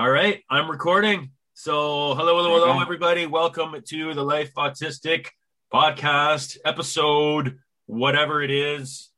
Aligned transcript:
all 0.00 0.10
right, 0.10 0.42
I'm 0.48 0.70
recording. 0.70 1.32
So 1.52 2.14
hello, 2.14 2.34
hello, 2.38 2.58
hello, 2.58 2.80
everybody. 2.80 3.26
Welcome 3.26 3.74
to 3.88 4.14
the 4.14 4.24
Life 4.24 4.54
Autistic 4.54 5.26
Podcast 5.70 6.56
episode, 6.64 7.58
whatever 7.84 8.42
it 8.42 8.50
is. 8.50 9.10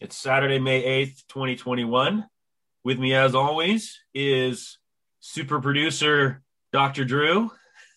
It's 0.00 0.16
Saturday, 0.16 0.58
May 0.58 0.82
8th, 1.06 1.22
2021. 1.28 2.26
With 2.82 2.98
me, 2.98 3.14
as 3.14 3.36
always, 3.36 3.96
is 4.12 4.78
super 5.20 5.60
producer 5.60 6.42
Dr. 6.72 7.04
Drew. 7.04 7.52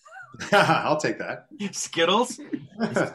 I'll 0.52 1.00
take 1.00 1.18
that. 1.18 1.48
Skittles. 1.72 2.36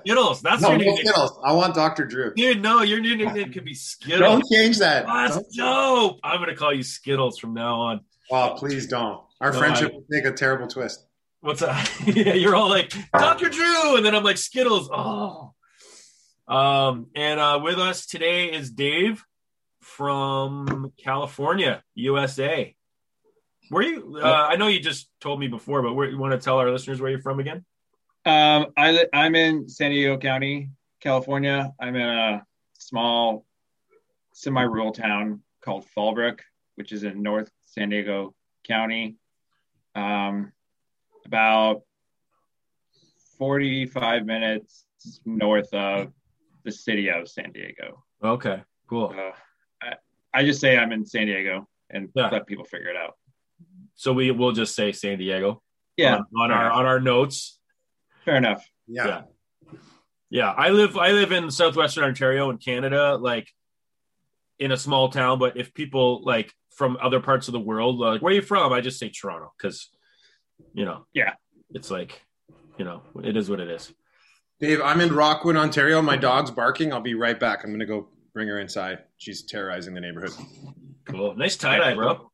Skittles. 0.01 0.43
That's 0.43 0.63
no, 0.63 0.71
your 0.71 0.79
nickname. 0.79 0.97
Skittles. 0.97 1.39
I 1.45 1.53
want 1.53 1.77
Dr. 1.77 2.07
Drew. 2.07 2.35
Dude, 2.35 2.61
no, 2.61 2.83
your 2.83 2.99
new 2.99 3.15
nickname 3.15 3.53
could 3.53 3.65
be 3.65 3.75
Skittles. 3.75 4.19
Don't 4.19 4.45
change 4.53 4.79
that. 4.79 5.07
That's 5.07 5.37
Don't- 5.53 6.09
dope. 6.09 6.21
I'm 6.25 6.41
gonna 6.41 6.57
call 6.57 6.75
you 6.75 6.83
Skittles 6.83 7.39
from 7.39 7.55
now 7.55 7.83
on. 7.83 8.01
Oh, 8.31 8.55
please 8.59 8.87
don't. 8.87 9.21
Our 9.41 9.53
No, 9.53 9.59
friendship 9.59 9.93
I- 9.93 9.95
will 9.97 10.05
take 10.13 10.25
a 10.25 10.33
terrible 10.33 10.67
twist. 10.69 11.05
What's 11.41 11.61
that? 11.61 11.89
yeah, 12.07 12.35
you're 12.35 12.57
all 12.57 12.69
like 12.69 12.93
Dr. 13.13 13.49
Drew, 13.49 13.97
and 13.97 14.05
then 14.05 14.15
I'm 14.15 14.25
like 14.25 14.39
Skittles. 14.39 14.91
Oh. 14.93 15.53
Um, 16.49 17.07
and 17.15 17.39
uh, 17.39 17.61
with 17.63 17.79
us 17.79 18.07
today 18.07 18.47
is 18.53 18.71
Dave 18.73 19.25
from 19.81 20.93
California, 20.99 21.83
USA. 21.95 22.75
Where 23.69 23.83
you? 23.83 24.19
Uh, 24.21 24.49
I 24.51 24.57
know 24.57 24.67
you 24.67 24.81
just 24.81 25.09
told 25.21 25.39
me 25.39 25.47
before, 25.47 25.83
but 25.83 25.95
where 25.95 26.09
you 26.09 26.19
want 26.19 26.33
to 26.33 26.39
tell 26.39 26.59
our 26.59 26.71
listeners 26.73 27.01
where 27.01 27.11
you're 27.11 27.21
from 27.21 27.39
again? 27.39 27.65
Um, 28.27 28.67
I 28.77 29.07
I'm 29.13 29.35
in 29.37 29.69
San 29.69 29.91
Diego 29.91 30.19
County, 30.19 30.71
California. 31.01 31.73
I'm 31.79 31.95
in 31.95 32.09
a 32.09 32.47
small, 32.79 33.45
semi-rural 34.33 34.93
town 34.93 35.43
called 35.63 35.85
Fallbrook, 35.97 36.41
which 36.77 36.93
is 36.93 37.05
in 37.05 37.23
North 37.23 37.51
San 37.71 37.91
Diego 37.91 38.35
County. 38.67 39.17
Um, 39.95 40.53
about 41.27 41.83
45 43.39 44.25
minutes 44.27 44.85
north 45.25 45.73
of 45.73 46.13
the 46.65 46.73
city 46.73 47.09
of 47.11 47.29
San 47.29 47.53
Diego. 47.53 48.05
Okay, 48.23 48.63
cool. 48.89 49.15
Uh, 49.17 49.33
I, 49.83 49.95
I 50.35 50.45
just 50.45 50.61
say 50.61 50.77
I'm 50.77 50.93
in 50.93 51.05
San 51.07 51.27
Diego 51.27 51.69
and 51.91 52.09
Yeah. 52.15 52.29
let 52.31 52.47
people 52.47 52.65
figure 52.65 52.89
it 52.89 52.97
out. 52.97 53.15
So 53.95 54.13
we 54.13 54.31
will 54.31 54.53
just 54.53 54.75
say 54.75 54.93
San 54.93 55.19
Diego. 55.19 55.63
Yeah, 55.97 56.17
On, 56.17 56.25
on 56.37 56.51
our 56.53 56.67
enough. 56.67 56.77
on 56.77 56.87
our 56.87 57.01
notes. 57.01 57.59
fair 58.25 58.37
enough. 58.37 58.65
Yeah. 58.87 59.07
Yeah. 59.07 59.23
Yeah, 60.31 60.51
I 60.53 60.69
live 60.71 60.97
I 60.99 61.13
live 61.13 61.33
in 61.33 61.51
southwestern 61.51 62.05
Ontario 62.05 62.51
in 62.51 62.59
Canada, 62.59 63.17
like 63.17 63.49
in 64.59 64.73
a 64.73 64.77
small 64.77 65.09
town. 65.09 65.39
But 65.39 65.57
if 65.57 65.73
people 65.73 66.23
like 66.23 66.53
from 66.79 66.97
other 67.03 67.19
parts 67.19 67.49
of 67.49 67.53
the 67.53 67.61
world, 67.61 67.99
like 67.99 68.23
where 68.23 68.33
are 68.33 68.37
you 68.37 68.41
from? 68.43 68.73
I 68.73 68.81
just 68.81 69.01
say 69.01 69.09
Toronto 69.11 69.53
because 69.59 69.89
you 70.73 70.85
know, 70.85 71.07
Yeah. 71.13 71.35
it's 71.71 71.91
like 71.91 72.23
you 72.79 72.85
know, 72.85 73.03
it 73.25 73.37
is 73.37 73.51
what 73.51 73.59
it 73.61 73.69
is. 73.69 73.93
Dave, 74.61 74.81
I'm 74.81 75.01
in 75.01 75.13
Rockwood, 75.13 75.57
Ontario. 75.57 76.01
My 76.01 76.17
dog's 76.17 76.51
barking. 76.53 76.93
I'll 76.93 77.01
be 77.01 77.15
right 77.15 77.39
back. 77.39 77.65
I'm 77.65 77.71
going 77.71 77.81
to 77.81 77.87
go 77.87 78.09
bring 78.33 78.47
her 78.49 78.61
inside. 78.61 78.99
She's 79.17 79.43
terrorizing 79.43 79.95
the 79.95 80.01
neighborhood. 80.01 80.33
Cool, 81.05 81.35
nice 81.37 81.57
tie 81.57 81.79
dye, 81.79 81.95
bro. 81.95 82.31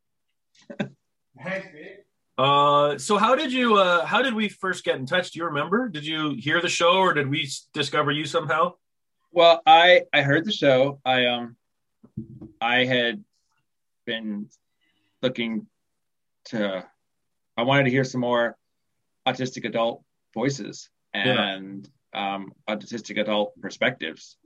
Thanks, 0.79 1.67
Dave. 1.73 1.97
Uh, 2.37 2.97
so 2.97 3.17
how 3.17 3.33
did 3.35 3.51
you? 3.51 3.75
Uh, 3.77 4.05
how 4.05 4.21
did 4.21 4.33
we 4.35 4.49
first 4.49 4.83
get 4.83 4.97
in 4.97 5.05
touch? 5.07 5.31
Do 5.31 5.39
you 5.39 5.45
remember? 5.45 5.89
Did 5.89 6.05
you 6.05 6.35
hear 6.37 6.61
the 6.61 6.69
show, 6.69 6.97
or 6.97 7.13
did 7.13 7.27
we 7.29 7.49
discover 7.73 8.11
you 8.11 8.25
somehow? 8.25 8.73
Well, 9.31 9.61
I 9.65 10.01
I 10.13 10.21
heard 10.21 10.45
the 10.45 10.51
show. 10.51 10.99
I 11.05 11.25
um 11.27 11.55
I 12.61 12.85
had 12.85 13.23
been 14.05 14.49
looking 15.21 15.67
to 16.45 16.83
I 17.57 17.63
wanted 17.63 17.85
to 17.85 17.89
hear 17.89 18.03
some 18.03 18.21
more 18.21 18.57
autistic 19.27 19.65
adult 19.65 20.03
voices 20.33 20.89
and 21.13 21.89
um 22.13 22.53
autistic 22.69 23.19
adult 23.19 23.53
perspectives. 23.61 24.37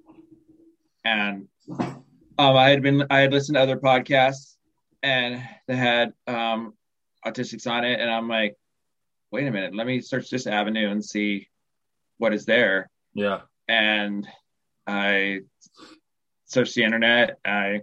And 1.04 1.48
um 1.70 2.04
I 2.38 2.70
had 2.70 2.82
been 2.82 3.06
I 3.10 3.20
had 3.20 3.34
listened 3.34 3.56
to 3.56 3.62
other 3.62 3.78
podcasts 3.78 4.56
and 5.04 5.42
they 5.68 5.76
had 5.76 6.14
um 6.28 6.74
autistics 7.26 7.70
on 7.70 7.84
it 7.84 8.00
and 8.00 8.10
I'm 8.10 8.30
like, 8.30 8.56
wait 9.32 9.48
a 9.48 9.52
minute, 9.52 9.76
let 9.76 9.88
me 9.88 10.02
search 10.02 10.30
this 10.30 10.48
avenue 10.48 10.90
and 10.90 11.04
see 11.04 11.48
what 12.18 12.34
is 12.34 12.46
there 12.46 12.90
Yeah, 13.14 13.42
and 13.68 14.28
I 14.88 15.42
searched 16.46 16.76
the 16.76 16.84
internet. 16.84 17.38
I 17.46 17.82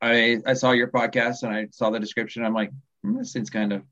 I 0.00 0.38
I 0.46 0.54
saw 0.54 0.72
your 0.72 0.88
podcast 0.88 1.42
and 1.42 1.52
I 1.52 1.68
saw 1.70 1.90
the 1.90 1.98
description. 2.00 2.44
I'm 2.44 2.54
like, 2.54 2.70
hmm, 3.02 3.16
this 3.18 3.32
seems 3.32 3.50
kind 3.50 3.72
of. 3.72 3.82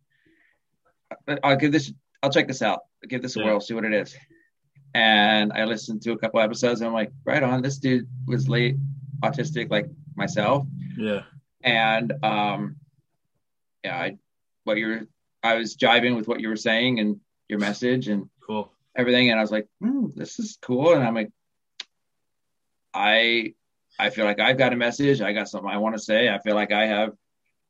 I'll 1.43 1.57
give 1.57 1.73
this. 1.73 1.93
I'll 2.23 2.31
check 2.31 2.47
this 2.49 2.63
out. 2.63 2.81
I'll 3.03 3.09
give 3.09 3.23
this 3.23 3.37
a 3.37 3.41
Yeah. 3.41 3.47
whirl. 3.47 3.61
See 3.61 3.75
what 3.75 3.85
it 3.85 3.93
is. 3.95 4.17
And 4.95 5.53
I 5.53 5.65
listened 5.65 6.03
to 6.03 6.13
a 6.13 6.19
couple 6.19 6.41
episodes. 6.41 6.81
And 6.81 6.89
I'm 6.89 6.95
like, 6.95 7.13
right 7.25 7.43
on. 7.43 7.61
This 7.63 7.79
dude 7.79 8.09
was 8.27 8.49
late 8.49 8.77
autistic 9.23 9.71
like 9.71 9.87
myself. 10.17 10.67
yeah, 10.97 11.23
And 11.63 12.13
um, 12.23 12.77
yeah, 13.85 13.97
I 13.97 14.17
what 14.65 14.77
you're. 14.79 15.03
I 15.43 15.55
was 15.55 15.77
jiving 15.77 16.17
with 16.17 16.27
what 16.29 16.41
you 16.41 16.49
were 16.49 16.57
saying 16.57 16.99
and 16.99 17.21
your 17.49 17.61
message 17.61 18.09
and 18.09 18.29
cool. 18.45 18.73
everything 18.97 19.31
and 19.31 19.39
i 19.39 19.43
was 19.43 19.53
like 19.53 19.69
hmm, 19.81 20.07
this 20.17 20.41
is 20.41 20.59
cool 20.61 20.95
and 20.95 21.05
i'm 21.05 21.15
like 21.15 21.31
i 22.93 23.55
i 23.99 24.11
feel 24.11 24.25
like 24.25 24.41
i've 24.41 24.59
got 24.59 24.73
a 24.73 24.77
message 24.77 25.21
i 25.21 25.33
got 25.33 25.49
something 25.49 25.71
i 25.71 25.77
want 25.79 25.95
to 25.95 26.01
say 26.03 26.29
i 26.29 26.39
feel 26.39 26.55
like 26.55 26.73
i 26.73 26.87
have 26.87 27.13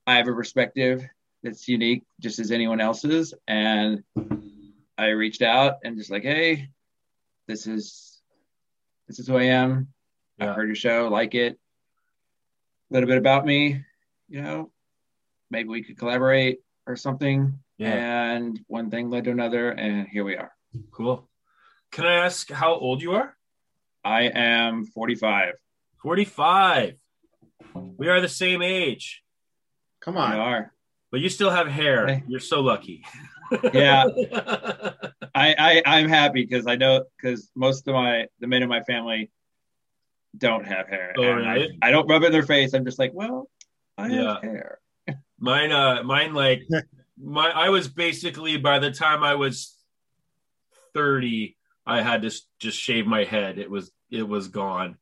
i 0.06 0.17
have 0.17 0.28
a 0.28 0.32
perspective 0.32 1.05
that's 1.43 1.69
unique 1.69 2.05
just 2.20 2.38
as 2.38 2.50
anyone 2.50 2.81
else's 2.81 3.34
and 3.46 4.02
i 4.99 5.06
reached 5.08 5.43
out 5.43 5.75
and 5.84 5.96
just 5.96 6.11
like 6.11 6.23
hey 6.23 6.69
this 7.46 7.67
is 7.67 8.20
this 9.08 9.19
is 9.19 9.26
who 9.26 9.37
i 9.37 9.44
am 9.44 9.88
Yeah. 10.38 10.50
I 10.50 10.55
heard 10.55 10.69
your 10.69 10.76
show, 10.76 11.08
like 11.08 11.34
it. 11.34 11.58
A 12.90 12.94
little 12.94 13.08
bit 13.08 13.19
about 13.19 13.46
me, 13.46 13.82
you 14.28 14.43
know, 14.43 14.70
maybe 15.50 15.69
we 15.69 15.82
could 15.82 15.96
collaborate 15.99 16.58
or 16.87 16.94
something. 16.96 17.58
Yeah. 17.78 18.32
And 18.32 18.61
one 18.69 18.90
thing 18.90 19.11
led 19.11 19.25
to 19.25 19.31
another, 19.31 19.70
and 19.70 20.06
here 20.08 20.25
we 20.25 20.37
are. 20.37 20.52
Cool. 20.90 21.28
Can 21.90 22.05
I 22.06 22.26
ask 22.26 22.50
how 22.50 22.75
old 22.75 23.00
you 23.00 23.12
are? 23.14 23.34
I 24.05 24.23
am 24.25 24.84
45. 24.87 25.55
45. 26.06 26.94
We 27.74 28.06
are 28.06 28.20
the 28.20 28.28
same 28.28 28.62
age, 28.62 29.24
Come 30.00 30.16
on. 30.16 30.34
We 30.34 30.38
are. 30.38 30.72
but 31.10 31.18
you 31.18 31.28
still 31.28 31.50
have 31.50 31.66
hair. 31.66 32.06
Hey. 32.06 32.22
You're 32.28 32.38
so 32.38 32.60
lucky. 32.60 33.04
Yeah. 33.74 34.04
I, 35.34 35.54
I 35.58 35.82
I'm 35.84 36.08
happy 36.08 36.46
because 36.48 36.68
I 36.68 36.76
know 36.76 37.02
because 37.16 37.50
most 37.56 37.88
of 37.88 37.94
my 37.94 38.26
the 38.38 38.46
men 38.46 38.62
in 38.62 38.68
my 38.68 38.82
family 38.82 39.32
don't 40.38 40.64
have 40.64 40.86
hair. 40.86 41.12
Oh, 41.18 41.22
and 41.24 41.38
really? 41.38 41.76
I, 41.82 41.88
I 41.88 41.90
don't 41.90 42.06
rub 42.08 42.22
it 42.22 42.26
in 42.26 42.32
their 42.32 42.44
face. 42.44 42.72
I'm 42.72 42.84
just 42.84 43.00
like, 43.00 43.10
well, 43.12 43.50
I 43.98 44.06
Yeah. 44.06 44.34
have 44.34 44.42
hair. 44.44 44.78
Mine, 45.40 45.72
uh, 45.72 46.04
mine, 46.04 46.34
like, 46.34 46.62
my, 47.20 47.50
I 47.50 47.70
was 47.70 47.88
basically 47.88 48.58
by 48.58 48.78
the 48.78 48.92
time 48.92 49.24
I 49.24 49.34
was 49.34 49.74
30, 50.94 51.56
I 51.84 52.00
had 52.02 52.22
to 52.22 52.30
just 52.60 52.78
shave 52.78 53.08
my 53.08 53.24
head. 53.24 53.58
It 53.58 53.68
was, 53.68 53.90
it 54.08 54.22
was 54.28 54.46
gone, 54.48 54.98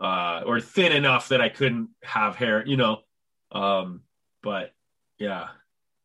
uh, 0.00 0.42
or 0.46 0.60
thin 0.60 0.92
enough 0.92 1.28
that 1.28 1.40
I 1.40 1.48
couldn't 1.48 1.90
have 2.02 2.36
hair, 2.36 2.64
you 2.66 2.76
know. 2.76 3.00
Um, 3.52 4.02
but 4.42 4.72
yeah, 5.18 5.48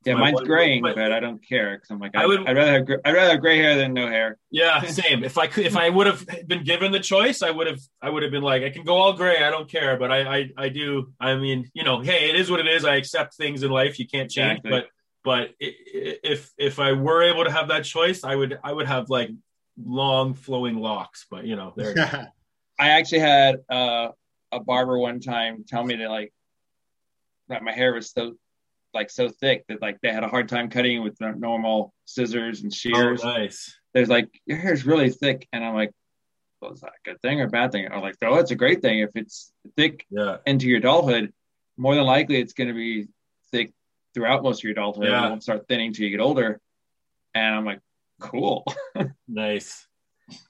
Yeah, 0.05 0.13
My 0.15 0.19
mine's 0.21 0.35
one- 0.35 0.45
graying, 0.45 0.81
my- 0.81 0.93
but 0.93 1.11
I 1.11 1.19
don't 1.19 1.39
care 1.47 1.75
because 1.75 1.89
I'm 1.89 1.99
like, 1.99 2.15
I 2.15 2.23
I 2.23 2.25
would- 2.27 2.39
would, 2.41 2.49
I'd 2.49 2.55
rather 2.57 2.71
have 2.73 2.87
I'd 3.05 3.13
rather 3.15 3.31
have 3.31 3.41
gray 3.41 3.57
hair 3.57 3.75
than 3.75 3.93
no 3.93 4.07
hair. 4.07 4.37
yeah, 4.51 4.81
same. 5.01 5.23
If 5.23 5.37
I 5.37 5.47
could, 5.47 5.65
if 5.65 5.75
I 5.77 5.89
would 5.89 6.05
have 6.07 6.23
been 6.47 6.63
given 6.63 6.91
the 6.91 6.99
choice, 6.99 7.41
I 7.41 7.49
would 7.49 7.65
have, 7.67 7.79
I 8.01 8.09
would 8.11 8.21
have 8.21 8.31
been 8.31 8.43
like, 8.43 8.61
I 8.63 8.69
can 8.69 8.83
go 8.83 8.95
all 8.97 9.13
gray. 9.13 9.43
I 9.43 9.49
don't 9.49 9.67
care. 9.69 9.97
But 9.97 10.11
I, 10.11 10.37
I, 10.37 10.49
I 10.57 10.69
do. 10.69 11.11
I 11.19 11.35
mean, 11.35 11.71
you 11.73 11.83
know, 11.83 12.01
hey, 12.01 12.29
it 12.29 12.35
is 12.35 12.51
what 12.51 12.59
it 12.59 12.67
is. 12.67 12.85
I 12.85 12.95
accept 12.97 13.33
things 13.35 13.63
in 13.63 13.71
life 13.71 13.97
you 13.97 14.07
can't 14.07 14.29
change. 14.29 14.59
Exactly. 14.59 14.71
But, 14.71 14.87
but 15.23 15.41
i- 15.59 15.73
i- 15.95 16.19
if, 16.23 16.51
if 16.57 16.77
I 16.79 16.91
were 16.93 17.23
able 17.23 17.45
to 17.45 17.51
have 17.51 17.69
that 17.69 17.83
choice, 17.85 18.23
I 18.23 18.35
would, 18.35 18.59
I 18.63 18.73
would 18.73 18.85
have 18.87 19.09
like 19.09 19.29
long 19.83 20.35
flowing 20.35 20.77
locks. 20.77 21.25
But 21.31 21.45
you 21.45 21.55
know, 21.55 21.73
there. 21.75 22.31
I 22.79 22.89
actually 22.89 23.19
had 23.19 23.57
uh, 23.69 24.09
a 24.51 24.59
barber 24.59 24.97
one 24.97 25.19
time 25.19 25.63
tell 25.67 25.83
me 25.83 25.95
that 25.97 26.09
like 26.09 26.33
that 27.47 27.63
my 27.63 27.71
hair 27.71 27.93
was 27.93 28.11
so 28.11 28.33
like 28.93 29.09
so 29.09 29.29
thick 29.29 29.65
that 29.67 29.81
like 29.81 29.99
they 30.01 30.11
had 30.11 30.23
a 30.23 30.27
hard 30.27 30.49
time 30.49 30.69
cutting 30.69 31.03
with 31.03 31.19
normal 31.19 31.93
scissors 32.05 32.61
and 32.61 32.71
oh, 32.71 32.75
shears. 32.75 33.23
nice. 33.23 33.77
There's 33.93 34.09
like 34.09 34.29
your 34.45 34.57
hair 34.57 34.73
is 34.73 34.85
really 34.85 35.09
thick, 35.09 35.47
and 35.53 35.63
I'm 35.63 35.73
like, 35.73 35.91
well, 36.61 36.73
is 36.73 36.81
that 36.81 36.89
a 36.89 37.09
good 37.09 37.21
thing 37.21 37.39
or 37.41 37.45
a 37.45 37.49
bad 37.49 37.71
thing? 37.71 37.87
I'm 37.91 38.01
like, 38.01 38.15
oh, 38.23 38.35
it's 38.35 38.51
a 38.51 38.55
great 38.55 38.81
thing 38.81 38.99
if 38.99 39.11
it's 39.15 39.51
thick 39.77 40.05
Yeah. 40.09 40.37
into 40.45 40.67
your 40.67 40.79
adulthood. 40.79 41.33
More 41.77 41.95
than 41.95 42.05
likely, 42.05 42.39
it's 42.39 42.53
going 42.53 42.69
to 42.69 42.73
be 42.73 43.07
thick 43.51 43.73
throughout 44.13 44.43
most 44.43 44.59
of 44.59 44.63
your 44.63 44.71
adulthood. 44.71 45.07
Yeah. 45.07 45.25
It 45.25 45.29
won't 45.29 45.43
start 45.43 45.67
thinning 45.67 45.93
till 45.93 46.05
you 46.05 46.11
get 46.11 46.23
older. 46.23 46.59
And 47.33 47.55
I'm 47.55 47.65
like, 47.65 47.79
cool. 48.19 48.65
Nice. 49.27 49.87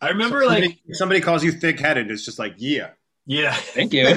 I 0.02 0.10
remember 0.10 0.46
like, 0.46 0.64
somebody, 0.64 0.82
somebody 0.94 1.22
calls 1.22 1.44
you 1.44 1.52
thick 1.52 1.80
headed, 1.80 2.10
it's 2.12 2.24
just 2.26 2.40
like, 2.40 2.56
yeah. 2.58 2.92
yeah. 3.26 3.54
Thank 3.54 3.94
you. 3.94 4.06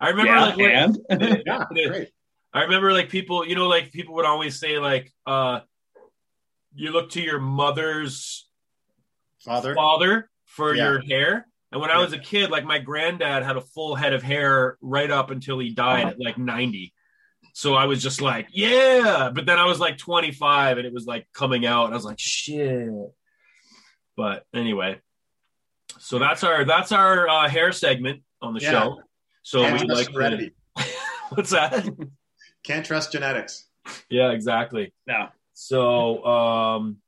I 0.00 0.08
remember 0.10 0.32
yeah, 0.32 0.44
like, 0.44 0.56
when- 0.56 0.96
and 1.10 1.42
Yeah, 1.46 1.64
great. 1.88 2.08
I 2.52 2.62
remember 2.62 2.92
like 2.92 3.08
people, 3.08 3.46
you 3.46 3.54
know, 3.54 3.66
like 3.66 3.90
people 3.92 4.14
would 4.14 4.26
always 4.26 4.60
say 4.60 4.78
like, 4.78 5.10
uh, 5.26 5.60
you 6.74 6.90
look 6.92 7.10
to 7.10 7.20
your 7.20 7.40
mother's 7.40 8.46
Father. 9.44 9.74
father 9.74 10.30
for 10.46 10.74
Yeah. 10.74 10.90
your 10.90 11.00
hair. 11.00 11.46
And 11.72 11.80
when 11.80 11.90
I 11.90 11.98
was 11.98 12.12
a 12.12 12.18
kid, 12.18 12.50
like 12.50 12.64
my 12.64 12.78
granddad 12.78 13.42
had 13.42 13.56
a 13.56 13.60
full 13.60 13.96
head 13.96 14.12
of 14.12 14.22
hair 14.22 14.76
right 14.80 15.10
up 15.10 15.30
until 15.30 15.58
he 15.58 15.70
died 15.70 16.06
at 16.06 16.20
like 16.20 16.38
90. 16.38 16.92
So 17.54 17.74
I 17.74 17.86
was 17.86 18.02
just 18.02 18.20
like, 18.20 18.48
yeah. 18.52 19.30
But 19.34 19.46
then 19.46 19.58
I 19.58 19.64
was 19.66 19.80
like 19.80 19.98
25 19.98 20.78
and 20.78 20.86
it 20.86 20.92
was 20.92 21.06
like 21.06 21.26
coming 21.32 21.66
out. 21.66 21.86
And 21.86 21.94
I 21.94 21.96
was 21.96 22.04
like, 22.04 22.18
shit. 22.20 22.88
But 24.16 24.44
anyway, 24.54 25.00
so 25.98 26.18
that's 26.18 26.44
our 26.44 26.64
that's 26.64 26.92
our 26.92 27.28
uh, 27.28 27.48
hair 27.48 27.72
segment 27.72 28.22
on 28.40 28.54
the 28.54 28.60
Yeah. 28.60 28.70
show. 28.70 29.02
So 29.42 29.62
Can't 29.62 29.80
we 29.80 29.86
like 29.94 30.08
to- 30.12 30.50
what's 31.30 31.50
that? 31.50 31.88
Can't 32.64 32.84
trust 32.86 33.12
genetics. 33.12 33.68
yeah, 34.08 34.30
exactly. 34.30 34.92
no, 35.06 35.28
So 35.52 36.24
um 36.24 36.98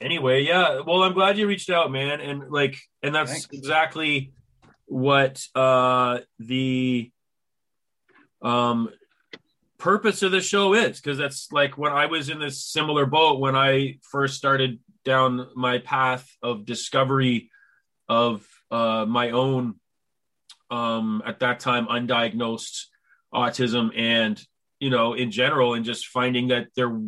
anyway, 0.00 0.42
yeah. 0.44 0.80
Well, 0.86 1.02
I'm 1.02 1.12
glad 1.12 1.36
you 1.36 1.46
reached 1.46 1.68
out, 1.70 1.90
man. 1.92 2.20
And 2.20 2.50
like 2.50 2.78
and 3.02 3.14
that's 3.14 3.30
Thanks. 3.32 3.48
exactly 3.52 4.32
what 4.86 5.42
uh 5.54 6.20
the 6.38 7.10
um 8.40 8.88
purpose 9.78 10.22
of 10.22 10.30
the 10.32 10.40
show 10.40 10.74
is 10.74 11.00
because 11.00 11.18
that's 11.18 11.50
like 11.52 11.76
when 11.76 11.92
I 11.92 12.06
was 12.06 12.28
in 12.28 12.38
this 12.38 12.64
similar 12.64 13.04
boat 13.04 13.40
when 13.40 13.56
I 13.56 13.98
first 14.10 14.36
started 14.36 14.78
down 15.04 15.48
my 15.54 15.78
path 15.78 16.28
of 16.42 16.64
discovery 16.64 17.50
of 18.08 18.46
uh 18.70 19.04
my 19.06 19.30
own 19.30 19.74
um 20.70 21.22
at 21.24 21.40
that 21.40 21.60
time 21.60 21.86
undiagnosed 21.86 22.86
autism 23.32 23.96
and 23.96 24.42
you 24.80 24.90
know 24.90 25.14
in 25.14 25.30
general 25.30 25.74
and 25.74 25.84
just 25.84 26.06
finding 26.06 26.48
that 26.48 26.68
there 26.76 27.00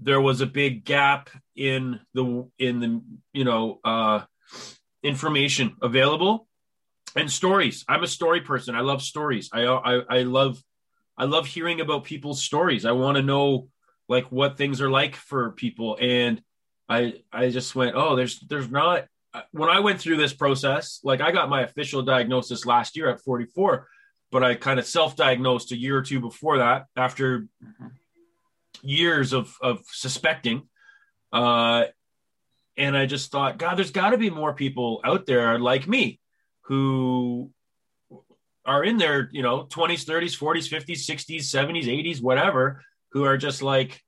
there 0.00 0.20
was 0.20 0.40
a 0.40 0.46
big 0.46 0.84
gap 0.84 1.30
in 1.54 2.00
the 2.14 2.48
in 2.58 2.80
the 2.80 3.02
you 3.32 3.44
know 3.44 3.80
uh 3.84 4.20
information 5.02 5.76
available 5.82 6.46
and 7.16 7.30
stories. 7.30 7.84
I'm 7.88 8.02
a 8.02 8.08
story 8.08 8.40
person. 8.40 8.74
I 8.74 8.80
love 8.80 9.02
stories. 9.02 9.50
I 9.52 9.64
i, 9.64 10.00
I 10.08 10.22
love 10.22 10.62
i 11.16 11.24
love 11.24 11.46
hearing 11.46 11.80
about 11.80 12.04
people's 12.04 12.42
stories. 12.42 12.84
I 12.84 12.92
want 12.92 13.16
to 13.16 13.22
know 13.22 13.68
like 14.08 14.26
what 14.26 14.56
things 14.56 14.80
are 14.80 14.90
like 14.90 15.16
for 15.16 15.52
people. 15.52 15.98
And 16.00 16.42
i 16.92 17.12
i 17.32 17.48
just 17.48 17.74
went 17.74 17.94
oh 17.96 18.14
there's 18.16 18.40
there's 18.40 18.70
not 18.70 19.06
when 19.52 19.68
i 19.68 19.80
went 19.80 20.00
through 20.00 20.16
this 20.16 20.32
process 20.32 21.00
like 21.02 21.20
i 21.20 21.30
got 21.30 21.48
my 21.48 21.62
official 21.62 22.02
diagnosis 22.02 22.66
last 22.66 22.96
year 22.96 23.08
at 23.08 23.20
44 23.20 23.86
but 24.30 24.42
i 24.44 24.54
kind 24.54 24.78
of 24.78 24.86
self-diagnosed 24.86 25.72
a 25.72 25.76
year 25.76 25.96
or 25.96 26.02
two 26.02 26.20
before 26.20 26.58
that 26.58 26.86
after 26.96 27.46
years 28.82 29.32
of 29.32 29.54
of 29.60 29.80
suspecting 29.86 30.68
uh 31.32 31.84
and 32.76 32.96
i 32.96 33.06
just 33.06 33.30
thought 33.30 33.58
god 33.58 33.76
there's 33.76 33.90
got 33.90 34.10
to 34.10 34.18
be 34.18 34.30
more 34.30 34.54
people 34.54 35.00
out 35.04 35.26
there 35.26 35.58
like 35.58 35.86
me 35.88 36.20
who 36.62 37.50
are 38.64 38.84
in 38.84 38.96
their 38.96 39.28
you 39.32 39.42
know 39.42 39.64
20s 39.64 40.04
30s 40.04 40.38
40s 40.38 40.68
50s 40.70 41.08
60s 41.08 41.40
70s 41.40 41.84
80s 41.84 42.22
whatever 42.22 42.82
who 43.12 43.24
are 43.24 43.36
just 43.36 43.62
like 43.62 44.02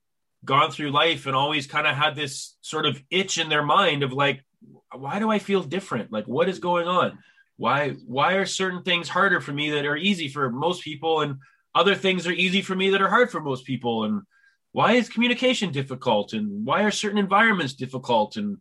gone 0.44 0.70
through 0.70 0.90
life 0.90 1.26
and 1.26 1.34
always 1.34 1.66
kind 1.66 1.86
of 1.86 1.94
had 1.94 2.14
this 2.14 2.56
sort 2.60 2.86
of 2.86 3.00
itch 3.10 3.38
in 3.38 3.48
their 3.48 3.62
mind 3.62 4.02
of 4.02 4.12
like 4.12 4.44
why 4.92 5.18
do 5.18 5.30
i 5.30 5.38
feel 5.38 5.62
different? 5.62 6.12
Like 6.12 6.26
what 6.26 6.48
is 6.48 6.58
going 6.58 6.86
on? 6.86 7.18
Why 7.56 7.90
why 8.06 8.34
are 8.34 8.46
certain 8.46 8.82
things 8.82 9.08
harder 9.08 9.40
for 9.40 9.52
me 9.52 9.70
that 9.70 9.86
are 9.86 9.96
easy 9.96 10.28
for 10.28 10.50
most 10.50 10.82
people 10.82 11.22
and 11.22 11.36
other 11.74 11.94
things 11.94 12.26
are 12.26 12.32
easy 12.32 12.62
for 12.62 12.74
me 12.74 12.90
that 12.90 13.02
are 13.02 13.08
hard 13.08 13.30
for 13.30 13.40
most 13.40 13.64
people? 13.64 14.04
And 14.04 14.22
why 14.72 14.92
is 14.92 15.08
communication 15.08 15.72
difficult? 15.72 16.32
And 16.32 16.64
why 16.64 16.82
are 16.82 16.90
certain 16.90 17.18
environments 17.18 17.74
difficult? 17.74 18.36
And 18.36 18.58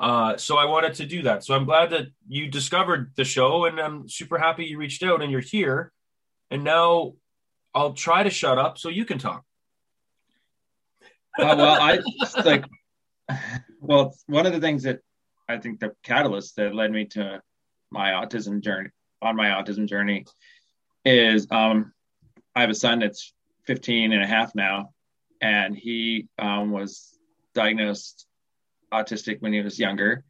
uh, 0.00 0.36
so 0.36 0.56
i 0.56 0.64
wanted 0.64 0.94
to 0.94 1.06
do 1.06 1.22
that. 1.22 1.44
So 1.44 1.54
i'm 1.54 1.64
glad 1.64 1.90
that 1.90 2.08
you 2.28 2.48
discovered 2.48 3.12
the 3.16 3.24
show 3.24 3.66
and 3.66 3.78
i'm 3.78 4.08
super 4.08 4.38
happy 4.38 4.64
you 4.64 4.78
reached 4.78 5.02
out 5.02 5.22
and 5.22 5.30
you're 5.30 5.40
here. 5.40 5.92
And 6.50 6.64
now 6.64 7.14
i'll 7.74 7.94
try 7.94 8.22
to 8.22 8.30
shut 8.30 8.58
up 8.58 8.78
so 8.78 8.88
you 8.88 9.04
can 9.04 9.18
talk 9.18 9.44
Uh, 11.38 11.54
well, 11.56 11.80
I 11.80 11.98
just 12.20 12.44
like, 12.44 12.64
well, 13.80 14.14
one 14.26 14.46
of 14.46 14.52
the 14.52 14.60
things 14.60 14.82
that 14.82 15.00
I 15.48 15.58
think 15.58 15.80
the 15.80 15.92
catalyst 16.02 16.56
that 16.56 16.74
led 16.74 16.92
me 16.92 17.06
to 17.06 17.40
my 17.90 18.10
autism 18.10 18.60
journey 18.60 18.90
on 19.20 19.36
my 19.36 19.48
autism 19.48 19.88
journey 19.88 20.26
is 21.04 21.46
um, 21.50 21.92
I 22.54 22.60
have 22.60 22.70
a 22.70 22.74
son 22.74 22.98
that's 22.98 23.32
15 23.66 24.12
and 24.12 24.22
a 24.22 24.26
half 24.26 24.54
now, 24.54 24.90
and 25.40 25.76
he 25.76 26.28
um, 26.38 26.70
was 26.70 27.16
diagnosed 27.54 28.26
autistic 28.92 29.40
when 29.40 29.52
he 29.52 29.60
was 29.60 29.78
younger 29.78 30.24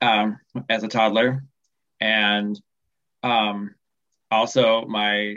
um, 0.00 0.38
as 0.68 0.82
a 0.82 0.88
toddler. 0.88 1.44
And 2.00 2.60
um, 3.22 3.74
also 4.30 4.84
my 4.86 5.36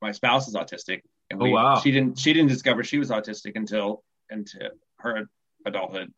my 0.00 0.12
spouse 0.12 0.48
is 0.48 0.54
autistic. 0.54 1.02
And 1.30 1.42
Oh, 1.42 1.48
wow. 1.50 1.78
she 1.80 1.90
didn't 1.90 2.18
she 2.18 2.32
didn't 2.32 2.48
discover 2.48 2.82
she 2.82 2.98
was 2.98 3.10
autistic 3.10 3.52
until 3.56 4.02
into 4.30 4.70
her 4.98 5.28
adulthood 5.66 6.12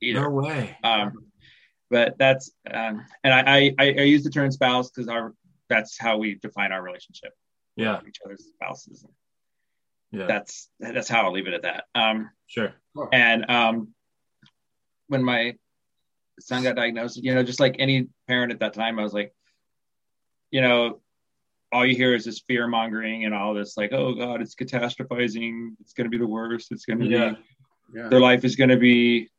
either. 0.00 0.20
no 0.22 0.30
way 0.30 0.76
Um, 0.84 1.26
but 1.90 2.16
that's 2.18 2.50
um, 2.70 3.04
and 3.24 3.34
I, 3.34 3.40
I 3.58 3.74
I 3.78 3.86
I 3.98 4.02
use 4.02 4.22
the 4.24 4.30
term 4.30 4.50
spouse 4.50 4.90
because 4.90 5.08
our 5.08 5.34
that's 5.68 5.98
how 5.98 6.18
we 6.18 6.34
define 6.36 6.72
our 6.72 6.82
relationship 6.82 7.32
yeah 7.76 8.00
each 8.08 8.18
other's 8.24 8.44
spouses. 8.54 9.04
yeah 10.10 10.26
That's 10.26 10.68
that's 10.80 11.08
how 11.08 11.22
I'll 11.26 11.32
leave 11.32 11.48
it 11.48 11.54
at 11.54 11.62
that. 11.62 11.84
Um, 11.94 12.30
sure 12.46 12.72
and 13.12 13.50
um, 13.50 13.88
when 15.08 15.22
my 15.24 15.56
son 16.40 16.62
got 16.62 16.76
diagnosed. 16.76 17.22
You 17.22 17.34
know, 17.34 17.42
just 17.42 17.60
like 17.60 17.76
any 17.78 18.08
parent 18.26 18.52
at 18.52 18.60
that 18.60 18.72
time, 18.72 18.98
I 18.98 19.02
was 19.02 19.12
like, 19.12 19.34
you 20.50 20.60
know, 20.62 21.01
all 21.72 21.86
you 21.86 21.96
hear 21.96 22.14
is 22.14 22.24
this 22.26 22.40
fear 22.46 22.66
mongering 22.68 23.24
and 23.24 23.34
all 23.34 23.54
this 23.54 23.76
like, 23.76 23.92
oh 23.92 24.12
God, 24.14 24.42
it's 24.42 24.54
catastrophizing. 24.54 25.70
It's 25.80 25.94
going 25.94 26.04
to 26.04 26.10
be 26.10 26.18
the 26.18 26.26
worst. 26.26 26.70
It's 26.70 26.84
going 26.84 26.98
to 27.00 27.06
Yeah. 27.06 27.30
be 27.30 27.98
Yeah. 27.98 28.08
their 28.08 28.20
life 28.20 28.44
is 28.44 28.56
going 28.56 28.70
to 28.70 28.76
be 28.76 29.30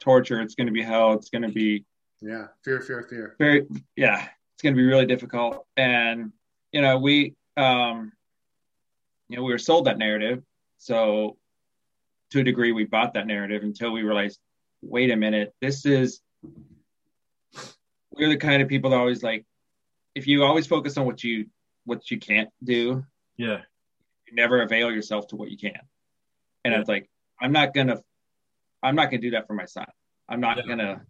torture. 0.00 0.40
It's 0.40 0.54
going 0.54 0.66
to 0.66 0.72
be 0.72 0.82
hell. 0.82 1.12
It's 1.12 1.28
going 1.30 1.42
to 1.42 1.48
be 1.52 1.84
Yeah. 2.20 2.46
Fear, 2.64 2.80
fear, 2.80 3.02
fear. 3.08 3.36
very 3.38 3.66
yeah 3.96 4.28
it's 4.54 4.62
going 4.62 4.74
to 4.74 4.76
be 4.76 4.84
really 4.86 5.06
difficult 5.06 5.64
and 5.76 6.32
you 6.72 6.80
know 6.82 6.98
we 6.98 7.36
um 7.56 8.10
you 9.28 9.36
know 9.36 9.44
we 9.44 9.52
were 9.52 9.58
sold 9.58 9.84
that 9.86 9.98
narrative 9.98 10.42
so 10.78 11.36
to 12.32 12.40
a 12.40 12.44
degree 12.44 12.72
we 12.72 12.84
bought 12.84 13.14
that 13.14 13.26
narrative 13.28 13.62
until 13.62 13.92
we 13.92 14.02
realized 14.02 14.40
wait 14.82 15.10
a 15.12 15.16
minute 15.16 15.54
this 15.60 15.86
is 15.86 16.20
we're 18.12 18.28
the 18.30 18.36
kind 18.36 18.62
of 18.62 18.68
people 18.68 18.90
that 18.90 18.96
always 18.98 19.22
like 19.22 19.44
if 20.16 20.26
you 20.26 20.42
always 20.42 20.66
focus 20.66 20.96
on 20.98 21.06
what 21.06 21.22
you 21.22 21.46
what 21.88 22.10
you 22.10 22.18
can't 22.18 22.50
do 22.62 23.04
Yeah. 23.36 23.62
you 24.26 24.34
never 24.34 24.60
avail 24.62 24.92
yourself 24.92 25.26
to 25.28 25.36
what 25.36 25.50
you 25.50 25.56
can 25.56 25.72
and 26.64 26.72
Yeah. 26.74 26.80
it's 26.80 26.88
like 26.88 27.08
i'm 27.40 27.50
not 27.52 27.72
gonna 27.74 27.98
i'm 28.82 28.94
not 28.94 29.06
gonna 29.10 29.22
do 29.22 29.30
that 29.30 29.46
for 29.46 29.54
my 29.54 29.64
son 29.64 29.86
i'm 30.28 30.40
not 30.40 30.58
Yeah. 30.58 30.64
gonna 30.68 31.06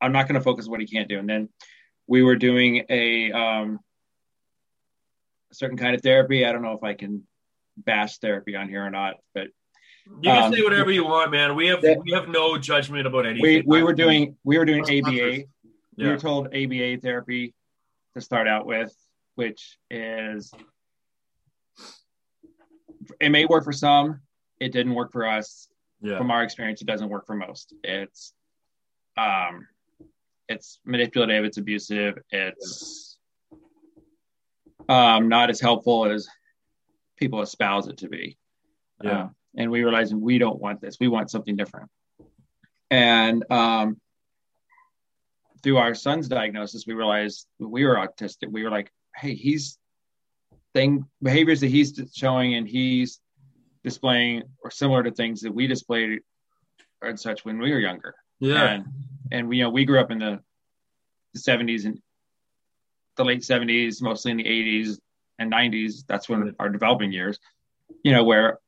i'm 0.00 0.12
not 0.12 0.28
gonna 0.28 0.40
focus 0.42 0.66
on 0.66 0.70
what 0.72 0.80
he 0.80 0.86
can't 0.86 1.08
do 1.08 1.18
and 1.18 1.28
then 1.28 1.48
we 2.06 2.22
were 2.22 2.36
doing 2.36 2.84
a 2.90 3.32
um 3.32 3.80
a 5.50 5.54
certain 5.54 5.78
kind 5.78 5.94
of 5.94 6.02
therapy 6.02 6.44
i 6.44 6.52
don't 6.52 6.62
know 6.62 6.74
if 6.74 6.84
i 6.84 6.94
can 6.94 7.26
bash 7.78 8.18
therapy 8.18 8.54
on 8.54 8.68
here 8.68 8.84
or 8.84 8.90
not 8.90 9.14
but 9.34 9.48
You 10.06 10.30
can 10.32 10.42
Um, 10.44 10.52
say 10.52 10.62
whatever 10.62 10.90
you 10.90 11.04
want, 11.04 11.30
man. 11.30 11.54
We 11.54 11.68
have 11.68 11.80
Yeah. 11.82 11.94
we 12.04 12.10
have 12.12 12.28
no 12.28 12.58
judgment 12.58 13.06
about 13.06 13.24
anything. 13.26 13.42
we 13.42 13.78
we 13.78 13.82
were 13.82 13.94
doing 13.94 14.36
we 14.44 14.58
were 14.58 14.64
doing 14.66 14.82
aba 14.96 15.44
we 15.96 16.06
were 16.10 16.16
told 16.18 16.48
aba 16.60 16.98
therapy 17.00 17.54
to 18.14 18.20
start 18.20 18.46
out 18.48 18.66
with 18.66 18.92
which 19.40 19.78
is 19.90 20.52
it 23.18 23.30
may 23.30 23.46
work 23.46 23.64
for 23.64 23.72
some 23.72 24.20
it 24.58 24.70
didn't 24.70 24.94
work 24.94 25.10
for 25.12 25.26
us 25.26 25.68
Yeah. 26.02 26.18
from 26.18 26.30
our 26.30 26.42
experience, 26.42 26.82
it 26.82 26.86
doesn't 26.92 27.08
work 27.14 27.24
for 27.26 27.34
most. 27.46 27.66
It's 27.82 28.34
um 29.16 29.66
it's 30.52 30.78
manipulative, 30.84 31.42
it's 31.48 31.56
abusive, 31.56 32.14
it's 32.30 33.18
um 34.90 35.22
not 35.36 35.48
as 35.48 35.58
helpful 35.68 36.04
as 36.14 36.28
people 37.16 37.40
espouse 37.40 37.86
it 37.88 37.96
to 38.02 38.08
be. 38.16 38.36
Yeah. 39.02 39.10
Uh, 39.24 39.28
and 39.56 39.70
we 39.70 39.82
realized 39.82 40.12
we 40.14 40.36
don't 40.44 40.60
want 40.60 40.82
this. 40.82 40.98
We 41.00 41.08
want 41.08 41.30
something 41.30 41.56
different. 41.56 41.88
And 42.90 43.38
um 43.50 43.98
through 45.62 45.78
our 45.84 45.94
son's 45.94 46.28
diagnosis, 46.28 46.86
we 46.86 46.94
realized 46.94 47.46
we 47.58 47.82
were 47.86 47.96
autistic. 48.04 48.48
We 48.50 48.62
were 48.64 48.74
like, 48.78 48.90
hey, 49.16 49.34
he's 49.34 49.78
thing 50.74 51.04
behaviors 51.22 51.60
that 51.60 51.68
he's 51.68 51.92
showing 52.14 52.54
and 52.54 52.68
he's 52.68 53.20
displaying 53.82 54.42
are 54.64 54.70
similar 54.70 55.02
to 55.02 55.10
things 55.10 55.40
that 55.40 55.52
we 55.52 55.66
displayed 55.66 56.20
and 57.02 57.18
such 57.18 57.44
when 57.44 57.58
we 57.58 57.72
were 57.72 57.80
younger. 57.80 58.14
Yeah. 58.38 58.64
And 58.74 58.84
and 59.32 59.48
we 59.48 59.58
you 59.58 59.64
know 59.64 59.70
we 59.70 59.84
grew 59.84 60.00
up 60.00 60.10
in 60.10 60.18
the, 60.18 60.40
the 61.34 61.40
70s 61.40 61.84
and 61.86 61.98
the 63.16 63.24
late 63.24 63.40
70s, 63.42 64.00
mostly 64.00 64.30
in 64.30 64.36
the 64.38 64.44
80s 64.44 64.98
and 65.38 65.52
90s. 65.52 66.04
That's 66.06 66.28
when 66.28 66.54
our 66.58 66.68
developing 66.68 67.12
years, 67.12 67.38
you 68.02 68.12
know, 68.12 68.24
where 68.24 68.58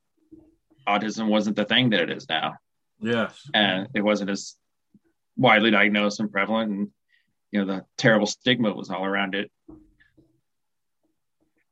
autism 0.89 1.29
wasn't 1.29 1.57
the 1.57 1.65
thing 1.65 1.91
that 1.91 2.01
it 2.01 2.11
is 2.11 2.29
now, 2.29 2.55
Yes. 3.01 3.49
and 3.55 3.89
it 3.95 4.03
wasn't 4.03 4.31
as 4.31 4.57
widely 5.37 5.71
diagnosed 5.71 6.21
and 6.21 6.31
prevalent, 6.31 6.71
and 6.73 6.91
you 7.51 7.61
know 7.61 7.67
the 7.67 7.85
terrible 7.97 8.27
stigma 8.27 8.73
was 8.73 8.91
all 8.91 9.05
around 9.05 9.35
it. 9.35 9.51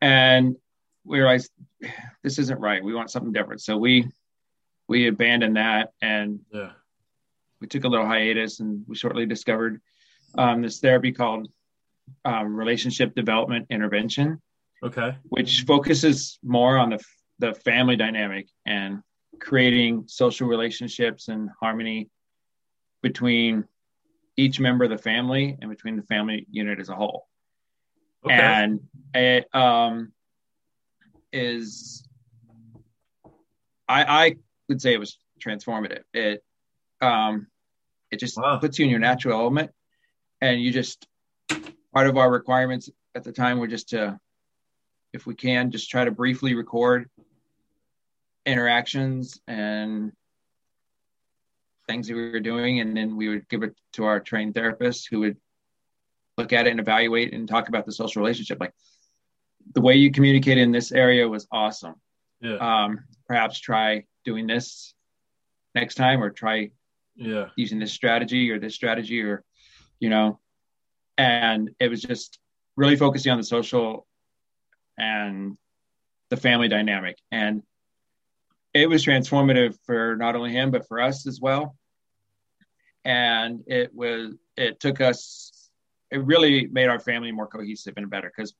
And 0.00 0.56
we 1.04 1.18
realized 1.18 1.50
this 2.22 2.38
isn't 2.38 2.60
right. 2.60 2.82
We 2.82 2.94
want 2.94 3.10
something 3.10 3.32
different. 3.32 3.60
So 3.62 3.76
we 3.76 4.08
we 4.88 5.06
abandoned 5.06 5.56
that 5.56 5.92
and 6.02 6.40
Yeah. 6.52 6.72
we 7.60 7.68
took 7.68 7.84
a 7.84 7.88
little 7.88 8.06
hiatus 8.06 8.58
and 8.58 8.84
we 8.88 8.96
shortly 8.96 9.24
discovered 9.24 9.80
um, 10.36 10.62
this 10.62 10.80
therapy 10.80 11.12
called 11.12 11.48
um, 12.24 12.56
relationship 12.56 13.14
development 13.14 13.66
intervention, 13.70 14.40
Okay. 14.82 15.16
which 15.28 15.62
focuses 15.62 16.40
more 16.42 16.76
on 16.76 16.90
the, 16.90 16.98
the 17.38 17.54
family 17.54 17.94
dynamic 17.94 18.48
and 18.66 19.00
creating 19.38 20.04
social 20.08 20.48
relationships 20.48 21.28
and 21.28 21.48
harmony 21.60 22.08
between 23.00 23.64
each 24.36 24.58
member 24.58 24.84
of 24.84 24.90
the 24.90 24.98
family 24.98 25.56
and 25.60 25.70
between 25.70 25.94
the 25.96 26.02
family 26.02 26.46
unit 26.50 26.80
as 26.80 26.88
a 26.88 26.96
whole. 26.96 27.28
Okay. 28.24 28.34
And 28.34 28.80
it 29.14 29.54
um, 29.54 30.12
is, 31.32 32.06
I, 33.88 34.04
I 34.04 34.36
would 34.68 34.82
say 34.82 34.92
it 34.92 35.00
was 35.00 35.18
transformative. 35.44 36.02
It, 36.12 36.44
um, 37.00 37.46
it 38.10 38.20
just 38.20 38.36
Wow. 38.36 38.58
puts 38.58 38.78
you 38.78 38.84
in 38.84 38.90
your 38.90 39.00
natural 39.00 39.38
element, 39.40 39.70
and 40.40 40.60
you 40.60 40.72
just 40.72 41.06
part 41.94 42.06
of 42.06 42.16
our 42.16 42.30
requirements 42.30 42.90
at 43.14 43.24
the 43.24 43.32
time 43.32 43.58
were 43.58 43.66
just 43.66 43.90
to, 43.90 44.18
if 45.12 45.26
we 45.26 45.34
can, 45.34 45.70
just 45.70 45.90
try 45.90 46.04
to 46.04 46.10
briefly 46.10 46.54
record 46.54 47.08
interactions 48.46 49.40
and 49.48 50.12
things 51.86 52.08
that 52.08 52.14
we 52.14 52.30
were 52.30 52.40
doing, 52.40 52.80
and 52.80 52.96
then 52.96 53.16
we 53.16 53.28
would 53.28 53.48
give 53.48 53.62
it 53.62 53.74
to 53.94 54.04
our 54.04 54.20
trained 54.20 54.54
therapist 54.54 55.08
who 55.10 55.20
would 55.20 55.36
look 56.40 56.52
at 56.52 56.66
it 56.66 56.70
and 56.70 56.80
evaluate 56.80 57.32
and 57.32 57.48
talk 57.48 57.68
about 57.68 57.86
the 57.86 57.92
social 57.92 58.22
relationship. 58.22 58.58
Like 58.60 58.72
the 59.74 59.80
way 59.80 59.94
you 59.94 60.10
communicated 60.10 60.62
in 60.62 60.72
this 60.72 60.92
area 60.92 61.28
was 61.28 61.46
awesome. 61.52 61.94
yeah. 62.40 62.56
Um, 62.56 63.04
perhaps 63.26 63.60
try 63.60 64.04
doing 64.24 64.46
this 64.46 64.94
next 65.74 65.94
time, 65.94 66.22
or 66.22 66.30
try 66.30 66.70
yeah. 67.14 67.46
using 67.56 67.78
this 67.78 67.92
strategy 67.92 68.50
or 68.50 68.58
this 68.58 68.74
strategy, 68.74 69.22
or 69.22 69.44
you 70.00 70.08
know. 70.08 70.40
And 71.18 71.70
it 71.78 71.88
was 71.88 72.02
just 72.02 72.38
really 72.76 72.96
focusing 72.96 73.30
on 73.30 73.38
the 73.38 73.44
social 73.44 74.06
and 74.98 75.56
the 76.30 76.36
family 76.36 76.68
dynamic, 76.68 77.18
and 77.30 77.62
it 78.72 78.88
was 78.88 79.04
transformative 79.04 79.76
for 79.84 80.16
not 80.16 80.36
only 80.36 80.52
him 80.52 80.70
but 80.70 80.86
for 80.88 81.00
us 81.00 81.26
as 81.26 81.40
well. 81.40 81.76
And 83.04 83.64
it 83.66 83.94
was 83.94 84.34
it 84.56 84.80
took 84.80 85.00
us 85.00 85.59
it 86.10 86.24
really 86.24 86.66
made 86.66 86.88
our 86.88 86.98
family 86.98 87.32
more 87.32 87.46
cohesive 87.46 87.94
and 87.96 88.10
better 88.10 88.32
because 88.34 88.54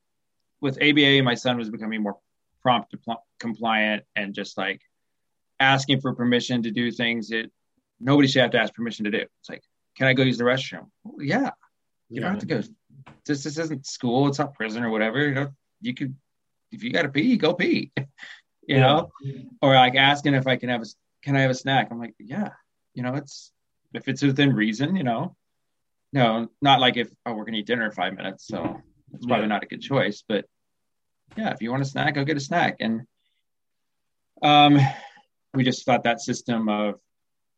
with 0.61 0.77
ABA, 0.81 1.23
my 1.23 1.33
son 1.33 1.57
was 1.57 1.69
becoming 1.69 2.01
more 2.03 2.17
prompt, 2.61 2.95
depl- 2.95 3.21
compliant, 3.39 4.03
and 4.15 4.33
just 4.33 4.57
like 4.57 4.81
asking 5.59 6.01
for 6.01 6.13
permission 6.13 6.63
to 6.63 6.71
do 6.71 6.91
things 6.91 7.29
that 7.29 7.49
nobody 7.99 8.27
should 8.27 8.41
have 8.41 8.51
to 8.51 8.59
ask 8.59 8.73
permission 8.73 9.05
to 9.05 9.11
do. 9.11 9.19
It's 9.39 9.49
like, 9.49 9.63
can 9.97 10.07
I 10.07 10.13
go 10.13 10.23
use 10.23 10.37
the 10.37 10.43
restroom? 10.43 10.87
Well, 11.03 11.25
yeah, 11.25 11.51
you 12.09 12.21
don't 12.21 12.31
have 12.31 12.39
to 12.39 12.45
go. 12.45 12.61
This 13.25 13.43
this 13.43 13.57
isn't 13.57 13.85
school. 13.85 14.27
It's 14.27 14.39
not 14.39 14.53
prison 14.53 14.83
or 14.83 14.89
whatever. 14.89 15.27
You 15.27 15.33
know, 15.33 15.47
you 15.81 15.93
could 15.93 16.15
if 16.71 16.83
you 16.83 16.91
got 16.91 17.03
to 17.03 17.09
pee, 17.09 17.37
go 17.37 17.53
pee. 17.53 17.91
you 17.97 18.05
Yeah. 18.77 18.79
know, 18.81 19.11
or 19.61 19.73
like 19.73 19.95
asking 19.95 20.33
if 20.35 20.47
I 20.47 20.55
can 20.55 20.69
have 20.69 20.81
a 20.81 20.85
can 21.23 21.35
I 21.35 21.41
have 21.41 21.51
a 21.51 21.55
snack? 21.55 21.89
I'm 21.91 21.99
like, 21.99 22.15
yeah, 22.19 22.49
you 22.93 23.03
know, 23.03 23.15
it's 23.15 23.51
if 23.93 24.07
it's 24.07 24.21
within 24.21 24.53
reason, 24.53 24.95
you 24.95 25.03
know. 25.03 25.35
No, 26.13 26.49
not 26.61 26.79
like 26.79 26.97
if 26.97 27.09
oh 27.25 27.33
we're 27.33 27.45
gonna 27.45 27.57
eat 27.57 27.67
dinner 27.67 27.85
in 27.85 27.91
five 27.91 28.13
minutes, 28.15 28.45
so 28.47 28.81
it's 29.13 29.25
probably 29.25 29.43
Yeah. 29.43 29.47
not 29.47 29.63
a 29.63 29.67
good 29.67 29.81
choice. 29.81 30.23
But 30.27 30.45
yeah, 31.37 31.51
if 31.51 31.61
you 31.61 31.71
want 31.71 31.81
a 31.83 31.85
snack, 31.85 32.15
go 32.15 32.25
get 32.25 32.37
a 32.37 32.41
snack. 32.41 32.77
And 32.81 33.01
um, 34.41 34.77
we 35.53 35.63
just 35.63 35.85
thought 35.85 36.03
that 36.03 36.19
system 36.21 36.67
of 36.67 36.95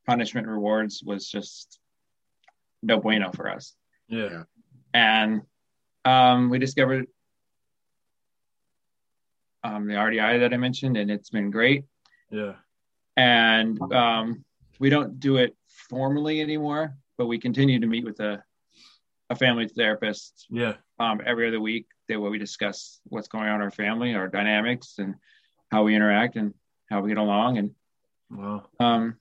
punishment 0.06 0.48
rewards 0.48 1.02
was 1.04 1.28
just 1.30 1.80
no 2.84 3.00
bueno 3.00 3.32
for 3.34 3.50
us. 3.50 3.74
Yeah. 4.08 4.44
And 4.94 5.42
um, 6.06 6.50
we 6.50 6.60
discovered 6.60 7.08
um, 9.64 9.88
the 9.88 9.94
RDI 9.94 10.40
that 10.42 10.54
I 10.54 10.58
mentioned, 10.58 10.98
and 10.98 11.10
it's 11.10 11.30
been 11.30 11.50
great. 11.50 11.86
Yeah. 12.30 12.54
And 13.16 13.80
um, 13.94 14.44
we 14.80 14.90
don't 14.90 15.20
do 15.20 15.38
it 15.38 15.56
formally 15.90 16.42
anymore, 16.42 16.96
but 17.17 17.27
we 17.27 17.39
continue 17.39 17.79
to 17.79 17.88
meet 17.88 18.03
with 18.05 18.20
a, 18.20 18.43
a 19.29 19.36
family 19.36 19.67
therapist 19.67 20.46
Yeah. 20.50 20.74
um, 21.00 21.22
every 21.25 21.48
other 21.48 21.60
week 21.60 21.86
that 22.10 22.20
where 22.20 22.32
we 22.32 22.38
discuss 22.39 23.00
what's 23.05 23.27
going 23.27 23.48
on 23.48 23.55
in 23.55 23.62
our 23.62 23.72
family, 23.72 24.13
our 24.15 24.27
dynamics, 24.27 24.96
and 24.98 25.15
how 25.72 25.84
we 25.84 25.96
interact 25.96 26.36
and 26.36 26.53
how 26.89 27.01
we 27.01 27.10
get 27.10 27.17
along. 27.17 27.58
And 27.58 27.72
Wow. 28.29 28.65
um, 28.79 29.17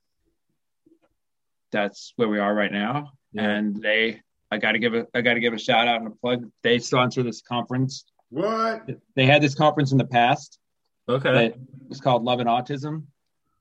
that's 1.71 2.13
where 2.17 2.29
we 2.29 2.39
are 2.39 2.55
right 2.55 2.73
now. 2.73 3.13
Yeah. 3.33 3.49
And 3.49 3.77
they, 3.83 4.21
I 4.51 4.59
got 4.59 4.73
to 4.73 4.79
give 4.79 4.95
a, 4.95 5.07
I 5.15 5.21
got 5.21 5.35
to 5.35 5.41
give 5.41 5.53
a 5.55 5.59
shout 5.59 5.89
out 5.89 6.01
and 6.01 6.09
a 6.09 6.11
plug. 6.17 6.51
They 6.63 6.79
sponsor 6.79 7.23
this 7.23 7.43
conference. 7.43 8.05
What? 8.31 8.89
They 9.17 9.27
had 9.27 9.43
this 9.43 9.55
conference 9.55 9.93
in 9.93 9.99
the 9.99 10.07
past 10.07 10.59
Okay. 11.09 11.33
that 11.33 11.55
was 11.89 12.01
called 12.01 12.25
Love 12.25 12.41
and 12.41 12.49
Autism. 12.49 13.05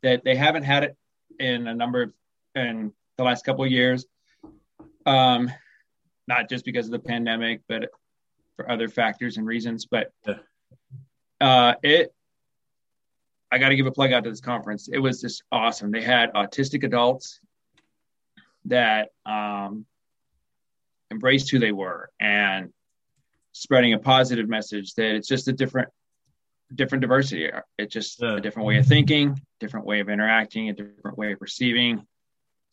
That 0.04 0.24
they 0.24 0.36
haven't 0.36 0.64
had 0.64 0.84
it 0.84 0.98
in 1.40 1.68
a 1.68 1.74
number 1.74 2.04
of 2.04 2.14
in 2.56 2.92
the 3.18 3.24
last 3.24 3.46
couple 3.46 3.64
of 3.64 3.72
years. 3.72 4.06
Um, 5.06 5.52
not 6.28 6.50
just 6.50 6.66
because 6.66 6.86
of 6.86 6.92
the 6.92 7.00
pandemic, 7.00 7.62
but 7.68 7.90
for 8.56 8.70
other 8.70 8.88
factors 8.88 9.38
and 9.38 9.46
reasons. 9.46 9.86
But 9.86 10.12
uh, 11.40 11.74
it, 11.84 12.14
I 13.52 13.58
got 13.58 13.70
to 13.70 13.76
give 13.76 13.88
a 13.88 13.92
plug 13.92 14.14
out 14.14 14.24
to 14.24 14.30
this 14.30 14.42
conference. 14.42 14.88
It 14.92 15.00
was 15.00 15.22
just 15.22 15.44
awesome. 15.52 15.92
They 15.92 16.02
had 16.04 16.34
autistic 16.34 16.84
adults 16.84 17.40
that 18.66 19.10
um, 19.26 19.86
embraced 21.12 21.52
who 21.52 21.60
they 21.60 21.72
were 21.72 22.10
and 22.20 22.72
spreading 23.54 23.94
a 23.94 24.00
positive 24.00 24.48
message 24.48 24.94
that 24.96 25.16
it's 25.16 25.28
just 25.28 25.48
a 25.48 25.54
different 25.54 25.90
different 26.74 27.02
diversity 27.02 27.50
it's 27.78 27.94
just 27.94 28.22
Yeah. 28.22 28.38
a 28.38 28.40
different 28.40 28.66
way 28.66 28.78
of 28.78 28.86
thinking 28.86 29.38
different 29.60 29.86
way 29.86 30.00
of 30.00 30.08
interacting 30.08 30.70
a 30.70 30.74
different 30.74 31.18
way 31.18 31.34
of 31.34 31.40
perceiving 31.40 32.08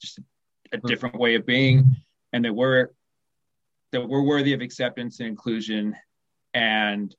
just 0.00 0.18
a, 0.18 0.23
a 0.76 0.78
different 0.78 1.16
way 1.18 1.35
of 1.35 1.44
being 1.44 1.97
and 2.32 2.44
that 2.44 2.54
we're 2.54 2.88
that 3.92 4.06
we're 4.06 4.23
worthy 4.23 4.52
of 4.52 4.61
acceptance 4.61 5.20
and 5.20 5.28
inclusion 5.28 5.97
and 6.52 7.14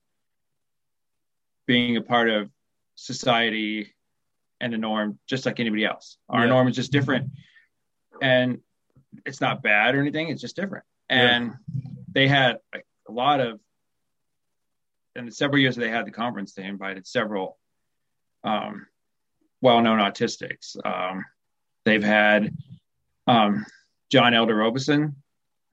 being 1.65 1.97
a 1.97 2.01
part 2.01 2.29
of 2.29 2.49
society 2.95 3.93
and 4.61 4.73
the 4.73 4.77
norm 4.77 5.17
just 5.27 5.45
like 5.45 5.59
anybody 5.59 5.85
else. 5.85 6.17
Our 6.29 6.41
Yeah. 6.41 6.49
norm 6.49 6.67
is 6.67 6.75
just 6.75 6.91
different. 6.91 7.31
And 8.21 8.61
it's 9.25 9.41
not 9.41 9.63
bad 9.63 9.95
or 9.95 10.01
anything 10.01 10.29
it's 10.29 10.41
just 10.41 10.55
different. 10.55 10.85
And 11.09 11.53
they 12.11 12.27
had 12.27 12.57
like, 12.73 12.85
a 13.07 13.11
lot 13.11 13.39
of 13.39 13.59
in 15.15 15.25
the 15.25 15.31
several 15.31 15.59
years 15.59 15.75
that 15.75 15.81
they 15.81 15.89
had 15.89 16.05
the 16.05 16.11
conference 16.11 16.53
they 16.53 16.63
invited 16.65 17.07
several 17.07 17.57
um, 18.43 18.85
well-known 19.61 19.99
autistics. 19.99 20.75
Um, 20.85 21.25
they've 21.85 22.03
had 22.03 22.53
um, 23.25 23.65
john 24.09 24.33
elder 24.33 24.55
robison 24.55 25.15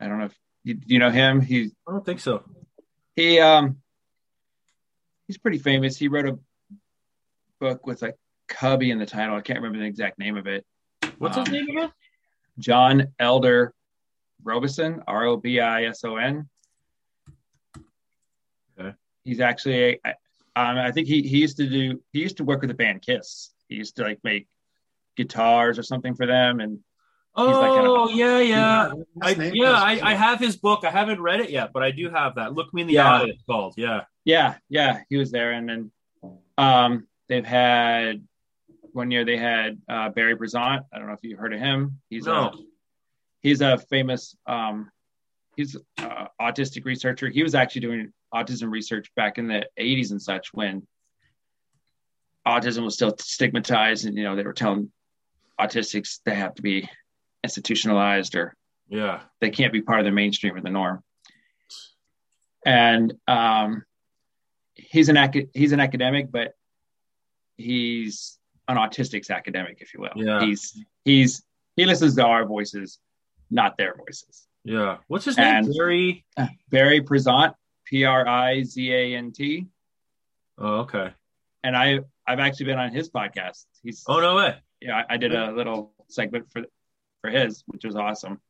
i 0.00 0.06
don't 0.06 0.18
know 0.18 0.26
if 0.26 0.36
you, 0.64 0.78
you 0.86 0.98
know 0.98 1.10
him 1.10 1.40
he 1.40 1.70
I 1.88 1.92
don't 1.92 2.04
think 2.04 2.20
so. 2.20 2.42
he 3.14 3.38
um 3.40 3.78
he's 5.26 5.38
pretty 5.38 5.58
famous 5.58 5.96
he 5.96 6.08
wrote 6.08 6.26
a 6.28 6.38
book 7.60 7.86
with 7.86 8.02
a 8.02 8.14
cubby 8.48 8.90
in 8.90 8.98
the 8.98 9.06
title 9.06 9.34
i 9.36 9.40
can't 9.40 9.58
remember 9.60 9.78
the 9.78 9.86
exact 9.86 10.18
name 10.18 10.36
of 10.36 10.46
it 10.46 10.64
What's 11.18 11.36
Um, 11.36 11.44
his 11.46 11.52
name 11.52 11.68
again? 11.76 11.92
John 12.58 13.06
Elder 13.18 13.72
Robison, 14.42 15.02
R 15.06 15.24
O 15.26 15.36
B 15.38 15.60
I 15.60 15.84
S 15.84 16.04
O 16.04 16.16
N. 16.16 16.48
Okay. 18.78 18.94
He's 19.24 19.40
actually, 19.40 19.98
a, 20.04 20.08
um, 20.56 20.76
I 20.78 20.92
think 20.92 21.08
he, 21.08 21.22
he 21.22 21.38
used 21.38 21.56
to 21.58 21.68
do, 21.68 22.00
he 22.12 22.20
used 22.20 22.36
to 22.38 22.44
work 22.44 22.60
with 22.60 22.68
the 22.68 22.74
band 22.74 23.02
Kiss. 23.02 23.52
He 23.68 23.76
used 23.76 23.96
to 23.96 24.02
like 24.02 24.18
make 24.24 24.46
guitars 25.16 25.78
or 25.78 25.82
something 25.82 26.14
for 26.14 26.26
them. 26.26 26.60
And 26.60 26.80
Oh, 27.38 27.60
that 27.60 27.68
kind 27.74 27.86
of- 27.86 28.16
yeah, 28.16 28.40
yeah. 28.40 28.92
I, 29.22 29.30
yeah, 29.52 29.72
I, 29.72 30.12
I 30.12 30.14
have 30.14 30.38
his 30.40 30.56
book. 30.56 30.84
I 30.84 30.90
haven't 30.90 31.20
read 31.20 31.40
it 31.40 31.50
yet, 31.50 31.70
but 31.74 31.82
I 31.82 31.90
do 31.90 32.08
have 32.08 32.36
that. 32.36 32.54
Look 32.54 32.72
me 32.72 32.82
in 32.82 32.88
the 32.88 32.94
Yeah. 32.94 33.12
eye. 33.12 33.24
It's 33.26 33.42
called. 33.42 33.74
Yeah. 33.76 34.04
yeah, 34.24 34.54
yeah, 34.68 35.00
he 35.10 35.16
was 35.18 35.30
there. 35.30 35.52
And 35.52 35.68
then 35.68 35.90
um, 36.56 37.06
they've 37.28 37.44
had 37.44 38.22
one 38.92 39.10
year 39.10 39.24
they 39.26 39.36
had 39.36 39.78
uh, 39.88 40.08
Barry 40.08 40.34
Prizant. 40.36 40.84
I 40.92 40.98
don't 40.98 41.06
know 41.08 41.12
if 41.12 41.20
you've 41.22 41.38
heard 41.38 41.52
of 41.52 41.60
him. 41.60 42.00
He's 42.08 42.24
No. 42.26 42.32
a, 42.46 42.52
he's 43.42 43.60
a 43.60 43.76
famous, 43.76 44.34
um, 44.46 44.90
he's 45.56 45.76
uh, 45.98 46.28
autistic 46.40 46.84
researcher. 46.86 47.28
He 47.28 47.42
was 47.42 47.54
actually 47.54 47.82
doing 47.82 48.12
autism 48.34 48.70
research 48.70 49.10
back 49.14 49.36
in 49.38 49.46
the 49.46 49.66
80s 49.78 50.10
and 50.10 50.20
such 50.22 50.54
when 50.54 50.86
autism 52.46 52.84
was 52.84 52.94
still 52.94 53.14
stigmatized 53.18 54.06
and 54.06 54.16
you 54.16 54.22
know 54.24 54.36
they 54.36 54.42
were 54.44 54.52
telling 54.52 54.90
autistics 55.60 56.20
they 56.24 56.34
have 56.34 56.54
to 56.54 56.62
be 56.62 56.88
institutionalized 57.48 58.34
or 58.40 58.46
Yeah. 58.88 59.16
they 59.40 59.50
can't 59.58 59.72
be 59.72 59.82
part 59.88 59.98
of 60.00 60.04
the 60.08 60.12
mainstream 60.22 60.54
or 60.56 60.60
the 60.60 60.70
norm 60.80 61.02
and 62.64 63.14
um, 63.28 63.84
he's 64.74 65.08
an 65.08 65.16
ac- 65.16 65.48
he's 65.54 65.72
an 65.72 65.80
academic 65.80 66.30
but 66.30 66.48
he's 67.56 68.38
an 68.68 68.76
autistics 68.76 69.30
academic 69.30 69.76
if 69.80 69.88
you 69.94 70.00
will 70.00 70.10
Yeah. 70.16 70.40
he's 70.44 70.62
he's 71.04 71.42
he 71.76 71.84
listens 71.86 72.14
to 72.16 72.24
our 72.24 72.44
voices 72.46 72.98
not 73.50 73.76
their 73.78 73.94
voices 74.02 74.46
Yeah. 74.64 74.92
What's 75.10 75.24
his 75.24 75.36
name? 75.38 75.70
Barry. 75.76 76.24
barry 76.74 77.00
Prizant, 77.00 77.54
p-r-i-z-a-n-t 77.86 79.66
Oh, 80.58 80.74
okay. 80.84 81.08
and 81.62 81.76
i 81.76 82.00
i've 82.26 82.40
actually 82.46 82.66
been 82.70 82.78
on 82.78 82.90
his 82.98 83.06
podcast 83.10 83.64
he's 83.82 84.02
Oh 84.08 84.20
no 84.20 84.32
way. 84.36 84.52
yeah, 84.80 84.96
I, 85.00 85.14
I 85.14 85.16
did 85.16 85.32
a 85.34 85.52
little 85.52 85.92
segment 86.08 86.44
for 86.52 86.62
for 87.26 87.30
his, 87.36 87.64
which 87.66 87.84
was 87.84 87.96
awesome. 87.96 88.40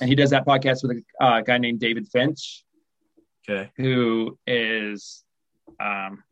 And 0.00 0.08
he 0.08 0.14
does 0.14 0.30
that 0.30 0.46
podcast 0.46 0.82
with 0.82 0.98
a 1.20 1.24
uh, 1.24 1.40
guy 1.40 1.58
named 1.58 1.80
David 1.80 2.08
Finch, 2.08 2.64
Okay. 3.48 3.70
who 3.76 4.38
is 4.46 5.24
um, 5.80 6.22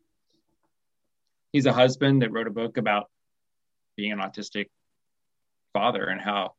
he's 1.51 1.65
a 1.65 1.73
husband 1.73 2.21
that 2.21 2.31
wrote 2.31 2.47
a 2.47 2.51
book 2.51 2.77
about 2.77 3.09
being 3.95 4.11
an 4.11 4.19
autistic 4.19 4.67
father 5.73 6.05
and 6.05 6.21
how 6.21 6.53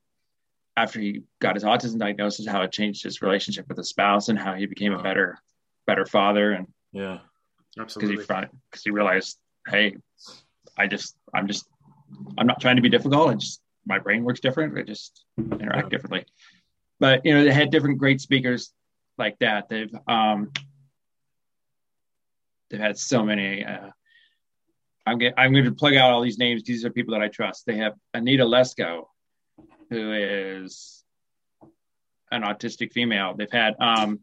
after 0.76 1.00
he 1.00 1.22
got 1.40 1.54
his 1.54 1.64
autism 1.64 1.98
diagnosis, 1.98 2.46
how 2.46 2.62
it 2.62 2.72
changed 2.72 3.02
his 3.04 3.22
relationship 3.22 3.66
with 3.68 3.76
his 3.78 3.88
spouse 3.88 4.28
and 4.28 4.38
how 4.38 4.54
he 4.54 4.66
became 4.66 4.92
a 4.92 5.02
better 5.02 5.38
better 5.86 6.04
father 6.04 6.52
and 6.52 6.66
Yeah. 6.92 7.18
absolutely 7.78 8.16
because 8.16 8.26
he 8.26 8.32
Absolutely. 8.34 8.58
because 8.70 8.82
he 8.84 8.90
realized, 8.90 9.38
hey, 9.68 9.96
I 10.76 10.86
just 10.86 11.16
I'm 11.32 11.46
just 11.46 11.66
I'm 12.36 12.46
not 12.46 12.60
trying 12.60 12.76
to 12.76 12.82
be 12.82 12.88
difficult. 12.90 13.30
I 13.30 13.34
just 13.34 13.60
my 13.88 13.98
brain 13.98 14.22
works 14.22 14.40
different. 14.40 14.78
I 14.78 14.82
just 14.82 15.24
interact 15.38 15.90
differently. 15.90 16.26
But 17.00 17.24
you 17.24 17.34
know, 17.34 17.42
they 17.42 17.52
had 17.52 17.70
different 17.70 17.98
great 17.98 18.20
speakers 18.20 18.72
like 19.16 19.38
that. 19.40 19.68
They've 19.68 19.92
um 20.06 20.52
they've 22.70 22.80
had 22.80 22.98
so 22.98 23.24
many. 23.24 23.64
Uh, 23.64 23.90
I'm 25.06 25.18
get, 25.18 25.34
I'm 25.38 25.52
going 25.52 25.64
to 25.64 25.72
plug 25.72 25.94
out 25.94 26.12
all 26.12 26.20
these 26.20 26.38
names. 26.38 26.62
These 26.62 26.84
are 26.84 26.90
people 26.90 27.14
that 27.14 27.22
I 27.22 27.28
trust. 27.28 27.64
They 27.64 27.76
have 27.76 27.94
Anita 28.12 28.44
Lesko, 28.44 29.04
who 29.88 30.12
is 30.12 31.02
an 32.30 32.42
autistic 32.42 32.92
female. 32.92 33.34
They've 33.34 33.50
had 33.50 33.74
um, 33.80 34.20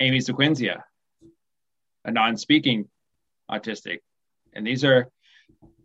Amy 0.00 0.20
Sequenzia, 0.20 0.82
a 2.06 2.10
non-speaking 2.10 2.88
autistic, 3.50 3.98
and 4.54 4.66
these 4.66 4.82
are. 4.82 5.10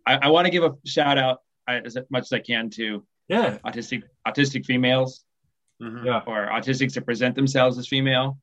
I, 0.04 0.14
I 0.14 0.28
want 0.28 0.46
to 0.46 0.50
give 0.50 0.64
a 0.64 0.74
shout 0.84 1.18
out 1.18 1.40
as 1.68 1.96
much 2.10 2.24
as 2.24 2.32
I 2.32 2.40
can 2.40 2.70
to 2.70 3.06
Yeah. 3.28 3.58
autistic 3.64 4.02
autistic 4.26 4.66
females 4.66 5.24
Mhm. 5.80 6.04
Yeah. 6.04 6.22
or 6.26 6.48
autistics 6.48 6.94
that 6.94 7.04
present 7.04 7.34
themselves 7.34 7.78
as 7.78 7.88
female, 7.88 8.38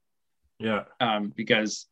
Yeah. 0.60 0.86
um, 1.00 1.30
because, 1.30 1.88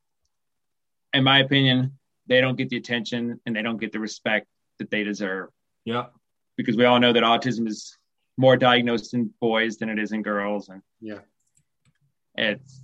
in 1.14 1.24
my 1.24 1.40
opinion, 1.40 1.98
they 2.28 2.42
don't 2.42 2.56
get 2.58 2.70
the 2.70 2.78
attention 2.78 3.40
and 3.46 3.56
they 3.56 3.62
don't 3.62 3.78
get 3.78 3.92
the 3.92 4.00
respect 4.00 4.48
that 4.80 4.90
they 4.90 5.04
deserve. 5.04 5.50
Yeah. 5.86 6.10
Because 6.56 6.76
we 6.76 6.86
all 6.86 7.00
know 7.00 7.14
that 7.14 7.24
autism 7.24 7.68
is 7.68 7.98
more 8.38 8.58
diagnosed 8.58 9.14
in 9.14 9.34
boys 9.40 9.78
than 9.78 9.90
it 9.90 10.00
is 10.00 10.12
in 10.12 10.22
girls, 10.22 10.70
and 10.70 10.82
Yeah. 11.00 11.22
it's 12.36 12.82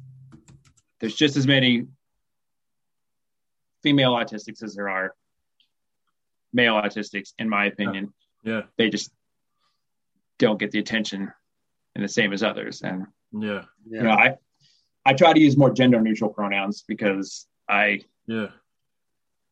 there's 1.00 1.16
just 1.16 1.36
as 1.36 1.46
many 1.46 1.86
female 3.82 4.14
autistics 4.14 4.64
as 4.64 4.74
there 4.76 4.88
are 4.88 5.16
male 6.54 6.76
autistics, 6.76 7.34
in 7.40 7.50
my 7.50 7.66
opinion. 7.66 8.14
Yeah. 8.44 8.64
They 8.78 8.90
just 8.90 9.12
don't 10.40 10.60
get 10.60 10.72
the 10.72 10.80
attention 10.80 11.32
and 11.96 12.04
the 12.04 12.10
same 12.10 12.34
as 12.34 12.44
others, 12.44 12.82
and 12.82 13.06
Yeah. 13.32 13.66
Yeah. 13.86 13.98
you 13.98 14.04
know, 14.04 14.12
I 14.12 14.36
I 15.06 15.14
try 15.14 15.34
to 15.34 15.40
use 15.40 15.58
more 15.58 15.72
gender 15.72 16.02
neutral 16.02 16.30
pronouns 16.32 16.84
because 16.88 17.48
I 17.68 18.02
Yeah. 18.26 18.48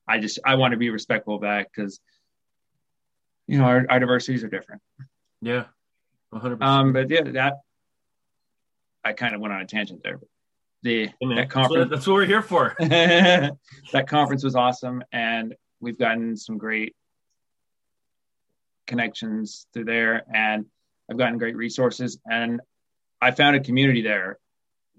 I 0.08 0.20
just 0.20 0.40
I 0.46 0.56
want 0.56 0.72
to 0.72 0.78
be 0.78 0.90
respectful 0.90 1.36
of 1.36 1.42
that 1.42 1.68
because 1.74 2.00
you 3.48 3.58
know 3.58 3.66
our, 3.66 3.86
our 3.90 4.00
diversities 4.00 4.44
are 4.44 4.50
different. 4.50 4.82
Yeah. 5.42 5.66
100%. 6.34 6.62
Um, 6.62 6.94
but 6.94 7.10
yeah, 7.10 7.24
that 7.24 7.60
I 9.04 9.14
kind 9.14 9.36
of 9.36 9.42
went 9.42 9.54
on 9.54 9.62
a 9.62 9.66
tangent 9.66 10.02
there. 10.04 10.18
But 10.18 10.28
the 10.84 11.08
Hey, 11.20 11.36
that 11.36 11.50
conference 11.50 11.90
that's 11.92 12.08
what 12.08 12.14
we're 12.14 12.26
here 12.26 12.42
for. 12.42 12.76
that 12.80 13.58
conference 14.08 14.44
was 14.44 14.56
awesome, 14.56 15.04
and 15.12 15.56
we've 15.80 15.98
gotten 16.00 16.36
some 16.38 16.58
great 16.58 16.96
connections 18.96 19.68
through 19.74 19.86
there, 19.86 20.24
and 20.34 20.66
I've 21.10 21.18
gotten 21.18 21.38
great 21.38 21.56
resources, 21.56 22.20
and 22.30 22.60
I 23.22 23.32
found 23.32 23.56
a 23.56 23.62
community 23.62 24.02
there 24.02 24.38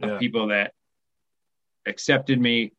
of 0.03 0.11
Yeah. 0.11 0.19
people 0.19 0.49
that 0.49 0.73
accepted 1.87 2.41
me. 2.41 2.73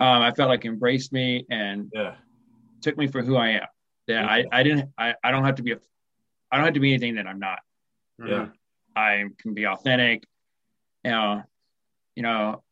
Um, 0.00 0.22
I 0.22 0.32
felt 0.32 0.48
like 0.48 0.64
embraced 0.64 1.12
me 1.12 1.44
and 1.50 1.90
Yeah. 1.94 2.16
took 2.80 2.96
me 2.96 3.06
for 3.08 3.22
who 3.22 3.36
I 3.36 3.48
am. 3.60 3.66
That 4.08 4.24
I, 4.24 4.46
I 4.50 4.62
didn't 4.62 4.90
I, 4.96 5.14
I 5.22 5.30
don't 5.30 5.44
have 5.44 5.56
to 5.56 5.62
be 5.62 5.72
a 5.72 5.80
I 6.50 6.56
don't 6.56 6.64
have 6.64 6.74
to 6.74 6.80
be 6.80 6.92
anything 6.94 7.14
that 7.16 7.26
I'm 7.26 7.38
not. 7.38 7.60
Yeah. 8.18 8.48
I 8.96 9.26
can 9.38 9.52
be 9.54 9.66
authentic. 9.66 10.24
You 11.04 11.10
know, 11.12 11.42
you 12.16 12.22
know, 12.22 12.62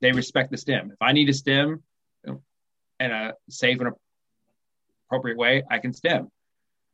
they 0.00 0.12
respect 0.12 0.50
the 0.52 0.56
stim. 0.56 0.92
If 0.92 1.02
I 1.02 1.12
need 1.12 1.28
a 1.28 1.34
stim 1.34 1.82
in 2.24 3.10
a 3.10 3.34
safe 3.50 3.80
and 3.80 3.90
appropriate 5.08 5.36
way, 5.36 5.62
I 5.68 5.78
can 5.78 5.92
stim. 5.92 6.30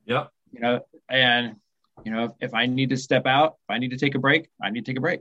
Yeah. 0.09 0.27
You 0.51 0.61
know, 0.61 0.81
and 1.09 1.57
you 2.05 2.11
know, 2.11 2.25
if, 2.25 2.33
if 2.41 2.55
I 2.55 2.67
need 2.67 2.91
to 2.91 2.97
step 2.97 3.27
out, 3.27 3.57
if 3.69 3.75
I 3.75 3.79
need 3.79 3.91
to 3.91 3.99
take 3.99 4.15
a 4.15 4.19
break, 4.19 4.49
I 4.61 4.71
need 4.71 4.85
to 4.85 4.91
take 4.91 4.99
a 4.99 5.01
break. 5.01 5.21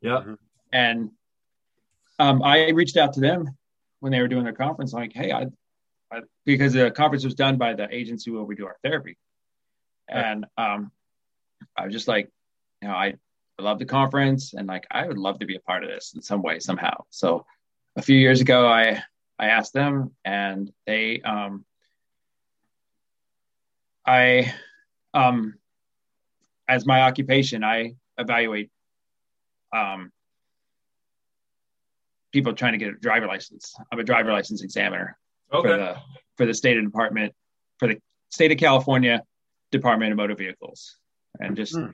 Yeah. 0.00 0.22
And 0.72 1.10
um, 2.18 2.42
I 2.42 2.70
reached 2.70 2.96
out 2.96 3.12
to 3.14 3.20
them 3.20 3.56
when 4.00 4.10
they 4.10 4.20
were 4.20 4.28
doing 4.28 4.44
their 4.44 4.52
conference, 4.52 4.92
like, 4.92 5.12
hey, 5.12 5.30
I, 5.30 5.46
I 6.10 6.22
because 6.44 6.72
the 6.72 6.90
conference 6.90 7.24
was 7.24 7.34
done 7.34 7.56
by 7.56 7.74
the 7.74 7.92
agency 7.94 8.30
where 8.30 8.42
we 8.42 8.54
do 8.54 8.66
our 8.66 8.76
therapy, 8.82 9.16
and 10.08 10.46
um, 10.56 10.90
I 11.76 11.84
was 11.84 11.92
just 11.92 12.08
like, 12.08 12.30
you 12.80 12.88
know, 12.88 12.94
I, 12.94 13.14
I 13.58 13.62
love 13.62 13.78
the 13.78 13.84
conference, 13.84 14.54
and 14.54 14.66
like 14.66 14.86
I 14.90 15.06
would 15.06 15.18
love 15.18 15.38
to 15.40 15.46
be 15.46 15.56
a 15.56 15.60
part 15.60 15.84
of 15.84 15.90
this 15.90 16.14
in 16.14 16.22
some 16.22 16.42
way 16.42 16.58
somehow. 16.58 17.04
So 17.10 17.44
a 17.96 18.02
few 18.02 18.16
years 18.16 18.40
ago, 18.40 18.66
I 18.66 19.02
I 19.38 19.46
asked 19.48 19.72
them, 19.72 20.12
and 20.24 20.72
they 20.86 21.20
um, 21.20 21.64
I 24.06 24.52
um, 25.14 25.54
as 26.68 26.86
my 26.86 27.02
occupation, 27.02 27.62
I 27.64 27.94
evaluate 28.18 28.70
um, 29.74 30.10
people 32.32 32.52
trying 32.54 32.72
to 32.72 32.78
get 32.78 32.88
a 32.88 32.92
driver 32.98 33.26
license. 33.26 33.74
I'm 33.92 33.98
a 33.98 34.04
driver 34.04 34.32
license 34.32 34.62
examiner 34.62 35.16
Okay. 35.52 35.68
for 35.68 35.76
the 35.76 35.96
for 36.36 36.46
the 36.46 36.54
state 36.54 36.80
department 36.82 37.34
for 37.78 37.88
the 37.88 37.98
state 38.30 38.50
of 38.52 38.58
California 38.58 39.22
Department 39.70 40.12
of 40.12 40.16
Motor 40.16 40.34
Vehicles. 40.34 40.96
And 41.40 41.56
just 41.56 41.74
Hmm. 41.74 41.90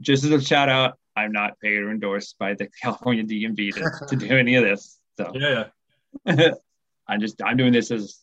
just 0.00 0.24
as 0.24 0.30
a 0.30 0.40
shout 0.40 0.68
out, 0.68 0.98
I'm 1.16 1.32
not 1.32 1.58
paid 1.60 1.78
or 1.78 1.90
endorsed 1.90 2.38
by 2.38 2.54
the 2.54 2.68
California 2.82 3.24
DMV 3.24 3.74
to, 3.74 4.06
to 4.06 4.16
do 4.16 4.36
any 4.36 4.56
of 4.56 4.64
this. 4.64 4.98
So 5.16 5.32
Yeah. 5.34 5.68
yeah. 6.26 6.50
I'm 7.08 7.20
just 7.20 7.40
I'm 7.42 7.56
doing 7.56 7.72
this 7.72 7.90
as 7.90 8.20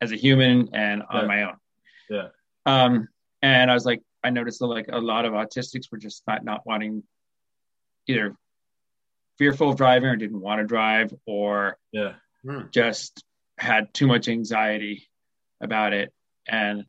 as 0.00 0.12
a 0.12 0.16
human 0.16 0.70
and 0.74 1.02
on 1.08 1.22
Yeah. 1.22 1.26
my 1.26 1.42
own. 1.44 1.56
Yeah. 2.10 2.28
Um, 2.66 3.08
and 3.42 3.70
I 3.70 3.74
was 3.74 3.84
like, 3.84 4.02
I 4.22 4.30
noticed 4.30 4.58
that 4.60 4.66
like 4.66 4.88
a 4.88 4.98
lot 4.98 5.24
of 5.24 5.32
autistics 5.32 5.90
were 5.90 5.98
just 5.98 6.22
not 6.26 6.44
not 6.44 6.66
wanting 6.66 7.02
either 8.06 8.36
fearful 9.38 9.70
of 9.70 9.76
driving 9.76 10.08
or 10.08 10.16
didn't 10.16 10.40
want 10.40 10.60
to 10.60 10.66
drive 10.66 11.12
or 11.26 11.78
Yeah. 11.92 12.14
just 12.70 13.24
had 13.58 13.92
too 13.94 14.06
much 14.06 14.28
anxiety 14.28 15.08
about 15.60 15.92
it. 15.92 16.12
And 16.48 16.84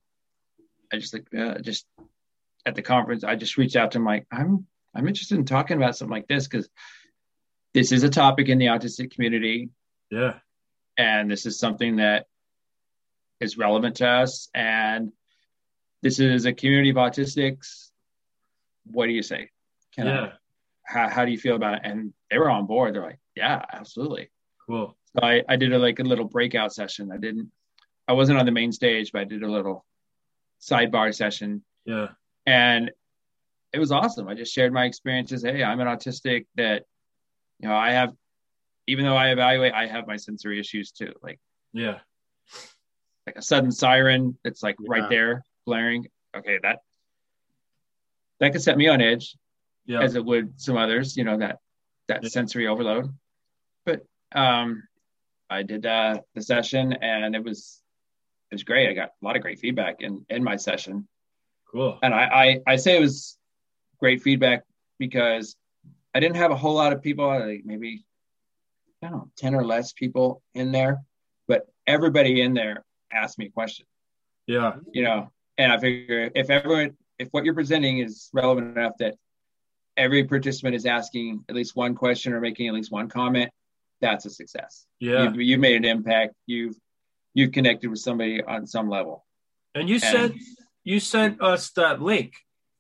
I 0.92 0.98
just 0.98 1.14
like 1.14 1.28
uh, 1.38 1.60
just 1.60 1.86
at 2.66 2.76
the 2.76 2.82
conference, 2.82 3.24
I 3.24 3.36
just 3.36 3.58
reached 3.58 3.76
out 3.76 3.92
to 3.92 3.98
him 4.00 4.06
like, 4.06 4.26
I'm 4.32 4.66
I'm 4.94 5.08
interested 5.08 5.38
in 5.38 5.46
talking 5.46 5.78
about 5.78 5.96
something 5.96 6.12
like 6.14 6.28
this 6.28 6.48
because 6.48 6.68
this 7.74 7.92
is 7.92 8.04
a 8.04 8.10
topic 8.10 8.50
in 8.50 8.58
the 8.58 8.66
autistic 8.68 9.12
community 9.14 9.70
Yeah. 10.10 10.40
and 10.98 11.30
this 11.30 11.46
is 11.46 11.60
something 11.60 11.98
that 11.98 12.26
is 13.40 13.58
relevant 13.58 13.96
to 13.98 14.08
us. 14.08 14.50
And 14.54 15.12
this 16.02 16.20
is 16.20 16.46
a 16.46 16.54
community 16.54 16.90
of 16.90 16.96
autistics. 16.98 17.90
What 18.86 19.08
do 19.08 19.12
you 19.12 19.24
say? 19.24 19.50
Can 19.96 20.08
I- 20.08 20.12
Yeah. 20.22 20.34
how, 20.84 21.10
how 21.10 21.26
do 21.26 21.32
you 21.32 21.38
feel 21.38 21.56
about 21.56 21.76
it? 21.76 21.82
And 21.84 22.14
they 22.32 22.38
were 22.38 22.50
on 22.50 22.66
board. 22.66 22.96
They're 22.96 23.04
like 23.04 23.20
yeah 23.36 23.64
absolutely. 23.72 24.30
Cool. 24.66 24.98
so 25.16 25.24
I, 25.26 25.44
I 25.48 25.56
did 25.56 25.72
a, 25.74 25.78
like 25.80 26.00
a 26.00 26.04
little 26.04 26.26
breakout 26.26 26.74
session. 26.74 27.12
I 27.12 27.18
didn't 27.18 27.52
i 28.10 28.14
wasn't 28.14 28.40
on 28.40 28.46
the 28.46 28.52
main 28.54 28.72
stage 28.72 29.12
but 29.12 29.20
i 29.22 29.24
did 29.26 29.44
a 29.44 29.52
little 29.52 29.86
sidebar 30.62 31.14
session. 31.14 31.64
Yeah. 31.86 32.08
and 32.46 32.92
it 33.74 33.80
was 33.80 33.92
awesome. 33.92 34.28
I 34.30 34.34
just 34.34 34.54
shared 34.54 34.72
my 34.74 34.86
experiences. 34.86 35.44
Hey 35.44 35.64
i'm 35.64 35.80
an 35.80 35.88
autistic 35.88 36.46
that 36.56 36.84
you 37.60 37.68
know 37.70 37.76
i 37.76 37.92
have 37.92 38.14
even 38.88 39.04
though 39.06 39.16
i 39.18 39.30
evaluate 39.32 39.74
i 39.74 39.86
have 39.88 40.08
my 40.08 40.16
sensory 40.18 40.60
issues 40.60 40.92
too. 40.92 41.14
Like 41.22 41.40
Yeah. 41.74 42.00
Like 43.28 43.36
a 43.38 43.42
sudden 43.42 43.72
siren 43.72 44.38
that's 44.44 44.64
like 44.64 44.78
Yeah. 44.80 44.88
right 44.90 45.10
there 45.10 45.44
blaring 45.66 46.08
okay 46.36 46.58
that 46.64 46.80
that 48.40 48.54
could 48.54 48.62
set 48.64 48.78
me 48.78 48.88
on 48.88 49.02
edge 49.02 49.36
Yeah. 49.86 50.02
as 50.02 50.16
it 50.16 50.26
would 50.26 50.60
some 50.60 50.78
others 50.78 51.16
you 51.18 51.24
know 51.26 51.38
that 51.38 51.60
that 52.08 52.24
Yeah. 52.24 52.30
sensory 52.30 52.68
overload 52.68 53.14
but 53.86 54.04
um 54.34 54.82
i 55.50 55.62
did 55.62 55.86
uh 55.86 56.22
the 56.34 56.42
session 56.42 56.94
and 56.94 57.36
it 57.36 57.44
was 57.44 57.82
it 58.50 58.56
was 58.56 58.64
great 58.64 58.90
i 58.90 58.94
got 58.94 59.10
a 59.22 59.26
lot 59.26 59.36
of 59.36 59.42
great 59.42 59.60
feedback 59.60 59.98
in 60.02 60.26
in 60.30 60.44
my 60.44 60.56
session 60.56 61.08
Cool. 61.70 62.00
and 62.02 62.14
I, 62.14 62.24
I 62.66 62.74
I 62.74 62.76
say 62.78 62.96
it 62.96 63.02
was 63.02 63.38
great 64.00 64.22
feedback 64.22 64.64
because 65.00 65.58
I 66.16 66.22
didn't 66.22 66.38
have 66.38 66.50
a 66.50 66.56
whole 66.56 66.74
lot 66.76 66.94
of 66.94 67.04
people, 67.04 67.28
like 67.28 67.64
maybe 67.66 68.06
I 69.04 69.10
don't 69.10 69.18
know, 69.18 69.32
ten 69.38 69.54
or 69.54 69.66
less 69.66 69.92
people 69.92 70.42
in 70.56 70.72
there, 70.72 71.04
but 71.48 71.68
everybody 71.86 72.42
in 72.42 72.54
there 72.54 72.86
asked 73.12 73.38
me 73.38 73.48
a 73.48 73.50
question, 73.50 73.86
Yeah. 74.46 74.76
you 74.92 75.04
know, 75.04 75.32
and 75.58 75.72
I 75.72 75.78
figure 75.78 76.30
if 76.36 76.50
everyone, 76.50 76.98
if 77.20 77.30
what 77.32 77.46
you're 77.46 77.54
presenting 77.54 78.00
is 78.00 78.30
relevant 78.34 78.78
enough 78.78 78.94
that 79.00 79.16
every 79.96 80.24
participant 80.24 80.76
is 80.76 80.86
asking 80.86 81.44
at 81.50 81.56
least 81.56 81.76
one 81.76 81.96
question 81.96 82.34
or 82.34 82.40
making 82.40 82.68
at 82.68 82.74
least 82.74 82.92
one 82.92 83.10
comment, 83.10 83.52
that's 84.02 84.26
a 84.26 84.30
success. 84.30 84.86
Yeah. 85.00 85.24
You've, 85.24 85.42
you've 85.42 85.60
made 85.60 85.76
an 85.78 85.86
impact. 85.86 86.36
You've 86.46 86.76
you've 87.34 87.52
connected 87.52 87.90
with 87.90 88.00
somebody 88.00 88.44
on 88.44 88.68
some 88.68 88.90
level. 88.90 89.26
And 89.74 89.90
you 89.90 90.00
sent 90.00 90.36
you 90.84 91.00
sent 91.00 91.42
us 91.42 91.72
that 91.72 92.02
link 92.02 92.34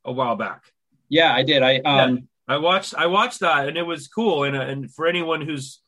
a 0.05 0.11
while 0.11 0.35
back. 0.35 0.63
Yeah, 1.09 1.33
I 1.33 1.43
did. 1.43 1.63
I 1.63 1.77
um. 1.79 2.27
I 2.47 2.57
watched 2.57 2.95
I 2.95 3.07
watched 3.07 3.41
that 3.41 3.67
and 3.67 3.77
it 3.77 3.83
was 3.85 4.07
cool. 4.07 4.43
And 4.45 4.55
and 4.55 4.91
for 4.91 5.05
anyone 5.05 5.41
who's 5.41 5.81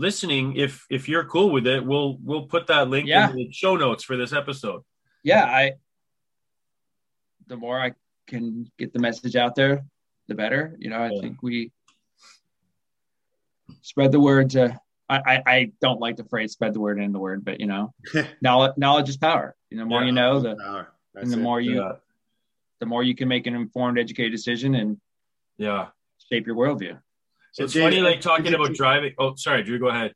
listening, 0.00 0.56
if 0.56 0.86
if 0.90 1.08
you're 1.08 1.24
cool 1.24 1.50
with 1.52 1.66
it, 1.66 1.84
we'll 1.84 2.16
we'll 2.22 2.46
put 2.46 2.66
that 2.68 2.88
link 2.88 3.06
Yeah. 3.06 3.30
in 3.30 3.36
the 3.36 3.52
show 3.52 3.76
notes 3.76 4.02
for 4.02 4.16
this 4.16 4.32
episode. 4.32 4.82
yeah, 5.22 5.44
I 5.44 5.72
the 7.46 7.56
more 7.56 7.78
I 7.80 7.92
can 8.26 8.70
get 8.78 8.92
the 8.92 8.98
message 9.00 9.36
out 9.36 9.54
there, 9.54 9.84
the 10.28 10.34
better. 10.34 10.74
You 10.78 10.88
know, 10.90 10.96
I 10.98 11.10
Yeah. 11.10 11.20
think 11.20 11.42
we 11.42 11.72
spread 13.82 14.12
the 14.12 14.20
word 14.20 14.50
to 14.50 14.78
I, 15.08 15.18
I, 15.26 15.42
I 15.46 15.72
don't 15.80 16.00
like 16.00 16.16
the 16.16 16.24
phrase 16.24 16.52
spread 16.52 16.72
the 16.72 16.78
word 16.80 17.00
in 17.00 17.10
the 17.12 17.18
word, 17.18 17.44
but 17.44 17.58
you 17.60 17.66
know, 17.66 17.92
knowledge 18.40 18.74
knowledge 18.76 19.08
is 19.08 19.16
power. 19.16 19.56
You 19.70 19.76
know, 19.78 19.84
the 19.84 19.88
more 19.90 20.00
Yeah. 20.02 20.06
you 20.06 20.12
know, 20.12 20.40
the 20.40 20.86
and 21.16 21.30
the 21.30 21.36
it. 21.36 21.40
more 21.40 21.60
you 21.60 21.80
Yeah. 21.82 21.92
the 22.80 22.86
more 22.86 23.02
you 23.02 23.14
can 23.14 23.28
make 23.28 23.46
an 23.46 23.54
informed, 23.54 23.98
educated 23.98 24.32
decision 24.32 24.74
and 24.76 24.98
Yeah. 25.58 25.88
shape 26.30 26.46
your 26.46 26.56
worldview. 26.56 26.98
So 27.52 27.64
it's 27.64 27.72
Dave, 27.72 27.82
funny 27.84 28.00
like 28.00 28.20
talking 28.20 28.44
did 28.44 28.52
you- 28.52 28.62
about 28.62 28.74
driving. 28.74 29.14
Oh, 29.18 29.34
sorry, 29.36 29.62
Drew, 29.62 29.78
go 29.78 29.88
ahead. 29.88 30.14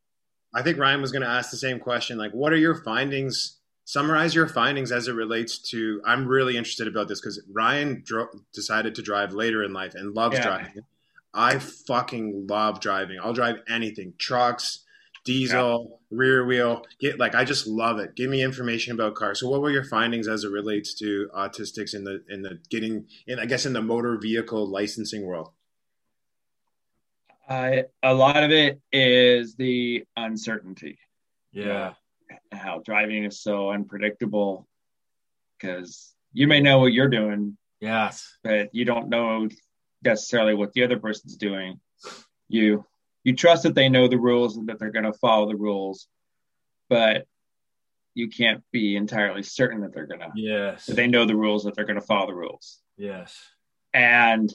I 0.55 0.63
think 0.63 0.79
Ryan 0.79 1.01
was 1.01 1.11
going 1.11 1.23
to 1.23 1.29
ask 1.29 1.51
the 1.51 1.57
same 1.57 1.81
question. 1.81 2.17
Like, 2.17 2.31
what 2.33 2.53
are 2.53 2.57
your 2.57 2.77
findings? 2.85 3.59
Summarize 3.87 4.35
your 4.35 4.47
findings 4.47 4.93
as 4.93 5.09
it 5.09 5.13
relates 5.13 5.59
to. 5.71 6.01
I'm 6.07 6.27
really 6.27 6.57
interested 6.57 6.87
about 6.87 7.09
this 7.09 7.21
because 7.21 7.43
Ryan 7.53 8.03
dro- 8.07 8.29
decided 8.55 8.95
to 8.95 9.03
drive 9.03 9.33
later 9.35 9.63
in 9.65 9.73
life 9.73 9.95
and 9.95 10.15
loves 10.15 10.37
Yeah. 10.39 10.45
driving. 10.45 10.85
I 11.35 11.59
fucking 11.59 12.47
love 12.49 12.81
driving. 12.81 13.19
I'll 13.21 13.33
drive 13.33 13.57
anything, 13.69 14.15
trucks, 14.17 14.85
diesel, 15.25 16.01
rear 16.11 16.47
wheel. 16.47 16.87
Get 17.01 17.19
like 17.19 17.35
I 17.35 17.45
just 17.45 17.67
love 17.67 17.99
it. 17.99 18.15
Give 18.15 18.31
me 18.31 18.41
information 18.43 18.93
about 18.95 19.17
cars. 19.17 19.41
So, 19.41 19.49
what 19.49 19.61
were 19.61 19.71
your 19.71 19.85
findings 19.85 20.29
as 20.29 20.45
it 20.45 20.51
relates 20.53 20.95
to 21.01 21.29
autistics 21.35 21.95
in 21.95 22.05
the 22.05 22.23
in 22.29 22.43
the 22.43 22.61
getting 22.71 23.07
in? 23.27 23.39
I 23.41 23.47
guess 23.47 23.67
in 23.67 23.73
the 23.73 23.83
motor 23.83 24.17
vehicle 24.17 24.67
licensing 24.71 25.25
world. 25.27 25.51
I 27.49 27.85
a 28.03 28.15
lot 28.15 28.43
of 28.43 28.51
it 28.51 28.81
is 28.93 29.55
the 29.57 30.05
uncertainty. 30.17 30.99
Yeah. 31.53 31.95
how 32.51 32.81
driving 32.85 33.25
is 33.25 33.41
so 33.41 33.71
unpredictable 33.71 34.67
because 35.57 36.15
you 36.33 36.49
may 36.49 36.61
know 36.61 36.81
what 36.81 36.93
you're 36.93 37.09
doing, 37.09 37.57
Yes. 37.81 38.39
but 38.43 38.75
you 38.75 38.85
don't 38.85 39.09
know 39.09 39.49
necessarily 40.03 40.55
what 40.55 40.73
the 40.73 40.83
other 40.83 40.99
person's 40.99 41.37
doing. 41.37 41.81
You 42.49 42.85
you 43.23 43.35
trust 43.37 43.63
that 43.63 43.75
they 43.75 43.89
know 43.89 44.09
the 44.09 44.19
rules 44.19 44.57
and 44.57 44.69
that 44.69 44.79
they're 44.79 44.91
going 44.91 45.05
to 45.05 45.13
follow 45.15 45.49
the 45.49 45.57
rules, 45.57 46.09
but 46.89 47.27
you 48.15 48.29
can't 48.29 48.63
be 48.73 48.97
entirely 48.97 49.43
certain 49.43 49.81
that 49.83 49.93
they're 49.95 50.07
going 50.07 50.21
to 50.21 50.31
Yes. 50.35 50.87
that 50.87 50.97
they 50.97 51.07
know 51.07 51.25
the 51.25 51.37
rules 51.37 51.65
that 51.65 51.75
they're 51.75 51.87
going 51.87 52.01
to 52.01 52.07
follow 52.07 52.27
the 52.27 52.35
rules. 52.35 52.81
Yes. 52.97 53.37
And 53.93 54.53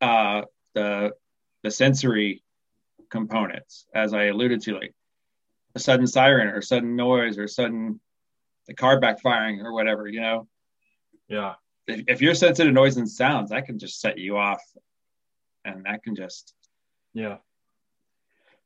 uh, 0.00 0.42
the 0.74 1.12
the 1.62 1.70
sensory 1.70 2.42
components, 3.10 3.86
as 3.94 4.14
I 4.14 4.24
alluded 4.24 4.62
to, 4.62 4.74
like 4.74 4.94
a 5.74 5.78
sudden 5.78 6.06
siren 6.06 6.48
or 6.48 6.60
sudden 6.62 6.96
noise 6.96 7.38
or 7.38 7.48
sudden 7.48 8.00
the 8.66 8.74
car 8.74 9.00
backfiring 9.00 9.62
or 9.64 9.72
whatever, 9.72 10.06
you 10.06 10.20
know, 10.20 10.46
Yeah. 11.28 11.54
if, 11.86 12.04
if 12.06 12.22
you're 12.22 12.34
sensitive 12.34 12.70
to 12.70 12.72
noise 12.72 12.96
and 12.96 13.08
sounds, 13.08 13.50
that 13.50 13.66
can 13.66 13.78
just 13.78 14.00
set 14.00 14.18
you 14.18 14.36
off, 14.36 14.62
and 15.64 15.84
that 15.84 16.02
can 16.02 16.14
just 16.14 16.54
Yeah. 17.14 17.38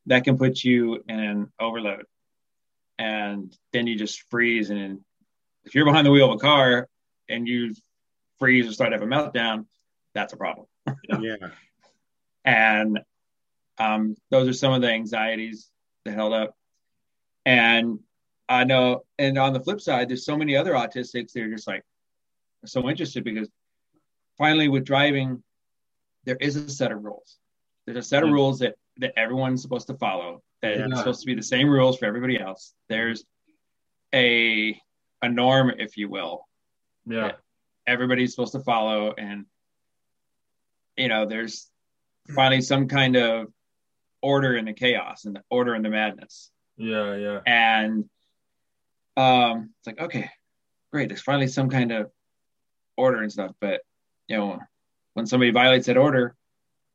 that 0.06 0.24
can 0.24 0.36
put 0.36 0.64
you 0.64 1.02
in 1.08 1.18
an 1.20 1.52
overload, 1.60 2.04
and 2.98 3.56
then 3.72 3.86
you 3.86 3.96
just 3.96 4.22
freeze. 4.30 4.70
And 4.70 5.00
if 5.64 5.74
you're 5.74 5.84
behind 5.84 6.06
the 6.06 6.10
wheel 6.10 6.30
of 6.30 6.36
a 6.36 6.38
car 6.38 6.88
and 7.28 7.46
you 7.46 7.74
freeze 8.38 8.68
or 8.68 8.72
start 8.72 8.90
to 8.90 8.98
have 8.98 9.02
a 9.02 9.06
meltdown, 9.10 9.66
that's 10.14 10.32
a 10.32 10.36
problem. 10.36 10.66
Yeah. 11.20 11.36
And 12.44 13.00
um, 13.78 14.16
those 14.30 14.48
are 14.48 14.52
some 14.52 14.72
of 14.72 14.82
the 14.82 14.90
anxieties 14.90 15.70
that 16.04 16.14
held 16.14 16.32
up. 16.32 16.56
And 17.44 18.00
I 18.48 18.64
know, 18.64 19.04
and 19.18 19.38
on 19.38 19.52
the 19.52 19.60
flip 19.60 19.80
side, 19.80 20.08
there's 20.08 20.24
so 20.24 20.36
many 20.36 20.56
other 20.56 20.72
autistics 20.72 21.32
that 21.32 21.42
are 21.42 21.50
just 21.50 21.66
like 21.66 21.82
so 22.64 22.88
interested 22.88 23.24
because 23.24 23.48
finally 24.38 24.68
with 24.68 24.84
driving, 24.84 25.42
there 26.24 26.36
is 26.40 26.56
a 26.56 26.68
set 26.68 26.92
of 26.92 27.02
rules. 27.04 27.38
There's 27.86 27.98
a 27.98 28.02
set 28.02 28.22
of 28.22 28.30
rules 28.30 28.60
that 28.60 28.76
that 28.98 29.18
everyone's 29.18 29.62
supposed 29.62 29.86
to 29.88 29.94
follow. 29.94 30.42
That 30.60 30.76
Yeah. 30.78 30.86
it's 30.86 30.98
supposed 30.98 31.20
to 31.22 31.26
be 31.26 31.34
the 31.34 31.42
same 31.42 31.68
rules 31.68 31.98
for 31.98 32.04
everybody 32.04 32.38
else. 32.38 32.74
There's 32.88 33.24
a 34.14 34.80
a 35.22 35.28
norm, 35.28 35.70
if 35.78 35.96
you 35.96 36.08
will, 36.08 36.46
Yeah. 37.06 37.32
everybody's 37.86 38.32
supposed 38.32 38.52
to 38.52 38.60
follow, 38.60 39.14
and 39.14 39.46
you 40.96 41.08
know, 41.08 41.24
there's 41.26 41.71
finally 42.34 42.60
some 42.60 42.88
kind 42.88 43.16
of 43.16 43.48
order 44.22 44.56
in 44.56 44.64
the 44.64 44.72
chaos 44.72 45.24
and 45.24 45.38
order 45.50 45.74
in 45.74 45.82
the 45.82 45.90
madness. 45.90 46.50
Yeah. 46.76 47.14
Yeah. 47.16 47.40
And 47.46 48.04
um, 49.16 49.70
it's 49.78 49.86
like, 49.86 50.00
okay, 50.00 50.30
great. 50.92 51.08
There's 51.08 51.22
finally 51.22 51.48
some 51.48 51.68
kind 51.68 51.92
of 51.92 52.10
order 52.96 53.22
and 53.22 53.32
stuff. 53.32 53.52
But 53.60 53.80
you 54.28 54.36
know, 54.36 54.58
when 55.14 55.26
somebody 55.26 55.50
violates 55.50 55.86
that 55.86 55.96
order, 55.96 56.34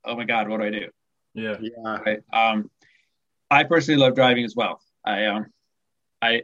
oh 0.05 0.15
my 0.15 0.23
God, 0.23 0.47
what 0.49 0.59
do 0.59 0.65
I 0.65 0.69
do? 0.71 0.87
Yeah. 1.33 1.57
Yeah. 1.59 1.97
Right. 2.05 2.19
Um, 2.33 2.71
I 3.51 3.63
personally 3.63 3.99
love 4.01 4.15
driving 4.15 4.43
as 4.45 4.55
well. 4.55 4.81
I 5.05 5.25
um, 5.25 5.45
I 6.21 6.43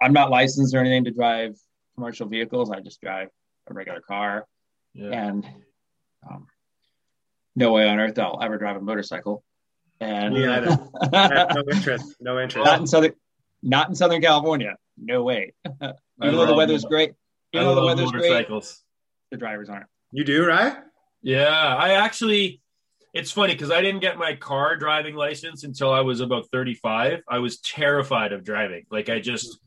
I'm 0.00 0.12
not 0.12 0.30
licensed 0.30 0.74
or 0.74 0.78
anything 0.78 1.04
to 1.04 1.10
drive 1.10 1.56
commercial 1.94 2.26
vehicles. 2.26 2.70
I 2.70 2.80
just 2.80 3.00
drive 3.00 3.28
a 3.68 3.74
regular 3.74 4.00
car, 4.00 4.46
Yeah. 4.94 5.10
and 5.28 5.46
um, 6.28 6.46
no 7.56 7.72
way 7.72 7.88
on 7.88 7.98
earth 7.98 8.18
I'll 8.18 8.38
ever 8.42 8.58
drive 8.58 8.76
a 8.76 8.80
motorcycle. 8.80 9.42
And 10.00 10.36
Yeah, 10.36 10.76
I. 11.12 11.16
I 11.16 11.52
no 11.54 11.62
interest. 11.70 12.16
No 12.20 12.40
interest. 12.40 12.64
not 12.64 12.80
in 12.80 12.86
southern, 12.86 13.12
not 13.62 13.88
in 13.88 13.94
Southern 13.94 14.22
California. 14.22 14.76
No 14.96 15.22
way. 15.22 15.52
even 15.66 15.94
I 16.20 16.30
though 16.30 16.46
the 16.46 16.54
weather's 16.54 16.84
great, 16.84 17.12
I 17.54 17.58
even 17.58 17.68
though 17.68 17.74
the 17.74 17.80
love 17.80 17.98
weather's 17.98 18.12
great, 18.12 18.48
the 19.30 19.36
drivers 19.36 19.68
aren't. 19.68 19.86
You 20.12 20.24
do, 20.24 20.44
right? 20.44 20.76
Yeah, 21.22 21.48
I 21.48 21.92
actually, 21.92 22.60
it's 23.12 23.30
funny 23.30 23.52
because 23.52 23.70
I 23.70 23.80
didn't 23.80 24.00
get 24.00 24.18
my 24.18 24.34
car 24.36 24.76
driving 24.76 25.14
license 25.14 25.64
until 25.64 25.92
I 25.92 26.00
was 26.00 26.20
about 26.20 26.46
35. 26.50 27.20
I 27.28 27.38
was 27.38 27.60
terrified 27.60 28.32
of 28.32 28.42
driving. 28.44 28.86
Like, 28.90 29.08
I 29.08 29.20
just, 29.20 29.58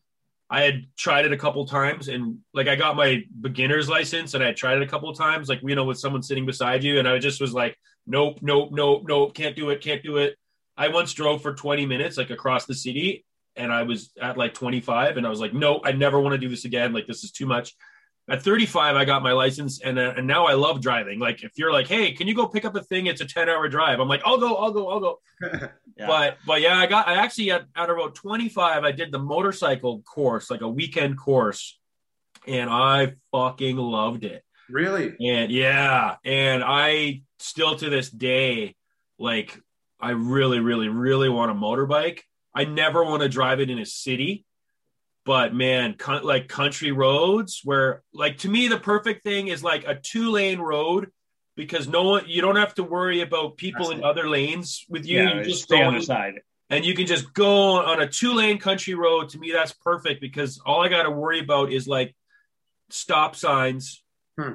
I 0.54 0.62
had 0.62 0.86
tried 0.96 1.26
it 1.26 1.34
a 1.34 1.38
couple 1.38 1.66
times 1.66 2.10
and 2.10 2.38
like 2.54 2.68
I 2.68 2.76
got 2.76 2.96
my 2.96 3.24
beginner's 3.42 3.90
license 3.90 4.36
and 4.36 4.44
I 4.44 4.52
tried 4.54 4.78
it 4.78 4.84
a 4.84 4.88
couple 4.88 5.12
times, 5.12 5.50
like, 5.50 5.62
you 5.64 5.74
know, 5.74 5.84
with 5.84 5.98
someone 5.98 6.22
sitting 6.22 6.46
beside 6.46 6.84
you. 6.84 7.00
And 7.00 7.08
I 7.08 7.18
just 7.18 7.42
was 7.42 7.56
like, 7.56 7.76
nope, 8.06 8.38
nope, 8.44 8.70
nope, 8.72 9.02
nope, 9.08 9.34
can't 9.34 9.56
do 9.56 9.72
it, 9.72 9.82
can't 9.82 10.04
do 10.04 10.18
it. 10.18 10.36
I 10.78 10.90
once 10.90 11.12
drove 11.14 11.42
for 11.42 11.56
20 11.56 11.88
minutes, 11.88 12.18
like 12.18 12.30
across 12.30 12.68
the 12.68 12.76
city, 12.76 13.26
and 13.56 13.74
I 13.74 13.82
was 13.82 14.12
at 14.22 14.38
like 14.38 14.54
25 14.54 15.18
and 15.18 15.26
I 15.26 15.30
was 15.32 15.40
like, 15.40 15.56
no, 15.56 15.82
I 15.84 15.92
never 15.92 16.20
want 16.20 16.34
to 16.34 16.38
do 16.38 16.50
this 16.50 16.66
again. 16.66 16.94
Like, 16.94 17.08
this 17.08 17.24
is 17.24 17.32
too 17.32 17.48
much 17.48 17.74
at 18.30 18.42
35 18.42 18.96
i 18.96 19.04
got 19.04 19.22
my 19.22 19.34
license 19.34 19.82
and 19.82 20.00
uh, 20.00 20.14
and 20.16 20.26
now 20.26 20.46
i 20.46 20.54
love 20.54 20.82
driving. 20.82 21.20
Like 21.20 21.44
if 21.44 21.52
you're 21.58 21.74
like 21.74 21.88
hey 21.88 22.12
can 22.14 22.28
you 22.28 22.36
go 22.36 22.48
pick 22.48 22.66
up 22.66 22.76
a 22.76 22.82
thing? 22.82 23.08
It's 23.08 23.22
a 23.22 23.26
10 23.26 23.50
hour 23.50 23.68
drive. 23.68 24.00
I'm 24.00 24.08
like 24.08 24.22
i'll 24.26 24.38
go 24.38 24.56
i'll 24.56 24.72
go 24.72 24.90
i'll 24.90 25.00
go. 25.00 25.20
Yeah. 25.96 26.08
but 26.08 26.38
but 26.48 26.60
yeah 26.60 26.76
i 26.80 26.88
got 26.88 27.08
i 27.08 27.24
actually 27.24 27.52
at, 27.52 27.66
at 27.76 27.88
about 27.88 28.16
25 28.16 28.84
i 28.84 28.92
did 28.92 29.12
the 29.12 29.20
motorcycle 29.20 30.02
course 30.02 30.50
like 30.50 30.62
a 30.62 30.68
weekend 30.68 31.20
course 31.20 31.80
and 32.48 32.68
i 32.68 33.14
fucking 33.32 33.78
loved 33.78 34.24
it. 34.24 34.44
Really? 34.70 35.16
and 35.24 35.52
yeah 35.52 36.16
and 36.26 36.64
i 36.66 37.22
still 37.38 37.76
to 37.76 37.92
this 37.92 38.10
day 38.10 38.76
like 39.20 39.56
i 40.00 40.12
really 40.12 40.60
really 40.60 40.88
really 40.88 41.30
want 41.30 41.52
a 41.52 41.54
motorbike. 41.54 42.22
I 42.56 42.66
never 42.66 43.04
want 43.04 43.22
to 43.22 43.30
drive 43.30 43.60
it 43.60 43.70
in 43.70 43.78
a 43.78 43.86
city 43.86 44.46
but 45.26 45.54
man 45.54 45.94
con- 45.96 46.24
like 46.24 46.48
country 46.48 46.92
roads 46.92 47.62
where 47.64 48.04
like 48.14 48.38
to 48.40 48.50
me 48.50 48.68
the 48.68 48.78
perfect 48.80 49.24
thing 49.24 49.48
is 49.48 49.64
like 49.64 49.86
a 49.88 49.96
two 49.96 50.30
lane 50.32 50.60
road 50.60 51.10
because 51.56 51.88
no 51.88 52.04
one 52.04 52.24
you 52.28 52.42
don't 52.42 52.56
have 52.58 52.74
to 52.76 52.84
worry 52.84 53.22
about 53.22 53.58
people 53.58 53.92
in 53.92 54.04
other 54.04 54.28
lanes 54.28 54.86
with 54.90 55.06
you. 55.06 55.20
Yeah, 55.22 55.36
you 55.38 55.44
just 55.44 55.70
go 55.70 55.82
on 55.82 55.94
the 55.96 56.02
side. 56.02 56.42
and 56.70 56.84
you 56.84 56.94
can 56.96 57.06
just 57.06 57.34
go 57.34 57.84
on 57.84 58.02
a 58.02 58.08
two 58.08 58.34
lane 58.34 58.58
country 58.58 58.96
road. 58.96 59.30
To 59.30 59.38
me 59.40 59.52
that's 59.52 59.72
perfect 59.74 60.20
because 60.20 60.60
all 60.66 60.82
i 60.82 60.90
got 60.90 61.04
to 61.04 61.12
worry 61.12 61.40
about 61.40 61.72
is 61.72 61.88
like 61.88 62.16
stop 62.90 63.36
signs 63.36 64.02
Hmm. 64.38 64.54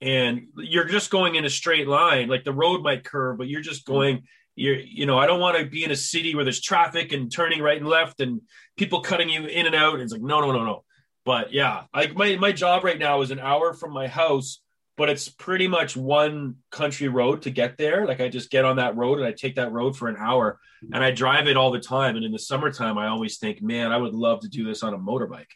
and 0.00 0.48
you're 0.56 0.86
just 0.86 1.10
going 1.10 1.36
in 1.36 1.44
a 1.44 1.50
straight 1.50 1.86
line. 1.86 2.28
Like 2.28 2.42
the 2.44 2.52
road 2.52 2.82
might 2.82 3.04
curve 3.04 3.38
but 3.38 3.46
you're 3.48 3.60
just 3.60 3.84
going 3.86 4.24
you're 4.56 4.78
you 4.78 5.06
know 5.06 5.18
i 5.18 5.26
don't 5.26 5.40
want 5.40 5.56
to 5.56 5.64
be 5.64 5.84
in 5.84 5.90
a 5.90 5.96
city 5.96 6.34
where 6.34 6.44
there's 6.44 6.60
traffic 6.60 7.12
and 7.12 7.32
turning 7.32 7.60
right 7.60 7.78
and 7.78 7.88
left 7.88 8.20
and 8.20 8.40
people 8.76 9.00
cutting 9.00 9.28
you 9.28 9.46
in 9.46 9.66
and 9.66 9.74
out 9.74 10.00
it's 10.00 10.12
like 10.12 10.22
no 10.22 10.40
no 10.40 10.52
no 10.52 10.64
no 10.64 10.84
but 11.24 11.52
yeah 11.52 11.84
like 11.94 12.14
my, 12.16 12.36
my 12.36 12.52
job 12.52 12.84
right 12.84 12.98
now 12.98 13.20
is 13.20 13.30
an 13.30 13.40
hour 13.40 13.72
from 13.72 13.92
my 13.92 14.08
house 14.08 14.60
but 14.96 15.08
it's 15.08 15.28
pretty 15.28 15.66
much 15.66 15.96
one 15.96 16.56
country 16.70 17.08
road 17.08 17.42
to 17.42 17.50
get 17.50 17.78
there 17.78 18.06
like 18.06 18.20
i 18.20 18.28
just 18.28 18.50
get 18.50 18.64
on 18.64 18.76
that 18.76 18.96
road 18.96 19.18
and 19.18 19.26
i 19.26 19.32
take 19.32 19.56
that 19.56 19.72
road 19.72 19.96
for 19.96 20.08
an 20.08 20.16
hour 20.18 20.58
and 20.92 21.04
I 21.04 21.10
drive 21.10 21.46
it 21.46 21.56
all 21.56 21.70
the 21.70 21.80
time. 21.80 22.16
And 22.16 22.24
in 22.24 22.32
the 22.32 22.38
summertime, 22.38 22.98
I 22.98 23.08
always 23.08 23.38
think, 23.38 23.62
man, 23.62 23.92
I 23.92 23.96
would 23.96 24.14
love 24.14 24.40
to 24.40 24.48
do 24.48 24.64
this 24.64 24.82
on 24.82 24.94
a 24.94 24.98
motorbike. 24.98 25.50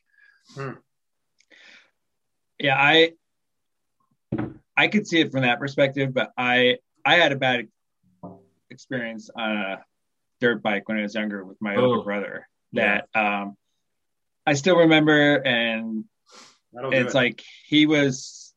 Hmm. 0.54 0.72
Yeah, 2.58 2.76
I 2.78 3.12
I 4.76 4.88
could 4.88 5.06
see 5.06 5.20
it 5.20 5.32
from 5.32 5.42
that 5.42 5.58
perspective, 5.58 6.12
but 6.12 6.32
I 6.36 6.78
I 7.04 7.16
had 7.16 7.32
a 7.32 7.36
bad 7.36 7.68
experience 8.84 9.30
on 9.34 9.56
a 9.56 9.84
dirt 10.40 10.62
bike 10.62 10.88
when 10.88 10.98
I 10.98 11.02
was 11.02 11.14
younger 11.14 11.44
with 11.44 11.56
my 11.62 11.76
Oh. 11.76 11.84
older 11.84 12.02
brother. 12.02 12.48
That 12.72 13.08
um 13.14 13.56
I 14.46 14.52
still 14.54 14.76
remember, 14.76 15.36
and 15.46 16.04
it's 16.92 17.14
it. 17.14 17.16
like 17.16 17.42
he 17.66 17.86
was 17.86 18.52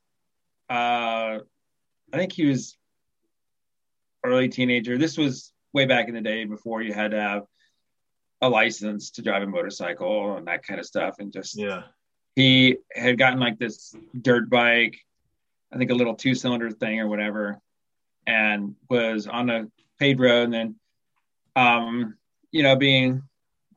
uh 0.69 1.39
I 2.13 2.17
think 2.17 2.33
he 2.33 2.45
was 2.45 2.77
early 4.25 4.49
teenager. 4.49 4.97
This 4.97 5.17
was 5.17 5.53
way 5.73 5.85
back 5.85 6.07
in 6.07 6.15
the 6.15 6.21
day 6.21 6.45
before 6.45 6.81
you 6.81 6.93
had 6.93 7.11
to 7.11 7.21
have 7.21 7.43
a 8.41 8.49
license 8.49 9.11
to 9.11 9.21
drive 9.21 9.43
a 9.43 9.47
motorcycle 9.47 10.35
and 10.37 10.47
that 10.47 10.63
kind 10.63 10.79
of 10.79 10.85
stuff 10.85 11.15
and 11.19 11.31
just 11.31 11.57
Yeah. 11.57 11.83
he 12.35 12.77
had 12.93 13.17
gotten 13.17 13.39
like 13.39 13.57
this 13.59 13.95
dirt 14.19 14.49
bike, 14.49 14.97
I 15.71 15.77
think 15.77 15.91
a 15.91 15.95
little 15.95 16.15
two 16.15 16.33
cylinder 16.35 16.69
thing 16.71 16.99
or 16.99 17.07
whatever, 17.07 17.59
and 18.25 18.75
was 18.89 19.27
on 19.27 19.49
a 19.49 19.67
paved 19.99 20.19
road. 20.19 20.43
And 20.43 20.53
then, 20.53 20.75
um, 21.55 22.17
you 22.51 22.63
know, 22.63 22.75
being 22.75 23.23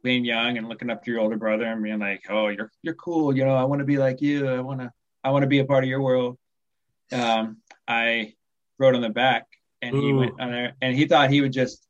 being 0.03 0.25
young 0.25 0.57
and 0.57 0.69
looking 0.69 0.89
up 0.91 1.05
to 1.05 1.11
your 1.11 1.21
older 1.21 1.37
brother 1.37 1.65
and 1.65 1.83
being 1.83 1.99
like, 1.99 2.23
"Oh, 2.31 2.49
you're 2.49 2.71
you're 2.83 2.95
cool," 2.95 3.37
you 3.37 3.45
know, 3.45 3.55
I 3.55 3.65
want 3.65 3.81
to 3.81 3.85
be 3.85 3.99
like 3.99 4.21
you. 4.23 4.49
I 4.49 4.61
want 4.61 4.81
to 4.81 4.91
I 5.23 5.31
want 5.31 5.43
to 5.43 5.47
be 5.49 5.59
a 5.59 5.65
part 5.65 5.85
of 5.85 5.91
your 5.91 6.01
world. 6.01 6.39
Um, 7.13 7.59
I 7.87 8.35
rode 8.79 8.95
on 8.95 9.03
the 9.03 9.11
back, 9.11 9.47
and 9.83 9.95
he 9.95 10.13
went 10.13 10.41
on 10.41 10.51
there, 10.53 10.75
and 10.81 10.97
he 10.97 11.07
thought 11.07 11.31
he 11.31 11.41
would 11.43 11.53
just 11.53 11.87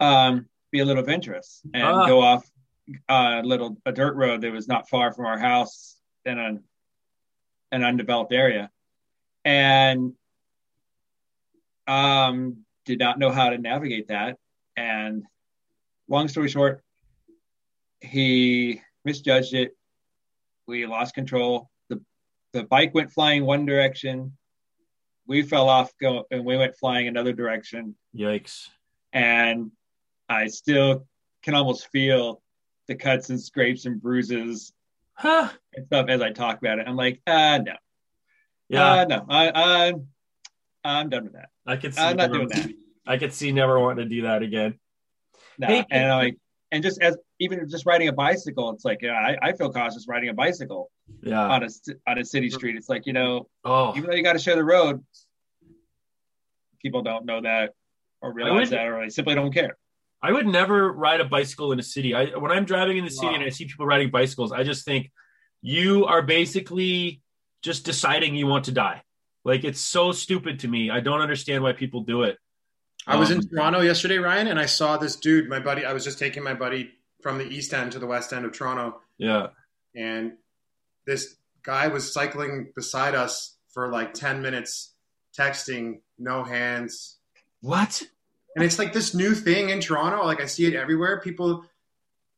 um, 0.00 0.48
be 0.70 0.80
a 0.80 0.84
little 0.84 1.00
adventurous 1.00 1.62
and 1.72 1.82
Ah. 1.82 2.06
go 2.06 2.20
off 2.20 2.48
a 3.08 3.40
little 3.42 3.78
a 3.86 3.92
dirt 3.92 4.14
road 4.14 4.42
that 4.42 4.52
was 4.52 4.68
not 4.68 4.88
far 4.88 5.12
from 5.12 5.24
our 5.26 5.38
house 5.38 5.96
in 6.24 6.38
an 6.38 6.62
an 7.72 7.82
undeveloped 7.82 8.32
area, 8.32 8.70
and 9.44 10.12
um, 11.86 12.63
did 12.84 12.98
not 12.98 13.18
know 13.18 13.30
how 13.30 13.50
to 13.50 13.58
navigate 13.58 14.08
that. 14.08 14.36
And 14.76 15.24
long 16.08 16.28
story 16.28 16.48
short, 16.48 16.82
he 18.00 18.80
misjudged 19.04 19.54
it. 19.54 19.76
We 20.66 20.86
lost 20.86 21.14
control. 21.14 21.70
the 21.88 22.00
The 22.52 22.64
bike 22.64 22.94
went 22.94 23.12
flying 23.12 23.44
one 23.44 23.66
direction. 23.66 24.36
We 25.26 25.42
fell 25.42 25.68
off, 25.68 25.92
go, 26.00 26.24
and 26.30 26.44
we 26.44 26.56
went 26.56 26.76
flying 26.76 27.08
another 27.08 27.32
direction 27.32 27.94
Yikes. 28.14 28.68
and 29.12 29.70
I 30.28 30.48
still 30.48 31.06
can 31.42 31.54
almost 31.54 31.88
feel 31.90 32.42
the 32.88 32.94
cuts 32.94 33.30
and 33.30 33.40
scrapes 33.40 33.86
and 33.86 34.00
bruises 34.00 34.72
Huh. 35.16 35.48
and 35.74 35.86
stuff 35.86 36.08
as 36.08 36.20
I 36.20 36.30
talk 36.32 36.58
about 36.58 36.78
it. 36.78 36.88
I'm 36.88 36.96
like, 36.96 37.20
ah, 37.26 37.58
no, 37.64 37.74
Yeah. 38.68 38.92
uh, 38.92 39.04
no, 39.08 39.26
I, 39.28 39.52
I'm, 39.88 40.08
I'm 40.84 41.08
done 41.08 41.24
with 41.24 41.32
that. 41.34 41.48
I 41.66 41.76
could 41.76 41.94
see. 41.94 42.00
I'm 42.00 42.16
not 42.16 42.30
never, 42.30 42.34
doing 42.34 42.48
that. 42.48 42.70
I 43.06 43.16
could 43.18 43.32
see 43.32 43.52
never 43.52 43.78
wanting 43.80 44.08
to 44.08 44.14
do 44.14 44.22
that 44.22 44.42
again. 44.42 44.78
No. 45.58 45.66
Hey, 45.66 45.84
and 45.90 46.12
I'm 46.12 46.18
like, 46.18 46.36
and 46.72 46.82
just 46.82 47.00
as 47.00 47.16
even 47.38 47.68
just 47.68 47.86
riding 47.86 48.08
a 48.08 48.12
bicycle, 48.12 48.70
it's 48.70 48.84
like, 48.84 49.02
yeah, 49.02 49.12
I, 49.12 49.48
I 49.48 49.52
feel 49.52 49.70
cautious 49.72 50.06
riding 50.08 50.28
a 50.30 50.34
bicycle 50.34 50.90
Yeah. 51.22 51.40
on 51.40 51.62
a 51.62 51.68
on 52.08 52.18
a 52.18 52.24
city 52.24 52.50
street. 52.50 52.76
It's 52.76 52.88
like, 52.88 53.06
you 53.06 53.12
know, 53.12 53.48
Oh. 53.64 53.92
even 53.96 54.10
though 54.10 54.16
you 54.16 54.22
got 54.22 54.32
to 54.34 54.38
share 54.38 54.56
the 54.56 54.64
road, 54.64 55.04
people 56.80 57.02
don't 57.02 57.24
know 57.24 57.40
that 57.42 57.72
or 58.20 58.32
realize 58.32 58.70
would- 58.70 58.78
that, 58.78 58.86
or 58.88 59.00
they 59.02 59.10
simply 59.10 59.34
don't 59.34 59.52
care. 59.52 59.76
I 60.22 60.32
would 60.32 60.46
never 60.46 60.90
ride 60.90 61.20
a 61.20 61.24
bicycle 61.26 61.72
in 61.72 61.78
a 61.78 61.82
city. 61.82 62.14
I 62.14 62.26
when 62.36 62.50
I'm 62.50 62.64
driving 62.64 62.96
in 62.96 63.04
the 63.04 63.10
city 63.10 63.26
Wow. 63.26 63.34
and 63.34 63.44
I 63.44 63.50
see 63.50 63.66
people 63.66 63.84
riding 63.86 64.10
bicycles, 64.10 64.52
I 64.52 64.62
just 64.64 64.84
think 64.86 65.12
you 65.60 66.06
are 66.06 66.22
basically 66.22 67.20
just 67.62 67.84
deciding 67.84 68.34
you 68.34 68.46
want 68.46 68.64
to 68.64 68.72
die. 68.72 69.02
Like 69.44 69.64
it's 69.64 69.80
so 69.80 70.12
stupid 70.12 70.60
to 70.60 70.68
me. 70.68 70.90
I 70.90 71.00
don't 71.00 71.20
understand 71.20 71.62
why 71.62 71.72
people 71.72 72.00
do 72.02 72.22
it. 72.22 72.38
I 73.06 73.16
was 73.16 73.30
in 73.30 73.38
Um, 73.38 73.48
Toronto 73.48 73.80
yesterday, 73.82 74.16
Ryan, 74.16 74.46
and 74.46 74.58
I 74.58 74.64
saw 74.66 74.96
this 74.96 75.16
dude, 75.16 75.48
my 75.48 75.60
buddy. 75.60 75.84
I 75.84 75.92
was 75.92 76.04
just 76.04 76.18
taking 76.18 76.42
my 76.42 76.54
buddy 76.54 76.90
from 77.22 77.36
the 77.38 77.44
east 77.46 77.74
end 77.74 77.92
to 77.92 77.98
the 77.98 78.06
west 78.06 78.32
end 78.32 78.44
of 78.46 78.52
Toronto, 78.52 79.00
Yeah. 79.18 79.48
and 79.94 80.32
this 81.06 81.36
guy 81.62 81.88
was 81.88 82.10
cycling 82.12 82.72
beside 82.74 83.14
us 83.14 83.56
for 83.72 83.88
like 83.90 84.14
10 84.14 84.40
minutes 84.40 84.94
texting, 85.38 86.00
no 86.18 86.44
hands. 86.44 87.18
What? 87.60 88.02
And 88.56 88.64
it's 88.64 88.78
like 88.78 88.92
this 88.92 89.14
new 89.14 89.34
thing 89.34 89.68
in 89.70 89.80
Toronto. 89.80 90.24
Like 90.24 90.40
I 90.40 90.46
see 90.46 90.64
it 90.66 90.74
everywhere. 90.74 91.20
People 91.20 91.64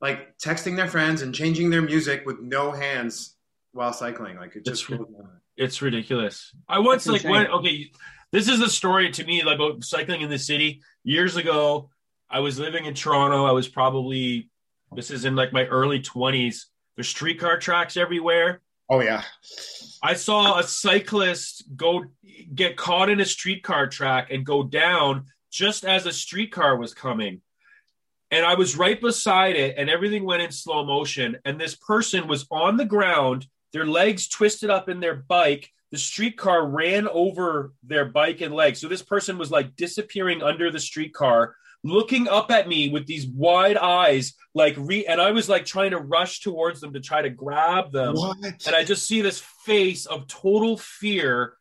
like 0.00 0.38
texting 0.38 0.76
their 0.76 0.88
friends 0.88 1.22
and 1.22 1.34
changing 1.34 1.70
their 1.70 1.82
music 1.82 2.24
with 2.26 2.40
no 2.40 2.70
hands 2.72 3.34
while 3.72 3.92
cycling. 3.92 4.36
Like 4.36 4.56
it 4.56 4.64
just 4.64 4.88
It's, 4.90 5.00
it's 5.56 5.82
ridiculous. 5.82 6.52
I 6.68 6.78
once 6.78 7.04
That's 7.04 7.24
like 7.24 7.30
went 7.30 7.50
okay. 7.50 7.90
This 8.32 8.48
is 8.48 8.60
a 8.60 8.68
story 8.68 9.10
to 9.12 9.24
me 9.24 9.42
like, 9.42 9.56
about 9.56 9.84
cycling 9.84 10.20
in 10.20 10.30
the 10.30 10.38
city. 10.38 10.82
Years 11.04 11.36
ago, 11.36 11.90
I 12.28 12.40
was 12.40 12.58
living 12.58 12.84
in 12.84 12.94
Toronto. 12.94 13.44
I 13.44 13.52
was 13.52 13.68
probably 13.68 14.50
this 14.92 15.10
is 15.10 15.24
in 15.24 15.36
like 15.36 15.52
my 15.52 15.64
early 15.66 16.00
twenties. 16.00 16.66
There's 16.96 17.08
streetcar 17.08 17.58
tracks 17.58 17.96
everywhere. 17.96 18.60
Oh 18.88 19.00
yeah. 19.00 19.22
I 20.02 20.14
saw 20.14 20.58
a 20.58 20.62
cyclist 20.62 21.64
go 21.74 22.04
get 22.54 22.76
caught 22.76 23.10
in 23.10 23.20
a 23.20 23.24
streetcar 23.24 23.88
track 23.88 24.30
and 24.30 24.44
go 24.44 24.62
down 24.62 25.26
just 25.50 25.84
as 25.84 26.06
a 26.06 26.12
streetcar 26.12 26.76
was 26.76 26.94
coming. 26.94 27.40
And 28.30 28.44
I 28.44 28.54
was 28.54 28.76
right 28.76 29.00
beside 29.00 29.56
it, 29.56 29.76
and 29.78 29.88
everything 29.88 30.24
went 30.24 30.42
in 30.42 30.50
slow 30.50 30.84
motion. 30.84 31.38
And 31.44 31.60
this 31.60 31.76
person 31.76 32.26
was 32.26 32.46
on 32.50 32.76
the 32.76 32.84
ground, 32.84 33.46
their 33.76 33.84
legs 33.86 34.26
twisted 34.26 34.70
up 34.70 34.88
in 34.88 35.00
their 35.00 35.16
bike. 35.16 35.70
The 35.90 35.98
streetcar 35.98 36.66
ran 36.66 37.06
over 37.08 37.74
their 37.82 38.06
bike 38.06 38.40
and 38.40 38.54
legs. 38.54 38.80
So 38.80 38.88
this 38.88 39.02
person 39.02 39.36
was 39.36 39.50
like 39.50 39.76
disappearing 39.76 40.42
under 40.42 40.70
the 40.70 40.80
streetcar, 40.80 41.54
looking 41.84 42.26
up 42.26 42.50
at 42.50 42.68
me 42.68 42.88
with 42.88 43.06
these 43.06 43.26
wide 43.26 43.76
eyes, 43.76 44.32
like 44.54 44.74
re. 44.78 45.04
And 45.04 45.20
I 45.20 45.32
was 45.32 45.50
like 45.50 45.66
trying 45.66 45.90
to 45.90 45.98
rush 45.98 46.40
towards 46.40 46.80
them 46.80 46.94
to 46.94 47.00
try 47.00 47.20
to 47.20 47.28
grab 47.28 47.92
them 47.92 48.14
What? 48.14 48.38
and 48.66 48.74
I 48.74 48.82
just 48.82 49.06
see 49.06 49.20
this 49.20 49.42
face 49.66 50.06
of 50.06 50.26
total 50.26 50.78
fear, 50.78 51.52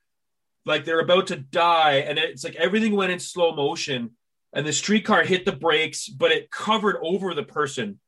like 0.66 0.86
they're 0.86 1.02
about 1.02 1.28
to 1.28 1.36
die, 1.36 1.96
and 2.08 2.18
it's 2.18 2.46
like 2.46 2.56
everything 2.56 2.96
went 2.96 3.12
in 3.12 3.20
slow 3.20 3.54
motion, 3.54 4.12
and 4.54 4.66
the 4.66 4.72
streetcar 4.72 5.26
hit 5.26 5.44
the 5.44 5.52
brakes, 5.52 6.08
but 6.08 6.32
it 6.32 6.50
covered 6.50 6.96
over 7.02 7.34
the 7.34 7.44
person, 7.44 8.00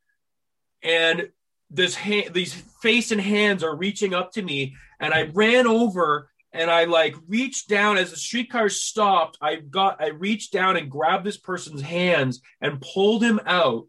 and 0.81 1.27
this 1.69 1.95
hand, 1.95 2.33
these 2.33 2.53
face 2.81 3.11
and 3.11 3.21
hands 3.21 3.63
are 3.63 3.75
reaching 3.75 4.13
up 4.13 4.31
to 4.33 4.41
me, 4.41 4.75
and 4.99 5.13
I 5.13 5.29
ran 5.33 5.67
over. 5.67 6.29
And 6.53 6.71
I 6.71 6.85
like 6.85 7.13
reached 7.27 7.67
down 7.69 7.97
as 7.97 8.09
the 8.09 8.17
streetcar 8.17 8.69
stopped. 8.69 9.37
I 9.41 9.57
got, 9.57 10.01
I 10.01 10.07
reached 10.07 10.53
down 10.53 10.75
and 10.77 10.89
grabbed 10.89 11.25
this 11.25 11.37
person's 11.37 11.81
hands 11.81 12.41
and 12.61 12.81
pulled 12.81 13.21
him 13.21 13.39
out. 13.45 13.85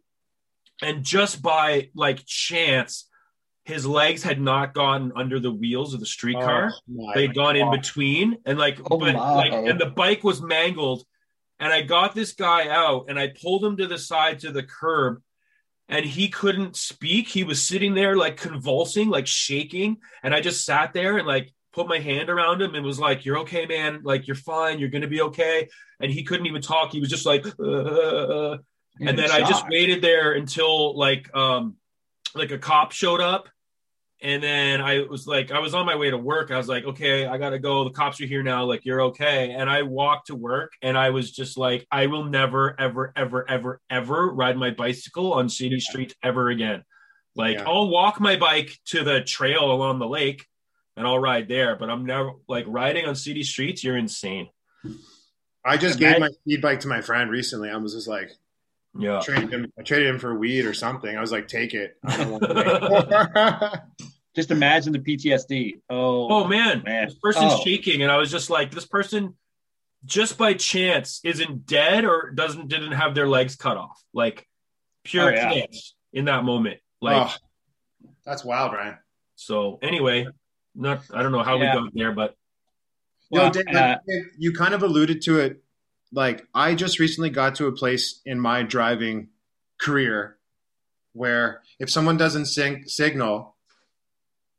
And 0.82 1.02
just 1.02 1.40
by 1.40 1.88
like 1.94 2.26
chance, 2.26 3.08
his 3.64 3.86
legs 3.86 4.22
had 4.22 4.40
not 4.40 4.74
gone 4.74 5.12
under 5.14 5.38
the 5.38 5.52
wheels 5.52 5.94
of 5.94 6.00
the 6.00 6.06
streetcar. 6.06 6.72
Oh, 6.74 7.12
They'd 7.14 7.34
gone 7.34 7.56
in 7.56 7.70
between, 7.70 8.38
and 8.44 8.58
like, 8.58 8.80
Oh 8.90 8.98
but 8.98 9.14
my. 9.14 9.34
like, 9.34 9.52
and 9.52 9.80
the 9.80 9.86
bike 9.86 10.24
was 10.24 10.42
mangled. 10.42 11.04
And 11.60 11.72
I 11.72 11.82
got 11.82 12.14
this 12.14 12.32
guy 12.32 12.68
out, 12.68 13.06
and 13.08 13.18
I 13.18 13.28
pulled 13.28 13.64
him 13.64 13.76
to 13.78 13.86
the 13.86 13.98
side 13.98 14.40
to 14.40 14.52
the 14.52 14.62
curb, 14.62 15.22
and 15.88 16.04
he 16.04 16.28
couldn't 16.28 16.76
speak. 16.76 17.28
He 17.28 17.44
was 17.44 17.66
sitting 17.66 17.94
there 17.94 18.16
like 18.16 18.36
convulsing, 18.36 19.08
like 19.08 19.26
shaking, 19.26 19.98
and 20.22 20.34
I 20.34 20.40
just 20.40 20.64
sat 20.64 20.92
there 20.92 21.18
and 21.18 21.26
like 21.26 21.52
put 21.72 21.88
my 21.88 21.98
hand 21.98 22.28
around 22.28 22.60
him 22.60 22.74
and 22.74 22.84
was 22.84 23.00
like, 23.00 23.24
"You're 23.24 23.38
okay, 23.38 23.66
man. 23.66 24.00
Like 24.02 24.26
you're 24.26 24.36
fine. 24.36 24.78
You're 24.78 24.90
gonna 24.90 25.08
be 25.08 25.22
okay." 25.22 25.68
And 26.00 26.12
he 26.12 26.24
couldn't 26.24 26.46
even 26.46 26.62
talk. 26.62 26.92
He 26.92 27.00
was 27.00 27.08
just 27.08 27.26
like, 27.26 27.46
uh, 27.46 27.62
uh, 27.62 28.26
uh. 28.54 28.58
and 29.00 29.18
then 29.18 29.30
I 29.30 29.40
just 29.40 29.68
waited 29.68 30.02
there 30.02 30.32
until 30.32 30.96
like 30.96 31.34
um 31.34 31.76
like 32.34 32.50
a 32.50 32.58
cop 32.58 32.92
showed 32.92 33.20
up 33.20 33.48
and 34.20 34.42
then 34.42 34.80
I 34.80 35.02
was 35.02 35.26
like 35.26 35.50
I 35.50 35.60
was 35.60 35.74
on 35.74 35.86
my 35.86 35.96
way 35.96 36.10
to 36.10 36.18
work. 36.18 36.50
I 36.50 36.56
was 36.56 36.68
like 36.68 36.84
okay 36.84 37.26
I 37.26 37.38
got 37.38 37.50
to 37.50 37.58
go. 37.58 37.84
The 37.84 37.90
cops 37.90 38.20
are 38.20 38.26
here 38.26 38.42
now. 38.42 38.64
Like 38.64 38.84
you're 38.84 39.02
okay. 39.02 39.50
And 39.50 39.68
I 39.68 39.82
walked 39.82 40.28
to 40.28 40.34
work 40.34 40.72
and 40.82 40.96
I 40.96 41.10
was 41.10 41.30
just 41.30 41.56
like 41.56 41.86
I 41.90 42.06
will 42.06 42.24
never 42.24 42.78
ever 42.80 43.12
ever 43.16 43.48
ever 43.48 43.80
ever 43.88 44.28
ride 44.30 44.56
my 44.56 44.70
bicycle 44.70 45.32
on 45.34 45.48
city 45.48 45.80
streets 45.80 46.14
ever 46.22 46.48
again. 46.48 46.84
Like 47.34 47.58
Yeah. 47.58 47.64
I'll 47.66 47.88
walk 47.88 48.20
my 48.20 48.36
bike 48.36 48.78
to 48.86 49.04
the 49.04 49.20
trail 49.22 49.70
along 49.70 49.98
the 49.98 50.08
lake 50.08 50.46
and 50.96 51.06
I'll 51.06 51.18
ride 51.18 51.48
there 51.48 51.76
but 51.76 51.90
I'm 51.90 52.04
never 52.06 52.32
like 52.48 52.64
riding 52.68 53.06
on 53.06 53.14
city 53.14 53.42
streets 53.42 53.84
you're 53.84 53.96
insane. 53.96 54.48
I 55.64 55.76
just 55.76 55.98
gave 55.98 56.18
my 56.18 56.28
speed 56.28 56.62
bike 56.62 56.80
to 56.80 56.88
my 56.88 57.02
friend 57.02 57.30
recently. 57.30 57.68
I 57.70 57.76
was 57.76 57.92
just 57.94 58.08
like, 58.08 58.30
yeah. 58.98 59.20
traded 59.20 59.52
him, 59.52 59.70
I 59.78 59.82
traded 59.82 60.08
him 60.08 60.18
for 60.18 60.34
weed 60.34 60.64
or 60.64 60.72
something. 60.72 61.14
I 61.14 61.20
was 61.20 61.30
like, 61.30 61.46
take 61.48 61.74
it. 61.74 61.98
I 64.36 64.40
don't 64.40 64.50
want 64.50 64.82
it. 64.82 64.88
Just 64.88 64.90
imagine 64.90 64.92
the 64.92 64.98
PTSD. 65.00 65.80
Oh, 65.90 66.28
Oh 66.30 66.44
man, 66.48 66.82
Man. 66.84 67.06
this 67.06 67.14
person's 67.18 67.52
Oh. 67.54 67.60
shaking, 67.64 68.02
and 68.02 68.10
I 68.12 68.16
was 68.16 68.30
just 68.30 68.50
like, 68.50 68.70
this 68.70 68.86
person, 68.86 69.34
just 70.04 70.38
by 70.38 70.54
chance, 70.54 71.20
isn't 71.24 71.66
dead 71.66 72.04
or 72.04 72.30
doesn't 72.30 72.68
didn't 72.68 72.92
have 72.92 73.14
their 73.14 73.28
legs 73.28 73.56
cut 73.56 73.76
off. 73.76 74.00
Like 74.12 74.46
pure 75.04 75.30
Oh, 75.32 75.34
yeah. 75.34 75.50
chance 75.52 75.94
in 76.12 76.26
that 76.26 76.44
moment. 76.44 76.80
Like 77.00 77.30
oh, 77.30 78.08
that's 78.24 78.44
wild, 78.44 78.72
Ryan. 78.72 78.98
so. 79.36 79.78
Anyway, 79.82 80.26
not 80.74 81.02
I 81.12 81.22
don't 81.22 81.32
know 81.32 81.42
how 81.42 81.56
Yeah. 81.58 81.74
we 81.76 81.80
got 81.82 81.94
there, 81.94 82.12
but 82.12 82.34
Yo, 83.30 83.42
Well, 83.42 83.50
Dave, 83.50 83.64
uh, 83.74 83.96
like, 84.06 84.24
you 84.38 84.52
kind 84.54 84.72
of 84.72 84.82
alluded 84.82 85.20
to 85.22 85.38
it. 85.40 85.62
Like, 86.12 86.46
I 86.54 86.74
just 86.74 86.98
recently 86.98 87.28
got 87.28 87.56
to 87.56 87.66
a 87.66 87.72
place 87.72 88.22
in 88.24 88.40
my 88.40 88.62
driving 88.62 89.28
career 89.78 90.38
where 91.12 91.60
if 91.78 91.90
someone 91.90 92.16
doesn't 92.16 92.46
sing, 92.46 92.84
signal, 92.86 93.54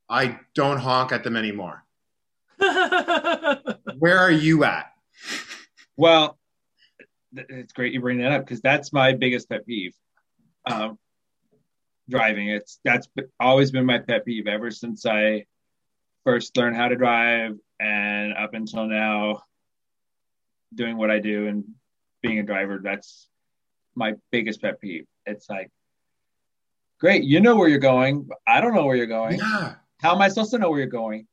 I 0.09 0.39
don't 0.55 0.77
honk 0.77 1.11
at 1.11 1.23
them 1.23 1.37
anymore. 1.37 1.83
Where 2.57 4.17
are 4.17 4.31
you 4.31 4.63
at? 4.63 4.91
Well, 5.95 6.37
it's 7.35 7.73
great 7.73 7.93
you 7.93 8.01
bring 8.01 8.19
that 8.19 8.31
up 8.31 8.45
because 8.45 8.61
that's 8.61 8.91
my 8.91 9.13
biggest 9.13 9.49
pet 9.49 9.65
peeve. 9.65 9.93
Um, 10.65 10.97
driving, 12.09 12.49
it's 12.49 12.79
that's 12.83 13.07
always 13.39 13.71
been 13.71 13.85
my 13.85 13.99
pet 13.99 14.25
peeve 14.25 14.47
ever 14.47 14.71
since 14.71 15.05
I 15.05 15.45
first 16.23 16.57
learned 16.57 16.75
how 16.75 16.87
to 16.87 16.95
drive 16.95 17.57
and 17.79 18.33
up 18.33 18.53
until 18.53 18.85
now, 18.87 19.43
doing 20.73 20.97
what 20.97 21.11
I 21.11 21.19
do 21.19 21.47
and 21.47 21.63
being 22.21 22.39
a 22.39 22.43
driver. 22.43 22.79
That's 22.83 23.27
my 23.95 24.15
biggest 24.31 24.61
pet 24.61 24.81
peeve. 24.81 25.05
It's 25.25 25.49
like, 25.49 25.69
great, 26.99 27.23
you 27.23 27.39
know 27.39 27.55
where 27.55 27.69
you're 27.69 27.77
going, 27.77 28.23
but 28.23 28.37
I 28.47 28.59
don't 28.59 28.73
know 28.73 28.85
where 28.85 28.95
you're 28.95 29.05
going 29.05 29.37
Yeah. 29.37 29.75
How 29.99 30.15
am 30.15 30.21
I 30.21 30.29
supposed 30.29 30.51
to 30.51 30.57
know 30.57 30.69
where 30.69 30.79
you're 30.79 30.87
going? 30.87 31.27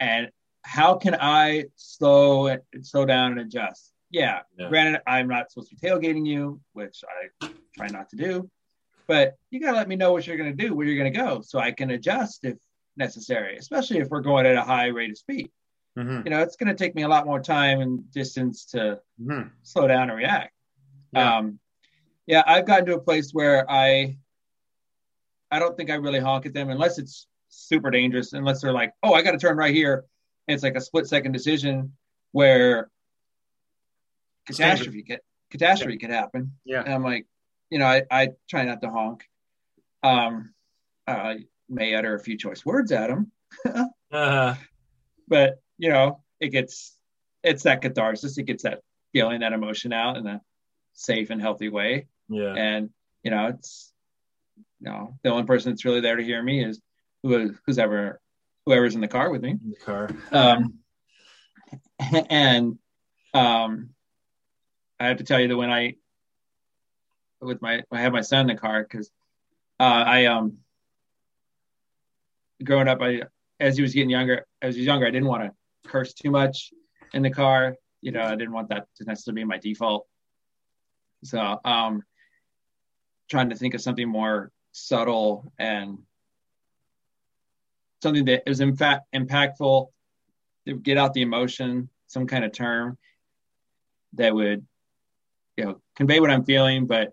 And 0.00 0.30
how 0.62 0.94
can 0.94 1.16
I 1.20 1.64
slow 1.76 2.56
slow 2.82 3.06
down 3.06 3.32
and 3.32 3.40
adjust? 3.40 3.92
Yeah, 4.10 4.40
Yeah. 4.58 4.68
granted, 4.68 5.02
I'm 5.06 5.28
not 5.28 5.50
supposed 5.50 5.70
to 5.70 5.76
be 5.76 5.86
tailgating 5.86 6.26
you, 6.26 6.60
which 6.72 7.04
I 7.08 7.48
try 7.76 7.88
not 7.88 8.08
to 8.10 8.16
do, 8.16 8.50
but 9.06 9.36
you 9.50 9.60
gotta 9.60 9.76
let 9.76 9.88
me 9.88 9.96
know 9.96 10.12
what 10.12 10.26
you're 10.26 10.36
gonna 10.36 10.52
do, 10.52 10.74
where 10.74 10.86
you're 10.86 10.98
gonna 10.98 11.10
go, 11.26 11.42
so 11.42 11.58
I 11.58 11.70
can 11.72 11.90
adjust 11.90 12.44
if 12.44 12.56
necessary, 12.96 13.56
especially 13.56 13.98
if 13.98 14.08
we're 14.08 14.20
going 14.20 14.46
at 14.46 14.56
a 14.56 14.62
high 14.62 14.86
rate 14.86 15.10
of 15.10 15.18
speed. 15.18 15.50
hmm 15.96 16.22
You 16.24 16.30
know, 16.30 16.40
it's 16.42 16.56
gonna 16.56 16.74
take 16.74 16.94
me 16.94 17.02
a 17.02 17.08
lot 17.08 17.26
more 17.26 17.40
time 17.40 17.80
and 17.80 18.10
distance 18.10 18.64
to 18.66 19.00
hmm 19.22 19.42
slow 19.62 19.86
down 19.86 20.08
and 20.10 20.18
react. 20.18 20.52
Yeah. 21.12 21.36
Um, 21.36 21.58
yeah, 22.26 22.42
I've 22.46 22.66
gotten 22.66 22.86
to 22.86 22.94
a 22.94 23.00
place 23.00 23.32
where 23.32 23.70
I, 23.70 24.16
I 25.50 25.58
don't 25.58 25.76
think 25.76 25.90
I 25.90 25.94
really 25.94 26.20
honk 26.20 26.46
at 26.46 26.54
them 26.54 26.70
unless 26.70 26.98
it's 26.98 27.26
super 27.50 27.90
dangerous. 27.90 28.32
Unless 28.32 28.62
they're 28.62 28.72
like, 28.72 28.92
oh, 29.02 29.12
I 29.12 29.22
got 29.22 29.32
to 29.32 29.38
turn 29.38 29.56
right 29.56 29.74
here. 29.74 30.04
And 30.48 30.54
it's 30.54 30.62
like 30.62 30.76
a 30.76 30.80
split 30.80 31.06
second 31.06 31.32
decision 31.32 31.92
where 32.32 32.90
catastrophe 34.46 35.02
could 35.02 35.20
catastrophe 35.50 35.98
could 35.98 36.10
happen. 36.10 36.52
Yeah. 36.64 36.82
And 36.82 36.94
I'm 36.94 37.04
like, 37.04 37.26
you 37.70 37.78
know, 37.78 37.86
I, 37.86 38.02
I 38.10 38.28
try 38.48 38.64
not 38.64 38.80
to 38.82 38.90
honk. 38.90 39.24
Um, 40.02 40.54
I 41.06 41.44
may 41.68 41.94
utter 41.94 42.14
a 42.14 42.20
few 42.20 42.36
choice 42.36 42.64
words 42.64 42.90
at 42.92 43.08
them, 43.08 43.32
uh, 44.12 44.54
but 45.28 45.60
you 45.78 45.90
know, 45.90 46.22
it 46.40 46.48
gets 46.48 46.96
it's 47.42 47.64
that 47.64 47.82
catharsis. 47.82 48.38
It 48.38 48.44
gets 48.44 48.62
that 48.62 48.80
feeling, 49.12 49.40
that 49.40 49.52
emotion 49.52 49.92
out 49.92 50.16
in 50.16 50.26
a 50.26 50.40
safe 50.94 51.30
and 51.30 51.40
healthy 51.40 51.68
way. 51.68 52.06
yeah, 52.28 52.54
And 52.54 52.90
you 53.22 53.30
know, 53.30 53.48
it's 53.48 53.92
you 54.80 54.90
know, 54.90 55.18
the 55.22 55.30
only 55.30 55.44
person 55.44 55.72
that's 55.72 55.84
really 55.84 56.00
there 56.00 56.16
to 56.16 56.24
hear 56.24 56.42
me 56.42 56.64
is 56.64 56.80
who 57.22 57.54
who's 57.66 57.78
ever 57.78 58.20
whoever's 58.66 58.94
in 58.94 59.00
the 59.00 59.08
car 59.08 59.30
with 59.30 59.42
me. 59.42 59.50
in 59.50 59.70
the 59.70 59.76
car. 59.76 60.10
Um, 60.32 60.74
and 62.30 62.78
um, 63.34 63.90
I 64.98 65.08
have 65.08 65.18
to 65.18 65.24
tell 65.24 65.40
you 65.40 65.48
that 65.48 65.56
when 65.56 65.70
I 65.70 65.94
with 67.40 67.62
my 67.62 67.82
I 67.90 68.00
had 68.00 68.12
my 68.12 68.20
son 68.20 68.42
in 68.42 68.54
the 68.54 68.60
car 68.60 68.82
because 68.82 69.10
uh, 69.78 70.04
I 70.06 70.26
um 70.26 70.58
growing 72.62 72.88
up 72.88 73.00
I 73.00 73.22
as 73.58 73.76
he 73.76 73.82
was 73.82 73.94
getting 73.94 74.10
younger 74.10 74.46
as 74.60 74.74
he 74.74 74.80
was 74.80 74.86
younger 74.86 75.06
I 75.06 75.10
didn't 75.10 75.28
want 75.28 75.44
to 75.44 75.90
curse 75.90 76.12
too 76.12 76.30
much 76.30 76.70
in 77.14 77.22
the 77.22 77.30
car 77.30 77.76
you 78.02 78.12
know 78.12 78.22
I 78.22 78.36
didn't 78.36 78.52
want 78.52 78.68
that 78.68 78.86
to 78.96 79.04
necessarily 79.04 79.40
be 79.40 79.46
my 79.46 79.56
default 79.56 80.06
so 81.24 81.58
um 81.64 82.02
trying 83.30 83.48
to 83.50 83.56
think 83.56 83.74
of 83.74 83.80
something 83.80 84.08
more 84.08 84.52
subtle 84.72 85.52
and 85.58 85.98
something 88.02 88.24
that 88.26 88.42
is 88.46 88.60
in 88.60 88.76
fact 88.76 89.06
impactful 89.14 89.88
to 90.66 90.74
get 90.76 90.98
out 90.98 91.14
the 91.14 91.22
emotion 91.22 91.88
some 92.06 92.26
kind 92.26 92.44
of 92.44 92.52
term 92.52 92.98
that 94.14 94.34
would 94.34 94.66
you 95.56 95.64
know 95.64 95.80
convey 95.96 96.20
what 96.20 96.30
I'm 96.30 96.44
feeling, 96.44 96.86
but 96.86 97.12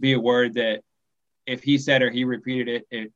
be 0.00 0.12
a 0.12 0.20
word 0.20 0.54
that 0.54 0.82
if 1.46 1.62
he 1.62 1.78
said 1.78 2.02
or 2.02 2.10
he 2.10 2.24
repeated 2.24 2.68
it, 2.68 2.86
it 2.90 3.12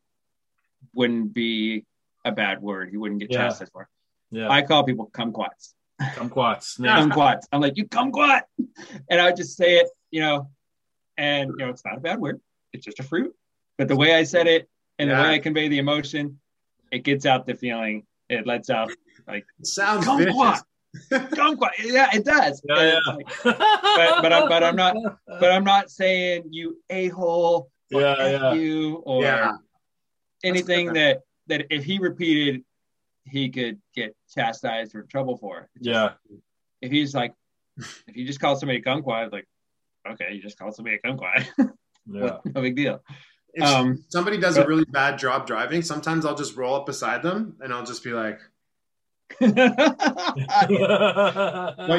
wouldn't 0.95 1.35
be 1.35 1.85
a 2.25 2.33
bad 2.33 2.63
word. 2.63 2.91
He 2.91 2.97
wouldn't 2.97 3.21
get 3.21 3.31
Yeah. 3.33 3.49
chastised 3.49 3.73
for. 3.73 3.89
Yeah. 4.31 4.49
I 4.49 4.63
call 4.63 4.85
people 4.85 5.11
kumquats. 5.13 5.75
Kumquats. 6.01 6.79
Nice. 6.79 7.05
Kumquats. 7.05 7.47
I'm 7.53 7.61
like, 7.61 7.77
you 7.77 7.87
kumquat. 7.87 8.43
And 9.11 9.21
I 9.21 9.25
would 9.27 9.37
just 9.37 9.57
say 9.57 9.77
it, 9.79 9.89
you 10.11 10.21
know, 10.21 10.51
and 11.17 11.51
you 11.51 11.57
know, 11.65 11.71
it's 11.71 11.85
not 11.85 11.97
a 11.97 12.01
bad 12.01 12.21
word. 12.21 12.41
It's 12.73 12.85
just 12.85 13.01
a 13.01 13.03
fruit. 13.03 13.35
But 13.77 13.89
the 13.89 13.97
way 13.97 14.15
I 14.15 14.25
said 14.25 14.47
it 14.47 14.69
and 14.99 15.11
the 15.11 15.15
way 15.15 15.35
I 15.35 15.39
convey 15.39 15.69
the 15.69 15.79
emotion, 15.79 16.41
it 16.93 17.01
gets 17.05 17.27
out 17.27 17.47
the 17.47 17.55
feeling. 17.55 18.05
It 18.29 18.47
lets 18.47 18.71
out 18.71 18.91
like 19.27 19.47
It 19.61 19.67
sounds 19.67 20.05
kumquat. 20.07 20.63
vicious. 21.11 21.29
kumquat. 21.35 21.71
Yeah, 21.83 22.09
it 22.15 22.25
does. 22.25 22.61
Yeah, 22.65 22.83
yeah. 23.07 23.15
like- 23.15 23.29
but 23.45 24.23
but 24.23 24.33
I'm, 24.33 24.49
but 24.49 24.63
I'm 24.65 24.77
not 24.77 24.97
but 25.27 25.51
I'm 25.53 25.65
not 25.65 25.91
saying 25.91 26.45
you 26.51 26.79
a 26.91 27.09
hole 27.09 27.71
or 27.93 28.01
Yeah, 28.01 28.29
yeah. 28.31 28.53
you 28.55 28.97
or 29.07 29.23
Yeah. 29.23 29.53
anything 30.45 30.93
that 30.95 31.21
that 31.47 31.67
if 31.71 31.85
he 31.85 31.99
repeated, 31.99 32.63
he 33.25 33.49
could 33.51 33.81
get 33.95 34.15
chastised 34.35 34.95
or 34.95 35.03
trouble 35.05 35.37
for. 35.37 35.69
It's 35.77 35.85
just- 35.87 35.95
Yeah. 35.95 36.35
If 36.81 36.93
he's 36.93 37.15
like, 37.15 37.35
if 37.77 38.17
you 38.17 38.25
just 38.27 38.41
call 38.41 38.55
somebody 38.57 38.79
a 38.79 38.83
kumquat, 38.83 39.33
like, 39.33 39.47
okay, 40.09 40.33
you 40.35 40.41
just 40.43 40.59
called 40.59 40.75
somebody 40.75 40.97
a 40.97 41.07
kumquat. 41.07 41.47
Yeah. 42.11 42.39
no 42.47 42.63
big 42.63 42.75
deal. 42.75 43.03
If 43.55 43.65
Um, 43.65 44.05
somebody 44.09 44.39
does 44.39 44.57
a 44.57 44.67
really 44.67 44.85
bad 44.85 45.19
job 45.19 45.47
driving, 45.47 45.83
sometimes 45.83 46.25
I'll 46.25 46.37
just 46.37 46.57
roll 46.57 46.75
up 46.75 46.87
beside 46.87 47.23
them 47.23 47.57
and 47.61 47.73
I'll 47.73 47.85
just 47.85 48.05
be 48.05 48.11
like, 48.13 48.39
"What 49.39 49.57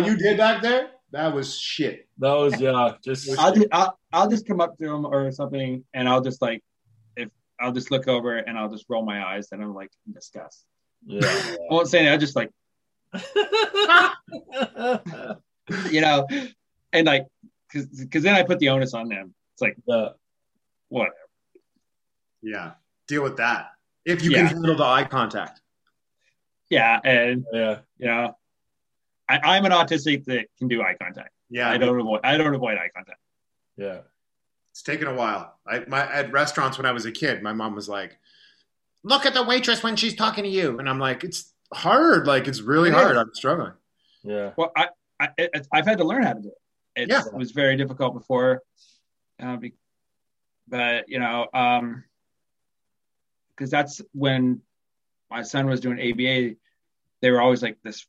you 0.05 0.17
did 0.17 0.37
back 0.37 0.61
there? 0.61 0.89
That 1.11 1.33
was 1.33 1.57
shit." 1.57 2.07
That 2.19 2.33
was 2.33 2.59
yeah, 2.59 2.93
just 3.03 3.37
I'll 3.37 3.53
just 3.53 3.67
I'll, 3.71 3.99
I'll 4.13 4.29
just 4.29 4.47
come 4.47 4.61
up 4.61 4.77
to 4.77 4.85
them 4.85 5.05
or 5.05 5.31
something, 5.31 5.83
and 5.93 6.09
I'll 6.09 6.21
just 6.21 6.41
like 6.41 6.63
if 7.15 7.29
I'll 7.59 7.71
just 7.71 7.91
look 7.91 8.07
over 8.07 8.37
and 8.37 8.57
I'll 8.57 8.69
just 8.69 8.85
roll 8.89 9.03
my 9.03 9.23
eyes, 9.25 9.49
and 9.51 9.61
I'm 9.61 9.73
like 9.73 9.91
in 10.07 10.13
disgust. 10.13 10.65
yeah. 11.05 11.21
I 11.23 11.57
won't 11.69 11.87
say 11.87 11.99
anything. 11.99 12.13
I 12.13 12.17
just 12.17 12.35
like 12.35 12.49
you 15.91 16.01
know, 16.01 16.27
and 16.93 17.07
like 17.07 17.25
because 17.71 17.87
because 17.87 18.23
then 18.23 18.35
I 18.35 18.43
put 18.43 18.59
the 18.59 18.69
onus 18.69 18.93
on 18.93 19.09
them. 19.09 19.33
It's 19.53 19.61
like 19.61 19.77
yeah. 19.87 20.09
what? 20.89 21.09
Yeah, 22.41 22.71
deal 23.07 23.23
with 23.23 23.37
that. 23.37 23.71
If 24.05 24.23
you 24.23 24.31
Yeah. 24.31 24.47
can 24.47 24.47
handle 24.47 24.75
the 24.75 24.83
eye 24.83 25.03
contact. 25.05 25.61
Yeah, 26.69 26.99
and 27.03 27.45
Yeah. 27.51 27.79
you 27.97 28.07
know, 28.07 28.37
I, 29.27 29.39
I'm 29.55 29.65
an 29.65 29.71
autistic 29.71 30.25
that 30.25 30.47
can 30.57 30.67
do 30.67 30.81
eye 30.81 30.95
contact. 31.01 31.31
Yeah, 31.49 31.69
I 31.69 31.77
don't 31.77 31.99
avoid 31.99 32.21
I 32.23 32.37
don't 32.37 32.53
avoid 32.53 32.77
eye 32.77 32.89
contact. 32.95 33.19
Yeah. 33.75 34.01
It's 34.71 34.81
taken 34.83 35.07
a 35.07 35.13
while. 35.13 35.57
I 35.67 35.79
my 35.87 36.01
at 36.11 36.31
restaurants 36.31 36.77
when 36.77 36.85
I 36.85 36.91
was 36.91 37.05
a 37.05 37.11
kid, 37.11 37.41
my 37.43 37.53
mom 37.53 37.75
was 37.75 37.89
like, 37.89 38.17
"Look 39.03 39.25
at 39.25 39.33
the 39.33 39.43
waitress 39.43 39.83
when 39.83 39.95
she's 39.95 40.15
talking 40.15 40.43
to 40.43 40.49
you," 40.49 40.79
and 40.79 40.87
I'm 40.87 40.99
like, 40.99 41.23
"It's 41.23 41.53
hard. 41.73 42.27
Like 42.27 42.47
it's 42.47 42.61
really 42.61 42.89
It 42.89 42.93
hard. 42.93 43.11
is. 43.11 43.17
I'm 43.17 43.33
struggling." 43.33 43.73
Yeah. 44.23 44.51
Well, 44.57 44.71
I, 44.75 44.89
I 45.19 45.29
it, 45.37 45.67
I've 45.73 45.85
had 45.85 45.97
to 45.97 46.03
learn 46.03 46.23
how 46.23 46.33
to 46.33 46.41
do 46.41 46.49
it. 46.49 47.01
It's, 47.03 47.09
Yeah. 47.11 47.23
It 47.25 47.33
was 47.37 47.51
very 47.51 47.75
difficult 47.77 48.13
before, 48.13 48.61
uh, 49.41 49.57
be, 49.57 49.73
but 50.67 51.05
you 51.09 51.19
know, 51.19 51.47
um, 51.53 52.03
because 53.59 53.69
that's 53.69 54.01
when 54.13 54.61
my 55.29 55.43
son 55.43 55.67
was 55.67 55.81
doing 55.81 55.99
ABA. 55.99 56.55
They 57.21 57.31
were 57.31 57.41
always 57.41 57.61
like 57.61 57.77
this 57.83 58.07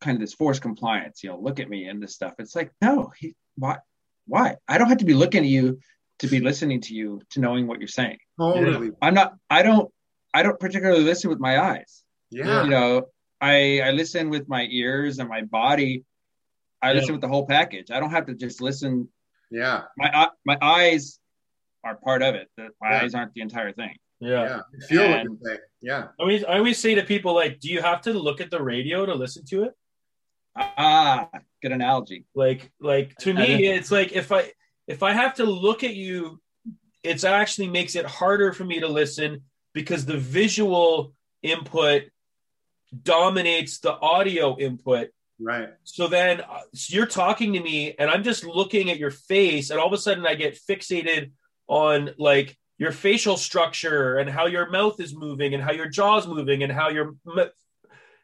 kind 0.00 0.16
of 0.16 0.20
this 0.20 0.34
forced 0.34 0.60
compliance. 0.60 1.22
You 1.22 1.30
know, 1.30 1.38
look 1.38 1.60
at 1.60 1.68
me 1.70 1.86
and 1.86 2.02
this 2.02 2.14
stuff. 2.14 2.34
It's 2.40 2.56
like 2.56 2.72
no, 2.82 3.12
he 3.18 3.36
why 3.56 3.78
why 4.26 4.56
I 4.66 4.78
don't 4.78 4.88
have 4.88 4.98
to 4.98 5.04
be 5.04 5.14
looking 5.14 5.44
at 5.44 5.48
you 5.48 5.78
to 6.18 6.26
be 6.26 6.40
listening 6.40 6.80
to 6.82 6.94
you 6.94 7.22
to 7.30 7.40
knowing 7.40 7.66
what 7.68 7.78
you're 7.78 7.88
saying. 7.88 8.18
Oh, 8.38 8.54
totally. 8.54 8.90
I'm 9.00 9.14
not. 9.14 9.34
I 9.48 9.62
don't. 9.62 9.88
I 10.34 10.42
don't 10.42 10.58
particularly 10.58 11.04
listen 11.04 11.28
with 11.30 11.40
my 11.40 11.60
eyes 11.60 12.04
Yeah. 12.30 12.64
you 12.64 12.70
know 12.70 13.02
i 13.42 13.80
i 13.82 13.90
listen 13.90 14.30
with 14.30 14.48
my 14.48 14.66
ears 14.70 15.18
and 15.18 15.28
my 15.28 15.42
body 15.42 16.04
i 16.80 16.88
Yeah. 16.88 16.94
listen 17.00 17.12
with 17.12 17.20
the 17.20 17.28
whole 17.28 17.46
package 17.46 17.90
i 17.90 18.00
don't 18.00 18.12
have 18.12 18.24
to 18.30 18.34
just 18.34 18.62
listen 18.62 19.10
Yeah. 19.50 19.82
my 19.98 20.30
my 20.46 20.56
eyes 20.62 21.20
are 21.84 21.96
part 21.96 22.22
of 22.22 22.34
it 22.34 22.48
The- 22.56 22.70
my 22.80 22.92
Yeah. 22.92 23.02
eyes 23.02 23.14
aren't 23.14 23.34
the 23.34 23.42
entire 23.42 23.72
thing 23.72 23.96
Yeah. 24.22 24.44
Yeah. 24.44 24.60
I 24.82 24.86
feel 24.86 25.08
what 25.08 25.20
And- 25.20 25.30
you 25.30 25.38
say. 25.44 25.56
Yeah. 25.80 26.02
I 26.04 26.22
always, 26.22 26.44
I 26.44 26.58
always 26.58 26.78
say 26.78 26.94
to 26.94 27.02
people 27.02 27.34
like, 27.34 27.58
do 27.60 27.68
you 27.68 27.80
have 27.82 28.02
to 28.02 28.12
look 28.12 28.40
at 28.40 28.50
the 28.50 28.62
radio 28.62 29.04
to 29.06 29.14
listen 29.14 29.44
to 29.46 29.64
it? 29.64 29.72
ah 30.54 31.28
good 31.62 31.72
analogy 31.72 32.26
Like, 32.34 32.70
like 32.78 33.14
to 33.20 33.32
me, 33.32 33.66
it's 33.68 33.90
like 33.90 34.12
if 34.12 34.30
I 34.30 34.52
if 34.86 35.02
I 35.02 35.12
have 35.12 35.34
to 35.36 35.44
look 35.44 35.82
at 35.82 35.94
you, 35.94 36.40
it's 37.02 37.24
actually 37.24 37.68
makes 37.68 37.94
it 37.96 38.04
harder 38.04 38.52
for 38.52 38.64
me 38.64 38.80
to 38.80 38.88
listen 38.88 39.42
because 39.72 40.04
the 40.04 40.18
visual 40.18 41.14
input 41.42 42.02
dominates 43.02 43.78
the 43.80 43.92
audio 43.92 44.58
input. 44.58 45.08
Right. 45.40 45.70
So 45.84 46.08
then 46.08 46.42
uh, 46.42 46.60
so 46.74 46.94
you're 46.96 47.06
talking 47.06 47.54
to 47.54 47.60
me, 47.60 47.94
and 47.98 48.10
I'm 48.10 48.22
just 48.22 48.44
looking 48.44 48.90
at 48.90 48.98
your 48.98 49.10
face, 49.10 49.70
and 49.70 49.80
all 49.80 49.86
of 49.86 49.92
a 49.92 49.98
sudden 49.98 50.26
I 50.26 50.34
get 50.34 50.58
fixated 50.68 51.32
on 51.66 52.10
like 52.18 52.56
your 52.82 52.90
facial 52.92 53.36
structure 53.36 54.18
and 54.18 54.28
how 54.28 54.46
your 54.46 54.68
mouth 54.70 54.98
is 55.00 55.14
moving 55.14 55.54
and 55.54 55.62
how 55.62 55.70
your 55.80 55.88
jaw's 55.88 56.26
moving 56.26 56.58
and 56.64 56.72
how 56.72 56.88
your 56.96 57.14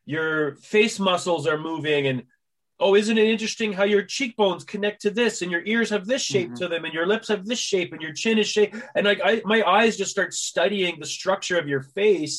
your 0.04 0.56
face 0.56 0.98
muscles 0.98 1.46
are 1.46 1.59
moving 1.59 2.06
and 2.06 2.22
oh 2.80 2.94
isn't 2.94 3.18
it 3.18 3.28
interesting 3.34 3.72
how 3.72 3.84
your 3.84 4.02
cheekbones 4.02 4.64
connect 4.64 5.02
to 5.02 5.11
this 5.11 5.42
and 5.42 5.50
your 5.54 5.62
ears 5.64 5.90
have 5.90 6.06
this 6.06 6.22
shape 6.22 6.50
Mhm. 6.50 6.59
to 6.61 6.66
them 6.68 6.84
and 6.84 6.94
your 6.94 7.06
lips 7.06 7.28
have 7.28 7.44
this 7.46 7.59
shape 7.70 7.92
and 7.92 8.02
your 8.02 8.12
chin 8.12 8.38
is 8.38 8.48
shaped 8.48 8.74
and 8.96 9.06
like 9.06 9.20
I 9.24 9.42
my 9.44 9.61
eyes 9.62 9.96
just 9.96 10.11
start 10.11 10.32
studying 10.34 10.98
the 10.98 11.06
structure 11.18 11.59
of 11.62 11.66
your 11.68 11.82
face 11.82 12.36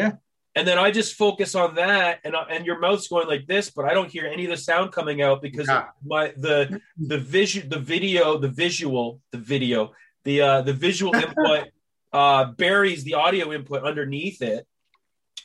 Yeah. 0.00 0.12
and 0.56 0.64
then 0.68 0.78
I 0.86 0.88
just 0.90 1.14
focus 1.14 1.54
on 1.54 1.74
that 1.76 2.20
and 2.24 2.34
uh, 2.34 2.46
and 2.54 2.64
your 2.68 2.78
mouth's 2.84 3.08
going 3.08 3.28
like 3.34 3.46
this 3.46 3.70
but 3.76 3.84
I 3.84 3.92
don't 3.96 4.10
hear 4.16 4.26
any 4.26 4.44
of 4.46 4.50
the 4.50 4.56
sound 4.70 4.86
coming 4.98 5.18
out 5.26 5.38
because 5.46 5.68
Yeah. 5.68 5.84
my 6.14 6.24
the 6.46 6.80
the 7.12 7.18
vision 7.18 7.68
the 7.74 7.82
video 7.94 8.22
the 8.46 8.52
visual 8.64 9.06
the 9.34 9.42
video 9.54 9.78
the 10.24 10.40
uh 10.40 10.62
the 10.62 10.72
visual 10.72 11.14
input 11.14 11.68
uh 12.12 12.44
buries 12.52 13.04
the 13.04 13.14
audio 13.14 13.52
input 13.52 13.84
underneath 13.84 14.42
it. 14.42 14.66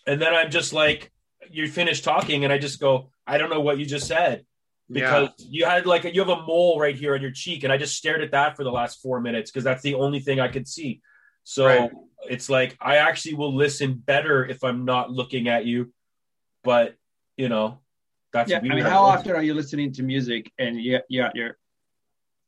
And 0.05 0.21
then 0.21 0.33
i'm 0.33 0.51
just 0.51 0.73
like 0.73 1.11
you 1.49 1.67
finish 1.67 2.01
talking 2.01 2.43
and 2.43 2.51
i 2.51 2.57
just 2.57 2.79
go 2.79 3.09
i 3.25 3.37
don't 3.37 3.49
know 3.49 3.61
what 3.61 3.77
you 3.77 3.85
just 3.85 4.07
said. 4.07 4.45
Because 4.89 5.29
you 5.37 5.65
had 5.65 5.85
like 5.85 6.05
you 6.05 6.21
have 6.21 6.29
a 6.29 6.43
mole 6.43 6.79
right 6.79 6.95
here 6.95 7.13
on 7.13 7.21
your 7.21 7.31
cheek 7.31 7.63
and 7.63 7.73
i 7.73 7.77
just 7.77 7.95
stared 7.97 8.21
at 8.21 8.31
that 8.31 8.55
for 8.55 8.63
the 8.63 8.71
last 8.71 9.01
four 9.01 9.19
minutes 9.19 9.51
because 9.51 9.65
that's 9.65 9.81
the 9.81 9.95
only 9.95 10.19
thing 10.21 10.39
i 10.39 10.47
could 10.47 10.67
see. 10.67 11.01
So 11.43 11.65
Right. 11.65 11.91
it's 12.29 12.49
like 12.49 12.77
i 12.79 12.97
actually 12.97 13.35
will 13.35 13.53
listen 13.53 13.95
better 13.95 14.45
if 14.45 14.63
i'm 14.63 14.85
not 14.85 15.11
looking 15.11 15.49
at 15.49 15.65
you. 15.65 15.91
But 16.63 16.95
you 17.35 17.49
know 17.49 17.79
that's 18.33 18.49
yeah 18.49 18.57
i 18.57 18.61
mean 18.61 18.79
how 18.79 19.03
often 19.03 19.35
are 19.35 19.43
you 19.43 19.53
listening 19.53 19.91
to 19.93 20.03
music 20.03 20.51
and 20.57 20.81
you 20.81 20.99
you 21.09 21.21
got 21.21 21.35
your 21.35 21.57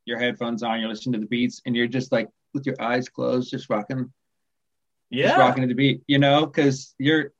your 0.10 0.20
headphones 0.20 0.64
on 0.64 0.80
you're 0.80 0.90
listening 0.90 1.14
to 1.14 1.20
the 1.20 1.28
beats 1.28 1.62
and 1.66 1.76
you're 1.76 1.88
just 1.88 2.12
like 2.12 2.28
with 2.54 2.66
your 2.66 2.76
eyes 2.82 3.08
closed 3.08 3.52
just 3.52 3.70
rocking 3.70 4.12
yeah 5.12 5.28
just 5.28 5.38
rocking 5.38 5.62
to 5.62 5.68
the 5.68 5.76
beat, 5.76 6.02
you 6.08 6.20
know, 6.20 6.46
because 6.46 6.96
you're 6.98 7.32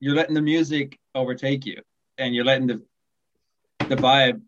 you're 0.00 0.14
letting 0.14 0.34
the 0.34 0.40
music 0.42 0.98
overtake 1.14 1.66
you, 1.66 1.82
and 2.18 2.34
you're 2.34 2.44
letting 2.44 2.68
the 2.68 2.80
the 3.88 3.96
vibe 3.96 4.40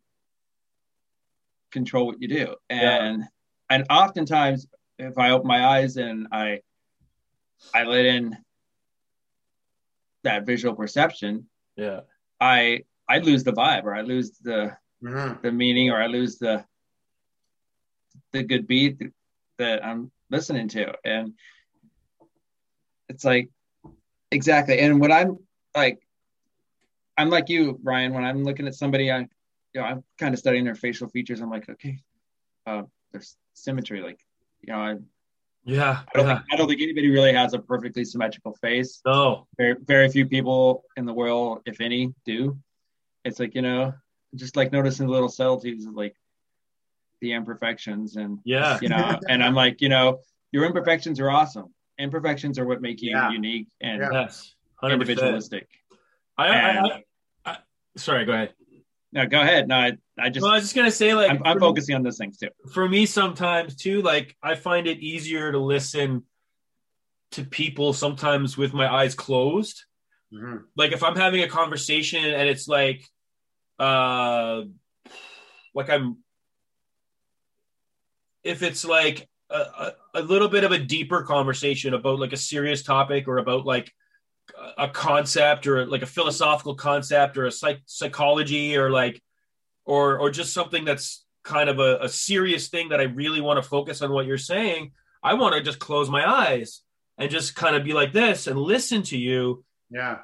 control 1.73 2.07
what 2.07 2.21
you 2.23 2.29
do. 2.29 2.55
And 2.69 3.25
and 3.69 3.85
oftentimes, 3.91 4.67
if 4.99 5.19
I 5.19 5.31
open 5.31 5.49
my 5.49 5.65
eyes 5.65 5.97
and 5.97 6.29
I 6.33 6.61
I 7.75 7.85
let 7.85 8.05
in 8.05 8.37
that 10.23 10.47
visual 10.47 10.75
perception, 10.75 11.49
yeah 11.77 12.01
I 12.41 12.85
I 13.09 13.19
lose 13.19 13.43
the 13.43 13.53
vibe, 13.53 13.85
or 13.85 13.95
I 13.95 14.03
lose 14.03 14.39
the 14.39 14.77
Mhm. 15.03 15.43
the 15.43 15.53
meaning, 15.53 15.91
or 15.91 16.01
I 16.01 16.07
lose 16.07 16.39
the 16.39 16.65
the 18.33 18.43
good 18.43 18.67
beat 18.67 19.01
that 19.59 19.85
I'm 19.85 20.11
listening 20.31 20.69
to, 20.69 20.95
and 21.05 21.35
it's 23.09 23.25
like 23.25 23.51
exactly. 24.31 24.79
And 24.79 25.01
when 25.01 25.13
I'm 25.13 25.39
like, 25.77 26.01
I'm 27.17 27.31
like 27.31 27.49
you, 27.49 27.79
Brian. 27.83 28.15
When 28.15 28.25
I'm 28.25 28.45
looking 28.45 28.67
at 28.67 28.75
somebody, 28.75 29.11
I, 29.11 29.19
you 29.21 29.29
know, 29.75 29.83
I'm 29.83 30.05
kind 30.19 30.33
of 30.35 30.39
studying 30.39 30.65
their 30.65 30.75
facial 30.75 31.09
features. 31.09 31.41
I'm 31.41 31.51
like, 31.51 31.69
okay, 31.69 31.99
uh, 32.67 32.83
there's 33.13 33.37
symmetry. 33.55 34.03
Like, 34.03 34.21
you 34.63 34.73
know, 34.73 34.81
I, 34.81 34.97
yeah 35.65 36.01
I 36.15 36.19
don't 36.19 36.27
yeah 36.27 36.35
think 36.37 36.47
I 36.53 36.57
don't 36.57 36.69
think 36.69 36.81
anybody 36.81 37.11
really 37.11 37.33
has 37.35 37.53
a 37.53 37.59
perfectly 37.59 38.05
symmetrical 38.05 38.55
face. 38.55 39.01
no 39.05 39.47
Very 39.59 39.77
very 39.85 40.09
few 40.09 40.27
people 40.27 40.85
in 40.97 41.05
the 41.05 41.13
world, 41.13 41.61
if 41.67 41.81
any, 41.81 42.15
do. 42.25 42.59
It's 43.25 43.39
like 43.39 43.55
you 43.55 43.63
know, 43.63 43.93
just 44.35 44.57
like 44.57 44.73
noticing 44.73 45.07
the 45.07 45.13
little 45.13 45.29
subtleties 45.29 45.87
like 45.87 46.17
the 47.21 47.33
imperfections 47.33 48.17
and 48.17 48.39
yeah 48.45 48.79
you 48.83 48.89
know 48.89 49.19
and 49.29 49.43
i'm 49.45 49.55
like 49.55 49.81
you 49.81 49.89
know 49.89 50.21
your 50.53 50.65
imperfections 50.65 51.21
are 51.21 51.31
awesome 51.31 51.73
imperfections 51.99 52.59
are 52.59 52.65
what 52.67 52.81
make 52.81 53.03
you 53.03 53.11
Yeah. 53.11 53.31
unique 53.31 53.69
and 53.81 54.01
yes 54.13 54.55
individualistic 54.83 55.69
I, 56.39 56.47
I, 56.47 56.57
And- 56.71 56.87
I, 56.87 57.03
I, 57.51 57.57
sorry, 57.97 58.25
go 58.25 58.33
ahead. 58.33 58.55
No, 59.13 59.27
go 59.27 59.41
ahead. 59.43 59.69
No, 59.69 59.75
I, 59.75 59.93
I 60.19 60.31
just 60.31 60.43
Well, 60.43 60.53
I 60.53 60.55
was 60.55 60.63
just 60.65 60.75
gonna 60.75 60.91
say, 60.91 61.13
like, 61.15 61.31
I'm, 61.31 61.43
I'm 61.45 61.57
for- 61.57 61.61
focusing 61.61 61.97
on 61.97 62.03
those 62.03 62.17
things 62.17 62.39
too. 62.39 62.49
for 62.73 62.89
me 62.89 63.05
sometimes 63.05 63.75
too 63.77 64.01
like 64.03 64.37
i 64.43 64.55
find 64.55 64.87
it 64.87 64.99
easier 65.01 65.53
to 65.53 65.59
listen 65.59 66.23
to 67.33 67.45
people 67.45 67.93
sometimes 67.93 68.57
with 68.57 68.73
my 68.73 68.91
eyes 68.91 69.15
closed 69.15 69.85
Mhm. 70.33 70.63
like 70.77 70.93
if 70.93 71.03
i'm 71.03 71.17
having 71.17 71.43
a 71.43 71.49
conversation 71.49 72.25
and 72.25 72.49
it's 72.49 72.69
like 72.69 73.05
uh 73.81 74.63
like 75.75 75.91
i'm 75.91 76.19
if 78.45 78.63
it's 78.63 78.85
like 78.85 79.29
a, 79.51 79.59
a, 79.59 79.93
a 80.15 80.23
little 80.23 80.49
bit 80.49 80.65
of 80.65 80.73
a 80.73 80.79
deeper 80.79 81.23
conversation 81.23 81.95
about 81.95 82.19
like 82.19 82.33
a 82.33 82.37
serious 82.37 82.83
topic 82.83 83.29
or 83.29 83.39
about 83.39 83.67
like 83.67 83.93
a 84.79 84.89
concept 84.89 85.67
or 85.67 85.87
like 85.87 86.03
a 86.03 86.07
philosophical 86.07 86.75
concept 86.75 87.37
or 87.37 87.47
a 87.47 87.53
psych- 87.53 87.83
psychology 87.87 88.77
or 88.77 88.91
like 88.91 89.23
or 89.85 90.19
or 90.19 90.31
just 90.31 90.53
something 90.53 90.85
that's 90.85 91.25
kind 91.43 91.69
of 91.69 91.79
a, 91.79 91.99
a 92.03 92.09
serious 92.09 92.69
thing 92.69 92.91
that 92.91 93.01
I 93.01 93.05
really 93.05 93.41
want 93.41 93.63
to 93.63 93.69
focus 93.69 94.03
on 94.03 94.13
what 94.13 94.27
you're 94.27 94.39
saying, 94.39 94.93
I 95.23 95.35
want 95.35 95.55
to 95.55 95.63
just 95.63 95.79
close 95.79 96.11
my 96.11 96.29
eyes 96.29 96.83
and 97.19 97.31
just 97.31 97.55
kind 97.55 97.77
of 97.77 97.85
be 97.85 97.93
like 97.93 98.13
this 98.13 98.47
and 98.47 98.59
listen 98.59 99.03
to 99.05 99.19
you. 99.19 99.65
Yeah. 99.91 100.19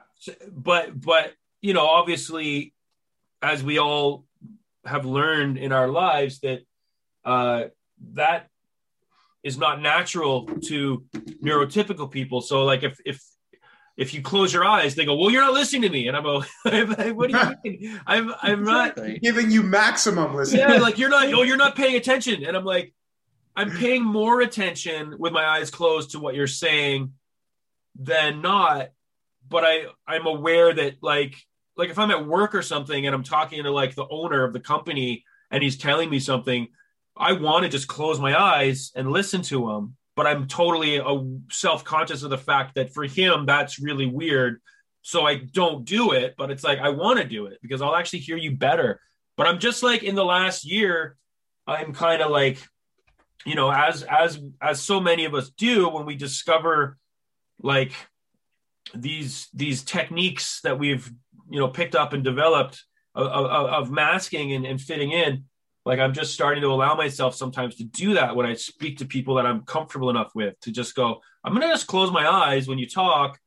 But 0.50 0.98
but 1.00 1.32
you 1.60 1.74
know, 1.74 1.86
obviously, 1.86 2.74
as 3.42 3.62
we 3.62 3.78
all 3.78 4.24
have 4.84 5.04
learned 5.04 5.58
in 5.58 5.72
our 5.72 5.88
lives, 5.88 6.40
that 6.40 6.60
uh, 7.24 7.64
that 8.12 8.48
is 9.42 9.58
not 9.58 9.80
natural 9.80 10.46
to 10.66 11.04
neurotypical 11.42 12.10
people. 12.10 12.40
So 12.40 12.64
like 12.64 12.82
if 12.82 12.98
if 13.04 13.22
if 13.96 14.12
you 14.12 14.20
close 14.20 14.52
your 14.52 14.64
eyes, 14.64 14.94
they 14.94 15.06
go, 15.06 15.16
"Well, 15.16 15.30
you're 15.30 15.42
not 15.42 15.54
listening 15.54 15.82
to 15.82 15.88
me," 15.88 16.08
and 16.08 16.16
I'm 16.16 16.24
like, 16.24 16.48
"What 17.16 17.30
do 17.30 17.38
you 17.38 17.54
mean? 17.64 18.00
I'm 18.06 18.32
I'm 18.42 18.62
not." 18.62 18.98
Giving 19.22 19.50
you 19.50 19.62
maximum 19.62 20.34
listening. 20.34 20.68
yeah, 20.68 20.78
like 20.78 20.98
you're 20.98 21.08
not, 21.08 21.32
oh, 21.32 21.42
you're 21.42 21.56
not 21.56 21.76
paying 21.76 21.96
attention. 21.96 22.44
And 22.44 22.56
I'm 22.56 22.64
like, 22.64 22.92
I'm 23.56 23.70
paying 23.70 24.04
more 24.04 24.42
attention 24.42 25.14
with 25.18 25.32
my 25.32 25.44
eyes 25.44 25.70
closed 25.70 26.10
to 26.10 26.20
what 26.20 26.34
you're 26.34 26.46
saying 26.46 27.14
than 27.98 28.42
not. 28.42 28.88
But 29.48 29.64
I, 29.64 29.86
I'm 30.06 30.26
aware 30.26 30.74
that 30.74 30.96
like, 31.02 31.36
like 31.76 31.88
if 31.88 31.98
I'm 31.98 32.10
at 32.10 32.26
work 32.26 32.54
or 32.54 32.62
something 32.62 33.06
and 33.06 33.14
I'm 33.14 33.22
talking 33.22 33.62
to 33.62 33.70
like 33.70 33.94
the 33.94 34.06
owner 34.10 34.44
of 34.44 34.52
the 34.52 34.60
company 34.60 35.24
and 35.50 35.62
he's 35.62 35.78
telling 35.78 36.10
me 36.10 36.18
something, 36.18 36.68
I 37.16 37.32
want 37.32 37.64
to 37.64 37.68
just 37.68 37.88
close 37.88 38.20
my 38.20 38.38
eyes 38.38 38.92
and 38.94 39.10
listen 39.10 39.42
to 39.42 39.70
him. 39.70 39.96
But 40.14 40.26
I'm 40.26 40.46
totally 40.46 40.98
uh, 40.98 41.18
self-conscious 41.50 42.22
of 42.22 42.30
the 42.30 42.38
fact 42.38 42.76
that 42.76 42.92
for 42.92 43.04
him 43.04 43.44
that's 43.44 43.78
really 43.78 44.06
weird. 44.06 44.60
So 45.02 45.26
I 45.26 45.36
don't 45.36 45.84
do 45.84 46.12
it. 46.12 46.34
But 46.38 46.50
it's 46.50 46.64
like 46.64 46.78
I 46.78 46.88
want 46.88 47.18
to 47.18 47.24
do 47.24 47.46
it 47.46 47.58
because 47.60 47.82
I'll 47.82 47.94
actually 47.94 48.20
hear 48.20 48.36
you 48.36 48.56
better. 48.56 49.00
But 49.36 49.46
I'm 49.46 49.58
just 49.58 49.82
like 49.82 50.02
in 50.02 50.14
the 50.14 50.24
last 50.24 50.64
year, 50.64 51.16
I'm 51.66 51.92
kind 51.92 52.22
of 52.22 52.30
like, 52.30 52.58
you 53.44 53.54
know, 53.54 53.70
as 53.70 54.02
as 54.02 54.40
as 54.60 54.80
so 54.80 55.00
many 55.00 55.26
of 55.26 55.34
us 55.34 55.50
do 55.50 55.88
when 55.88 56.06
we 56.06 56.16
discover 56.16 56.96
like 57.60 57.92
these 58.94 59.48
these 59.52 59.82
techniques 59.82 60.60
that 60.62 60.78
we've 60.78 61.10
you 61.50 61.60
know 61.60 61.68
picked 61.68 61.94
up 61.94 62.12
and 62.12 62.24
developed 62.24 62.84
of, 63.14 63.26
of, 63.26 63.66
of 63.66 63.90
masking 63.90 64.52
and, 64.52 64.66
and 64.66 64.80
fitting 64.80 65.12
in. 65.12 65.44
Like 65.86 66.00
I'm 66.00 66.12
just 66.12 66.34
starting 66.34 66.62
to 66.62 66.72
allow 66.72 66.96
myself 66.96 67.36
sometimes 67.36 67.76
to 67.76 67.84
do 67.84 68.14
that 68.14 68.34
when 68.34 68.44
I 68.44 68.54
speak 68.54 68.98
to 68.98 69.06
people 69.06 69.36
that 69.36 69.46
I'm 69.46 69.62
comfortable 69.62 70.10
enough 70.10 70.34
with 70.34 70.58
to 70.62 70.72
just 70.72 70.96
go, 70.96 71.20
I'm 71.44 71.52
gonna 71.52 71.68
just 71.68 71.86
close 71.86 72.10
my 72.10 72.28
eyes 72.28 72.66
when 72.66 72.78
you 72.78 72.88
talk, 72.88 73.38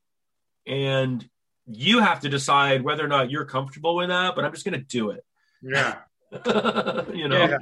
and 0.66 1.28
you 1.68 2.00
have 2.00 2.22
to 2.22 2.30
decide 2.30 2.82
whether 2.82 3.04
or 3.04 3.10
not 3.10 3.30
you're 3.30 3.44
comfortable 3.44 3.94
with 3.98 4.08
that. 4.08 4.36
But 4.36 4.46
I'm 4.46 4.54
just 4.54 4.64
gonna 4.64 4.78
do 4.78 5.10
it. 5.10 5.26
Yeah. 5.62 5.98
you 7.14 7.28
know. 7.28 7.46
Yeah. 7.46 7.58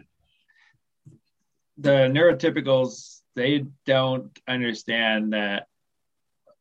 the 1.80 1.90
neurotypicals 1.90 3.22
they 3.36 3.66
don't 3.86 4.38
understand 4.48 5.34
that 5.34 5.68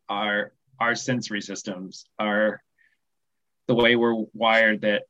our 0.08 0.52
our 0.80 0.94
sensory 0.94 1.42
systems 1.42 2.06
are 2.18 2.62
the 3.66 3.74
way 3.74 3.94
we're 3.94 4.24
wired 4.32 4.82
that 4.82 5.02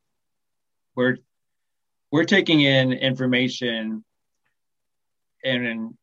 we're 0.96 1.18
we're 2.11 2.24
taking 2.24 2.61
in 2.61 2.92
information 2.92 4.04
and 5.44 5.94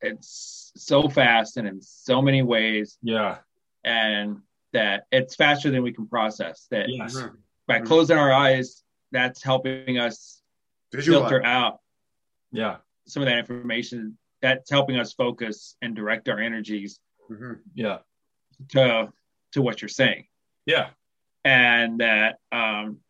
it's 0.00 0.72
so 0.76 1.08
fast 1.08 1.56
and 1.56 1.66
in 1.66 1.80
so 1.82 2.20
many 2.22 2.42
ways 2.42 2.98
Yeah. 3.02 3.38
and 3.84 4.38
that 4.72 5.04
it's 5.10 5.34
faster 5.34 5.70
than 5.70 5.82
we 5.82 5.92
can 5.92 6.06
process 6.08 6.66
that 6.70 6.88
Yes. 6.88 7.14
Mhm. 7.16 7.38
by 7.66 7.80
Mhm. 7.80 7.86
closing 7.86 8.18
our 8.18 8.32
eyes 8.32 8.84
that's 9.12 9.42
helping 9.42 9.98
us 9.98 10.42
Visual. 10.92 11.20
filter 11.20 11.44
out 11.44 11.80
Yeah. 12.52 12.78
some 13.06 13.22
of 13.22 13.28
that 13.28 13.38
information 13.38 14.18
that's 14.42 14.70
helping 14.70 14.98
us 14.98 15.12
focus 15.14 15.76
and 15.82 15.96
direct 15.96 16.28
our 16.28 16.38
energies 16.38 17.00
Mhm. 17.30 17.62
Yeah. 17.74 18.00
to 18.70 19.12
to 19.52 19.62
what 19.62 19.80
you're 19.80 19.88
saying 19.88 20.28
Yeah. 20.66 20.90
and 21.44 22.00
that 22.00 22.38
um 22.52 23.02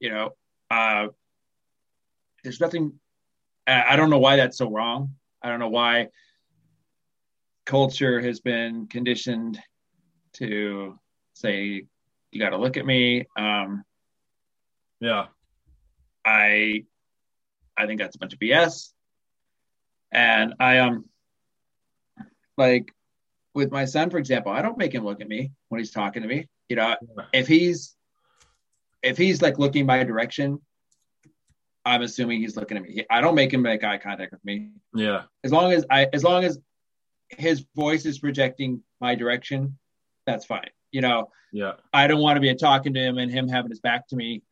you 0.00 0.10
know 0.10 0.36
uh 0.74 1.06
there's 2.42 2.60
nothing 2.60 2.92
i 3.66 3.96
don't 3.96 4.10
know 4.10 4.18
why 4.18 4.36
that's 4.36 4.58
so 4.58 4.68
wrong 4.70 5.14
i 5.42 5.48
don't 5.48 5.60
know 5.60 5.68
why 5.68 6.08
culture 7.64 8.20
has 8.20 8.40
been 8.40 8.86
conditioned 8.88 9.58
to 10.34 10.98
say 11.34 11.84
you 12.32 12.40
got 12.40 12.50
to 12.50 12.58
look 12.58 12.76
at 12.76 12.84
me 12.84 13.24
um 13.36 13.84
Yeah. 15.00 15.26
I 16.24 16.84
I 17.76 17.86
think 17.86 18.00
that's 18.00 18.16
a 18.16 18.18
bunch 18.18 18.32
of 18.32 18.38
BS. 18.38 18.92
And 20.12 20.54
I 20.60 20.78
um 20.78 21.04
like 22.56 22.92
with 23.54 23.70
my 23.70 23.84
son, 23.84 24.10
for 24.10 24.18
example, 24.18 24.52
I 24.52 24.62
don't 24.62 24.78
make 24.78 24.94
him 24.94 25.04
look 25.04 25.20
at 25.20 25.28
me 25.28 25.52
when 25.68 25.78
he's 25.80 25.92
talking 25.92 26.22
to 26.22 26.28
me. 26.28 26.48
You 26.68 26.76
know, 26.76 26.96
if 27.32 27.46
he's 27.46 27.94
if 29.04 29.16
he's 29.18 29.42
like 29.42 29.58
looking 29.58 29.86
my 29.86 30.02
direction, 30.02 30.60
I'm 31.84 32.02
assuming 32.02 32.40
he's 32.40 32.56
looking 32.56 32.76
at 32.78 32.82
me. 32.82 33.04
I 33.10 33.20
don't 33.20 33.34
make 33.34 33.52
him 33.52 33.62
make 33.62 33.84
eye 33.84 33.98
contact 33.98 34.32
with 34.32 34.44
me. 34.44 34.70
Yeah. 34.94 35.22
As 35.44 35.52
long 35.52 35.72
as 35.72 35.84
I 35.90 36.08
as 36.12 36.24
long 36.24 36.44
as 36.44 36.58
his 37.28 37.64
voice 37.76 38.06
is 38.06 38.18
projecting 38.18 38.82
my 39.00 39.14
direction, 39.14 39.78
that's 40.26 40.44
fine. 40.46 40.70
You 40.92 41.02
know, 41.02 41.30
Yeah. 41.52 41.72
I 41.92 42.06
don't 42.06 42.20
want 42.20 42.36
to 42.36 42.40
be 42.40 42.54
talking 42.54 42.94
to 42.94 43.00
him 43.00 43.18
and 43.18 43.30
him 43.30 43.48
having 43.48 43.70
his 43.70 43.80
back 43.80 44.08
to 44.08 44.16
me, 44.16 44.42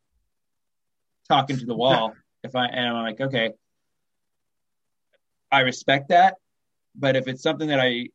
talking 1.27 1.57
to 1.57 1.65
the 1.65 1.75
wall. 1.75 2.13
if 2.43 2.55
I 2.55 2.65
and 2.67 2.87
I'm 2.87 3.03
like, 3.03 3.19
okay, 3.21 3.53
I 5.51 5.61
respect 5.61 6.09
that, 6.09 6.35
but 6.95 7.15
if 7.15 7.27
it's 7.27 7.41
something 7.41 7.69
that 7.69 7.79
I 7.79 8.09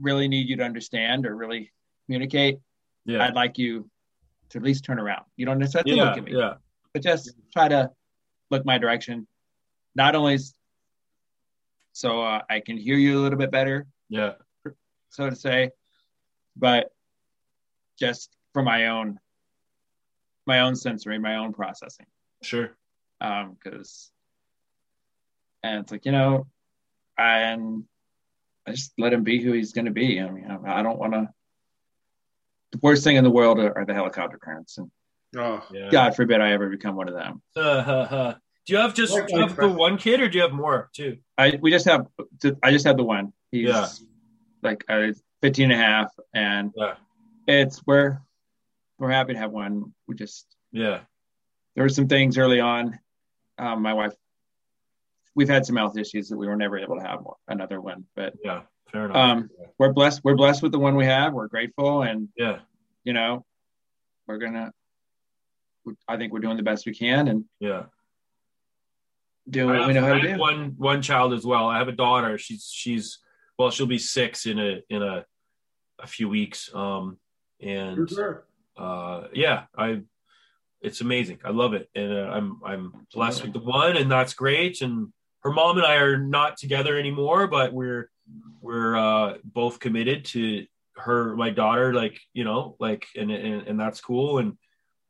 really 0.00 0.28
need 0.28 0.48
you 0.48 0.56
to 0.56 0.62
understand 0.64 1.24
or 1.26 1.34
really 1.34 1.72
communicate, 2.06 2.58
Yeah. 3.06 3.24
I'd 3.24 3.34
like 3.34 3.56
you 3.56 3.88
to 4.50 4.58
at 4.58 4.64
least 4.64 4.84
turn 4.84 4.98
around. 4.98 5.24
You 5.36 5.46
don't 5.46 5.58
necessarily 5.58 5.96
Yeah. 5.96 6.04
look 6.04 6.18
at 6.18 6.24
me, 6.24 6.36
Yeah. 6.36 6.54
but 6.92 7.02
just 7.02 7.34
try 7.52 7.68
to 7.68 7.90
look 8.50 8.64
my 8.64 8.78
direction. 8.78 9.26
Not 9.94 10.14
only 10.14 10.38
so 11.92 12.20
uh, 12.22 12.42
I 12.50 12.60
can 12.60 12.76
hear 12.76 12.96
you 12.96 13.18
a 13.18 13.22
little 13.22 13.38
bit 13.38 13.50
better, 13.50 13.86
Yeah. 14.08 14.34
so 15.08 15.30
to 15.30 15.36
say, 15.36 15.70
but 16.54 16.92
just 17.98 18.36
for 18.52 18.62
my 18.62 18.88
own 18.88 19.18
my 20.46 20.60
own 20.60 20.76
sensory, 20.76 21.18
my 21.18 21.36
own 21.36 21.52
processing. 21.52 22.06
Sure. 22.42 22.76
Um, 23.20 23.54
because 23.54 24.12
and 25.64 25.80
it's 25.80 25.90
like, 25.90 26.04
you 26.06 26.12
know, 26.12 26.46
and 27.18 27.84
I 28.66 28.70
just 28.72 28.92
let 28.98 29.12
him 29.12 29.24
be 29.24 29.42
who 29.42 29.52
he's 29.52 29.72
gonna 29.72 29.90
be. 29.90 30.20
I 30.20 30.30
mean, 30.30 30.48
I 30.48 30.82
don't 30.82 30.98
wanna 30.98 31.32
the 32.76 32.86
worst 32.86 33.04
thing 33.04 33.16
in 33.16 33.24
the 33.24 33.30
world 33.30 33.58
are, 33.58 33.76
are 33.78 33.84
the 33.84 33.94
helicopter 33.94 34.38
parents, 34.38 34.78
and 34.78 34.90
Oh, 35.36 35.62
Yeah. 35.72 35.90
God 35.90 36.16
forbid 36.16 36.40
I 36.40 36.52
ever 36.52 36.68
become 36.70 36.96
one 36.96 37.08
of 37.08 37.14
them. 37.14 37.42
Uh, 37.54 37.82
huh, 37.82 38.06
huh. 38.06 38.34
Do 38.64 38.72
you 38.72 38.78
have 38.78 38.94
just 38.94 39.12
do 39.14 39.24
you 39.28 39.40
have 39.40 39.56
the 39.56 39.68
one 39.68 39.98
kid 39.98 40.20
or 40.20 40.28
do 40.28 40.38
you 40.38 40.42
have 40.42 40.52
more 40.52 40.88
too? 40.94 41.18
I 41.38 41.58
we 41.60 41.70
just 41.70 41.84
have 41.84 42.06
I 42.62 42.70
just 42.70 42.86
have 42.86 42.96
the 42.96 43.04
one. 43.04 43.32
He's 43.52 43.68
Yeah. 43.68 43.86
like 44.62 44.84
uh, 44.88 45.08
15 45.42 45.70
and 45.70 45.72
a 45.80 45.84
half, 45.84 46.12
and 46.34 46.72
Yeah. 46.74 46.94
it's 47.46 47.84
we're 47.86 48.18
we're 48.98 49.10
happy 49.10 49.34
to 49.34 49.38
have 49.38 49.50
one. 49.52 49.92
We 50.08 50.14
just 50.14 50.46
Yeah. 50.72 51.00
there 51.74 51.84
were 51.84 51.88
some 51.90 52.08
things 52.08 52.38
early 52.38 52.60
on. 52.60 52.98
Um, 53.58 53.82
my 53.82 53.92
wife, 53.94 54.14
we've 55.34 55.48
had 55.48 55.66
some 55.66 55.76
health 55.76 55.96
issues 55.98 56.28
that 56.30 56.36
we 56.36 56.46
were 56.46 56.56
never 56.56 56.78
able 56.78 56.96
to 56.98 57.02
have 57.06 57.20
more, 57.22 57.36
another 57.48 57.80
one, 57.80 58.04
but 58.14 58.34
Yeah. 58.42 58.62
Fair 58.92 59.06
enough. 59.06 59.16
um, 59.16 59.50
we're 59.78 59.92
blessed. 59.92 60.22
We're 60.24 60.36
blessed 60.36 60.62
with 60.62 60.72
the 60.72 60.78
one 60.78 60.96
we 60.96 61.04
have. 61.06 61.32
We're 61.32 61.48
grateful, 61.48 62.02
and 62.02 62.28
yeah. 62.36 62.58
you 63.04 63.12
know, 63.12 63.44
we're 64.26 64.38
gonna. 64.38 64.72
I 66.08 66.16
think 66.16 66.32
we're 66.32 66.40
doing 66.40 66.56
the 66.56 66.62
best 66.62 66.86
we 66.86 66.94
can 66.94 67.28
and 67.28 67.44
Yeah. 67.60 67.84
doing 69.48 69.78
what 69.78 69.86
we 69.86 69.94
know 69.94 70.04
how 70.04 70.14
to 70.14 70.20
do. 70.20 70.38
one 70.38 70.74
one 70.76 71.02
child 71.02 71.32
as 71.32 71.44
well. 71.44 71.66
I 71.68 71.78
have 71.78 71.88
a 71.88 71.92
daughter. 71.92 72.38
She's 72.38 72.68
she's 72.72 73.18
well, 73.58 73.70
she'll 73.70 73.86
be 73.86 73.98
six 73.98 74.46
in 74.46 74.58
a 74.58 74.80
in 74.88 75.02
a 75.02 75.24
a 76.00 76.06
few 76.06 76.28
weeks. 76.28 76.70
Um 76.74 77.18
and 77.60 78.10
uh 78.76 79.24
yeah, 79.32 79.64
I 79.76 80.02
it's 80.82 81.00
amazing. 81.00 81.38
I 81.44 81.50
love 81.50 81.74
it, 81.74 81.88
and 81.94 82.12
uh, 82.12 82.30
I'm 82.32 82.60
I'm 82.64 83.06
blessed 83.12 83.42
with 83.42 83.52
the 83.52 83.60
one, 83.60 83.96
and 83.96 84.10
that's 84.10 84.34
great. 84.34 84.82
And 84.82 85.12
her 85.40 85.50
mom 85.52 85.78
and 85.78 85.86
I 85.86 85.96
are 85.96 86.18
not 86.18 86.56
together 86.58 86.98
anymore, 86.98 87.46
but 87.46 87.72
we're 87.72 88.10
we're 88.60 88.96
uh, 88.96 89.34
both 89.44 89.80
committed 89.80 90.24
to 90.26 90.66
her, 90.96 91.36
my 91.36 91.50
daughter. 91.50 91.94
Like 91.94 92.20
you 92.32 92.44
know, 92.44 92.76
like 92.78 93.06
and 93.16 93.30
and, 93.30 93.66
and 93.66 93.80
that's 93.80 94.00
cool. 94.00 94.38
And 94.38 94.56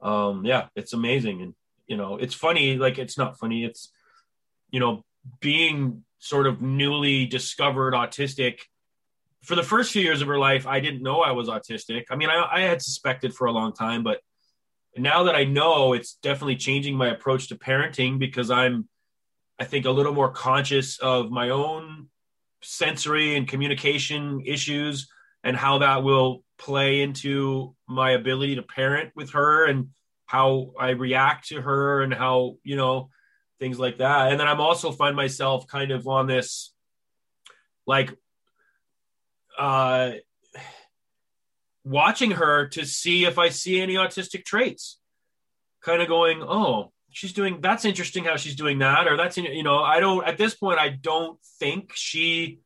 um, 0.00 0.44
yeah, 0.44 0.66
it's 0.76 0.92
amazing. 0.92 1.42
And 1.42 1.54
you 1.86 1.96
know, 1.96 2.16
it's 2.16 2.34
funny. 2.34 2.76
Like 2.76 2.98
it's 2.98 3.18
not 3.18 3.38
funny. 3.38 3.64
It's 3.64 3.90
you 4.70 4.80
know, 4.80 5.04
being 5.40 6.04
sort 6.18 6.46
of 6.46 6.60
newly 6.60 7.26
discovered 7.26 7.94
autistic 7.94 8.60
for 9.46 9.54
the 9.54 9.62
first 9.62 9.92
few 9.92 10.02
years 10.02 10.22
of 10.22 10.28
her 10.28 10.38
life, 10.38 10.66
I 10.66 10.80
didn't 10.80 11.04
know 11.04 11.20
I 11.20 11.30
was 11.30 11.48
autistic. 11.48 12.06
I 12.10 12.16
mean, 12.16 12.28
I, 12.28 12.48
I, 12.50 12.60
had 12.62 12.82
suspected 12.82 13.32
for 13.32 13.46
a 13.46 13.52
long 13.52 13.72
time, 13.72 14.02
but 14.02 14.20
now 14.96 15.22
that 15.22 15.36
I 15.36 15.44
know, 15.44 15.92
it's 15.92 16.14
definitely 16.14 16.56
changing 16.56 16.96
my 16.96 17.08
approach 17.08 17.48
to 17.48 17.54
parenting 17.54 18.18
because 18.18 18.50
I'm, 18.50 18.88
I 19.56 19.64
think, 19.64 19.86
a 19.86 19.90
little 19.90 20.12
more 20.12 20.32
conscious 20.32 20.98
of 20.98 21.30
my 21.30 21.50
own 21.50 22.08
sensory 22.66 23.36
and 23.36 23.46
communication 23.46 24.42
issues 24.44 25.08
and 25.44 25.56
how 25.56 25.78
that 25.78 26.02
will 26.02 26.42
play 26.58 27.02
into 27.02 27.74
my 27.88 28.10
ability 28.10 28.56
to 28.56 28.62
parent 28.62 29.12
with 29.14 29.30
her 29.30 29.66
and 29.66 29.88
how 30.26 30.72
I 30.78 30.90
react 30.90 31.48
to 31.48 31.60
her 31.60 32.02
and 32.02 32.12
how, 32.12 32.56
you 32.64 32.74
know, 32.74 33.10
things 33.60 33.78
like 33.78 33.98
that. 33.98 34.32
And 34.32 34.40
then 34.40 34.48
I'm 34.48 34.60
also 34.60 34.90
find 34.90 35.14
myself 35.14 35.68
kind 35.68 35.92
of 35.92 36.08
on 36.08 36.26
this 36.26 36.72
like 37.86 38.12
uh, 39.56 40.12
watching 41.84 42.32
her 42.32 42.66
to 42.70 42.84
see 42.84 43.24
if 43.24 43.38
I 43.38 43.50
see 43.50 43.80
any 43.80 43.94
autistic 43.94 44.44
traits. 44.44 44.98
Kind 45.82 46.02
of 46.02 46.08
going, 46.08 46.42
oh, 46.42 46.90
she's 47.16 47.32
doing 47.32 47.62
that's 47.62 47.86
interesting 47.86 48.24
how 48.24 48.36
she's 48.36 48.56
doing 48.56 48.78
that, 48.80 49.06
or 49.06 49.16
that's 49.16 49.38
you 49.38 49.62
know, 49.62 49.78
I 49.78 50.00
don't 50.00 50.26
at 50.26 50.36
this 50.36 50.54
point 50.54 50.78
I 50.78 50.90
don't 50.90 51.40
think 51.58 51.92
she 51.94 52.58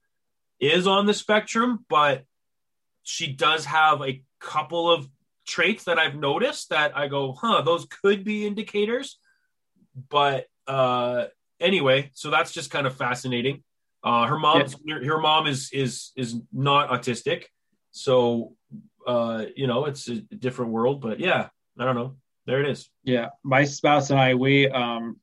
is 0.58 0.88
on 0.88 1.06
the 1.06 1.14
spectrum, 1.14 1.84
but 1.88 2.24
she 3.04 3.32
does 3.32 3.64
have 3.66 4.02
a 4.02 4.20
couple 4.40 4.90
of 4.90 5.08
traits 5.46 5.84
that 5.84 6.00
I've 6.00 6.16
noticed 6.16 6.70
that 6.70 6.96
I 6.96 7.06
go, 7.06 7.32
huh, 7.32 7.62
those 7.62 7.86
could 7.86 8.24
be 8.24 8.44
indicators. 8.44 9.20
But 10.08 10.46
uh 10.66 11.26
anyway, 11.60 12.10
so 12.14 12.30
that's 12.30 12.50
just 12.50 12.72
kind 12.72 12.88
of 12.88 12.96
fascinating. 12.96 13.62
Uh, 14.02 14.26
her 14.26 14.38
mom, 14.38 14.64
yeah. 14.84 14.98
her 15.04 15.18
mom 15.18 15.46
is 15.46 15.70
is 15.72 16.10
is 16.16 16.34
not 16.52 16.88
autistic, 16.88 17.44
so 17.92 18.56
uh, 19.06 19.44
you 19.54 19.66
know 19.66 19.84
it's 19.84 20.08
a 20.08 20.16
different 20.16 20.72
world. 20.72 21.02
But 21.02 21.20
yeah, 21.20 21.50
I 21.78 21.84
don't 21.84 21.94
know. 21.94 22.16
There 22.50 22.64
it 22.64 22.68
is. 22.68 22.90
Yeah, 23.04 23.28
my 23.44 23.62
spouse 23.62 24.10
and 24.10 24.18
I, 24.18 24.34
we 24.34 24.68
um, 24.68 25.20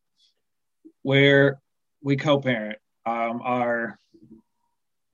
where 1.02 1.60
we 2.02 2.16
co-parent. 2.16 2.80
Um, 3.06 3.42
our 3.44 4.00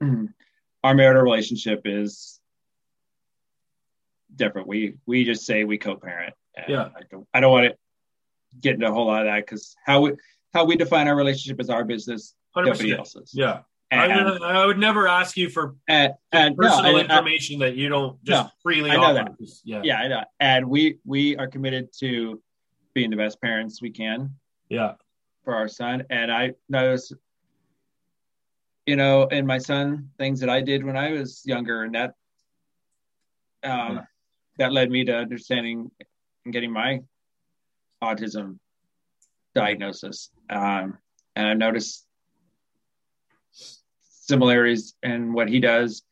our 0.00 0.94
marital 0.94 1.22
relationship 1.22 1.82
is 1.84 2.38
different. 4.36 4.68
We 4.68 4.94
we 5.06 5.24
just 5.24 5.44
say 5.44 5.64
we 5.64 5.76
co-parent. 5.76 6.34
yeah, 6.68 6.90
I 6.96 7.00
don't 7.10 7.26
I 7.34 7.40
don't 7.40 7.50
want 7.50 7.72
to 7.72 7.76
get 8.60 8.74
into 8.74 8.86
a 8.86 8.92
whole 8.92 9.08
lot 9.08 9.22
of 9.22 9.32
that 9.32 9.44
because 9.44 9.74
how 9.84 10.02
we 10.02 10.12
how 10.52 10.66
we 10.66 10.76
define 10.76 11.08
our 11.08 11.16
relationship 11.16 11.60
is 11.60 11.68
our 11.68 11.82
business 11.82 12.36
100%. 12.56 12.66
nobody 12.66 12.94
else's. 12.94 13.32
Yeah. 13.34 13.62
And, 14.02 14.12
I, 14.12 14.24
would, 14.24 14.42
I, 14.42 14.66
would, 14.66 14.78
never 14.78 15.08
ask 15.08 15.36
you 15.36 15.48
for 15.48 15.76
and, 15.88 16.14
and 16.32 16.56
personal 16.56 16.92
no, 16.92 16.98
information 16.98 17.62
I, 17.62 17.66
that 17.66 17.76
you 17.76 17.88
don't 17.88 18.22
just 18.24 18.44
no, 18.44 18.50
freely 18.62 18.90
I 18.90 18.96
know 18.96 19.02
offer. 19.02 19.34
That. 19.38 19.48
Yeah. 19.64 19.80
yeah, 19.84 19.96
I 19.98 20.08
know. 20.08 20.24
And 20.40 20.68
we 20.68 20.98
we 21.04 21.36
are 21.36 21.46
committed 21.46 21.88
to 22.00 22.42
being 22.94 23.10
the 23.10 23.16
best 23.16 23.40
parents 23.40 23.82
we 23.82 23.90
can. 23.90 24.34
Yeah. 24.68 24.94
For 25.44 25.54
our 25.54 25.68
son, 25.68 26.04
and 26.08 26.32
I 26.32 26.52
notice, 26.70 27.12
you 28.86 28.96
know, 28.96 29.24
in 29.24 29.46
my 29.46 29.58
son, 29.58 30.08
things 30.18 30.40
that 30.40 30.48
I 30.48 30.62
did 30.62 30.82
when 30.82 30.96
I 30.96 31.12
was 31.12 31.42
younger, 31.44 31.82
and 31.82 31.94
that 31.94 32.14
um, 33.62 33.96
yeah. 33.96 34.00
that 34.58 34.72
led 34.72 34.90
me 34.90 35.04
to 35.04 35.14
understanding 35.14 35.90
and 36.44 36.52
getting 36.52 36.72
my 36.72 37.00
autism 38.02 38.58
diagnosis. 39.54 40.30
Um, 40.50 40.98
and 41.36 41.46
I 41.46 41.54
noticed 41.54 42.03
similarities 44.26 44.94
in 45.02 45.32
what 45.32 45.48
he 45.48 45.60
does 45.60 46.02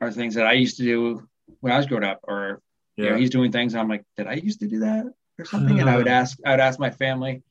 are 0.00 0.10
things 0.10 0.34
that 0.34 0.46
I 0.46 0.52
used 0.52 0.78
to 0.78 0.82
do 0.82 1.28
when 1.60 1.72
I 1.72 1.76
was 1.76 1.86
growing 1.86 2.04
up, 2.04 2.20
or 2.24 2.60
yeah. 2.96 3.04
you 3.04 3.10
know, 3.10 3.16
he's 3.16 3.30
doing 3.30 3.52
things. 3.52 3.74
I'm 3.74 3.88
like, 3.88 4.04
did 4.16 4.26
I 4.26 4.34
used 4.34 4.60
to 4.60 4.66
do 4.66 4.80
that 4.80 5.06
or 5.38 5.44
something? 5.44 5.80
and 5.80 5.88
I 5.88 5.96
would 5.96 6.08
ask, 6.08 6.38
I 6.44 6.50
would 6.50 6.60
ask 6.60 6.78
my 6.78 6.90
family, 6.90 7.42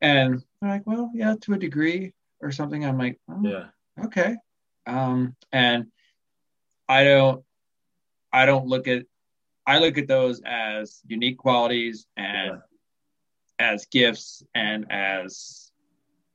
and 0.00 0.42
they're 0.60 0.70
like, 0.70 0.86
well, 0.86 1.10
yeah, 1.14 1.34
to 1.42 1.54
a 1.54 1.58
degree 1.58 2.12
or 2.40 2.50
something. 2.52 2.84
I'm 2.84 2.98
like, 2.98 3.18
oh, 3.30 3.40
yeah, 3.42 3.66
okay. 4.04 4.36
Um, 4.86 5.36
and 5.52 5.86
I 6.88 7.04
don't, 7.04 7.44
I 8.32 8.46
don't 8.46 8.66
look 8.66 8.88
at, 8.88 9.04
I 9.66 9.78
look 9.78 9.98
at 9.98 10.08
those 10.08 10.40
as 10.44 11.00
unique 11.06 11.38
qualities 11.38 12.06
and 12.16 12.60
yeah. 13.60 13.72
as 13.72 13.86
gifts 13.86 14.42
and 14.54 14.90
as 14.90 15.70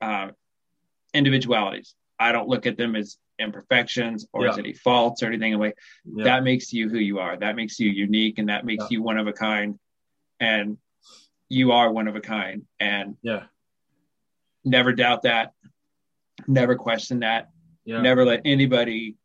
uh, 0.00 0.28
individualities. 1.12 1.94
I 2.18 2.32
don't 2.32 2.48
look 2.48 2.66
at 2.66 2.76
them 2.76 2.96
as 2.96 3.16
imperfections 3.38 4.26
or 4.32 4.44
yeah. 4.44 4.52
as 4.52 4.58
any 4.58 4.72
faults 4.72 5.22
or 5.22 5.26
anything 5.26 5.54
away. 5.54 5.74
Yeah. 6.04 6.24
That 6.24 6.44
makes 6.44 6.72
you 6.72 6.88
who 6.88 6.98
you 6.98 7.18
are. 7.18 7.36
That 7.36 7.56
makes 7.56 7.78
you 7.80 7.90
unique 7.90 8.38
and 8.38 8.48
that 8.48 8.64
makes 8.64 8.84
yeah. 8.84 8.88
you 8.96 9.02
one 9.02 9.18
of 9.18 9.26
a 9.26 9.32
kind. 9.32 9.78
And 10.40 10.78
you 11.48 11.72
are 11.72 11.92
one 11.92 12.08
of 12.08 12.16
a 12.16 12.20
kind. 12.20 12.62
And 12.80 13.16
yeah. 13.22 13.44
Never 14.64 14.92
doubt 14.92 15.22
that. 15.22 15.52
Never 16.46 16.74
question 16.74 17.20
that. 17.20 17.50
Never 17.86 18.24
let 18.24 18.42
anybody 18.44 19.16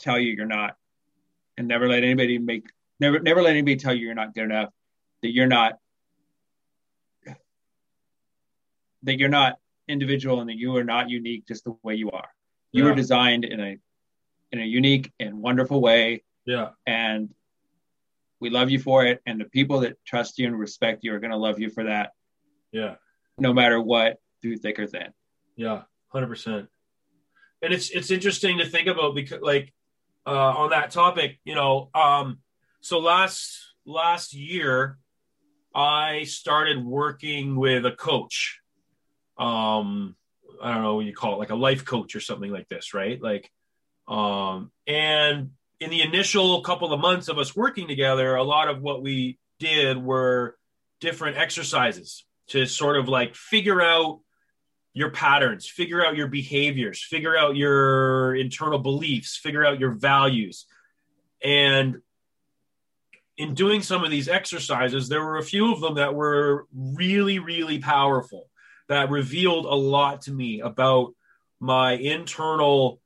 tell 0.00 0.18
you 0.18 0.32
you're 0.32 0.46
not. 0.46 0.76
And 1.58 1.68
never 1.68 1.88
let 1.88 2.02
anybody 2.04 2.38
make 2.38 2.66
never 3.00 3.20
never 3.20 3.42
let 3.42 3.50
anybody 3.50 3.76
tell 3.76 3.94
you 3.94 4.06
you're 4.06 4.14
not 4.14 4.34
good 4.34 4.44
enough, 4.44 4.70
that 5.22 5.32
you're 5.32 5.46
not 5.46 5.78
that 9.04 9.18
you're 9.18 9.28
not 9.28 9.58
individual 9.88 10.40
and 10.40 10.48
that 10.48 10.56
you 10.56 10.76
are 10.76 10.84
not 10.84 11.10
unique 11.10 11.46
just 11.46 11.64
the 11.64 11.76
way 11.82 11.94
you 11.94 12.10
are. 12.10 12.28
You 12.72 12.84
yeah. 12.84 12.90
are 12.90 12.94
designed 12.94 13.44
in 13.44 13.60
a 13.60 13.78
in 14.52 14.60
a 14.60 14.64
unique 14.64 15.12
and 15.18 15.40
wonderful 15.40 15.80
way. 15.80 16.22
Yeah. 16.46 16.70
And 16.86 17.30
we 18.40 18.50
love 18.50 18.70
you 18.70 18.78
for 18.78 19.04
it. 19.04 19.20
And 19.26 19.40
the 19.40 19.46
people 19.46 19.80
that 19.80 19.96
trust 20.04 20.38
you 20.38 20.46
and 20.46 20.58
respect 20.58 21.02
you 21.02 21.14
are 21.14 21.18
going 21.18 21.30
to 21.30 21.36
love 21.36 21.58
you 21.58 21.70
for 21.70 21.84
that. 21.84 22.12
Yeah. 22.72 22.96
No 23.38 23.52
matter 23.52 23.80
what, 23.80 24.18
through 24.42 24.58
thick 24.58 24.78
or 24.78 24.86
thin. 24.86 25.08
Yeah, 25.56 25.82
hundred 26.08 26.28
percent. 26.28 26.68
And 27.62 27.72
it's 27.72 27.90
it's 27.90 28.10
interesting 28.10 28.58
to 28.58 28.66
think 28.66 28.88
about 28.88 29.14
because 29.14 29.40
like 29.40 29.72
uh, 30.26 30.30
on 30.30 30.70
that 30.70 30.90
topic, 30.90 31.38
you 31.44 31.54
know, 31.54 31.90
um, 31.94 32.40
so 32.80 32.98
last 32.98 33.74
last 33.86 34.34
year 34.34 34.98
I 35.74 36.24
started 36.24 36.84
working 36.84 37.56
with 37.56 37.86
a 37.86 37.92
coach 37.92 38.60
um 39.38 40.14
i 40.62 40.72
don't 40.72 40.82
know 40.82 40.94
what 40.94 41.04
you 41.04 41.14
call 41.14 41.34
it 41.34 41.38
like 41.38 41.50
a 41.50 41.56
life 41.56 41.84
coach 41.84 42.14
or 42.14 42.20
something 42.20 42.52
like 42.52 42.68
this 42.68 42.94
right? 42.94 43.20
Like 43.20 43.50
um 44.06 44.70
and 44.86 45.50
in 45.80 45.90
the 45.90 46.02
initial 46.02 46.62
couple 46.62 46.92
of 46.92 47.00
months 47.00 47.28
of 47.28 47.38
us 47.38 47.56
working 47.56 47.88
together 47.88 48.34
a 48.36 48.42
lot 48.42 48.68
of 48.68 48.80
what 48.80 49.02
we 49.02 49.38
did 49.58 50.02
were 50.02 50.56
different 51.00 51.36
exercises 51.36 52.24
to 52.48 52.66
sort 52.66 52.96
of 52.96 53.08
like 53.08 53.34
figure 53.34 53.80
out 53.80 54.20
your 54.92 55.10
patterns 55.10 55.66
figure 55.66 56.04
out 56.04 56.16
your 56.16 56.28
behaviors 56.28 57.02
figure 57.02 57.36
out 57.36 57.56
your 57.56 58.34
internal 58.36 58.78
beliefs 58.78 59.36
figure 59.36 59.64
out 59.64 59.80
your 59.80 59.92
values. 59.92 60.66
And 61.42 62.00
in 63.36 63.54
doing 63.54 63.82
some 63.82 64.04
of 64.04 64.10
these 64.10 64.28
exercises 64.28 65.08
there 65.08 65.24
were 65.24 65.38
a 65.38 65.42
few 65.42 65.72
of 65.72 65.80
them 65.80 65.94
that 65.94 66.14
were 66.14 66.66
really 66.72 67.38
really 67.38 67.78
powerful 67.78 68.48
that 68.88 69.10
revealed 69.10 69.66
a 69.66 69.74
lot 69.74 70.22
to 70.22 70.32
me 70.32 70.60
about 70.60 71.14
my 71.60 71.92
internal 71.92 73.00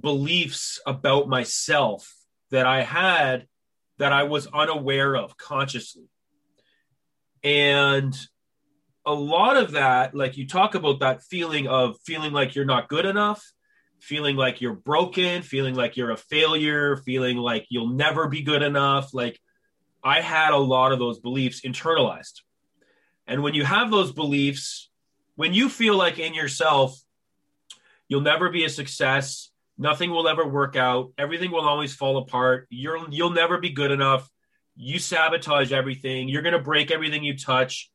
beliefs 0.00 0.80
about 0.86 1.28
myself 1.28 2.12
that 2.50 2.66
I 2.66 2.82
had 2.82 3.46
that 3.98 4.12
I 4.12 4.24
was 4.24 4.46
unaware 4.48 5.16
of 5.16 5.36
consciously. 5.36 6.08
And 7.42 8.16
a 9.06 9.14
lot 9.14 9.56
of 9.56 9.72
that, 9.72 10.14
like 10.14 10.36
you 10.36 10.46
talk 10.46 10.74
about 10.74 11.00
that 11.00 11.22
feeling 11.22 11.68
of 11.68 11.96
feeling 12.04 12.32
like 12.32 12.54
you're 12.54 12.64
not 12.64 12.88
good 12.88 13.06
enough, 13.06 13.42
feeling 14.00 14.36
like 14.36 14.60
you're 14.60 14.74
broken, 14.74 15.42
feeling 15.42 15.74
like 15.74 15.96
you're 15.96 16.10
a 16.10 16.16
failure, 16.16 16.96
feeling 16.96 17.36
like 17.36 17.66
you'll 17.70 17.90
never 17.90 18.28
be 18.28 18.42
good 18.42 18.62
enough. 18.62 19.14
Like 19.14 19.40
I 20.02 20.20
had 20.20 20.52
a 20.52 20.58
lot 20.58 20.92
of 20.92 20.98
those 20.98 21.20
beliefs 21.20 21.62
internalized. 21.62 22.42
And 23.26 23.42
when 23.42 23.54
you 23.54 23.64
have 23.64 23.90
those 23.90 24.12
beliefs, 24.12 24.90
when 25.36 25.54
you 25.54 25.68
feel 25.68 25.96
like 25.96 26.18
in 26.18 26.34
yourself, 26.34 26.98
you'll 28.08 28.20
never 28.20 28.50
be 28.50 28.64
a 28.64 28.68
success, 28.68 29.50
nothing 29.78 30.10
will 30.10 30.28
ever 30.28 30.46
work 30.46 30.76
out, 30.76 31.12
everything 31.16 31.50
will 31.50 31.66
always 31.66 31.94
fall 31.94 32.18
apart, 32.18 32.66
you're 32.70 33.08
you'll 33.10 33.30
never 33.30 33.58
be 33.58 33.70
good 33.70 33.90
enough, 33.90 34.28
you 34.76 34.98
sabotage 34.98 35.72
everything. 35.72 36.28
You're 36.28 36.42
going 36.42 36.52
to 36.52 36.58
break 36.58 36.90
everything 36.90 37.24
you 37.24 37.36
touch. 37.36 37.90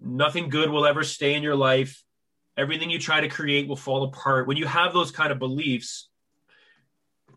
Nothing 0.00 0.48
good 0.48 0.70
will 0.70 0.86
ever 0.86 1.04
stay 1.04 1.34
in 1.34 1.42
your 1.42 1.54
life. 1.54 2.02
Everything 2.56 2.90
you 2.90 2.98
try 2.98 3.20
to 3.20 3.28
create 3.28 3.68
will 3.68 3.76
fall 3.76 4.04
apart. 4.04 4.46
When 4.46 4.56
you 4.56 4.66
have 4.66 4.92
those 4.92 5.10
kind 5.10 5.30
of 5.30 5.38
beliefs, 5.38 6.08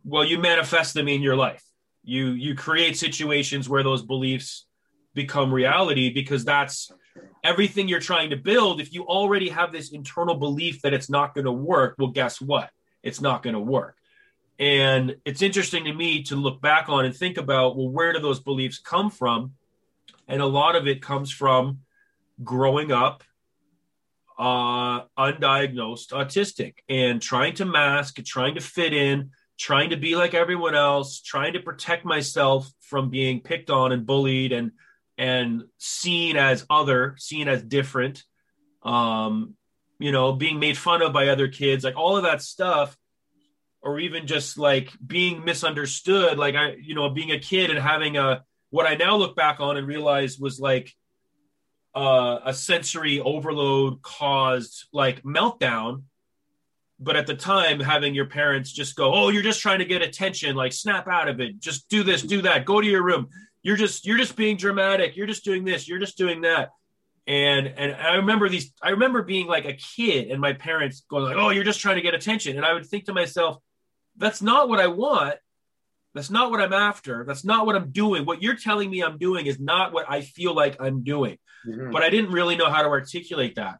well, 0.03 0.23
you 0.23 0.39
manifest 0.39 0.93
them 0.93 1.07
in 1.07 1.21
your 1.21 1.35
life. 1.35 1.63
You 2.03 2.29
you 2.29 2.55
create 2.55 2.97
situations 2.97 3.67
where 3.67 3.83
those 3.83 4.03
beliefs 4.03 4.65
become 5.13 5.53
reality 5.53 6.13
because 6.13 6.45
that's 6.45 6.91
everything 7.43 7.87
you're 7.87 7.99
trying 7.99 8.31
to 8.31 8.37
build. 8.37 8.81
If 8.81 8.93
you 8.93 9.03
already 9.03 9.49
have 9.49 9.71
this 9.71 9.91
internal 9.91 10.35
belief 10.35 10.81
that 10.81 10.93
it's 10.93 11.09
not 11.09 11.33
going 11.33 11.45
to 11.45 11.51
work, 11.51 11.95
well, 11.97 12.09
guess 12.09 12.41
what? 12.41 12.69
It's 13.03 13.21
not 13.21 13.43
going 13.43 13.53
to 13.53 13.59
work. 13.59 13.97
And 14.57 15.17
it's 15.25 15.41
interesting 15.41 15.85
to 15.85 15.93
me 15.93 16.23
to 16.23 16.35
look 16.35 16.61
back 16.61 16.89
on 16.89 17.05
and 17.05 17.15
think 17.15 17.37
about, 17.37 17.75
well, 17.75 17.89
where 17.89 18.13
do 18.13 18.19
those 18.19 18.39
beliefs 18.39 18.79
come 18.79 19.11
from? 19.11 19.53
And 20.27 20.41
a 20.41 20.45
lot 20.45 20.75
of 20.75 20.87
it 20.87 21.01
comes 21.01 21.31
from 21.31 21.79
growing 22.43 22.91
up 22.91 23.23
uh, 24.37 25.01
undiagnosed 25.17 26.11
autistic 26.11 26.75
and 26.89 27.21
trying 27.21 27.53
to 27.55 27.65
mask, 27.65 28.21
trying 28.25 28.55
to 28.55 28.61
fit 28.61 28.93
in, 28.93 29.31
trying 29.57 29.91
to 29.91 29.97
be 29.97 30.15
like 30.15 30.33
everyone 30.33 30.75
else, 30.75 31.21
trying 31.21 31.53
to 31.53 31.59
protect 31.59 32.05
myself 32.05 32.69
from 32.81 33.09
being 33.09 33.41
picked 33.41 33.69
on 33.69 33.91
and 33.91 34.05
bullied 34.05 34.51
and 34.51 34.71
and 35.17 35.63
seen 35.77 36.37
as 36.37 36.65
other, 36.69 37.15
seen 37.17 37.47
as 37.47 37.63
different. 37.63 38.23
Um, 38.83 39.55
you 39.97 40.11
know, 40.11 40.33
being 40.33 40.59
made 40.59 40.77
fun 40.77 41.01
of 41.01 41.13
by 41.13 41.29
other 41.29 41.47
kids, 41.47 41.83
like 41.83 41.97
all 41.97 42.17
of 42.17 42.23
that 42.23 42.41
stuff 42.41 42.95
or 43.81 43.99
even 43.99 44.25
just 44.25 44.57
like 44.57 44.91
being 45.05 45.45
misunderstood 45.45 46.39
like 46.39 46.55
i 46.55 46.71
you 46.81 46.95
know 46.95 47.07
being 47.11 47.29
a 47.29 47.37
kid 47.37 47.69
and 47.69 47.77
having 47.77 48.17
a 48.17 48.43
what 48.71 48.87
i 48.87 48.95
now 48.95 49.15
look 49.15 49.35
back 49.35 49.59
on 49.59 49.77
and 49.77 49.85
realize 49.85 50.39
was 50.39 50.59
like 50.59 50.91
uh, 51.95 52.39
a 52.45 52.53
sensory 52.53 53.19
overload 53.21 54.01
caused 54.01 54.85
like 54.91 55.23
meltdown. 55.23 56.03
But 56.99 57.15
at 57.15 57.27
the 57.27 57.35
time 57.35 57.79
having 57.79 58.13
your 58.15 58.25
parents 58.25 58.71
just 58.71 58.95
go 58.95 59.13
oh 59.13 59.29
you're 59.29 59.43
just 59.43 59.61
trying 59.61 59.79
to 59.79 59.85
get 59.85 60.01
attention 60.01 60.55
like 60.55 60.73
snap 60.73 61.07
out 61.07 61.27
of 61.27 61.39
it. 61.39 61.59
Just 61.59 61.89
do 61.89 62.03
this 62.03 62.21
do 62.21 62.41
that. 62.43 62.65
Go 62.65 62.79
to 62.79 62.87
your 62.87 63.03
room 63.03 63.29
you're 63.65 63.75
just 63.75 64.05
you're 64.05 64.17
just 64.17 64.35
being 64.35 64.55
dramatic 64.55 65.17
you're 65.17 65.27
just 65.27 65.43
doing 65.43 65.65
this 65.65 65.87
you're 65.87 65.99
just 65.99 66.17
doing 66.17 66.41
that 66.41 66.69
and 67.27 67.67
and 67.67 67.93
i 67.95 68.15
remember 68.15 68.47
these 68.47 68.71
i 68.81 68.91
remember 68.91 69.23
being 69.23 69.47
like 69.47 69.65
a 69.65 69.73
kid 69.73 70.29
and 70.29 70.39
my 70.39 70.53
parents 70.53 71.03
going 71.09 71.23
like 71.23 71.35
oh 71.35 71.49
you're 71.49 71.63
just 71.63 71.81
trying 71.81 71.95
to 71.95 72.01
get 72.01 72.13
attention 72.13 72.55
and 72.55 72.65
i 72.65 72.71
would 72.71 72.85
think 72.85 73.05
to 73.05 73.13
myself 73.13 73.57
that's 74.17 74.41
not 74.41 74.69
what 74.69 74.79
I 74.79 74.87
want. 74.87 75.35
That's 76.13 76.29
not 76.29 76.49
what 76.49 76.61
I'm 76.61 76.73
after. 76.73 77.25
That's 77.27 77.43
not 77.43 77.65
what 77.65 77.75
I'm 77.75 77.91
doing. 77.91 78.25
What 78.25 78.41
you're 78.41 78.55
telling 78.55 78.89
me 78.89 79.01
I'm 79.01 79.17
doing 79.17 79.47
is 79.47 79.59
not 79.59 79.91
what 79.91 80.05
I 80.09 80.21
feel 80.21 80.55
like 80.55 80.77
I'm 80.79 81.03
doing. 81.03 81.37
Mm-hmm. 81.67 81.91
But 81.91 82.03
I 82.03 82.09
didn't 82.09 82.31
really 82.31 82.55
know 82.55 82.69
how 82.69 82.81
to 82.81 82.87
articulate 82.87 83.55
that. 83.55 83.79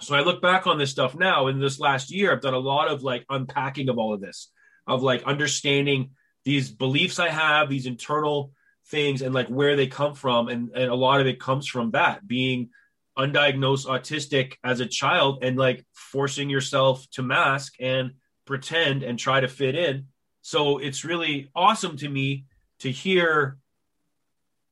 So 0.00 0.14
I 0.14 0.20
look 0.20 0.40
back 0.40 0.66
on 0.66 0.78
this 0.78 0.90
stuff 0.90 1.14
now. 1.14 1.48
In 1.48 1.60
this 1.60 1.78
last 1.78 2.10
year, 2.10 2.32
I've 2.32 2.40
done 2.40 2.54
a 2.54 2.58
lot 2.58 2.88
of 2.88 3.02
like 3.02 3.24
unpacking 3.28 3.88
of 3.90 3.98
all 3.98 4.14
of 4.14 4.20
this, 4.20 4.50
of 4.86 5.02
like 5.02 5.22
understanding 5.24 6.12
these 6.44 6.70
beliefs 6.70 7.18
I 7.18 7.28
have, 7.28 7.68
these 7.68 7.86
internal 7.86 8.52
things, 8.90 9.22
and 9.22 9.34
like 9.34 9.48
where 9.48 9.76
they 9.76 9.86
come 9.86 10.14
from. 10.14 10.48
And, 10.48 10.70
and 10.74 10.90
a 10.90 10.94
lot 10.94 11.20
of 11.20 11.26
it 11.26 11.40
comes 11.40 11.66
from 11.66 11.92
that 11.92 12.26
being 12.26 12.70
undiagnosed 13.18 13.86
autistic 13.86 14.54
as 14.62 14.80
a 14.80 14.86
child 14.86 15.42
and 15.42 15.56
like 15.56 15.84
forcing 15.92 16.48
yourself 16.48 17.06
to 17.10 17.22
mask 17.22 17.74
and 17.80 18.12
pretend 18.44 19.02
and 19.02 19.18
try 19.18 19.40
to 19.40 19.48
fit 19.48 19.74
in. 19.74 20.06
So 20.42 20.78
it's 20.78 21.04
really 21.04 21.50
awesome 21.54 21.96
to 21.98 22.08
me 22.08 22.44
to 22.80 22.90
hear 22.90 23.58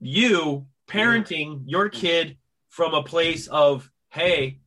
you 0.01 0.67
parenting 0.89 1.63
your 1.67 1.89
kid 1.89 2.39
from 2.71 2.95
a 2.95 3.03
place 3.03 3.49
of, 3.49 3.91
hey, 4.11 4.61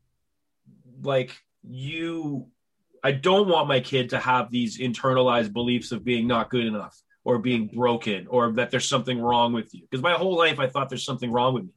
like 1.01 1.37
you, 1.63 2.47
I 3.01 3.13
don't 3.13 3.47
want 3.47 3.69
my 3.69 3.79
kid 3.79 4.09
to 4.09 4.19
have 4.19 4.51
these 4.51 4.77
internalized 4.77 5.53
beliefs 5.53 5.93
of 5.93 6.03
being 6.03 6.27
not 6.27 6.49
good 6.49 6.65
enough 6.65 7.01
or 7.23 7.39
being 7.39 7.67
broken 7.67 8.27
or 8.27 8.51
that 8.53 8.71
there's 8.71 8.87
something 8.87 9.19
wrong 9.19 9.53
with 9.53 9.73
you. 9.73 9.81
Because 9.81 10.01
my 10.01 10.13
whole 10.13 10.37
life 10.37 10.59
I 10.59 10.67
thought 10.67 10.89
there's 10.89 11.05
something 11.05 11.31
wrong 11.31 11.53
with 11.53 11.63
me. 11.63 11.73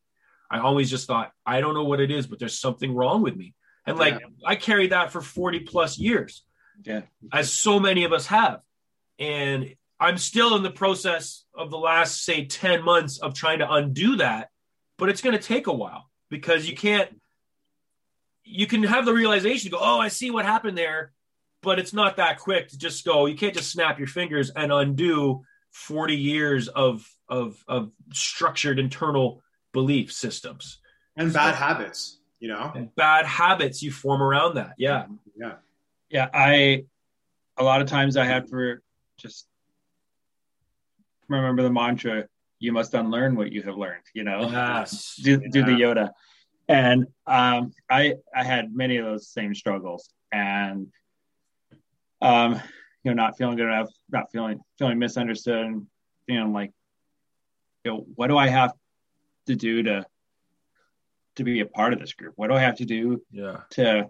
I 0.51 0.59
always 0.59 0.91
just 0.91 1.07
thought, 1.07 1.33
I 1.47 1.61
don't 1.61 1.75
know 1.75 1.85
what 1.85 2.01
it 2.01 2.11
is, 2.11 2.27
but 2.27 2.39
there's 2.39 2.59
something 2.59 2.95
wrong 2.95 3.23
with 3.23 3.37
me. 3.37 3.55
And 3.87 3.99
like 3.99 4.21
yeah. 4.21 4.27
I 4.45 4.55
carried 4.57 4.93
that 4.93 5.11
for 5.11 5.21
40 5.21 5.61
plus 5.61 5.99
years. 5.99 6.45
Yeah. 6.85 7.03
As 7.33 7.51
so 7.53 7.81
many 7.81 8.05
of 8.05 8.13
us 8.13 8.27
have. 8.27 8.61
And 9.19 9.75
I'm 9.99 10.19
still 10.19 10.57
in 10.57 10.63
the 10.63 10.71
process 10.71 11.45
of 11.55 11.71
the 11.71 11.79
last, 11.79 12.25
say, 12.25 12.45
10 12.45 12.83
months 12.83 13.19
of 13.19 13.35
trying 13.35 13.61
to 13.61 13.71
undo 13.71 14.17
that, 14.17 14.51
but 14.99 15.09
it's 15.09 15.21
going 15.21 15.37
to 15.37 15.43
take 15.43 15.69
a 15.69 15.73
while 15.73 16.11
because 16.29 16.69
you 16.69 16.77
can't, 16.77 17.09
you 18.45 18.67
can 18.67 18.83
have 18.83 19.05
the 19.05 19.13
realization 19.13 19.71
go, 19.71 19.79
oh, 19.81 20.01
I 20.01 20.09
see 20.09 20.31
what 20.31 20.45
happened 20.45 20.77
there, 20.77 21.13
but 21.63 21.79
it's 21.79 21.93
not 21.93 22.17
that 22.17 22.39
quick 22.39 22.69
to 22.69 22.79
just 22.79 23.05
go, 23.05 23.27
you 23.27 23.37
can't 23.37 23.55
just 23.55 23.71
snap 23.71 23.99
your 23.99 24.09
fingers 24.09 24.51
and 24.51 24.73
undo 24.73 25.43
40 25.71 26.17
years 26.17 26.69
of, 26.69 27.09
of, 27.29 27.57
of 27.69 27.91
structured 28.13 28.79
internal 28.79 29.43
belief 29.73 30.13
systems 30.13 30.79
and 31.17 31.33
bad 31.33 31.55
habits, 31.55 32.19
you 32.41 32.49
know, 32.49 32.73
and 32.75 32.95
bad 32.95 33.25
habits 33.27 33.83
you 33.83 33.91
form 33.91 34.23
around 34.23 34.55
that. 34.57 34.75
Yeah. 34.77 35.07
Yeah 35.37 35.55
yeah 36.13 36.29
i 36.33 36.85
a 37.57 37.65
lot 37.65 37.81
of 37.81 37.89
times 37.89 38.17
i 38.17 38.25
had 38.25 38.49
for 38.49 38.83
just 39.17 39.49
remember 41.29 41.63
the 41.63 41.71
mantra 41.71 42.27
you 42.61 42.71
must 42.71 42.95
unlearn 42.95 43.35
what 43.35 43.51
you 43.51 43.63
have 43.63 43.77
learned 43.77 44.05
you 44.15 44.23
know 44.23 44.49
yes. 44.51 45.17
do, 45.17 45.41
yeah. 45.43 45.49
do 45.51 45.65
the 45.65 45.73
yoda 45.73 46.11
and 46.69 47.07
um, 47.27 47.73
i 47.91 48.15
i 48.37 48.45
had 48.45 48.73
many 48.75 48.99
of 48.99 49.07
those 49.07 49.29
same 49.29 49.55
struggles 49.55 50.11
and 50.31 50.87
um 52.23 52.55
you 53.05 53.11
know 53.11 53.15
not 53.15 53.37
feeling 53.37 53.57
good 53.57 53.67
enough 53.67 53.89
not 54.11 54.31
feeling 54.33 54.61
feeling 54.79 54.99
misunderstood 54.99 55.67
and 55.67 55.87
feeling 56.27 56.53
like 56.53 56.71
you 57.85 57.91
know 57.91 58.07
what 58.15 58.29
do 58.29 58.37
i 58.37 58.49
have 58.49 58.73
to 59.47 59.55
do 59.55 59.83
to 59.83 60.07
to 61.37 61.45
be 61.45 61.61
a 61.61 61.67
part 61.67 61.93
of 61.93 61.99
this 61.99 62.13
group 62.13 62.33
what 62.37 62.49
do 62.49 62.55
i 62.55 62.61
have 62.61 62.77
to 62.77 62.85
do 62.85 63.21
yeah 63.31 63.59
to 63.71 64.09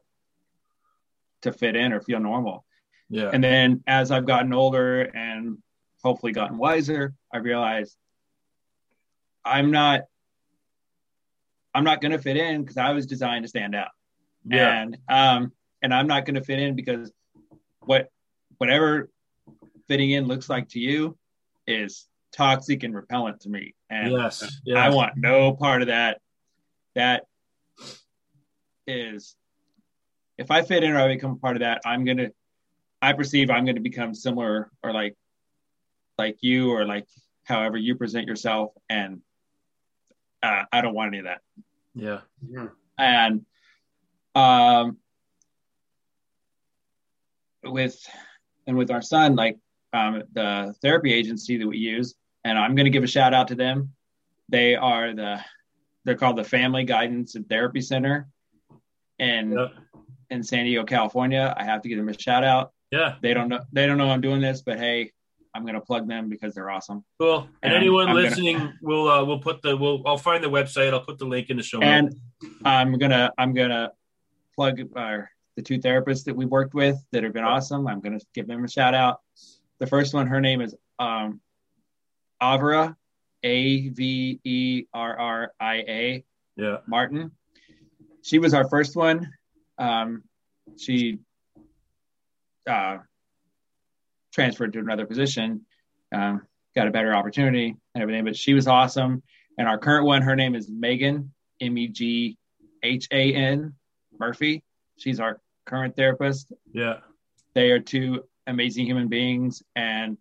to 1.42 1.52
fit 1.52 1.76
in 1.76 1.92
or 1.92 2.00
feel 2.00 2.20
normal. 2.20 2.64
Yeah. 3.10 3.30
And 3.32 3.44
then 3.44 3.82
as 3.86 4.10
I've 4.10 4.24
gotten 4.24 4.52
older 4.52 5.02
and 5.02 5.58
hopefully 6.02 6.32
gotten 6.32 6.56
wiser, 6.56 7.14
I 7.32 7.38
realized 7.38 7.96
I'm 9.44 9.70
not 9.70 10.02
I'm 11.74 11.84
not 11.84 12.00
going 12.00 12.12
to 12.12 12.18
fit 12.18 12.36
in 12.36 12.62
because 12.62 12.76
I 12.76 12.92
was 12.92 13.06
designed 13.06 13.44
to 13.44 13.48
stand 13.48 13.74
out. 13.74 13.90
Yeah. 14.44 14.82
And 14.82 14.98
um 15.08 15.52
and 15.82 15.92
I'm 15.92 16.06
not 16.06 16.24
going 16.24 16.36
to 16.36 16.44
fit 16.44 16.58
in 16.58 16.74
because 16.74 17.12
what 17.84 18.08
whatever 18.58 19.10
fitting 19.88 20.10
in 20.10 20.26
looks 20.26 20.48
like 20.48 20.68
to 20.70 20.78
you 20.78 21.16
is 21.66 22.06
toxic 22.32 22.82
and 22.82 22.94
repellent 22.94 23.40
to 23.40 23.48
me. 23.48 23.74
And 23.90 24.12
yes, 24.12 24.60
yes. 24.64 24.78
I 24.78 24.88
want 24.90 25.16
no 25.16 25.52
part 25.52 25.82
of 25.82 25.88
that. 25.88 26.20
That 26.94 27.24
is 28.86 29.36
if 30.38 30.50
I 30.50 30.62
fit 30.62 30.82
in 30.82 30.92
or 30.92 30.98
I 30.98 31.08
become 31.08 31.38
part 31.38 31.56
of 31.56 31.60
that, 31.60 31.82
I'm 31.84 32.04
gonna 32.04 32.30
I 33.00 33.12
perceive 33.12 33.50
I'm 33.50 33.64
gonna 33.64 33.80
become 33.80 34.14
similar 34.14 34.70
or 34.82 34.92
like 34.92 35.16
like 36.18 36.38
you 36.40 36.70
or 36.70 36.84
like 36.84 37.06
however 37.44 37.76
you 37.76 37.96
present 37.96 38.26
yourself 38.26 38.72
and 38.88 39.20
uh, 40.42 40.64
I 40.72 40.80
don't 40.80 40.94
want 40.94 41.08
any 41.08 41.18
of 41.18 41.24
that. 41.24 41.40
Yeah. 41.94 42.20
yeah. 42.48 42.68
And 42.98 43.44
um 44.34 44.71
with 47.72 47.98
and 48.66 48.76
with 48.76 48.90
our 48.90 49.02
son, 49.02 49.34
like 49.34 49.58
um, 49.92 50.22
the 50.32 50.74
therapy 50.82 51.12
agency 51.12 51.56
that 51.56 51.66
we 51.66 51.78
use, 51.78 52.14
and 52.44 52.58
I'm 52.58 52.74
going 52.74 52.84
to 52.84 52.90
give 52.90 53.04
a 53.04 53.08
shout 53.08 53.34
out 53.34 53.48
to 53.48 53.54
them. 53.54 53.92
They 54.48 54.76
are 54.76 55.14
the 55.14 55.40
they're 56.04 56.16
called 56.16 56.36
the 56.36 56.44
Family 56.44 56.84
Guidance 56.84 57.34
and 57.34 57.48
Therapy 57.48 57.80
Center, 57.80 58.28
and 59.18 59.52
yep 59.52 59.72
in 60.32 60.42
San 60.42 60.64
Diego, 60.64 60.84
California. 60.84 61.54
I 61.56 61.64
have 61.64 61.82
to 61.82 61.88
give 61.88 61.98
them 61.98 62.08
a 62.08 62.18
shout 62.18 62.42
out. 62.42 62.72
Yeah. 62.90 63.16
They 63.22 63.34
don't 63.34 63.48
know 63.48 63.60
they 63.72 63.86
don't 63.86 63.98
know 63.98 64.10
I'm 64.10 64.20
doing 64.20 64.40
this, 64.40 64.62
but 64.62 64.78
hey, 64.78 65.12
I'm 65.54 65.64
gonna 65.64 65.80
plug 65.80 66.08
them 66.08 66.28
because 66.28 66.54
they're 66.54 66.70
awesome. 66.70 67.04
Cool. 67.20 67.48
And, 67.62 67.72
and 67.72 67.74
anyone 67.74 68.08
I'm 68.08 68.16
listening, 68.16 68.58
gonna, 68.58 68.74
we'll 68.82 69.08
uh, 69.08 69.24
we'll 69.24 69.38
put 69.38 69.62
the 69.62 69.76
we'll 69.76 70.02
I'll 70.06 70.18
find 70.18 70.42
the 70.42 70.50
website. 70.50 70.92
I'll 70.92 71.04
put 71.04 71.18
the 71.18 71.26
link 71.26 71.50
in 71.50 71.58
the 71.58 71.62
show. 71.62 71.78
Notes. 71.78 71.88
And 71.88 72.06
notes. 72.06 72.54
I'm 72.64 72.98
gonna 72.98 73.30
I'm 73.38 73.54
gonna 73.54 73.92
plug 74.56 74.80
uh, 74.96 75.18
the 75.56 75.62
two 75.62 75.78
therapists 75.78 76.24
that 76.24 76.34
we've 76.34 76.48
worked 76.48 76.74
with 76.74 76.96
that 77.12 77.24
have 77.24 77.32
been 77.32 77.44
awesome. 77.44 77.86
I'm 77.86 78.00
gonna 78.00 78.20
give 78.34 78.46
them 78.46 78.64
a 78.64 78.68
shout 78.68 78.94
out. 78.94 79.20
The 79.78 79.86
first 79.86 80.14
one, 80.14 80.26
her 80.26 80.40
name 80.40 80.60
is 80.60 80.74
um, 80.98 81.40
Avra, 82.40 82.96
A 83.42 83.88
V 83.88 84.40
E 84.44 84.84
R 84.92 85.18
R 85.18 85.52
I 85.60 85.76
A. 85.76 86.24
Yeah. 86.56 86.78
Martin. 86.86 87.32
She 88.22 88.38
was 88.38 88.54
our 88.54 88.68
first 88.68 88.94
one 88.94 89.32
um, 89.78 90.22
she 90.78 91.18
uh, 92.68 92.98
transferred 94.32 94.72
to 94.74 94.78
another 94.78 95.06
position. 95.06 95.66
Um, 96.14 96.42
got 96.74 96.88
a 96.88 96.90
better 96.90 97.14
opportunity 97.14 97.76
and 97.94 98.02
everything. 98.02 98.24
But 98.24 98.36
she 98.36 98.54
was 98.54 98.66
awesome. 98.66 99.22
And 99.58 99.68
our 99.68 99.78
current 99.78 100.06
one, 100.06 100.22
her 100.22 100.36
name 100.36 100.54
is 100.54 100.68
Megan 100.70 101.32
M 101.60 101.76
E 101.76 101.88
G 101.88 102.38
H 102.82 103.08
A 103.10 103.34
N 103.34 103.74
Murphy. 104.18 104.62
She's 104.96 105.20
our 105.20 105.40
current 105.64 105.96
therapist. 105.96 106.52
Yeah. 106.72 106.98
They 107.54 107.70
are 107.70 107.80
two 107.80 108.24
amazing 108.46 108.86
human 108.86 109.08
beings. 109.08 109.62
And 109.76 110.16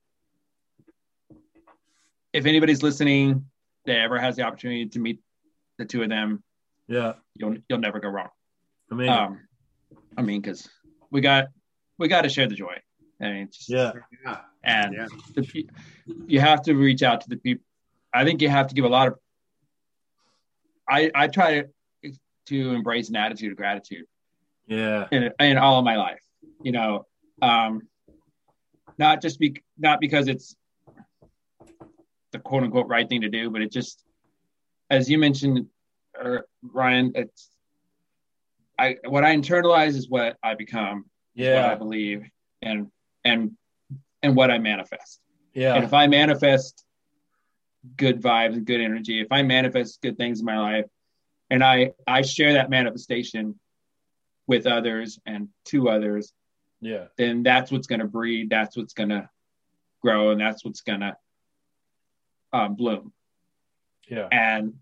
if 2.33 2.45
anybody's 2.45 2.83
listening 2.83 3.45
that 3.85 3.97
ever 3.99 4.19
has 4.19 4.35
the 4.35 4.43
opportunity 4.43 4.85
to 4.87 4.99
meet 4.99 5.19
the 5.77 5.85
two 5.85 6.03
of 6.03 6.09
them, 6.09 6.43
Yeah. 6.87 7.13
you'll 7.35 7.57
you'll 7.67 7.79
never 7.79 7.99
go 7.99 8.09
wrong. 8.09 8.29
Amazing. 8.91 9.13
Um, 9.13 9.39
I 10.17 10.21
mean, 10.21 10.41
because 10.41 10.69
we 11.09 11.21
got 11.21 11.47
we 11.97 12.07
got 12.07 12.21
to 12.21 12.29
share 12.29 12.47
the 12.47 12.55
joy. 12.55 12.75
I 13.21 13.31
mean, 13.31 13.49
just, 13.51 13.69
yeah. 13.69 13.91
Yeah. 14.25 14.41
and 14.63 14.93
Yeah. 14.93 15.07
the, 15.35 15.69
you 16.27 16.39
have 16.39 16.61
to 16.63 16.73
reach 16.73 17.03
out 17.03 17.21
to 17.21 17.29
the 17.29 17.37
people. 17.37 17.63
I 18.13 18.23
think 18.25 18.41
you 18.41 18.49
have 18.49 18.67
to 18.67 18.75
give 18.75 18.85
a 18.85 18.89
lot 18.89 19.07
of. 19.09 19.15
I 20.89 21.11
I 21.15 21.27
try 21.27 21.61
to 21.61 22.11
to 22.47 22.71
embrace 22.71 23.09
an 23.09 23.15
attitude 23.15 23.51
of 23.51 23.57
gratitude 23.57 24.05
Yeah. 24.71 25.07
in 25.11 25.31
in 25.39 25.57
all 25.57 25.79
of 25.79 25.85
my 25.85 25.97
life. 25.97 26.21
You 26.63 26.71
know, 26.71 27.05
um, 27.41 27.81
not 28.97 29.21
just 29.21 29.37
be 29.39 29.61
not 29.77 29.99
because 29.99 30.27
it's 30.29 30.55
the 32.31 32.39
quote 32.39 32.63
unquote 32.63 32.87
right 32.87 33.07
thing 33.07 33.21
to 33.21 33.29
do, 33.29 33.49
but 33.49 33.61
it 33.61 33.71
just, 33.71 34.03
as 34.89 35.09
you 35.09 35.17
mentioned, 35.17 35.67
or 36.17 36.45
Ryan, 36.63 37.11
it's 37.15 37.49
I 38.79 38.95
what 39.05 39.25
I 39.25 39.35
internalize 39.35 39.95
is 39.97 40.09
what 40.09 40.37
I 40.41 40.55
become, 40.55 41.05
is 41.35 41.49
what 41.53 41.65
I 41.65 41.75
believe, 41.75 42.29
and 42.61 42.87
and 43.25 43.51
and 44.23 44.35
what 44.37 44.51
I 44.51 44.57
manifest. 44.59 45.19
Yeah. 45.53 45.73
And 45.73 45.81
Yeah. 45.83 45.87
if 45.87 45.93
I 45.93 46.07
manifest 46.07 46.85
good 47.97 48.21
vibes 48.21 48.53
and 48.53 48.65
good 48.65 48.79
energy, 48.79 49.19
if 49.19 49.27
I 49.31 49.41
manifest 49.41 50.01
good 50.01 50.17
things 50.17 50.39
in 50.39 50.45
my 50.45 50.59
life, 50.59 50.85
and 51.49 51.61
I 51.61 51.91
I 52.07 52.21
share 52.21 52.53
that 52.53 52.69
manifestation 52.69 53.59
with 54.51 54.67
others 54.67 55.17
and 55.25 55.47
to 55.63 55.87
others, 55.87 56.33
Yeah. 56.81 57.05
then 57.17 57.41
that's 57.41 57.71
what's 57.71 57.87
going 57.87 58.01
to 58.01 58.05
breed. 58.07 58.49
That's 58.49 58.75
what's 58.75 58.93
going 58.93 59.07
to 59.09 59.29
grow, 60.01 60.31
and 60.31 60.41
that's 60.41 60.65
what's 60.65 60.81
going 60.81 60.99
to 60.99 61.15
um, 62.51 62.75
bloom. 62.75 63.13
Yeah. 64.09 64.27
And 64.29 64.73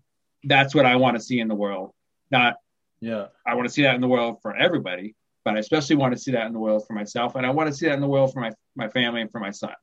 that's 0.42 0.74
what 0.74 0.86
I 0.86 0.96
want 0.96 1.16
to 1.16 1.22
see 1.22 1.38
in 1.38 1.46
the 1.46 1.54
world. 1.54 1.92
Not 2.32 2.56
Yeah. 3.00 3.26
I 3.46 3.54
want 3.54 3.68
to 3.68 3.72
see 3.72 3.82
that 3.84 3.94
in 3.94 4.00
the 4.00 4.08
world 4.08 4.42
for 4.42 4.56
everybody, 4.56 5.14
but 5.44 5.54
I 5.54 5.58
especially 5.60 5.94
want 5.94 6.14
to 6.14 6.18
see 6.20 6.32
that 6.32 6.46
in 6.48 6.52
the 6.52 6.58
world 6.58 6.84
for 6.84 6.94
myself, 6.94 7.36
and 7.36 7.46
I 7.46 7.50
want 7.50 7.68
to 7.68 7.74
see 7.74 7.86
that 7.86 7.94
in 7.94 8.00
the 8.00 8.08
world 8.08 8.32
for 8.32 8.40
my 8.40 8.50
my 8.74 8.88
family 8.88 9.20
and 9.20 9.30
for 9.30 9.38
my 9.38 9.52
son. 9.52 9.74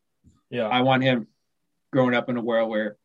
Yeah. 0.49 0.67
I 0.67 0.81
want 0.81 1.01
him 1.03 1.27
growing 1.93 2.13
up 2.13 2.27
in 2.29 2.35
a 2.35 2.41
world 2.41 2.69
where 2.69 2.97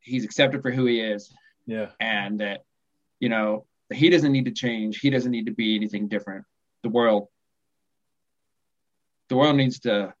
he's 0.00 0.24
accepted 0.24 0.60
for 0.62 0.72
who 0.72 0.86
he 0.86 0.98
is 1.00 1.32
Yeah. 1.66 1.90
and 2.00 2.40
that 2.40 2.64
you 3.20 3.28
know 3.28 3.64
he 3.96 4.10
doesn't 4.10 4.32
need 4.32 4.44
to 4.44 4.50
change. 4.50 4.98
He 5.00 5.10
doesn't 5.10 5.30
need 5.30 5.46
to 5.46 5.52
be 5.52 5.74
anything 5.76 6.08
different. 6.08 6.44
The 6.82 6.88
world 6.90 7.28
the 9.28 9.36
world 9.36 9.56
needs 9.56 9.80
to 9.80 10.12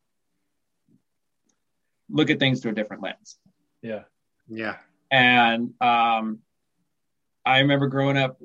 look 2.10 2.30
at 2.30 2.38
things 2.38 2.60
through 2.60 2.72
a 2.72 2.74
different 2.74 3.02
lens. 3.02 3.38
Yeah. 3.82 4.02
Yeah. 4.48 4.76
and 5.10 5.72
um 5.80 6.38
i 7.44 7.60
remember 7.60 7.86
growing 7.86 8.16
up 8.16 8.40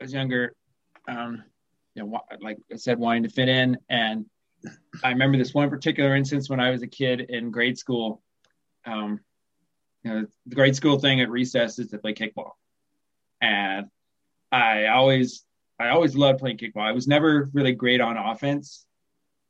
as 0.00 0.12
younger 0.12 0.54
um 1.08 1.42
you 1.94 2.02
know 2.02 2.20
like 2.40 2.58
i 2.72 2.76
said 2.76 2.98
wanting 2.98 3.22
to 3.24 3.28
fit 3.28 3.48
in. 3.48 3.78
And 3.88 4.26
i 5.02 5.10
remember 5.10 5.36
this 5.38 5.54
one 5.54 5.68
particular 5.70 6.14
instance 6.16 6.48
when 6.48 6.60
i 6.60 6.70
was 6.70 6.82
a 6.82 6.86
kid 6.86 7.20
in 7.28 7.50
grade 7.50 7.78
school. 7.78 8.22
Um 8.86 9.20
you 10.02 10.10
know 10.12 10.26
the 10.46 10.54
grade 10.54 10.76
school 10.76 10.98
thing 10.98 11.20
at 11.20 11.30
recess 11.30 11.78
is 11.78 11.88
to 11.88 11.98
play 11.98 12.14
kickball. 12.14 12.52
And 13.40 13.86
i 14.54 14.86
always 14.86 15.44
i 15.80 15.88
always 15.88 16.14
loved 16.16 16.38
playing 16.38 16.58
kickball. 16.58 16.82
I 16.82 16.92
was 16.92 17.06
never 17.06 17.50
really 17.52 17.72
great 17.72 18.00
on 18.00 18.16
offense 18.16 18.86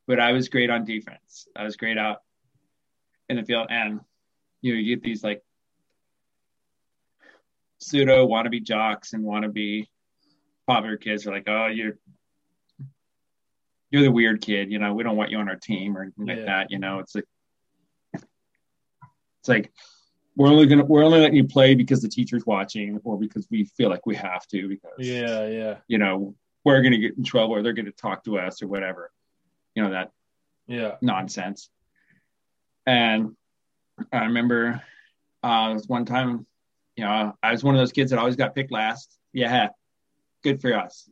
but 0.06 0.20
i 0.20 0.32
was 0.32 0.48
great 0.48 0.70
on 0.70 0.84
defense. 0.84 1.48
I 1.56 1.64
was 1.64 1.76
great 1.76 1.98
out 1.98 2.18
in 3.28 3.36
the 3.36 3.44
field. 3.44 3.68
And 3.70 4.00
you 4.60 4.74
know 4.74 4.80
you 4.80 4.96
get 4.96 5.02
these 5.04 5.22
like 5.22 5.42
pseudo 7.78 8.26
wannabe 8.26 8.62
jocks 8.62 9.12
and 9.12 9.24
wannabe 9.24 9.86
popular 10.66 10.96
kids 10.96 11.26
are 11.26 11.32
like, 11.32 11.48
oh, 11.48 11.66
you're 11.66 11.98
you're 13.90 14.02
the 14.02 14.10
weird 14.10 14.40
kid, 14.40 14.72
you 14.72 14.78
know, 14.78 14.92
we 14.92 15.04
don't 15.04 15.16
want 15.16 15.30
you 15.30 15.38
on 15.38 15.48
our 15.48 15.56
team 15.56 15.96
or 15.96 16.02
anything 16.02 16.26
like 16.26 16.46
that, 16.46 16.70
you 16.70 16.78
know. 16.78 16.98
It's 16.98 17.14
like 17.14 17.24
it's 18.14 19.48
like 19.48 19.72
we're 20.36 20.48
only 20.48 20.66
gonna 20.66 20.84
we're 20.84 21.04
only 21.04 21.20
letting 21.20 21.36
you 21.36 21.44
play 21.44 21.74
because 21.74 22.02
the 22.02 22.08
teacher's 22.08 22.44
watching 22.44 23.00
or 23.04 23.18
because 23.18 23.46
we 23.50 23.64
feel 23.64 23.88
like 23.88 24.04
we 24.06 24.16
have 24.16 24.46
to 24.48 24.68
because 24.68 24.92
Yeah. 24.98 25.46
Yeah. 25.46 25.76
you 25.86 25.98
know 25.98 26.34
we're 26.64 26.82
gonna 26.82 26.98
get 26.98 27.16
in 27.16 27.24
trouble 27.24 27.54
or 27.54 27.62
they're 27.62 27.72
gonna 27.72 27.92
talk 27.92 28.24
to 28.24 28.38
us 28.38 28.62
or 28.62 28.68
whatever. 28.68 29.10
You 29.74 29.82
know, 29.84 29.90
that 29.90 30.10
Yeah. 30.66 30.96
nonsense. 31.02 31.68
And 32.86 33.36
I 34.12 34.24
remember 34.24 34.82
uh, 35.42 35.74
this 35.74 35.86
one 35.86 36.04
time, 36.04 36.46
you 36.96 37.04
know, 37.04 37.34
I 37.42 37.52
was 37.52 37.62
one 37.62 37.74
of 37.74 37.80
those 37.80 37.92
kids 37.92 38.10
that 38.10 38.18
always 38.18 38.36
got 38.36 38.54
picked 38.54 38.72
last. 38.72 39.16
Yeah, 39.32 39.68
good 40.42 40.60
for 40.60 40.74
us. 40.74 41.08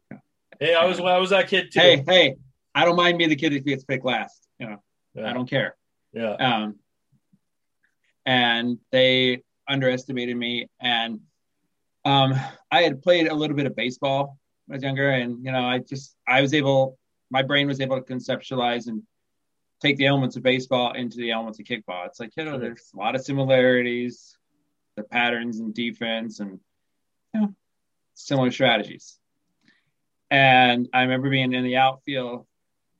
Hey, 0.58 0.74
I 0.74 0.84
was 0.86 0.98
I 1.00 1.18
was 1.18 1.30
that 1.30 1.48
kid 1.48 1.70
too. 1.72 1.80
Hey, 1.80 2.02
hey, 2.06 2.36
I 2.74 2.84
don't 2.84 2.96
mind 2.96 3.18
being 3.18 3.30
the 3.30 3.36
kid 3.36 3.52
that 3.52 3.64
gets 3.64 3.84
picked 3.84 4.04
last. 4.04 4.46
You 4.58 4.66
know, 4.70 4.82
Yeah. 5.14 5.30
I 5.30 5.32
don't 5.32 5.48
care. 5.48 5.76
Yeah. 6.12 6.32
Um, 6.32 6.78
and 8.26 8.78
they 8.90 9.42
underestimated 9.68 10.36
me. 10.36 10.68
And 10.80 11.20
um, 12.04 12.34
I 12.70 12.82
had 12.82 13.02
played 13.02 13.28
a 13.28 13.34
little 13.34 13.56
bit 13.56 13.66
of 13.66 13.76
baseball 13.76 14.38
when 14.66 14.74
I 14.74 14.76
was 14.76 14.82
younger, 14.82 15.10
and 15.10 15.44
you 15.44 15.52
know, 15.52 15.64
I 15.64 15.78
just 15.78 16.16
I 16.26 16.40
was 16.40 16.54
able, 16.54 16.98
my 17.30 17.42
brain 17.42 17.66
was 17.66 17.80
able 17.80 18.00
to 18.00 18.12
conceptualize 18.14 18.86
and 18.86 19.02
take 19.80 19.96
the 19.96 20.06
elements 20.06 20.36
of 20.36 20.42
baseball 20.42 20.92
into 20.92 21.16
the 21.16 21.30
elements 21.30 21.58
of 21.58 21.66
kickball. 21.66 22.06
It's 22.06 22.20
like 22.20 22.32
you 22.36 22.44
know, 22.44 22.58
there's 22.58 22.90
a 22.94 22.98
lot 22.98 23.14
of 23.14 23.24
similarities, 23.24 24.36
the 24.96 25.02
patterns 25.02 25.58
and 25.58 25.74
defense, 25.74 26.40
and 26.40 26.58
you 27.34 27.40
know, 27.40 27.54
similar 28.14 28.50
strategies. 28.50 29.18
And 30.30 30.88
I 30.94 31.02
remember 31.02 31.28
being 31.28 31.52
in 31.52 31.64
the 31.64 31.76
outfield, 31.76 32.46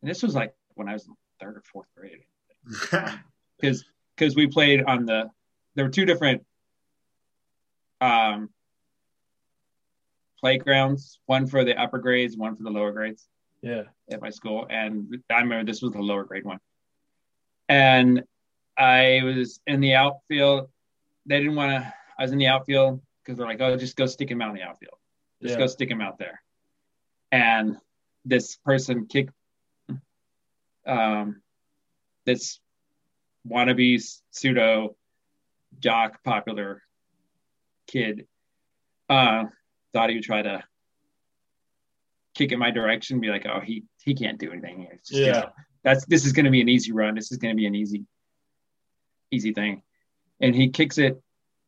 and 0.01 0.11
this 0.11 0.23
was 0.23 0.35
like 0.35 0.55
when 0.75 0.89
I 0.89 0.93
was 0.93 1.07
in 1.07 1.15
third 1.41 1.57
or 1.57 1.63
fourth 1.73 1.89
grade 1.97 2.25
because 3.61 3.85
because 4.17 4.35
we 4.37 4.47
played 4.47 4.83
on 4.85 5.07
the 5.07 5.31
there 5.75 5.85
were 5.85 5.91
two 5.91 6.05
different 6.05 6.45
um 8.01 8.51
playgrounds 10.41 11.21
one 11.27 11.47
for 11.47 11.65
the 11.65 11.81
upper 11.81 11.99
grades 11.99 12.37
one 12.37 12.57
for 12.57 12.63
the 12.65 12.71
lower 12.71 12.93
grades 12.93 13.29
Yeah. 13.63 13.85
at 14.11 14.21
my 14.21 14.31
school. 14.31 14.67
And 14.69 15.17
i 15.31 15.41
remember 15.41 15.65
this 15.71 15.83
was 15.83 15.93
the 15.93 16.01
lower 16.01 16.25
grade 16.25 16.45
one. 16.45 16.59
And 17.69 18.23
i 18.77 19.21
was 19.25 19.61
in 19.67 19.81
the 19.81 19.95
outfield. 19.95 20.69
They 21.27 21.39
didn't 21.39 21.55
want 21.57 21.71
to 21.73 21.95
i 22.19 22.23
was 22.23 22.33
in 22.33 22.39
the 22.39 22.49
outfield 22.49 23.01
because 23.23 23.39
they're 23.39 23.47
like 23.47 23.61
oh 23.61 23.77
just 23.77 23.97
go 23.97 24.07
stick 24.07 24.31
him 24.31 24.43
out 24.43 24.51
in 24.51 24.57
the 24.57 24.63
outfield. 24.63 24.97
Just 25.41 25.53
Yeah. 25.55 25.59
go 25.59 25.67
stick 25.67 25.91
him 25.91 26.01
out 26.01 26.19
there. 26.19 26.43
And 27.31 27.77
this 28.25 28.57
person 28.57 29.07
kicked 29.07 29.33
um 30.87 31.41
this 32.25 32.59
wannabe 33.49 34.01
pseudo 34.31 34.97
jock 35.79 36.23
popular 36.23 36.83
kid 37.87 38.27
uh 39.09 39.45
thought 39.93 40.11
he 40.11 40.17
would 40.17 40.25
try 40.25 40.43
to 40.43 40.63
kick 42.35 42.53
in 42.53 42.59
my 42.59 42.71
direction 42.71 43.21
be 43.21 43.29
like 43.29 43.47
oh 43.47 43.61
he 43.61 43.85
he 44.05 44.15
can't 44.15 44.39
do 44.39 44.53
anything 44.53 44.89
it's 44.93 45.09
just, 45.09 45.21
you 45.21 45.27
Yeah. 45.27 45.41
know, 45.41 45.51
that's 45.83 46.05
this 46.07 46.25
is 46.25 46.33
going 46.33 46.45
to 46.45 46.51
be 46.51 46.61
an 46.61 46.69
easy 46.69 46.93
run 46.93 47.15
this 47.15 47.33
is 47.33 47.39
going 47.39 47.55
to 47.55 47.57
be 47.57 47.67
an 47.67 47.75
easy 47.75 48.05
easy 49.31 49.53
thing 49.53 49.83
and 50.41 50.55
he 50.55 50.69
kicks 50.71 50.99
it 50.99 51.21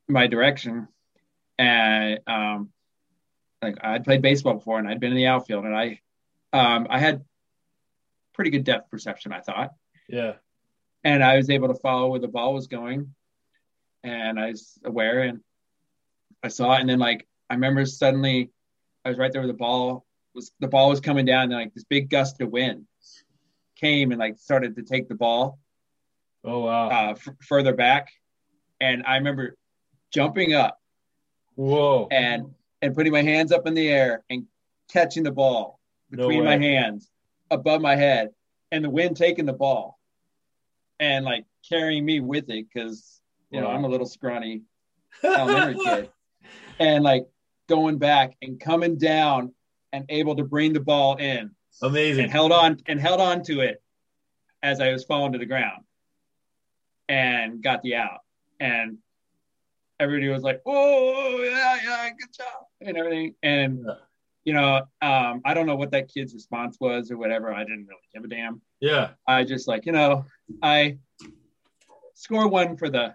my 0.08 0.26
direction 0.26 0.88
and 1.58 2.20
um 2.26 2.70
like 3.62 3.76
I'd 3.82 4.04
played 4.04 4.22
baseball 4.22 4.54
before 4.54 4.78
and 4.78 4.86
I'd 4.88 5.00
been 5.00 5.10
in 5.10 5.16
the 5.16 5.26
outfield 5.26 5.64
and 5.64 5.74
I 5.76 6.00
um 6.52 6.86
I 6.90 6.98
had 6.98 7.24
pretty 8.34 8.50
good 8.50 8.64
depth 8.64 8.90
perception 8.90 9.32
I 9.32 9.40
thought 9.40 9.72
Yeah. 10.08 10.34
And 11.04 11.22
I 11.22 11.36
was 11.36 11.50
able 11.50 11.68
to 11.68 11.74
follow 11.74 12.08
where 12.08 12.20
the 12.20 12.28
ball 12.28 12.54
was 12.54 12.66
going, 12.66 13.14
and 14.02 14.40
I 14.40 14.50
was 14.50 14.78
aware 14.84 15.20
and 15.20 15.40
I 16.42 16.48
saw 16.48 16.74
it, 16.74 16.80
and 16.80 16.88
then 16.88 16.98
like 16.98 17.26
I 17.48 17.54
remember 17.54 17.84
suddenly 17.86 18.50
I 19.04 19.10
was 19.10 19.18
right 19.18 19.30
there 19.32 19.42
where 19.42 19.48
the 19.48 19.54
ball 19.54 20.04
was. 20.34 20.50
The 20.60 20.68
ball 20.68 20.88
was 20.90 21.00
coming 21.00 21.24
down, 21.26 21.44
and 21.44 21.52
like 21.52 21.74
this 21.74 21.84
big 21.84 22.10
gust 22.10 22.40
of 22.40 22.50
wind 22.50 22.86
came 23.76 24.10
and 24.10 24.18
like 24.18 24.38
started 24.38 24.76
to 24.76 24.82
take 24.82 25.08
the 25.08 25.14
ball 25.14 25.58
Oh 26.44 26.60
wow. 26.60 26.88
uh, 26.88 27.10
f- 27.12 27.28
further 27.42 27.74
back, 27.74 28.08
and 28.80 29.04
I 29.06 29.16
remember 29.16 29.56
jumping 30.12 30.54
up 30.54 30.80
Whoa. 31.54 32.08
and 32.10 32.54
and 32.82 32.94
putting 32.94 33.12
my 33.12 33.22
hands 33.22 33.52
up 33.52 33.66
in 33.66 33.74
the 33.74 33.88
air 33.88 34.22
and 34.30 34.44
catching 34.92 35.22
the 35.22 35.32
ball 35.32 35.80
No 36.10 36.28
between 36.28 36.44
my 36.44 36.58
hands 36.58 37.10
above 37.50 37.80
my 37.80 37.96
head 37.96 38.30
and 38.70 38.84
the 38.84 38.90
wind 38.90 39.16
taking 39.16 39.46
the 39.46 39.52
ball 39.52 39.98
and 41.00 41.24
like 41.24 41.44
carrying 41.68 42.04
me 42.04 42.20
with 42.20 42.48
it 42.50 42.66
because 42.72 43.20
you 43.50 43.60
know 43.60 43.68
I'm 43.68 43.84
a 43.84 43.88
little 43.88 44.06
scrawny 44.06 44.62
elementary 45.24 45.82
kid, 45.82 46.10
and 46.78 47.04
like 47.04 47.26
going 47.68 47.98
back 47.98 48.36
and 48.42 48.60
coming 48.60 48.96
down 48.98 49.52
and 49.92 50.04
able 50.08 50.36
to 50.36 50.44
bring 50.44 50.72
the 50.72 50.80
ball 50.80 51.16
in 51.16 51.50
Amazing. 51.82 52.24
and 52.24 52.32
held 52.32 52.52
on 52.52 52.78
and 52.86 53.00
held 53.00 53.20
on 53.20 53.42
to 53.44 53.60
it 53.60 53.82
as 54.62 54.80
I 54.80 54.92
was 54.92 55.04
falling 55.04 55.32
to 55.32 55.38
the 55.38 55.46
ground 55.46 55.84
and 57.08 57.62
got 57.62 57.82
the 57.82 57.96
out. 57.96 58.20
And 58.60 58.98
everybody 60.00 60.28
was 60.28 60.42
like, 60.42 60.62
"Oh 60.66 61.40
yeah, 61.42 61.76
yeah, 61.84 62.10
good 62.10 62.32
job," 62.36 62.66
and 62.80 62.96
everything. 62.96 63.34
And 63.42 63.86
you 64.44 64.52
know, 64.52 64.82
um, 65.00 65.40
I 65.44 65.54
don't 65.54 65.66
know 65.66 65.76
what 65.76 65.90
that 65.92 66.12
kid's 66.12 66.34
response 66.34 66.76
was 66.80 67.10
or 67.10 67.16
whatever. 67.16 67.52
I 67.52 67.64
didn't 67.64 67.86
really 67.86 68.00
give 68.12 68.24
a 68.24 68.28
damn. 68.28 68.60
Yeah. 68.84 69.10
I 69.26 69.44
just 69.44 69.66
like, 69.66 69.86
you 69.86 69.92
know, 69.92 70.26
I 70.62 70.98
score 72.14 72.48
one 72.48 72.76
for 72.76 72.90
the 72.90 73.14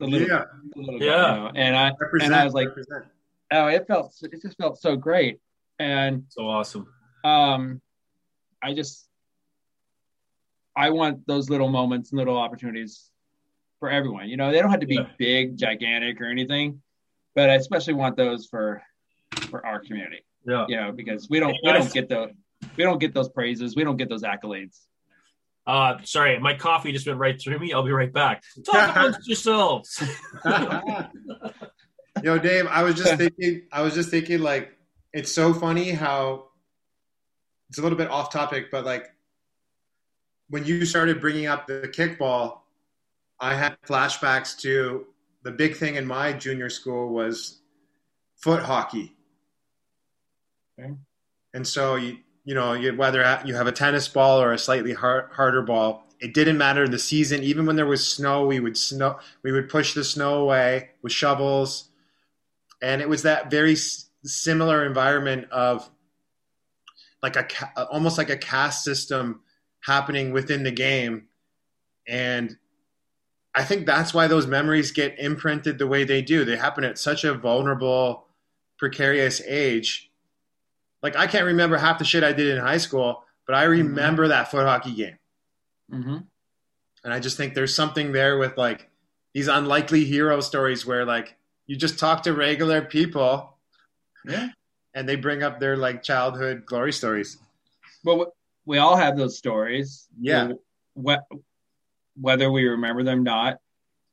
the 0.00 0.06
little, 0.06 0.28
Yeah. 0.28 0.44
the 0.76 0.80
little 0.82 1.00
guy, 1.00 1.06
Yeah. 1.06 1.34
you 1.34 1.40
know? 1.44 1.52
and 1.56 1.74
I 1.76 1.90
Represent, 1.98 2.32
and 2.32 2.34
I 2.40 2.44
was 2.44 2.54
like, 2.54 2.68
represent. 2.68 3.04
oh, 3.52 3.66
it 3.68 3.86
felt 3.86 4.14
it 4.22 4.42
just 4.42 4.56
felt 4.58 4.78
so 4.78 4.96
great, 4.96 5.40
and 5.78 6.24
So 6.28 6.46
awesome. 6.46 6.86
um, 7.24 7.80
I 8.62 8.74
just 8.74 9.08
I 10.76 10.90
want 10.90 11.26
those 11.26 11.48
little 11.50 11.68
moments 11.68 12.10
and 12.12 12.18
little 12.18 12.36
opportunities 12.36 13.10
for 13.80 13.90
everyone. 13.90 14.28
You 14.28 14.36
know, 14.36 14.52
they 14.52 14.60
don't 14.60 14.70
have 14.70 14.80
to 14.80 14.86
be 14.86 14.96
Yeah. 14.96 15.08
big, 15.18 15.56
gigantic, 15.56 16.20
or 16.20 16.26
anything, 16.26 16.82
but 17.34 17.48
I 17.50 17.54
especially 17.54 17.94
want 17.94 18.16
those 18.16 18.46
for 18.46 18.82
for 19.50 19.64
our 19.64 19.80
community. 19.80 20.22
Yeah. 20.46 20.66
You 20.68 20.76
know, 20.76 20.92
because 20.92 21.28
we 21.30 21.40
don't 21.40 21.56
we 21.64 21.72
don't 21.72 21.92
get 21.92 22.08
the 22.10 22.30
we 22.76 22.84
don't 22.84 22.98
get 23.00 23.14
those 23.14 23.28
praises, 23.30 23.74
we 23.74 23.82
don't 23.84 23.96
get 23.96 24.08
those 24.08 24.22
accolades. 24.22 24.86
Uh, 25.68 25.98
sorry, 26.04 26.38
my 26.40 26.54
coffee 26.54 26.92
just 26.92 27.06
went 27.06 27.18
right 27.18 27.40
through 27.40 27.58
me. 27.58 27.74
I'll 27.74 27.82
be 27.82 27.92
right 27.92 28.12
back. 28.12 28.42
Talk 28.64 28.96
amongst 28.96 29.28
yourselves. 29.28 30.02
Yo, 32.22 32.38
Dave, 32.38 32.66
I 32.66 32.82
was 32.82 32.94
just 32.94 33.16
thinking. 33.16 33.62
I 33.70 33.82
was 33.82 33.94
just 33.94 34.08
thinking, 34.08 34.40
like, 34.40 34.72
it's 35.12 35.30
so 35.30 35.52
funny 35.52 35.90
how 35.90 36.48
it's 37.68 37.78
a 37.78 37.82
little 37.82 37.98
bit 37.98 38.08
off 38.08 38.32
topic, 38.32 38.70
but 38.70 38.84
like 38.84 39.10
when 40.48 40.64
you 40.64 40.84
started 40.86 41.20
bringing 41.20 41.46
up 41.46 41.66
the 41.66 41.92
kickball, 41.94 42.60
I 43.38 43.54
had 43.54 43.76
flashbacks 43.86 44.58
to 44.60 45.06
the 45.42 45.50
big 45.50 45.76
thing 45.76 45.96
in 45.96 46.06
my 46.06 46.32
junior 46.32 46.70
school 46.70 47.12
was 47.12 47.60
foot 48.36 48.62
hockey. 48.62 49.14
Okay. 50.78 50.94
And 51.54 51.66
so 51.66 51.96
you 51.96 52.18
you 52.48 52.54
know 52.54 52.80
whether 52.92 53.42
you 53.44 53.54
have 53.56 53.66
a 53.66 53.72
tennis 53.72 54.08
ball 54.08 54.40
or 54.40 54.54
a 54.54 54.58
slightly 54.58 54.94
hard, 54.94 55.30
harder 55.32 55.60
ball, 55.60 56.06
it 56.18 56.32
didn't 56.32 56.56
matter 56.56 56.88
the 56.88 56.98
season. 56.98 57.42
Even 57.42 57.66
when 57.66 57.76
there 57.76 57.84
was 57.84 58.08
snow, 58.08 58.46
we 58.46 58.58
would 58.58 58.78
snow 58.78 59.18
we 59.42 59.52
would 59.52 59.68
push 59.68 59.92
the 59.92 60.02
snow 60.02 60.40
away 60.40 60.88
with 61.02 61.12
shovels, 61.12 61.90
and 62.80 63.02
it 63.02 63.08
was 63.08 63.24
that 63.24 63.50
very 63.50 63.72
s- 63.72 64.08
similar 64.24 64.86
environment 64.86 65.50
of 65.50 65.90
like 67.22 67.36
a 67.36 67.42
ca- 67.42 67.86
almost 67.92 68.16
like 68.16 68.30
a 68.30 68.36
caste 68.38 68.82
system 68.82 69.42
happening 69.84 70.32
within 70.32 70.62
the 70.62 70.70
game, 70.70 71.28
and 72.06 72.56
I 73.54 73.62
think 73.62 73.84
that's 73.84 74.14
why 74.14 74.26
those 74.26 74.46
memories 74.46 74.90
get 74.90 75.18
imprinted 75.18 75.76
the 75.76 75.86
way 75.86 76.04
they 76.04 76.22
do. 76.22 76.46
They 76.46 76.56
happen 76.56 76.84
at 76.84 76.96
such 76.96 77.24
a 77.24 77.34
vulnerable, 77.34 78.26
precarious 78.78 79.42
age 79.46 80.07
like 81.02 81.16
I 81.16 81.26
can't 81.26 81.44
remember 81.46 81.76
half 81.76 81.98
the 81.98 82.04
shit 82.04 82.24
I 82.24 82.32
did 82.32 82.48
in 82.56 82.58
high 82.62 82.78
school, 82.78 83.24
but 83.46 83.54
I 83.54 83.64
remember 83.64 84.28
that 84.28 84.50
foot 84.50 84.66
hockey 84.66 84.94
game. 84.94 85.18
Mm-hmm. 85.92 86.16
And 87.04 87.12
I 87.14 87.20
just 87.20 87.36
think 87.36 87.54
there's 87.54 87.74
something 87.74 88.12
there 88.12 88.38
with 88.38 88.56
like 88.58 88.88
these 89.34 89.48
unlikely 89.48 90.04
hero 90.04 90.40
stories 90.40 90.84
where 90.84 91.04
like 91.04 91.36
you 91.66 91.76
just 91.76 91.98
talk 91.98 92.22
to 92.24 92.32
regular 92.32 92.82
people 92.82 93.56
Yeah. 94.24 94.48
and 94.94 95.08
they 95.08 95.16
bring 95.16 95.42
up 95.42 95.60
their 95.60 95.76
like 95.76 96.02
childhood 96.02 96.64
glory 96.66 96.92
stories. 96.92 97.38
Well, 98.04 98.34
we 98.66 98.78
all 98.78 98.96
have 98.96 99.16
those 99.16 99.38
stories. 99.38 100.08
Yeah. 100.20 100.52
Wh- 101.00 101.16
whether 102.20 102.50
we 102.50 102.64
remember 102.64 103.02
them 103.04 103.20
or 103.20 103.22
not, 103.22 103.58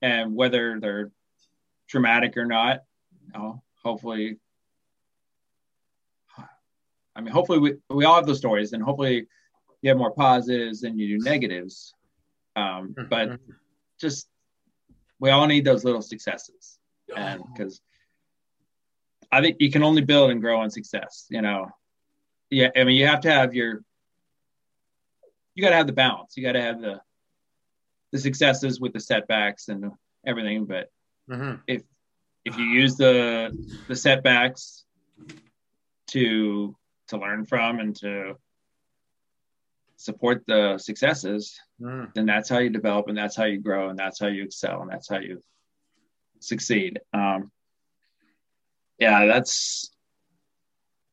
and 0.02 0.36
whether 0.36 0.80
they're 0.80 1.12
traumatic 1.88 2.38
or 2.38 2.46
not, 2.46 2.84
you 3.26 3.34
know, 3.34 3.64
hopefully, 3.84 4.38
I 7.16 7.22
mean, 7.22 7.32
hopefully 7.34 7.60
we, 7.60 7.76
we 7.90 8.06
all 8.06 8.16
have 8.16 8.26
those 8.26 8.38
stories, 8.40 8.74
and 8.74 8.84
hopefully 8.84 9.28
you 9.82 9.90
have 9.90 9.98
more 9.98 10.12
positives 10.12 10.82
than 10.82 10.98
you 11.00 11.18
do 11.18 11.24
negatives. 11.24 11.94
Um, 12.56 12.94
but 13.10 13.40
just 14.00 14.28
we 15.20 15.30
all 15.30 15.48
need 15.48 15.66
those 15.66 15.84
little 15.84 16.02
successes, 16.02 16.78
and 17.16 17.42
because 17.54 17.82
I 19.32 19.42
think 19.42 19.58
you 19.60 19.72
can 19.72 19.84
only 19.84 20.02
build 20.02 20.32
and 20.32 20.42
grow 20.42 20.60
on 20.60 20.70
success. 20.70 21.26
You 21.30 21.42
know, 21.42 21.68
yeah. 22.50 22.70
I 22.76 22.84
mean, 22.84 22.96
you 22.98 23.08
have 23.08 23.22
to 23.22 23.32
have 23.32 23.54
your 23.54 23.82
you 25.54 25.64
got 25.64 25.70
to 25.70 25.76
have 25.78 25.88
the 25.88 25.94
balance. 25.94 26.36
You 26.36 26.44
got 26.44 26.54
to 26.54 26.62
have 26.62 26.82
the 26.82 27.02
the 28.12 28.20
successes 28.20 28.80
with 28.80 28.94
the 28.94 29.00
setbacks 29.00 29.68
and 29.70 29.92
everything. 30.26 30.66
But 30.66 30.90
Mhm. 31.30 31.62
if 31.68 31.84
if 32.44 32.58
you 32.58 32.66
use 32.66 32.96
the 32.98 33.52
the 33.88 33.96
setbacks 33.96 34.86
to 36.08 36.76
to 37.08 37.18
learn 37.18 37.46
from 37.46 37.80
and 37.80 37.96
to 37.98 38.36
support 39.98 40.44
the 40.48 40.78
successes, 40.78 41.60
Mm. 41.82 42.14
then 42.14 42.26
that's 42.26 42.48
how 42.48 42.60
you 42.60 42.70
develop 42.70 43.10
and 43.10 43.18
that's 43.18 43.36
how 43.36 43.44
you 43.44 43.60
grow 43.60 43.90
and 43.90 44.00
that's 44.00 44.18
how 44.20 44.28
you 44.28 44.44
excel 44.44 44.82
and 44.82 44.90
that's 44.90 45.10
how 45.10 45.20
you 45.20 45.42
succeed. 46.40 47.00
Um, 47.14 47.52
yeah, 48.98 49.26
that's 49.26 49.92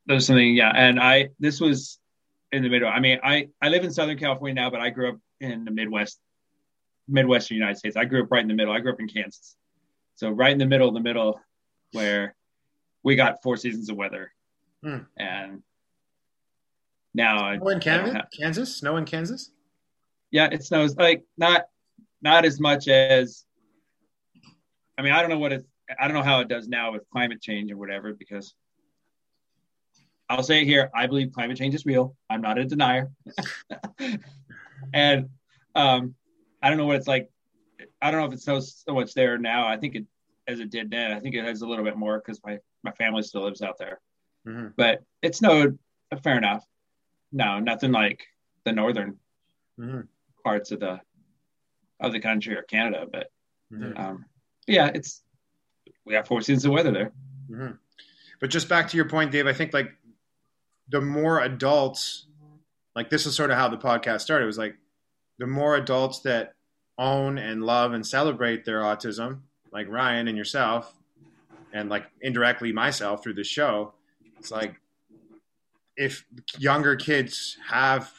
there's 0.05 0.25
something. 0.27 0.55
Yeah, 0.55 0.71
and 0.73 0.99
I 1.01 1.29
this 1.39 1.59
was 1.59 1.99
in 2.53 2.63
the 2.63 2.69
middle. 2.69 2.87
I 2.87 2.99
mean, 3.01 3.19
I 3.23 3.49
I 3.61 3.69
live 3.69 3.83
in 3.83 3.91
Southern 3.91 4.17
California 4.17 4.53
now, 4.53 4.69
but 4.69 4.79
I 4.79 4.89
grew 4.89 5.09
up 5.09 5.19
in 5.41 5.65
the 5.65 5.71
Midwest, 5.71 6.19
Midwestern 7.09 7.57
United 7.57 7.77
States. 7.77 7.97
I 7.97 8.05
grew 8.05 8.23
up 8.23 8.31
right 8.31 8.41
in 8.41 8.47
the 8.47 8.53
middle. 8.53 8.73
I 8.73 8.79
grew 8.79 8.93
up 8.93 8.99
in 9.01 9.07
Kansas, 9.09 9.55
so 10.15 10.29
right 10.29 10.51
in 10.51 10.57
the 10.59 10.65
middle 10.65 10.87
of 10.87 10.93
the 10.93 11.01
middle, 11.01 11.41
where 11.91 12.35
we 13.03 13.15
got 13.17 13.43
four 13.43 13.57
seasons 13.57 13.89
of 13.89 13.97
weather, 13.97 14.31
Hmm. 14.81 14.99
and 15.17 15.63
now 17.13 17.55
Snow 17.57 17.69
in 17.69 17.79
Kansas? 17.79 18.13
have- 18.13 18.27
Kansas? 18.37 18.75
Snow 18.77 18.97
in 18.97 19.05
Kansas? 19.05 19.51
yeah, 20.31 20.49
it 20.51 20.63
snows 20.63 20.95
like 20.95 21.23
not 21.37 21.65
not 22.21 22.45
as 22.45 22.59
much 22.59 22.87
as 22.87 23.45
I 24.97 25.01
mean, 25.01 25.11
I 25.13 25.21
don't 25.21 25.29
know 25.29 25.39
what 25.39 25.51
it 25.53 25.65
I 25.99 26.07
don't 26.07 26.15
know 26.15 26.23
how 26.23 26.39
it 26.39 26.47
does 26.47 26.67
now 26.67 26.91
with 26.93 27.07
climate 27.11 27.41
change 27.41 27.71
or 27.71 27.77
whatever 27.77 28.13
because 28.13 28.53
I'll 30.29 30.41
say 30.43 30.61
it 30.61 30.65
here, 30.65 30.89
I 30.95 31.05
believe 31.07 31.33
climate 31.33 31.57
change 31.57 31.75
is 31.75 31.85
real. 31.85 32.15
I'm 32.29 32.41
not 32.41 32.57
a 32.57 32.65
denier. 32.65 33.11
and 34.93 35.29
um 35.75 36.15
I 36.61 36.69
don't 36.69 36.77
know 36.77 36.85
what 36.85 36.95
it's 36.95 37.07
like 37.07 37.29
I 38.01 38.11
don't 38.11 38.21
know 38.21 38.27
if 38.27 38.33
it's 38.33 38.45
so 38.45 38.59
so 38.59 38.93
much 38.93 39.13
there 39.13 39.37
now. 39.37 39.67
I 39.67 39.77
think 39.77 39.95
it 39.95 40.05
as 40.47 40.59
it 40.59 40.69
did 40.71 40.89
then. 40.91 41.11
I 41.11 41.19
think 41.19 41.35
it 41.35 41.43
has 41.43 41.61
a 41.61 41.67
little 41.67 41.85
bit 41.85 41.97
more 41.97 42.17
because 42.19 42.39
my 42.43 42.57
my 42.83 42.91
family 42.91 43.21
still 43.23 43.43
lives 43.43 43.61
out 43.61 43.77
there. 43.77 43.99
Mhm. 44.47 44.73
But 44.75 45.03
it 45.21 45.35
snowed 45.35 45.77
fair 46.23 46.37
enough. 46.37 46.65
No, 47.33 47.59
nothing 47.59 47.91
like 47.91 48.27
the 48.63 48.71
northern 48.71 49.19
Mhm. 49.77 50.07
parts 50.43 50.71
of 50.71 50.79
the 50.79 51.01
of 51.99 52.11
the 52.11 52.19
country 52.19 52.55
or 52.55 52.61
Canada, 52.63 53.07
but 53.11 53.31
Mhm. 53.71 53.97
um, 53.97 54.25
yeah, 54.67 54.91
it's 54.93 55.23
we 56.05 56.13
have 56.13 56.27
four 56.27 56.41
seasons 56.41 56.65
of 56.65 56.71
weather 56.71 56.91
there. 56.91 57.11
Mhm. 57.49 57.79
But 58.39 58.49
just 58.49 58.67
back 58.69 58.87
to 58.89 58.97
your 58.97 59.07
point, 59.09 59.31
Dave, 59.31 59.47
I 59.47 59.53
think 59.53 59.73
like 59.73 59.95
the 60.89 60.99
more 61.01 61.39
adults, 61.41 62.27
like 62.95 63.09
this 63.09 63.25
is 63.25 63.35
sort 63.35 63.51
of 63.51 63.57
how 63.57 63.69
the 63.69 63.77
podcast 63.77 64.21
started. 64.21 64.43
It 64.43 64.47
was 64.47 64.57
like 64.57 64.77
the 65.37 65.47
more 65.47 65.75
adults 65.75 66.19
that 66.21 66.55
own 66.97 67.37
and 67.37 67.63
love 67.63 67.93
and 67.93 68.05
celebrate 68.05 68.65
their 68.65 68.81
autism, 68.81 69.41
like 69.71 69.87
Ryan 69.87 70.27
and 70.27 70.37
yourself, 70.37 70.93
and 71.71 71.89
like 71.89 72.11
indirectly 72.21 72.71
myself 72.73 73.23
through 73.23 73.33
the 73.35 73.43
show, 73.43 73.95
it's 74.37 74.51
like 74.51 74.79
if 75.95 76.25
younger 76.57 76.95
kids 76.95 77.57
have 77.69 78.11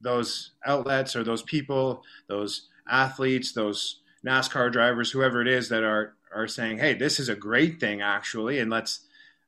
those 0.00 0.52
outlets 0.66 1.16
or 1.16 1.24
those 1.24 1.42
people, 1.42 2.02
those 2.28 2.68
athletes, 2.88 3.52
those 3.52 4.00
NASCAR 4.26 4.72
drivers, 4.72 5.10
whoever 5.10 5.40
it 5.40 5.48
is 5.48 5.68
that 5.68 5.84
are 5.84 6.14
are 6.34 6.48
saying, 6.48 6.78
"Hey, 6.78 6.94
this 6.94 7.20
is 7.20 7.28
a 7.28 7.36
great 7.36 7.80
thing, 7.80 8.02
actually," 8.02 8.58
and 8.58 8.70
let's 8.70 9.00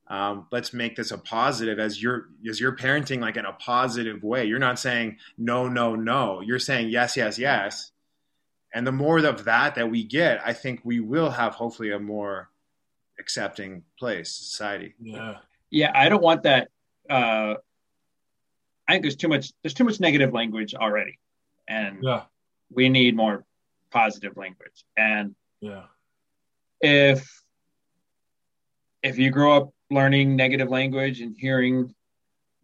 um, 0.09 0.47
let's 0.53 0.73
make 0.73 0.97
this 0.97 1.11
a 1.11 1.19
positive 1.19 1.79
as 1.79 2.01
you're 2.01 2.29
as 2.49 2.61
you're 2.61 2.77
parenting 2.77 3.21
like 3.21 3.37
in 3.37 3.45
a 3.45 3.53
positive 3.53 4.23
way. 4.23 4.45
You're 4.45 4.59
not 4.59 4.79
saying 4.79 5.19
no, 5.37 5.69
no, 5.69 5.97
no. 5.97 6.41
You're 6.41 6.59
saying 6.59 6.91
yes, 6.91 7.17
yes, 7.17 7.39
yes. 7.39 7.91
And 8.73 8.87
the 8.87 8.93
more 8.93 9.19
of 9.19 9.45
that 9.45 9.75
that 9.75 9.91
we 9.91 10.05
get, 10.05 10.41
I 10.45 10.53
think 10.53 10.81
we 10.85 11.01
will 11.01 11.31
have 11.31 11.55
hopefully 11.55 11.93
a 11.93 11.99
more 11.99 12.51
accepting 13.19 13.85
place, 13.99 14.31
society. 14.31 14.95
Yeah. 15.01 15.37
Yeah, 15.71 15.91
I 15.95 16.09
don't 16.09 16.23
want 16.23 16.45
that. 16.45 16.69
Uh, 17.09 17.55
I 18.89 18.93
think 18.93 19.03
there's 19.03 19.17
too 19.17 19.29
much. 19.29 19.53
There's 19.63 19.75
too 19.75 19.85
much 19.85 20.01
negative 20.01 20.33
language 20.33 20.75
already, 20.75 21.19
and 21.69 21.99
Yeah. 22.03 22.25
we 22.71 22.89
need 22.89 23.17
more 23.17 23.45
positive 23.91 24.37
language. 24.37 24.85
And 24.97 25.35
Yeah. 25.61 25.87
if 26.81 27.29
if 29.03 29.19
you 29.19 29.31
grow 29.31 29.57
up 29.57 29.71
learning 29.91 30.35
negative 30.37 30.69
language 30.69 31.21
and 31.21 31.37
hearing 31.39 31.95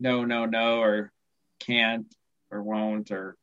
no, 0.01 0.25
no, 0.25 0.45
no, 0.47 0.81
or 0.81 1.13
can't 1.61 2.07
or 2.51 2.63
won't 2.63 3.11
or 3.13 3.37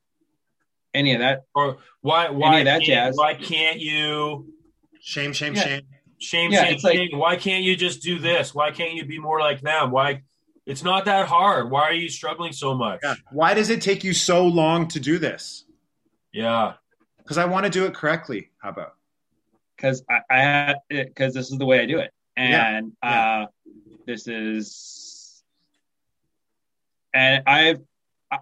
any 0.94 1.14
of 1.14 1.20
that, 1.20 1.44
Or 1.56 1.78
why 2.02 2.30
why 2.30 2.60
of 2.60 2.66
that 2.66 2.80
can't, 2.80 2.86
jazz. 2.86 3.18
why 3.18 3.36
can't 3.36 3.80
you 3.80 4.54
Shame, 5.02 5.32
shame, 5.32 5.56
Yeah. 5.56 5.62
shame. 5.64 5.88
shame 6.20 6.52
Yeah, 6.52 6.66
shame, 6.66 6.74
it's 6.76 6.84
like- 6.84 6.98
shame. 6.98 7.18
why 7.18 7.38
can't 7.38 7.64
you 7.64 7.76
just 7.78 8.02
do 8.04 8.20
this? 8.20 8.54
Why 8.54 8.72
can't 8.72 8.94
you 8.96 9.06
be 9.06 9.18
more 9.18 9.40
like 9.40 9.62
them? 9.62 9.92
Why 9.92 10.24
it's 10.70 10.84
not 10.84 11.06
that 11.06 11.28
hard. 11.28 11.70
Why 11.72 11.82
are 11.84 11.94
you 11.94 12.10
struggling 12.10 12.54
so 12.54 12.74
much? 12.76 13.00
Yeah. 13.04 13.16
Why 13.32 13.54
does 13.54 13.70
it 13.70 13.82
take 13.82 14.04
you 14.04 14.14
so 14.14 14.46
long 14.46 14.88
to 14.90 15.00
do 15.00 15.18
this? 15.18 15.66
Yeah. 16.32 16.74
Because 17.18 17.38
I 17.38 17.46
want 17.46 17.66
to 17.66 17.70
do 17.72 17.86
it 17.86 17.94
correctly. 17.94 18.50
How 18.62 18.70
about? 18.70 18.94
because 19.76 20.04
I, 20.10 20.20
I 20.30 20.38
had 20.40 20.76
because 20.90 21.34
this 21.34 21.52
is 21.52 21.58
the 21.58 21.66
way 21.66 21.80
I 21.80 21.86
do 21.86 22.00
it, 22.00 22.12
and 22.36 22.92
Yeah. 23.02 23.10
uh, 23.10 23.46
this 24.06 24.28
is, 24.28 25.42
and 27.14 27.44
I've, 27.48 27.80
I, 28.30 28.38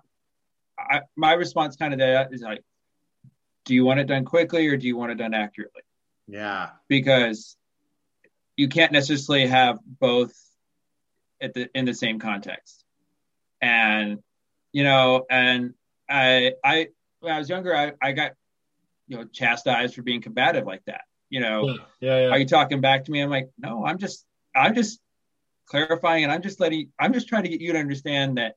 I, 0.79 1.01
my 1.15 1.33
response 1.33 1.75
kind 1.75 1.93
of 1.93 1.99
to 1.99 2.05
that 2.05 2.33
is 2.33 2.41
like, 2.41 2.63
do 3.65 3.75
you 3.75 3.85
want 3.85 3.99
it 3.99 4.05
done 4.07 4.25
quickly 4.25 4.67
or 4.67 4.77
do 4.77 4.87
you 4.87 4.97
want 4.97 5.11
it 5.11 5.15
done 5.15 5.33
accurately? 5.35 5.83
Yeah. 6.27 6.69
Because 6.87 7.55
you 8.55 8.67
can't 8.67 8.91
necessarily 8.91 9.45
have 9.45 9.77
both 9.85 10.33
at 11.41 11.53
the 11.53 11.69
in 11.73 11.85
the 11.85 11.93
same 11.93 12.19
context, 12.19 12.83
and 13.61 14.19
you 14.71 14.83
know, 14.83 15.25
and 15.29 15.73
I, 16.09 16.53
I 16.63 16.89
when 17.19 17.33
I 17.33 17.39
was 17.39 17.49
younger, 17.49 17.75
I, 17.75 17.93
I 18.01 18.11
got 18.11 18.33
you 19.07 19.17
know 19.17 19.25
chastised 19.25 19.95
for 19.95 20.01
being 20.01 20.21
combative 20.21 20.65
like 20.65 20.83
that. 20.85 21.01
You 21.29 21.41
know, 21.41 21.77
Yeah, 21.99 22.19
yeah. 22.19 22.27
are 22.29 22.39
you 22.39 22.45
talking 22.45 22.81
back 22.81 23.05
to 23.05 23.11
me? 23.11 23.21
I'm 23.21 23.29
like, 23.29 23.49
no, 23.57 23.85
I'm 23.85 23.97
just, 23.97 24.25
I'm 24.55 24.75
just 24.75 24.99
clarifying, 25.65 26.23
and 26.23 26.31
I'm 26.31 26.41
just 26.41 26.59
letting, 26.59 26.91
I'm 26.99 27.13
just 27.13 27.27
trying 27.27 27.43
to 27.43 27.49
get 27.49 27.59
you 27.59 27.73
to 27.73 27.79
understand 27.79 28.37
that 28.37 28.55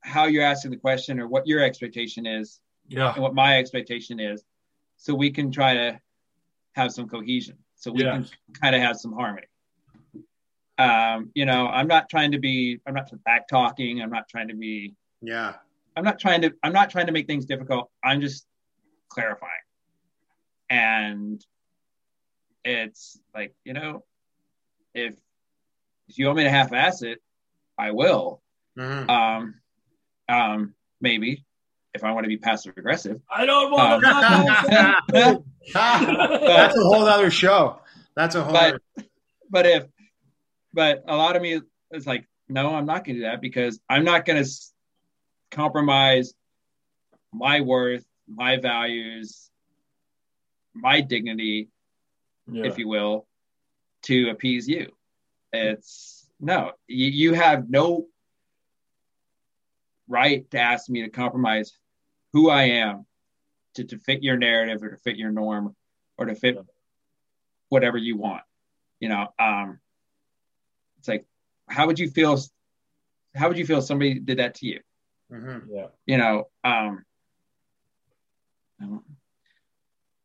how 0.00 0.26
you're 0.26 0.44
asking 0.44 0.70
the 0.70 0.76
question 0.76 1.18
or 1.18 1.26
what 1.26 1.46
your 1.46 1.62
expectation 1.62 2.26
is 2.26 2.60
yeah. 2.88 3.12
and 3.12 3.22
what 3.22 3.34
my 3.34 3.58
expectation 3.58 4.20
is, 4.20 4.44
so 4.96 5.14
we 5.14 5.30
can 5.30 5.50
try 5.50 5.74
to 5.74 6.00
have 6.72 6.92
some 6.92 7.08
cohesion, 7.08 7.58
so 7.76 7.90
we 7.90 8.02
can 8.02 8.26
kind 8.60 8.76
of 8.76 8.82
have 8.82 8.96
some 8.96 9.12
harmony. 9.12 9.46
Um, 10.78 11.30
you 11.34 11.46
know, 11.46 11.68
I'm 11.68 11.86
not 11.86 12.08
trying 12.08 12.32
to 12.32 12.38
be, 12.38 12.80
I'm 12.86 12.94
not 12.94 13.08
back 13.24 13.46
talking, 13.48 14.02
I'm 14.02 14.10
not 14.10 14.28
trying 14.28 14.48
to 14.48 14.54
be 14.54 14.94
Yeah. 15.22 15.54
I'm 15.96 16.02
not 16.04 16.18
trying 16.18 16.42
to 16.42 16.52
I'm 16.64 16.72
not 16.72 16.90
trying 16.90 17.06
to 17.06 17.12
make 17.12 17.26
things 17.28 17.44
difficult. 17.46 17.88
I'm 18.02 18.20
just 18.20 18.44
clarifying. 19.08 19.52
And 20.70 21.40
it's 22.64 23.20
like, 23.34 23.54
you 23.64 23.74
know, 23.74 24.04
if 24.94 25.14
if 26.08 26.18
you 26.18 26.26
want 26.26 26.38
me 26.38 26.44
to 26.44 26.50
half 26.50 26.72
ass 26.72 27.02
it, 27.02 27.20
I 27.78 27.92
will. 27.92 28.42
Mhm. 28.76 29.08
Um 29.08 29.54
um 30.28 30.74
maybe 31.00 31.44
if 31.94 32.02
I 32.02 32.10
want 32.10 32.24
to 32.24 32.28
be 32.28 32.38
passive 32.38 32.74
aggressive. 32.76 33.20
I 33.30 33.46
don't 33.46 33.70
want 33.70 34.04
Um, 34.04 34.46
to 35.10 35.42
That's 35.72 36.76
a 36.76 36.80
whole 36.82 37.06
other 37.06 37.30
show. 37.30 37.78
That's 38.16 38.34
a 38.34 38.42
whole. 38.42 38.52
But- 38.52 38.74
other- 38.74 38.80
but 39.50 39.66
if 39.66 39.84
but 40.74 41.04
a 41.06 41.16
lot 41.16 41.36
of 41.36 41.42
me 41.42 41.60
is 41.92 42.06
like, 42.06 42.26
no, 42.48 42.74
I'm 42.74 42.86
not 42.86 43.04
gonna 43.04 43.18
do 43.18 43.24
that 43.24 43.40
because 43.40 43.80
I'm 43.88 44.04
not 44.04 44.24
gonna 44.24 44.40
s- 44.40 44.72
compromise 45.50 46.34
my 47.32 47.60
worth, 47.60 48.04
my 48.28 48.56
values, 48.56 49.50
my 50.74 51.00
dignity 51.00 51.68
yeah. 52.50 52.66
if 52.66 52.78
you 52.78 52.88
will, 52.88 53.26
to 54.02 54.30
appease 54.30 54.68
you. 54.68 54.90
It's 55.52 56.28
no, 56.40 56.72
you, 56.88 57.06
you 57.06 57.32
have 57.34 57.70
no 57.70 58.06
right 60.08 60.50
to 60.50 60.58
ask 60.58 60.90
me 60.90 61.02
to 61.02 61.08
compromise 61.08 61.72
who 62.32 62.50
I 62.50 62.64
am 62.64 63.06
to, 63.74 63.84
to 63.84 63.98
fit 63.98 64.22
your 64.22 64.36
narrative 64.36 64.82
or 64.82 64.90
to 64.90 64.96
fit 64.96 65.16
your 65.16 65.30
norm 65.30 65.74
or 66.18 66.26
to 66.26 66.34
fit 66.34 66.58
whatever 67.68 67.96
you 67.96 68.16
want. 68.16 68.42
You 69.00 69.08
know, 69.08 69.28
um, 69.38 69.78
it's 71.04 71.08
like, 71.10 71.26
how 71.68 71.86
would 71.86 71.98
you 71.98 72.08
feel? 72.08 72.38
How 73.34 73.48
would 73.48 73.58
you 73.58 73.66
feel 73.66 73.78
if 73.78 73.84
somebody 73.84 74.18
did 74.20 74.38
that 74.38 74.54
to 74.56 74.66
you? 74.66 74.80
Mhm. 75.30 75.64
yeah. 75.70 75.86
You 76.06 76.16
know, 76.16 76.44
um, 76.64 77.04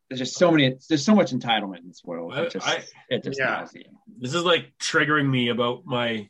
there's 0.10 0.20
just 0.20 0.36
so 0.38 0.52
many, 0.52 0.76
there's 0.88 1.04
so 1.04 1.14
much 1.16 1.32
entitlement 1.32 1.80
in 1.80 1.88
this 1.88 2.02
world. 2.04 2.34
I- 2.34 2.44
It 2.44 2.52
just, 2.52 2.68
I- 2.68 2.84
it 3.10 3.24
just 3.24 3.40
Yeah. 3.40 3.46
nauseating. 3.48 3.98
This 4.18 4.34
is 4.34 4.44
like 4.44 4.74
triggering 4.80 5.30
me 5.30 5.50
about 5.50 5.86
my 5.86 6.30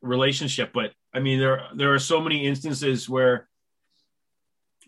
relationship, 0.00 0.72
but 0.72 0.92
I 1.14 1.20
mean 1.20 1.38
there 1.38 1.68
there 1.76 1.92
are 1.92 1.98
so 1.98 2.20
many 2.22 2.46
instances 2.46 3.08
where 3.08 3.48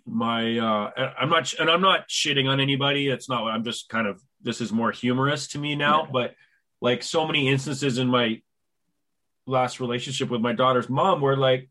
my 0.06 0.58
uh 0.58 0.90
I'm 1.18 1.28
not 1.30 1.52
and 1.54 1.70
I'm 1.70 1.82
not 1.82 2.08
shitting 2.08 2.48
on 2.48 2.60
anybody. 2.60 3.08
It's 3.08 3.28
not 3.28 3.44
I'm 3.46 3.62
just 3.62 3.88
kind 3.90 4.06
of 4.06 4.22
this 4.42 4.60
is 4.60 4.72
more 4.72 4.90
humorous 4.90 5.46
to 5.48 5.58
me 5.58 5.76
now, 5.76 6.04
Yeah. 6.04 6.10
but 6.12 6.34
like 6.80 7.02
so 7.02 7.26
many 7.26 7.48
instances 7.48 7.98
in 7.98 8.08
my 8.08 8.42
last 9.46 9.80
relationship 9.80 10.30
with 10.30 10.40
my 10.40 10.52
daughter's 10.52 10.88
mom 10.88 11.20
where 11.20 11.36
like 11.36 11.68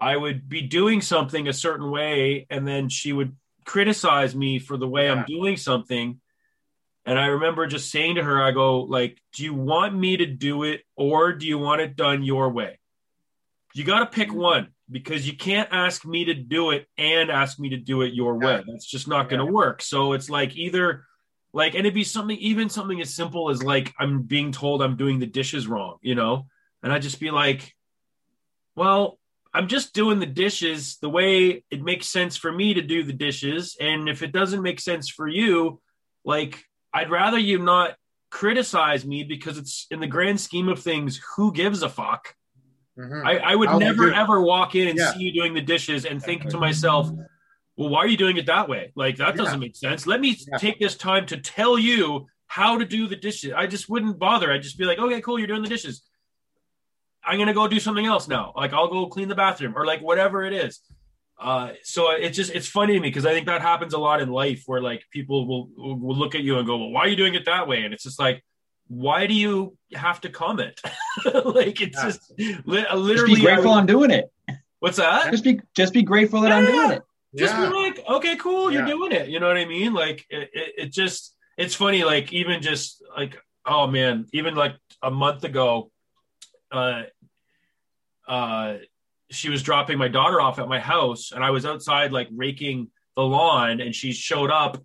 I 0.00 0.16
would 0.16 0.48
be 0.48 0.62
doing 0.62 1.00
something 1.00 1.48
a 1.48 1.52
certain 1.52 1.90
way 1.90 2.46
and 2.50 2.66
then 2.66 2.88
she 2.88 3.12
would 3.12 3.36
criticize 3.64 4.34
me 4.34 4.58
for 4.58 4.76
the 4.76 4.88
way 4.88 5.06
Yeah. 5.06 5.14
I'm 5.14 5.24
doing 5.24 5.56
something. 5.56 6.20
And 7.06 7.18
I 7.18 7.26
remember 7.26 7.66
just 7.66 7.90
saying 7.90 8.16
to 8.16 8.22
her, 8.22 8.42
I 8.42 8.50
go, 8.50 8.80
like, 8.80 9.20
do 9.34 9.44
you 9.44 9.54
want 9.54 9.94
me 9.94 10.16
to 10.16 10.26
do 10.26 10.62
it 10.62 10.82
or 10.96 11.32
do 11.32 11.46
you 11.46 11.58
want 11.58 11.82
it 11.82 11.96
done 11.96 12.22
your 12.22 12.50
way? 12.50 12.78
You 13.74 13.84
got 13.84 14.00
to 14.00 14.06
pick 14.06 14.28
mm-hmm. 14.28 14.38
one 14.38 14.68
because 14.90 15.26
you 15.26 15.36
can't 15.36 15.68
ask 15.70 16.04
me 16.04 16.26
to 16.26 16.34
do 16.34 16.70
it 16.70 16.86
and 16.96 17.30
ask 17.30 17.58
me 17.58 17.70
to 17.70 17.76
do 17.76 18.02
it 18.02 18.14
your 18.14 18.38
way. 18.38 18.62
That's 18.66 18.86
just 18.86 19.08
not 19.08 19.28
going 19.28 19.44
to 19.44 19.52
work. 19.52 19.82
So 19.82 20.12
it's 20.12 20.30
like 20.30 20.56
either 20.56 21.04
like, 21.52 21.74
and 21.74 21.80
it'd 21.80 21.94
be 21.94 22.04
something, 22.04 22.36
even 22.38 22.68
something 22.68 23.00
as 23.00 23.14
simple 23.14 23.50
as 23.50 23.62
like, 23.62 23.94
I'm 23.98 24.22
being 24.22 24.50
told 24.52 24.82
I'm 24.82 24.96
doing 24.96 25.18
the 25.18 25.26
dishes 25.26 25.66
wrong, 25.66 25.98
you 26.02 26.14
know? 26.14 26.46
And 26.84 26.92
I'd 26.92 27.02
just 27.02 27.18
be 27.18 27.30
like, 27.30 27.74
well, 28.76 29.18
I'm 29.54 29.68
just 29.68 29.94
doing 29.94 30.18
the 30.20 30.26
dishes 30.26 30.98
the 31.00 31.08
way 31.08 31.64
it 31.70 31.82
makes 31.82 32.08
sense 32.08 32.36
for 32.36 32.52
me 32.52 32.74
to 32.74 32.82
do 32.82 33.02
the 33.02 33.12
dishes. 33.12 33.74
And 33.80 34.06
if 34.08 34.22
it 34.22 34.32
doesn't 34.32 34.62
make 34.62 34.80
sense 34.80 35.08
for 35.08 35.26
you, 35.26 35.80
like, 36.26 36.62
I'd 36.92 37.10
rather 37.10 37.38
you 37.38 37.58
not 37.58 37.96
criticize 38.30 39.06
me 39.06 39.24
because 39.24 39.56
it's 39.56 39.86
in 39.90 40.00
the 40.00 40.06
grand 40.06 40.40
scheme 40.40 40.68
of 40.68 40.80
things, 40.82 41.20
who 41.36 41.52
gives 41.52 41.82
a 41.82 41.88
fuck? 41.88 42.34
Mhm. 42.98 43.24
I, 43.24 43.38
I 43.38 43.54
would 43.54 43.70
I'll 43.70 43.80
never 43.80 44.12
ever 44.12 44.42
walk 44.42 44.74
in 44.74 44.86
and 44.88 44.98
Yeah. 44.98 45.12
see 45.12 45.20
you 45.20 45.32
doing 45.32 45.54
the 45.54 45.62
dishes 45.62 46.04
and 46.04 46.22
think 46.22 46.50
to 46.50 46.58
myself, 46.58 47.08
well, 47.76 47.88
why 47.88 48.00
are 48.00 48.06
you 48.06 48.18
doing 48.18 48.36
it 48.36 48.46
that 48.46 48.68
way? 48.68 48.92
Like, 48.94 49.16
that 49.16 49.36
doesn't 49.36 49.58
make 49.58 49.74
sense. 49.74 50.06
Let 50.06 50.20
me 50.20 50.36
Yeah. 50.38 50.58
take 50.58 50.78
this 50.78 50.96
time 50.96 51.24
to 51.26 51.38
tell 51.38 51.78
you 51.78 52.26
how 52.46 52.76
to 52.76 52.84
do 52.84 53.06
the 53.06 53.16
dishes. 53.16 53.52
I 53.56 53.66
just 53.66 53.88
wouldn't 53.88 54.18
bother. 54.18 54.52
I'd 54.52 54.62
just 54.62 54.76
be 54.78 54.84
like, 54.84 54.98
okay, 54.98 55.22
cool, 55.22 55.38
you're 55.38 55.48
doing 55.48 55.62
the 55.62 55.68
dishes. 55.68 56.02
I'm 57.26 57.36
going 57.36 57.48
to 57.48 57.54
go 57.54 57.66
do 57.68 57.80
something 57.80 58.06
else 58.06 58.28
now. 58.28 58.52
Like, 58.56 58.72
I'll 58.72 58.88
go 58.88 59.06
clean 59.06 59.28
the 59.28 59.34
bathroom 59.34 59.74
or 59.76 59.84
like 59.86 60.00
whatever 60.00 60.44
it 60.44 60.52
is. 60.52 60.80
Uh, 61.40 61.70
so 61.82 62.10
it's 62.10 62.36
just, 62.36 62.52
it's 62.54 62.68
funny 62.68 62.94
to 62.94 63.00
me 63.00 63.08
because 63.08 63.26
I 63.26 63.32
think 63.32 63.46
that 63.46 63.60
happens 63.60 63.92
a 63.92 63.98
lot 63.98 64.22
in 64.22 64.30
life 64.30 64.62
where 64.66 64.80
like 64.80 65.02
people 65.10 65.46
will, 65.48 65.68
will 65.98 66.16
look 66.16 66.34
at 66.34 66.42
you 66.42 66.58
and 66.58 66.66
go, 66.66 66.76
well, 66.76 66.90
why 66.90 67.00
are 67.02 67.08
you 67.08 67.16
doing 67.16 67.34
it 67.34 67.44
that 67.46 67.66
way? 67.66 67.82
And 67.84 67.92
it's 67.92 68.04
just 68.04 68.18
like, 68.20 68.44
why 68.88 69.26
do 69.26 69.34
you 69.34 69.76
have 69.94 70.20
to 70.22 70.28
comment? 70.28 70.80
like, 71.44 71.80
it's 71.80 71.96
Yeah. 71.96 72.04
just 72.04 72.32
li- 72.38 72.82
Just 72.82 72.94
literally. 72.94 73.34
be 73.36 73.40
grateful 73.40 73.70
I 73.72 73.74
would- 73.74 73.80
I'm 73.80 73.86
doing 73.86 74.10
it. 74.10 74.30
what's 74.78 74.98
that? 74.98 75.30
Just 75.32 75.42
be 75.44 75.60
just 75.74 75.92
be 75.92 76.02
grateful 76.02 76.42
that 76.42 76.52
I'm 76.52 76.66
doing 76.66 76.90
it. 76.92 77.02
just 77.36 77.54
Yeah. 77.54 77.68
be 77.68 77.74
like, 77.74 78.04
okay, 78.08 78.36
cool, 78.36 78.70
you're 78.70 78.82
Yeah. 78.82 78.88
doing 78.94 79.12
it. 79.12 79.28
You 79.28 79.40
know 79.40 79.48
what 79.48 79.56
I 79.56 79.64
mean? 79.64 79.92
Like, 79.94 80.24
it, 80.30 80.50
it, 80.52 80.72
it 80.78 80.92
just, 80.92 81.34
it's 81.56 81.74
funny. 81.74 82.04
Like, 82.04 82.32
even 82.32 82.60
just 82.62 83.02
like, 83.16 83.36
oh 83.66 83.86
man, 83.86 84.26
even 84.32 84.54
like 84.54 84.76
a 85.02 85.10
month 85.10 85.44
ago, 85.44 85.90
uh, 86.76 87.02
uh, 88.28 88.76
she 89.30 89.50
was 89.50 89.62
dropping 89.62 89.98
my 89.98 90.08
daughter 90.08 90.40
off 90.40 90.58
at 90.58 90.68
my 90.68 90.78
house, 90.80 91.32
and 91.32 91.42
I 91.44 91.50
was 91.50 91.66
outside 91.66 92.12
like 92.12 92.28
raking 92.34 92.90
the 93.16 93.22
lawn, 93.22 93.80
and 93.80 93.94
she 93.94 94.12
showed 94.12 94.50
up 94.50 94.82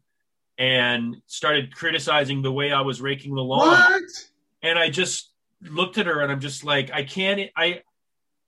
and 0.57 1.15
started 1.27 1.73
criticizing 1.73 2.41
the 2.41 2.51
way 2.51 2.71
I 2.71 2.81
was 2.81 2.99
raking 3.01 3.33
the 3.33 3.41
lawn 3.41 3.67
What? 3.69 4.03
and 4.61 4.77
I 4.77 4.89
just 4.89 5.31
looked 5.61 5.97
at 5.97 6.05
her 6.05 6.19
and 6.19 6.29
I'm 6.29 6.41
just 6.41 6.65
like, 6.65 6.91
I 6.91 7.03
can't, 7.03 7.49
I, 7.55 7.81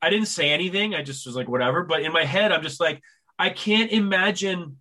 I 0.01 0.09
didn't 0.09 0.27
say 0.27 0.49
anything. 0.51 0.93
I 0.93 1.03
just 1.03 1.25
was 1.25 1.37
like, 1.37 1.47
whatever. 1.47 1.83
But 1.83 2.01
in 2.01 2.11
my 2.11 2.25
head, 2.25 2.51
I'm 2.51 2.63
just 2.63 2.81
like, 2.81 3.01
I 3.39 3.49
can't 3.49 3.91
imagine 3.91 4.77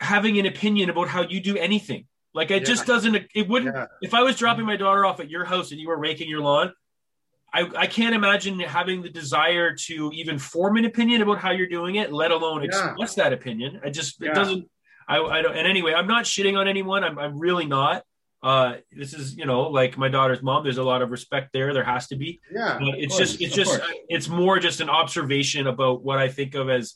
having 0.00 0.38
an 0.38 0.46
opinion 0.46 0.88
about 0.88 1.08
how 1.08 1.22
you 1.22 1.40
do 1.40 1.56
anything. 1.56 2.06
Like 2.32 2.52
it 2.52 2.64
just 2.64 2.86
doesn't, 2.86 3.16
it 3.34 3.48
wouldn't, 3.48 3.74
Yeah. 3.74 3.86
if 4.00 4.14
I 4.14 4.22
was 4.22 4.36
dropping 4.36 4.66
my 4.66 4.76
daughter 4.76 5.04
off 5.04 5.18
at 5.18 5.28
your 5.28 5.44
house 5.44 5.72
and 5.72 5.80
you 5.80 5.88
were 5.88 5.98
raking 5.98 6.28
your 6.28 6.40
lawn, 6.42 6.72
I, 7.52 7.68
I 7.76 7.86
can't 7.86 8.14
imagine 8.14 8.58
having 8.60 9.02
the 9.02 9.08
desire 9.08 9.74
to 9.86 10.10
even 10.14 10.38
form 10.38 10.76
an 10.76 10.84
opinion 10.84 11.22
about 11.22 11.38
how 11.38 11.50
you're 11.50 11.66
doing 11.68 11.94
it, 11.96 12.12
let 12.12 12.30
alone 12.30 12.62
Yeah. 12.62 12.68
express 12.68 13.14
that 13.14 13.32
opinion. 13.32 13.80
I 13.84 13.90
just, 13.90 14.20
Yeah. 14.20 14.30
it 14.30 14.34
doesn't, 14.34 14.68
I, 15.08 15.18
I 15.20 15.42
don't. 15.42 15.56
And 15.56 15.66
anyway, 15.66 15.94
I'm 15.94 16.06
not 16.06 16.24
shitting 16.24 16.58
on 16.58 16.68
anyone. 16.68 17.02
I'm, 17.04 17.18
I'm 17.18 17.38
really 17.38 17.64
not. 17.66 18.02
Uh, 18.40 18.76
this 18.92 19.14
is 19.14 19.36
you 19.36 19.46
know 19.46 19.62
like 19.62 19.98
my 19.98 20.08
daughter's 20.08 20.42
mom. 20.42 20.62
There's 20.62 20.78
a 20.78 20.82
lot 20.84 21.02
of 21.02 21.10
respect 21.10 21.52
there. 21.52 21.74
There 21.74 21.82
has 21.82 22.06
to 22.08 22.16
be. 22.16 22.38
Yeah. 22.52 22.78
But 22.78 22.88
it's 22.98 23.16
course, 23.16 23.30
just 23.30 23.40
it's 23.40 23.54
just 23.54 23.80
course. 23.80 23.92
it's 24.08 24.28
more 24.28 24.60
just 24.60 24.80
an 24.80 24.88
observation 24.90 25.66
about 25.66 26.04
what 26.04 26.18
I 26.18 26.28
think 26.28 26.54
of 26.54 26.68
as 26.70 26.94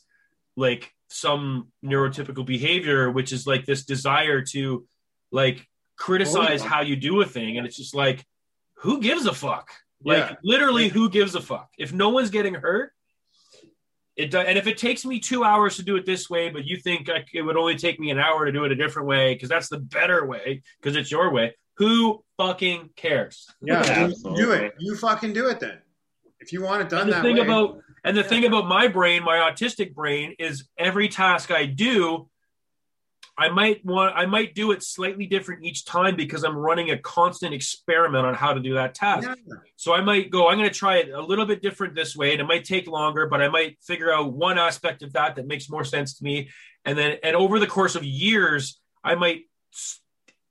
like 0.55 0.89
some 1.09 1.67
neurotypical 1.83 2.45
behavior, 2.45 3.11
which 3.11 3.33
is 3.33 3.45
like 3.45 3.65
this 3.65 3.83
desire 3.83 4.41
to 4.51 4.85
like 5.31 5.67
criticize 5.97 6.61
Oh, 6.61 6.63
yeah. 6.65 6.69
how 6.69 6.81
you 6.81 6.95
do 6.95 7.19
a 7.21 7.25
thing, 7.25 7.57
and 7.57 7.67
it's 7.67 7.75
just 7.77 7.93
like, 7.95 8.23
who 8.77 9.01
gives 9.01 9.25
a 9.25 9.33
fuck? 9.33 9.69
Like 10.03 10.17
Yeah. 10.17 10.35
literally, 10.43 10.89
who 10.89 11.09
gives 11.09 11.35
a 11.35 11.41
fuck? 11.41 11.69
If 11.77 11.93
no 11.93 12.09
one's 12.09 12.29
getting 12.29 12.53
hurt, 12.55 12.91
it 14.15 14.29
does. 14.31 14.45
And 14.47 14.57
if 14.57 14.67
it 14.67 14.77
takes 14.77 15.05
me 15.05 15.19
two 15.19 15.43
hours 15.43 15.77
to 15.77 15.83
do 15.83 15.95
it 15.95 16.05
this 16.05 16.29
way, 16.29 16.49
but 16.49 16.65
you 16.65 16.77
think 16.77 17.09
I, 17.09 17.25
it 17.33 17.41
would 17.41 17.57
only 17.57 17.75
take 17.77 17.99
me 17.99 18.11
an 18.11 18.19
hour 18.19 18.45
to 18.45 18.51
do 18.51 18.63
it 18.65 18.71
a 18.71 18.75
different 18.75 19.07
way 19.07 19.33
because 19.33 19.49
that's 19.49 19.69
the 19.69 19.79
better 19.79 20.25
way 20.25 20.61
because 20.81 20.95
it's 20.95 21.09
your 21.09 21.31
way. 21.31 21.55
Who 21.77 22.23
fucking 22.37 22.91
cares? 22.95 23.49
Yeah, 23.61 24.11
do 24.35 24.51
it. 24.51 24.73
You 24.77 24.95
fucking 24.95 25.33
do 25.33 25.47
it 25.49 25.59
then. 25.59 25.79
If 26.39 26.53
you 26.53 26.61
want 26.61 26.81
it 26.81 26.89
done 26.89 27.01
and 27.01 27.09
the 27.09 27.15
that 27.15 27.23
thing 27.23 27.35
way. 27.37 27.41
about 27.41 27.79
and 28.03 28.17
the 28.17 28.23
thing 28.23 28.45
about 28.45 28.67
my 28.67 28.87
brain 28.89 29.23
my 29.23 29.37
autistic 29.37 29.93
brain 29.93 30.35
is 30.37 30.65
every 30.77 31.07
task 31.07 31.51
i 31.51 31.65
do 31.65 32.29
i 33.37 33.49
might 33.49 33.83
want 33.85 34.13
i 34.15 34.25
might 34.25 34.53
do 34.53 34.71
it 34.71 34.83
slightly 34.83 35.25
different 35.25 35.63
each 35.63 35.85
time 35.85 36.15
because 36.15 36.43
i'm 36.43 36.55
running 36.57 36.91
a 36.91 36.97
constant 36.97 37.53
experiment 37.53 38.25
on 38.25 38.33
how 38.33 38.53
to 38.53 38.59
do 38.59 38.73
that 38.75 38.93
task 38.93 39.27
Yeah. 39.27 39.35
so 39.75 39.93
i 39.93 40.01
might 40.01 40.29
go 40.29 40.47
i'm 40.49 40.57
going 40.57 40.69
to 40.69 40.75
try 40.75 40.97
it 40.97 41.09
a 41.09 41.21
little 41.21 41.45
bit 41.45 41.61
different 41.61 41.95
this 41.95 42.15
way 42.15 42.31
and 42.33 42.41
it 42.41 42.45
might 42.45 42.63
take 42.63 42.87
longer 42.87 43.27
but 43.27 43.41
i 43.41 43.47
might 43.47 43.77
figure 43.81 44.11
out 44.13 44.33
one 44.33 44.57
aspect 44.57 45.01
of 45.03 45.13
that 45.13 45.35
that 45.35 45.47
makes 45.47 45.69
more 45.69 45.83
sense 45.83 46.17
to 46.17 46.23
me 46.23 46.49
and 46.85 46.97
then 46.97 47.17
and 47.23 47.35
over 47.35 47.59
the 47.59 47.67
course 47.67 47.95
of 47.95 48.03
years 48.03 48.79
i 49.03 49.15
might 49.15 49.41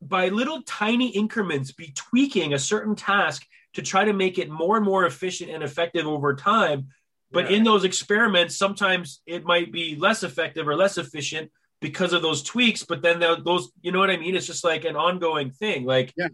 by 0.01 0.29
little 0.29 0.63
tiny 0.63 1.11
increments 1.11 1.71
be 1.73 1.93
tweaking 1.95 2.53
a 2.55 2.59
certain 2.59 2.97
task 2.97 3.47
to 3.75 3.83
try 3.83 4.05
to 4.05 4.13
make 4.13 4.37
it 4.39 4.51
more 4.51 4.77
and 4.77 4.85
more 4.85 5.07
efficient 5.07 5.51
and 5.51 5.63
effective 5.63 6.07
over 6.07 6.35
time 6.35 6.89
but 7.31 7.49
Yeah. 7.51 7.57
in 7.59 7.65
those 7.65 7.85
experiments 7.85 8.57
sometimes 8.59 9.23
it 9.27 9.45
might 9.45 9.71
be 9.73 9.95
less 9.97 10.23
effective 10.25 10.67
or 10.67 10.75
less 10.77 10.99
efficient 10.99 11.51
because 11.83 12.13
of 12.15 12.23
those 12.23 12.43
tweaks 12.43 12.85
but 12.85 13.03
then 13.03 13.21
those 13.45 13.71
you 13.83 13.93
know 13.93 13.99
what 13.99 14.09
i 14.11 14.17
mean 14.17 14.35
it's 14.35 14.47
just 14.47 14.65
like 14.65 14.85
an 14.87 14.97
ongoing 14.97 15.51
thing 15.51 15.85
like 15.85 16.15
Yeah. 16.17 16.29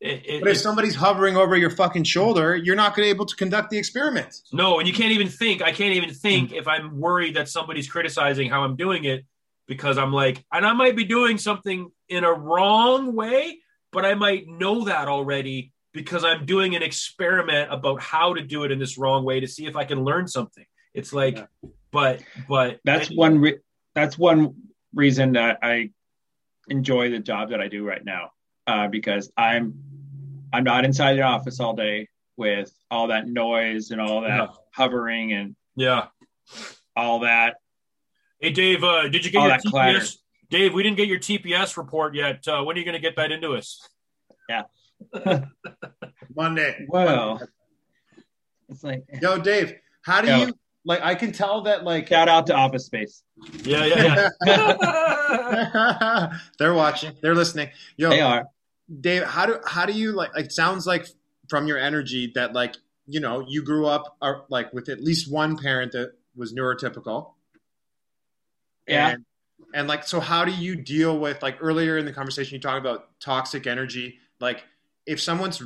it, 0.00 0.22
it- 0.26 0.40
But 0.42 0.50
if 0.50 0.56
it- 0.56 0.60
somebody's 0.60 0.94
hovering 0.94 1.36
over 1.36 1.56
your 1.56 1.70
fucking 1.70 2.04
shoulder, 2.04 2.54
you're 2.54 2.76
not 2.76 2.94
going 2.94 3.06
to 3.08 3.12
be 3.12 3.16
able 3.16 3.26
to 3.26 3.36
conduct 3.36 3.70
the 3.70 3.78
experiment. 3.78 4.34
no 4.52 4.78
and 4.78 4.86
you 4.88 4.92
can't 4.92 5.12
even 5.12 5.28
think 5.28 5.62
i 5.62 5.72
can't 5.72 5.94
even 5.94 6.10
Mm. 6.10 6.16
think 6.16 6.52
if 6.52 6.68
i'm 6.68 7.00
worried 7.00 7.36
that 7.36 7.48
somebody's 7.48 7.88
criticizing 7.88 8.50
how 8.50 8.62
i'm 8.64 8.76
doing 8.76 9.04
it 9.04 9.24
because 9.66 9.96
i'm 9.96 10.12
like 10.12 10.44
and 10.52 10.66
i 10.66 10.72
might 10.74 10.96
be 10.96 11.04
doing 11.04 11.38
something 11.38 11.90
in 12.08 12.24
a 12.24 12.32
wrong 12.32 13.14
way 13.14 13.58
but 13.92 14.04
i 14.04 14.14
might 14.14 14.46
know 14.48 14.84
that 14.84 15.08
already 15.08 15.72
because 15.92 16.24
i'm 16.24 16.44
doing 16.44 16.74
an 16.76 16.82
experiment 16.82 17.72
about 17.72 18.00
how 18.02 18.34
to 18.34 18.42
do 18.42 18.64
it 18.64 18.70
in 18.72 18.78
this 18.78 18.98
wrong 18.98 19.24
way 19.24 19.40
to 19.40 19.46
see 19.48 19.64
if 19.66 19.76
i 19.76 19.84
can 19.84 20.02
learn 20.04 20.26
something 20.28 20.66
it's 20.94 21.12
like 21.12 21.38
but 21.92 22.20
but 22.48 22.80
that's 22.84 23.08
one 23.10 23.38
re- 23.40 23.58
that's 23.94 24.16
one 24.18 24.54
reason 24.94 25.32
that 25.32 25.58
I 25.62 25.90
enjoy 26.68 27.10
the 27.10 27.18
job 27.18 27.50
that 27.50 27.60
I 27.60 27.68
do 27.68 27.84
right 27.86 28.04
now 28.04 28.30
uh, 28.66 28.88
because 28.88 29.30
I'm 29.36 29.74
I'm 30.52 30.64
not 30.64 30.84
inside 30.84 31.14
the 31.14 31.22
office 31.22 31.60
all 31.60 31.74
day 31.74 32.08
with 32.36 32.72
all 32.90 33.08
that 33.08 33.26
noise 33.26 33.90
and 33.90 34.00
all 34.00 34.22
that 34.22 34.28
Yeah. 34.28 34.46
hovering 34.74 35.32
and 35.32 35.56
yeah 35.76 36.06
all 36.96 37.20
that. 37.20 37.56
Hey 38.40 38.50
Dave, 38.50 38.82
uh, 38.84 39.08
did 39.08 39.24
you 39.24 39.30
get 39.30 39.38
All 39.38 39.48
your 39.48 39.56
that 39.56 39.64
clatter. 39.64 40.04
Dave, 40.50 40.72
we 40.72 40.82
didn't 40.82 40.96
get 40.96 41.08
your 41.08 41.18
TPS 41.18 41.76
report 41.76 42.14
yet. 42.14 42.46
Uh, 42.48 42.62
when 42.64 42.74
are 42.76 42.78
you 42.78 42.84
going 42.84 42.94
to 42.94 43.00
get 43.00 43.16
that 43.16 43.30
into 43.32 43.52
us? 43.54 43.86
Yeah, 44.48 44.62
Monday. 46.34 46.86
Well, 46.88 47.40
it's 48.70 48.82
like 48.82 49.04
Yo, 49.20 49.38
Dave, 49.38 49.74
how 50.02 50.22
do 50.22 50.28
Yo. 50.28 50.38
you 50.46 50.54
like? 50.84 51.00
I 51.02 51.14
can 51.14 51.32
tell 51.32 51.62
that 51.62 51.84
like 51.84 52.08
shout 52.08 52.28
out 52.28 52.46
to 52.48 52.54
Office 52.54 52.86
Space. 52.86 53.22
Yeah, 53.62 53.84
yeah, 53.84 54.28
yeah. 54.46 56.38
they're 56.58 56.74
watching, 56.74 57.12
they're 57.20 57.34
listening. 57.34 57.70
Yo, 57.96 58.10
They 58.10 58.20
are. 58.20 58.48
Dave, 59.00 59.24
how 59.24 59.46
do 59.46 59.58
how 59.66 59.84
do 59.84 59.92
you 59.92 60.12
like? 60.12 60.30
It 60.36 60.52
sounds 60.52 60.86
like 60.86 61.06
from 61.48 61.66
your 61.66 61.78
energy 61.78 62.32
that 62.34 62.54
like 62.54 62.76
you 63.06 63.20
know 63.20 63.44
you 63.46 63.62
grew 63.62 63.86
up 63.86 64.16
uh, 64.22 64.34
like 64.48 64.72
with 64.72 64.88
at 64.88 65.02
least 65.02 65.30
one 65.30 65.56
parent 65.56 65.92
that 65.92 66.12
was 66.34 66.54
neurotypical. 66.54 67.32
Yeah. 68.86 69.10
And, 69.10 69.24
and 69.74 69.88
like, 69.88 70.04
so 70.04 70.20
how 70.20 70.44
do 70.44 70.52
you 70.52 70.76
deal 70.76 71.18
with 71.18 71.42
like 71.42 71.58
earlier 71.60 71.98
in 71.98 72.06
the 72.06 72.12
conversation 72.12 72.54
you 72.54 72.60
talked 72.60 72.78
about 72.78 73.20
toxic 73.20 73.66
energy? 73.66 74.18
Like, 74.40 74.64
if 75.06 75.20
someone's 75.20 75.62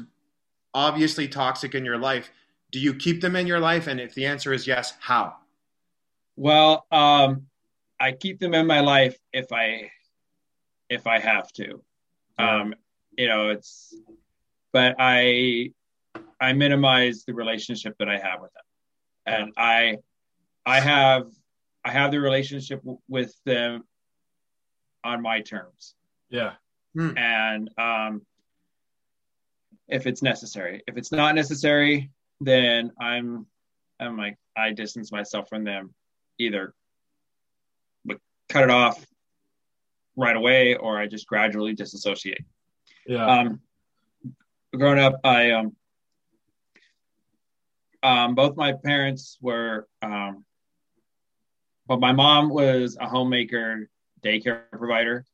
obviously 0.75 1.29
toxic 1.29 1.75
in 1.75 1.85
your 1.85 1.99
life, 1.99 2.31
do 2.73 2.81
you 2.81 2.95
keep 2.95 3.21
them 3.21 3.37
in 3.37 3.47
your 3.47 3.61
life? 3.61 3.87
And 3.87 4.01
if 4.01 4.15
the 4.15 4.27
answer 4.27 4.53
is 4.53 4.67
yes, 4.67 4.95
how? 4.99 5.37
Well, 6.37 6.87
um, 6.91 7.47
I 8.01 8.13
keep 8.13 8.41
them 8.41 8.55
in 8.55 8.67
my 8.67 8.81
life 8.81 9.17
if 9.33 9.53
I 9.53 9.91
if 10.89 11.07
I 11.07 11.19
have 11.21 11.53
to. 11.53 11.83
Um, 12.39 12.75
you 13.17 13.29
know, 13.29 13.51
it's 13.51 13.95
but 14.73 14.97
I 14.99 15.71
I 16.41 16.55
minimize 16.55 17.25
the 17.25 17.35
relationship 17.35 17.95
that 17.99 18.09
I 18.09 18.19
have 18.19 18.41
with 18.41 18.51
them, 18.55 18.65
and 19.27 19.53
I 19.57 19.99
I 20.65 20.81
have 20.81 21.29
I 21.85 21.91
have 21.91 22.11
the 22.11 22.21
relationship 22.21 22.81
w- 22.81 22.99
with 23.09 23.35
them 23.45 23.85
on 25.05 25.21
my 25.21 25.41
terms, 25.41 25.95
yeah. 26.31 26.53
and 27.17 27.71
um, 27.79 28.23
if 29.89 30.07
it's 30.07 30.23
necessary, 30.23 30.83
if 30.87 30.97
it's 30.97 31.13
not 31.13 31.35
necessary, 31.35 32.11
then 32.45 32.93
I'm 33.01 33.47
I'm 34.01 34.17
like 34.17 34.37
I 34.57 34.73
distance 34.73 35.13
myself 35.13 35.49
from 35.49 35.65
them, 35.65 35.95
either 36.39 36.75
but 38.05 38.19
cut 38.49 38.65
it 38.65 38.71
off 38.71 39.05
right 40.17 40.37
away 40.37 40.75
or 40.75 40.99
I 40.99 41.07
just 41.07 41.27
gradually 41.27 41.75
disassociate. 41.75 42.45
Yeah. 43.07 43.27
Um, 43.27 43.61
growing 44.75 44.99
up, 44.99 45.21
I 45.25 45.53
um, 45.53 45.77
um, 48.03 48.35
both 48.35 48.57
my 48.57 48.73
parents 48.73 49.39
were, 49.41 49.87
um, 50.03 50.45
but 51.87 52.01
my 52.01 52.13
mom 52.13 52.51
was 52.51 52.97
a 53.01 53.09
homemaker 53.09 53.89
daycare 54.25 54.63
provider. 54.71 55.25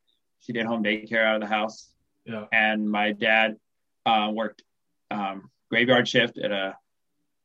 She 0.40 0.52
did 0.52 0.66
home 0.66 0.85
daycare 0.85 1.24
out 1.24 1.36
of 1.36 1.40
the 1.40 1.55
house, 1.55 1.93
yeah. 2.24 2.44
and 2.52 2.89
my 2.89 3.12
dad 3.12 3.56
uh, 4.06 4.30
worked 4.32 4.62
um, 5.10 5.51
graveyard 5.70 6.06
shift 6.06 6.39
at 6.39 6.51
a, 6.51 6.76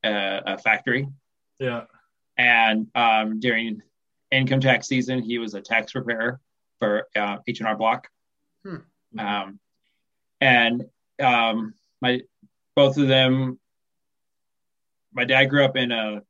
a, 0.04 0.42
a 0.46 0.58
factory. 0.58 1.08
Yeah. 1.58 1.84
And 2.36 2.88
um, 2.94 3.40
during 3.40 3.80
income 4.30 4.60
tax 4.60 4.86
season, 4.86 5.22
he 5.22 5.38
was 5.38 5.54
a 5.54 5.60
tax 5.60 5.92
preparer 5.92 6.40
for 6.78 7.08
uh, 7.16 7.38
H&R 7.46 7.76
Block. 7.76 8.08
Hmm. 8.64 8.76
Um, 9.18 9.60
and 10.40 10.84
um, 11.22 11.74
my 12.00 12.20
both 12.74 12.98
of 12.98 13.06
them, 13.06 13.58
my 15.12 15.24
dad 15.24 15.46
grew 15.46 15.64
up 15.64 15.76
in 15.76 15.92
a 15.92 16.22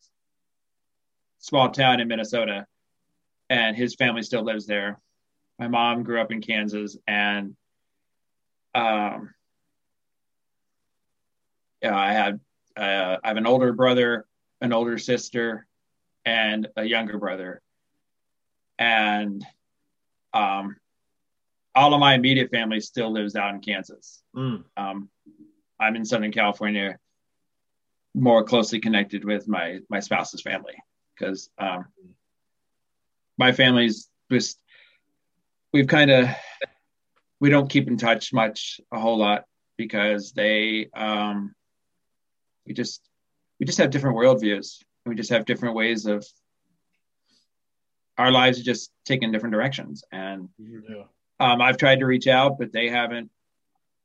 small 1.38 1.70
town 1.70 2.00
in 2.00 2.08
Minnesota, 2.08 2.66
and 3.48 3.76
his 3.76 3.94
family 3.94 4.22
still 4.22 4.42
lives 4.42 4.66
there. 4.66 5.00
My 5.58 5.68
mom 5.68 6.02
grew 6.02 6.20
up 6.20 6.32
in 6.32 6.42
Kansas, 6.42 6.96
and 7.06 7.56
um, 8.74 9.32
yeah, 11.82 11.96
I 11.96 12.12
had 12.12 12.40
uh, 12.76 13.16
I 13.22 13.28
have 13.28 13.36
an 13.36 13.46
older 13.46 13.72
brother, 13.72 14.26
an 14.60 14.72
older 14.72 14.98
sister, 14.98 15.66
and 16.24 16.68
a 16.76 16.84
younger 16.84 17.18
brother, 17.18 17.62
and 18.78 19.44
um, 20.32 20.76
all 21.74 21.94
of 21.94 22.00
my 22.00 22.14
immediate 22.14 22.50
family 22.50 22.80
still 22.80 23.12
lives 23.12 23.36
out 23.36 23.54
in 23.54 23.60
Kansas. 23.60 24.22
Mm. 24.36 24.64
Um, 24.76 25.08
I'm 25.78 25.96
in 25.96 26.04
Southern 26.04 26.32
California, 26.32 26.98
more 28.14 28.44
closely 28.44 28.80
connected 28.80 29.24
with 29.24 29.48
my 29.48 29.80
my 29.88 30.00
spouse's 30.00 30.42
family 30.42 30.76
because 31.14 31.50
um, 31.58 31.86
my 33.38 33.52
family's 33.52 34.08
just 34.30 34.58
we've 35.72 35.88
kind 35.88 36.10
of 36.10 36.28
we 37.40 37.50
don't 37.50 37.68
keep 37.68 37.88
in 37.88 37.96
touch 37.96 38.32
much 38.32 38.80
a 38.92 38.98
whole 38.98 39.18
lot 39.18 39.44
because 39.76 40.32
they 40.32 40.88
um, 40.94 41.54
we 42.66 42.74
just 42.74 43.00
we 43.60 43.66
just 43.66 43.78
have 43.78 43.90
different 43.90 44.16
worldviews. 44.16 44.78
And 45.04 45.12
we 45.12 45.16
just 45.16 45.30
have 45.30 45.44
different 45.44 45.74
ways 45.74 46.06
of 46.06 46.26
our 48.16 48.30
lives 48.30 48.58
are 48.60 48.64
just 48.64 48.90
taking 49.04 49.32
different 49.32 49.52
directions 49.52 50.04
and 50.12 50.48
Yeah. 50.58 51.04
um, 51.40 51.60
I've 51.60 51.76
tried 51.76 51.98
to 51.98 52.06
reach 52.06 52.26
out, 52.28 52.58
but 52.58 52.72
they 52.72 52.88
haven't. 52.88 53.30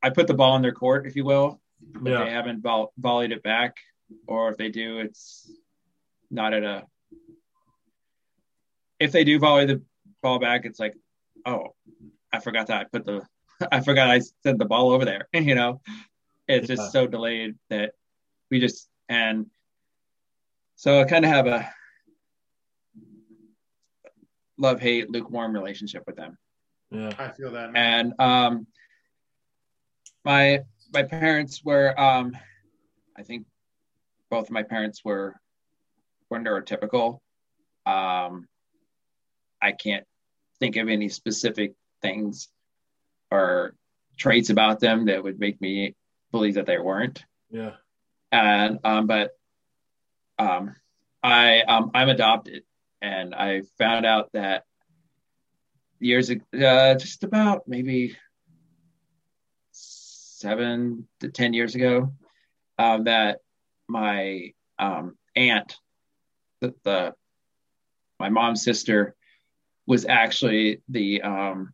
I 0.01 0.09
put 0.09 0.27
the 0.27 0.33
ball 0.33 0.55
in 0.55 0.61
their 0.61 0.71
court, 0.73 1.05
if 1.07 1.15
you 1.15 1.23
will, 1.25 1.61
but 1.81 2.09
Yeah. 2.11 2.23
they 2.25 2.31
haven't 2.31 2.61
voll- 2.61 2.91
volleyed 2.99 3.31
it 3.31 3.43
back, 3.43 3.75
or 4.27 4.49
if 4.49 4.57
they 4.57 4.69
do, 4.69 4.99
it's 4.99 5.51
not 6.31 6.53
at 6.53 6.63
a. 6.63 6.85
If 8.99 9.11
they 9.11 9.23
do 9.23 9.39
volley 9.39 9.65
the 9.65 9.81
ball 10.21 10.39
back, 10.39 10.65
it's 10.65 10.79
like 10.79 10.95
oh, 11.45 11.73
I 12.33 12.39
forgot 12.39 12.67
that 12.67 12.81
I 12.81 12.83
put 12.85 13.05
the, 13.05 13.25
I 13.71 13.79
forgot 13.81 14.09
I 14.09 14.19
sent 14.43 14.57
the 14.59 14.65
ball 14.65 14.91
over 14.91 15.05
there. 15.05 15.27
You 15.33 15.55
know, 15.55 15.81
it's 16.47 16.67
just 16.67 16.91
so 16.91 17.07
delayed 17.07 17.55
that 17.69 17.93
we 18.51 18.59
just 18.59 18.89
and 19.09 19.45
so 20.75 21.01
I 21.01 21.03
kind 21.05 21.25
of 21.25 21.31
have 21.31 21.47
a 21.47 21.69
love 24.57 24.79
hate 24.79 25.09
lukewarm 25.09 25.53
relationship 25.53 26.03
with 26.05 26.15
them 26.15 26.37
Yeah. 26.91 27.13
I 27.17 27.29
feel 27.29 27.51
that. 27.51 27.71
Man. 27.71 28.13
and 28.17 28.21
um 28.21 28.67
my 30.25 30.59
my 30.93 31.03
parents 31.03 31.61
were 31.63 31.97
um 31.99 32.35
i 33.17 33.23
think 33.23 33.45
both 34.29 34.45
of 34.45 34.51
my 34.51 34.63
parents 34.63 35.01
were 35.05 35.35
were 36.29 36.39
neurotypical 36.39 37.19
um 37.85 38.47
i 39.61 39.71
can't 39.71 40.05
think 40.59 40.75
of 40.75 40.89
any 40.89 41.07
specific 41.09 41.73
things 42.01 42.49
or 43.31 43.75
traits 44.17 44.49
about 44.49 44.79
them 44.81 45.05
that 45.05 45.23
would 45.23 45.39
make 45.39 45.59
me 45.61 45.95
believe 46.31 46.55
that 46.55 46.65
they 46.65 46.77
weren't 46.77 47.23
Yeah. 47.49 47.75
And 48.31 48.79
um 48.83 49.07
but 49.07 49.31
um 50.37 50.75
i 51.23 51.61
um 51.61 51.91
i'm 51.93 52.09
adopted 52.09 52.63
and 53.01 53.33
i 53.35 53.61
found 53.77 54.05
out 54.05 54.29
that 54.33 54.63
years 55.99 56.29
ag- 56.29 56.43
uh 56.53 56.95
just 56.95 57.23
about 57.23 57.63
maybe 57.67 58.15
seven 59.71 61.07
to 61.19 61.29
ten 61.29 61.53
years 61.53 61.75
ago 61.75 62.13
um 62.77 63.03
that 63.05 63.39
my 63.87 64.53
um 64.77 65.17
aunt 65.35 65.75
the, 66.61 66.73
the 66.83 67.13
my 68.19 68.29
mom's 68.29 68.63
sister 68.63 69.15
was 69.87 70.05
actually 70.05 70.81
the 70.89 71.21
um 71.21 71.73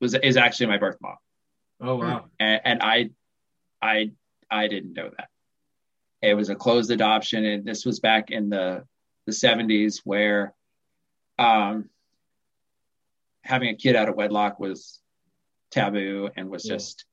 was 0.00 0.14
is 0.14 0.36
actually 0.36 0.66
my 0.66 0.78
birth 0.78 0.96
mom 1.00 1.16
Oh 1.84 1.96
wow. 1.96 2.26
and, 2.38 2.60
and 2.64 2.82
I, 2.82 3.10
I, 3.82 4.12
I 4.50 4.68
didn't 4.68 4.92
know 4.94 5.10
that. 5.16 5.28
It 6.22 6.34
was 6.34 6.48
a 6.50 6.54
closed 6.54 6.90
adoption, 6.92 7.44
and 7.44 7.64
this 7.64 7.84
was 7.84 7.98
back 8.00 8.30
in 8.30 8.48
the 8.48 8.84
the 9.26 9.32
seventies, 9.32 10.00
where 10.04 10.52
um, 11.38 11.88
having 13.42 13.68
a 13.70 13.74
kid 13.74 13.96
out 13.96 14.08
of 14.08 14.14
wedlock 14.16 14.58
was 14.60 15.00
taboo 15.70 16.28
and 16.36 16.48
was 16.48 16.64
Yeah. 16.64 16.74
just 16.76 17.04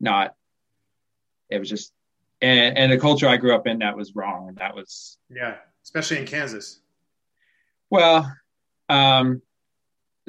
not. 0.00 0.34
It 1.50 1.58
was 1.58 1.68
just, 1.70 1.92
and, 2.42 2.76
and 2.76 2.92
the 2.92 2.98
culture 2.98 3.28
I 3.28 3.36
grew 3.36 3.54
up 3.54 3.66
in 3.66 3.78
that 3.78 3.96
was 3.96 4.14
wrong, 4.14 4.54
that 4.58 4.74
was 4.74 5.18
Yeah, 5.30 5.56
especially 5.84 6.18
in 6.18 6.26
Kansas. 6.26 6.80
well, 7.90 8.30
um, 8.88 9.40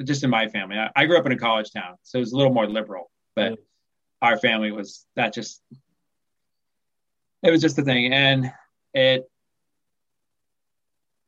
just 0.04 0.24
in 0.24 0.30
my 0.30 0.48
family. 0.48 0.76
I, 0.78 0.90
I 0.94 1.06
grew 1.06 1.18
up 1.18 1.26
in 1.26 1.32
a 1.32 1.38
college 1.38 1.70
town, 1.72 1.96
so 2.02 2.18
it 2.18 2.20
was 2.20 2.32
a 2.32 2.36
little 2.36 2.52
more 2.52 2.66
liberal, 2.68 3.10
but 3.34 3.50
Yeah. 3.52 3.56
Our 4.20 4.38
family 4.38 4.72
was 4.72 5.06
that 5.16 5.32
just 5.32 5.62
it 7.42 7.50
was 7.50 7.60
just 7.60 7.76
the 7.76 7.82
thing. 7.82 8.12
And 8.12 8.50
it 8.94 9.28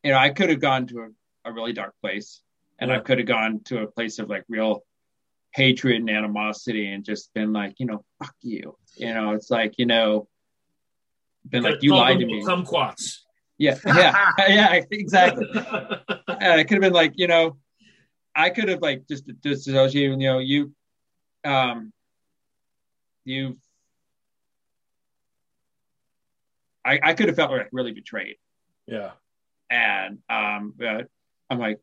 you 0.03 0.11
know, 0.11 0.17
I 0.17 0.29
could 0.29 0.49
have 0.49 0.59
gone 0.59 0.87
to 0.87 0.99
a, 1.45 1.49
a 1.49 1.53
really 1.53 1.73
dark 1.73 1.93
place 2.01 2.41
and 2.79 2.91
I 2.91 2.99
could 2.99 3.19
have 3.19 3.27
gone 3.27 3.61
to 3.65 3.83
a 3.83 3.87
place 3.87 4.17
of 4.19 4.29
like 4.29 4.43
real 4.49 4.83
hatred 5.53 5.97
and 5.97 6.09
animosity 6.09 6.91
and 6.91 7.03
just 7.03 7.33
been 7.33 7.53
like, 7.53 7.75
you 7.77 7.85
know, 7.85 8.03
fuck 8.19 8.33
you. 8.41 8.75
You 8.95 9.13
know, 9.13 9.31
it's 9.33 9.51
like, 9.51 9.75
you 9.77 9.85
know, 9.85 10.27
been 11.47 11.63
like, 11.63 11.83
you 11.83 11.95
lied 11.95 12.19
to 12.19 12.25
me. 12.25 12.43
Kumquats. 12.43 13.19
Yeah, 13.57 13.77
yeah, 13.85 14.31
yeah, 14.47 14.81
exactly. 14.89 15.45
and 16.41 16.59
it 16.59 16.65
could 16.65 16.75
have 16.75 16.81
been 16.81 16.93
like 16.93 17.13
you 17.15 17.27
know 17.27 17.57
i 18.35 18.49
could 18.49 18.69
have 18.69 18.81
like 18.81 19.07
just 19.07 19.29
disassociated 19.41 20.19
you 20.19 20.27
know 20.27 20.39
you 20.39 20.73
um 21.45 21.91
you 23.25 23.57
i 26.85 26.99
i 27.03 27.13
could 27.13 27.27
have 27.27 27.35
felt 27.35 27.51
like 27.51 27.69
really 27.71 27.91
betrayed. 27.91 28.37
Yeah. 28.87 29.11
and 29.69 30.19
um 30.29 30.73
uh, 30.83 31.03
i'm 31.49 31.59
like 31.59 31.79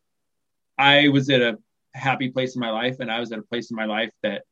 i 0.77 1.09
was 1.09 1.31
at 1.31 1.40
a 1.40 1.59
happy 1.94 2.31
place 2.31 2.55
in 2.55 2.60
my 2.60 2.70
life 2.70 2.97
and 3.01 3.10
i 3.10 3.20
was 3.20 3.32
at 3.32 3.39
a 3.39 3.43
place 3.43 3.70
in 3.70 3.77
my 3.77 3.86
life 3.86 4.10
that 4.23 4.43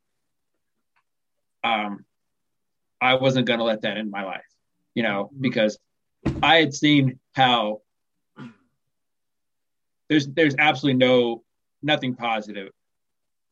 um 1.65 2.05
i 3.01 3.15
wasn't 3.15 3.47
going 3.47 3.59
to 3.59 3.65
let 3.65 3.83
that 3.83 3.97
in 3.97 4.11
my 4.11 4.25
life 4.25 4.47
you 4.95 5.03
know 5.03 5.31
because 5.41 5.79
i 6.43 6.57
had 6.57 6.75
seen 6.75 7.19
how 7.35 7.83
there's 10.09 10.27
there's 10.29 10.55
absolutely 10.59 10.99
no 10.99 11.43
nothing 11.83 12.15
positive 12.15 12.71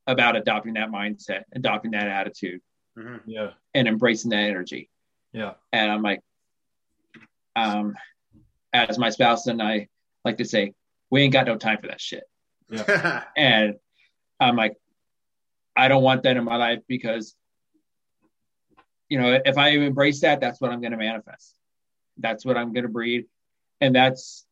about 0.07 0.37
adopting 0.37 0.75
that 0.75 0.91
mindset 0.91 1.43
adopting 1.55 1.91
that 1.93 2.09
attitude 2.09 2.61
Mhm. 2.97 3.21
Yeah. 3.27 3.51
and 3.75 3.89
embracing 3.89 4.31
that 4.31 4.45
energy 4.49 4.89
Yeah. 5.33 5.55
and 5.73 5.91
i'm 5.91 6.03
like 6.03 6.21
um 7.57 7.95
as 8.73 8.99
my 8.99 9.11
spouse 9.11 9.47
and 9.49 9.61
i 9.63 9.89
like 10.25 10.39
to 10.39 10.45
say 10.45 10.75
we 11.11 11.23
ain't 11.23 11.33
got 11.33 11.47
no 11.47 11.57
time 11.57 11.79
for 11.81 11.89
that 11.89 12.01
shit 12.01 12.25
yeah. 12.71 13.25
and 13.37 13.75
i'm 14.41 14.57
like 14.57 14.77
i 15.77 15.89
don't 15.89 16.03
want 16.05 16.23
that 16.23 16.37
in 16.37 16.45
my 16.45 16.57
life 16.57 16.81
because 16.89 17.35
you 19.09 19.19
know 19.21 19.41
if 19.45 19.59
i 19.59 19.69
embrace 19.71 20.21
that 20.21 20.41
that's 20.41 20.61
what 20.61 20.71
i'm 20.71 20.81
going 20.81 20.93
to 20.93 20.99
manifest 20.99 21.57
that's 22.19 22.45
what 22.45 22.57
i'm 22.57 22.73
going 22.73 22.85
to 22.85 22.89
breed 22.89 23.25
and 23.81 23.95
that's 23.95 24.47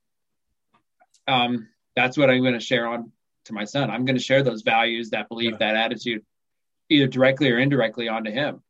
um 1.28 1.69
that's 1.94 2.16
what 2.16 2.28
i'm 2.28 2.40
going 2.40 2.55
to 2.55 2.60
share 2.60 2.86
on 2.89 3.12
to 3.44 3.52
my 3.52 3.64
son 3.64 3.89
i'm 3.90 4.05
going 4.05 4.16
to 4.16 4.23
share 4.23 4.43
those 4.43 4.62
values 4.62 5.10
that 5.10 5.28
belief 5.28 5.52
Yeah. 5.52 5.59
that 5.73 5.77
attitude 5.77 6.24
either 6.93 7.06
directly 7.06 7.51
or 7.51 7.59
indirectly 7.59 8.09
onto 8.09 8.31
him. 8.31 8.62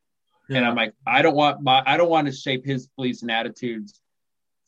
And 0.48 0.66
i'm 0.66 0.74
like 0.74 0.92
i 1.06 1.22
don't 1.22 1.34
want 1.34 1.62
my 1.62 1.82
i 1.86 1.96
don't 1.96 2.10
want 2.10 2.26
to 2.26 2.32
shape 2.32 2.64
his 2.66 2.86
beliefs 2.96 3.22
and 3.22 3.30
attitudes 3.30 4.00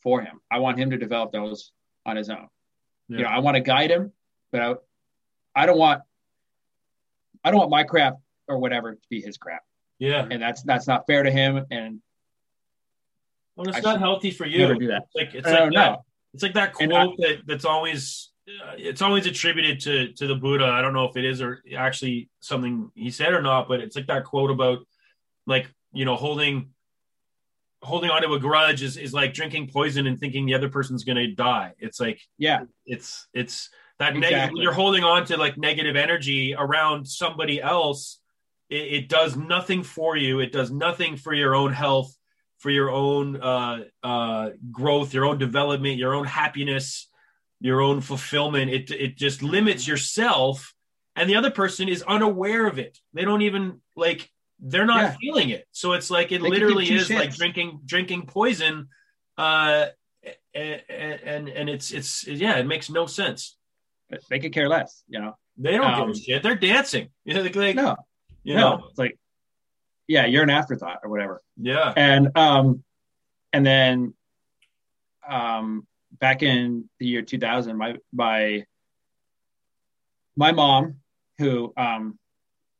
for 0.01 0.21
him. 0.21 0.39
I 0.49 0.59
want 0.59 0.79
him 0.79 0.89
to 0.91 0.97
develop 0.97 1.31
those 1.31 1.71
on 2.05 2.15
his 2.15 2.29
own. 2.29 2.47
You 3.07 3.19
know 3.19 3.29
i 3.29 3.39
want 3.39 3.55
to 3.55 3.61
guide 3.61 3.91
him 3.91 4.11
but 4.51 4.61
I, 4.61 4.73
I 5.55 5.65
don't 5.67 5.77
want 5.77 6.01
i 7.43 7.51
don't 7.51 7.59
want 7.59 7.69
my 7.69 7.83
crap 7.83 8.15
or 8.47 8.57
whatever 8.57 8.93
to 8.95 9.07
be 9.09 9.21
his 9.21 9.37
crap. 9.37 9.61
Yeah. 9.99 10.27
and 10.29 10.41
that's 10.41 10.63
that's 10.63 10.87
not 10.87 11.05
fair 11.07 11.21
to 11.23 11.29
him 11.31 11.65
and 11.71 12.01
Well, 13.55 13.67
it's 13.69 13.77
I 13.77 13.81
not 13.81 13.99
healthy 13.99 14.31
for 14.31 14.45
you. 14.45 14.59
never 14.59 14.75
do 14.75 14.87
that. 14.87 15.03
It's 15.03 15.15
like 15.15 15.35
it's 15.35 15.47
I 15.47 15.51
like 15.51 15.59
don't 15.59 15.73
that, 15.73 15.91
know. 15.91 16.05
it's 16.33 16.43
like 16.43 16.53
that 16.55 16.73
quote 16.73 17.17
that 17.19 17.41
that's 17.45 17.65
always 17.65 18.29
it's 18.47 19.01
always 19.01 19.25
attributed 19.25 19.79
to 19.81 20.13
to 20.13 20.27
the 20.27 20.35
Buddha. 20.35 20.65
I 20.65 20.81
don't 20.81 20.93
know 20.93 21.05
if 21.05 21.17
it 21.17 21.25
is 21.25 21.41
or 21.41 21.61
actually 21.75 22.29
something 22.39 22.91
he 22.95 23.11
said 23.11 23.33
or 23.33 23.41
not, 23.41 23.67
but 23.67 23.79
it's 23.79 23.95
like 23.95 24.07
that 24.07 24.25
quote 24.25 24.51
about 24.51 24.79
like 25.47 25.69
you 25.93 26.05
know 26.05 26.15
holding 26.15 26.69
holding 27.81 28.09
onto 28.09 28.33
a 28.33 28.39
grudge 28.39 28.81
is, 28.81 28.97
is 28.97 29.13
like 29.13 29.33
drinking 29.33 29.69
poison 29.71 30.07
and 30.07 30.19
thinking 30.19 30.45
the 30.45 30.55
other 30.55 30.69
person's 30.69 31.03
gonna 31.03 31.31
die. 31.31 31.73
It's 31.79 31.99
like 31.99 32.19
yeah 32.37 32.61
it's 32.85 33.27
it's 33.33 33.69
that 33.99 34.15
Exactly. 34.15 34.61
you're 34.61 34.73
holding 34.73 35.03
on 35.03 35.25
to 35.25 35.37
like 35.37 35.57
negative 35.57 35.95
energy 35.95 36.53
around 36.57 37.07
somebody 37.07 37.61
else 37.61 38.19
it, 38.69 38.93
it 38.93 39.09
does 39.09 39.35
nothing 39.37 39.83
for 39.83 40.17
you 40.17 40.39
it 40.39 40.51
does 40.51 40.71
nothing 40.71 41.15
for 41.15 41.33
your 41.33 41.55
own 41.55 41.71
health 41.71 42.13
for 42.57 42.69
your 42.69 42.89
own 42.89 43.37
uh, 43.37 43.83
uh, 44.03 44.49
growth 44.71 45.13
your 45.13 45.25
own 45.25 45.37
development 45.37 45.97
your 45.97 46.13
own 46.13 46.25
happiness 46.25 47.07
your 47.59 47.81
own 47.81 48.01
fulfillment. 48.01 48.69
It, 48.71 48.91
it 48.91 49.17
just 49.17 49.41
limits 49.41 49.87
yourself 49.87 50.73
and 51.15 51.29
the 51.29 51.35
other 51.37 51.51
person 51.51 51.87
is 51.87 52.03
unaware 52.03 52.67
of 52.67 52.77
it. 52.77 52.99
They 53.13 53.23
don't 53.23 53.41
even 53.41 53.81
like 53.95 54.29
they're 54.59 54.85
not 54.85 55.01
Yeah. 55.01 55.15
feeling 55.19 55.49
it. 55.49 55.65
So 55.71 55.93
it's 55.93 56.09
like 56.09 56.31
it 56.31 56.41
They 56.41 56.49
literally 56.49 56.89
is 56.91 57.09
like 57.09 57.33
drinking 57.35 57.81
drinking 57.85 58.25
poison 58.27 58.89
uh 59.37 59.87
and, 60.53 60.81
and 60.89 61.49
and 61.49 61.69
it's 61.69 61.91
it's 61.91 62.25
yeah 62.27 62.57
it 62.57 62.65
makes 62.65 62.89
no 62.89 63.05
sense. 63.05 63.57
They 64.29 64.39
could 64.39 64.53
care 64.53 64.69
less 64.69 65.03
you 65.07 65.19
know? 65.19 65.37
They 65.57 65.71
don't 65.71 65.85
Um, 65.93 66.07
give 66.07 66.15
a 66.15 66.19
shit. 66.19 66.43
They're 66.43 66.55
dancing. 66.55 67.09
You 67.23 67.33
know, 67.35 67.41
like, 67.43 67.55
like, 67.55 67.75
no. 67.75 67.95
you 68.43 68.55
no 68.55 68.77
know. 68.77 68.85
it's 68.89 68.99
like 68.99 69.17
yeah 70.07 70.25
you're 70.25 70.43
an 70.43 70.49
afterthought 70.49 70.99
or 71.03 71.09
whatever. 71.09 71.41
Yeah. 71.57 71.93
And 71.95 72.37
um 72.37 72.83
and 73.53 73.65
then 73.65 74.13
um 75.27 75.87
back 76.19 76.43
in 76.43 76.89
the 76.99 77.05
year 77.05 77.21
2000 77.21 77.77
my 77.77 77.95
my 78.13 78.63
my 80.35 80.51
mom 80.51 80.95
who 81.37 81.73
um 81.77 82.17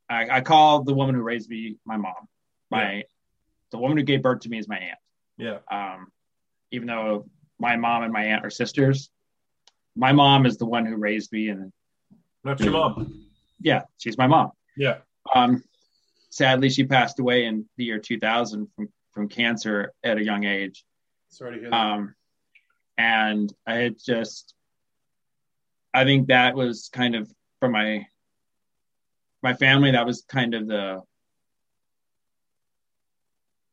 I, 0.10 0.38
I 0.38 0.41
call 0.41 0.84
the 0.84 0.94
woman 0.94 1.16
who 1.16 1.22
raised 1.22 1.49
me 1.49 1.78
my 1.84 1.98
mom. 1.98 2.28
My 2.70 3.03
the 3.72 3.78
woman 3.78 3.98
who 3.98 4.03
gave 4.03 4.22
birth 4.22 4.41
to 4.41 4.49
me 4.49 4.60
is 4.60 4.68
my 4.68 4.78
aunt. 4.78 4.99
Yeah. 5.38 5.60
Um 5.70 6.07
even 6.72 6.88
though 6.88 7.28
my 7.60 7.76
mom 7.76 8.03
and 8.03 8.14
my 8.14 8.26
aunt 8.26 8.45
are 8.45 8.49
sisters 8.49 9.10
my 9.95 10.12
mom 10.12 10.45
is 10.45 10.57
the 10.57 10.66
one 10.66 10.86
who 10.86 10.98
raised 10.98 11.32
me 11.32 11.49
and 11.49 11.72
that's 12.44 12.62
your 12.62 12.74
mom. 12.74 13.26
Yeah 13.60 13.84
she's 13.98 14.18
my 14.18 14.28
mom. 14.28 14.52
Yeah. 14.78 14.98
Um, 15.34 15.64
sadly, 16.30 16.70
she 16.70 16.84
passed 16.84 17.20
away 17.20 17.45
in 17.45 17.66
the 17.78 17.86
year 17.86 17.99
2000 17.99 18.68
from, 18.76 18.90
from 19.12 19.30
cancer 19.30 19.94
at 20.03 20.18
a 20.18 20.24
young 20.24 20.44
age. 20.44 20.86
Sorry 21.30 21.56
to 21.56 21.60
hear 21.62 21.70
that. 21.70 21.76
Um, 21.76 22.16
and 22.98 23.52
I 23.68 23.76
had 23.76 23.96
just, 24.04 24.54
I 25.94 26.04
think 26.04 26.28
that 26.28 26.56
was 26.56 26.90
kind 26.94 27.16
of 27.16 27.32
for 27.60 27.70
my 27.70 28.06
my 29.44 29.54
family. 29.54 29.92
That 29.92 30.06
was 30.06 30.24
kind 30.28 30.54
of 30.54 30.68
the 30.68 31.02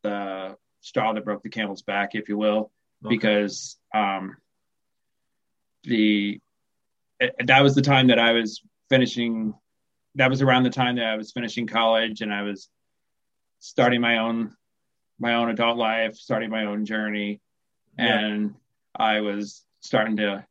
the 0.02 0.56
straw 0.80 1.12
that 1.12 1.24
broke 1.24 1.42
the 1.42 1.48
camel's 1.48 1.82
back, 1.82 2.10
if 2.14 2.28
you 2.28 2.36
will, 2.36 2.70
Okay. 3.04 3.16
because 3.16 3.78
um, 3.94 4.36
the 5.84 6.40
that 7.44 7.62
was 7.62 7.74
the 7.74 7.82
time 7.82 8.08
that 8.08 8.18
I 8.18 8.32
was 8.32 8.62
finishing. 8.88 9.54
That 10.16 10.28
was 10.28 10.42
around 10.42 10.64
the 10.64 10.70
time 10.70 10.96
that 10.96 11.06
I 11.06 11.16
was 11.16 11.32
finishing 11.32 11.66
college, 11.66 12.20
and 12.20 12.32
I 12.32 12.42
was 12.42 12.68
starting 13.60 14.00
my 14.00 14.18
own 14.18 14.54
my 15.18 15.34
own 15.34 15.48
adult 15.50 15.78
life, 15.78 16.16
starting 16.16 16.50
my 16.50 16.64
own 16.66 16.84
journey, 16.84 17.40
Yeah. 17.98 18.18
and 18.18 18.54
I 18.94 19.20
was 19.20 19.64
starting 19.80 20.16
to 20.18 20.44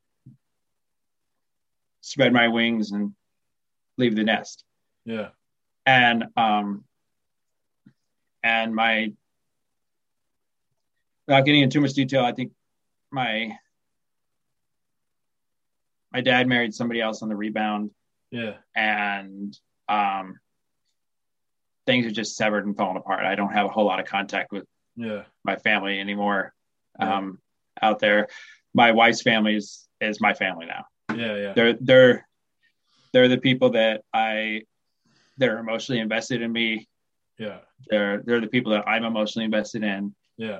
spread 2.01 2.33
my 2.33 2.47
wings 2.47 2.91
and 2.91 3.13
leave 3.97 4.15
the 4.15 4.23
nest 4.23 4.63
Yeah. 5.05 5.29
and 5.85 6.25
um 6.35 6.83
and 8.43 8.73
my 8.73 9.13
without 11.27 11.45
getting 11.45 11.61
into 11.61 11.75
too 11.75 11.81
much 11.81 11.93
detail 11.93 12.25
i 12.25 12.31
think 12.31 12.51
my 13.11 13.55
my 16.11 16.21
dad 16.21 16.47
married 16.47 16.73
somebody 16.73 16.99
else 16.99 17.21
on 17.21 17.29
the 17.29 17.35
rebound 17.35 17.91
Yeah. 18.31 18.55
and 18.75 19.57
um 19.87 20.39
things 21.85 22.05
are 22.07 22.11
just 22.11 22.35
severed 22.35 22.65
and 22.65 22.75
falling 22.75 22.97
apart 22.97 23.25
i 23.25 23.35
don't 23.35 23.53
have 23.53 23.67
a 23.67 23.69
whole 23.69 23.85
lot 23.85 23.99
of 23.99 24.07
contact 24.07 24.51
with 24.51 24.65
Yeah. 24.95 25.23
my 25.43 25.55
family 25.55 25.99
anymore 25.99 26.53
Yeah. 26.99 27.17
um 27.17 27.39
out 27.81 27.99
there 27.99 28.27
my 28.73 28.91
wife's 28.91 29.21
family 29.21 29.55
is 29.55 29.87
is 29.99 30.19
my 30.21 30.33
family 30.33 30.65
now 30.65 30.85
Yeah. 31.15 31.35
Yeah. 31.35 31.53
they're 31.53 31.73
they're 31.81 32.27
they're 33.13 33.27
the 33.27 33.37
people 33.37 33.71
that 33.71 34.03
I 34.13 34.63
they're 35.37 35.57
emotionally 35.59 35.99
invested 35.99 36.41
in 36.41 36.51
me. 36.51 36.87
Yeah. 37.37 37.59
They're 37.89 38.21
they're 38.23 38.39
the 38.41 38.47
people 38.47 38.71
that 38.73 38.87
I'm 38.87 39.03
emotionally 39.03 39.45
invested 39.45 39.83
in. 39.83 40.13
Yeah. 40.37 40.59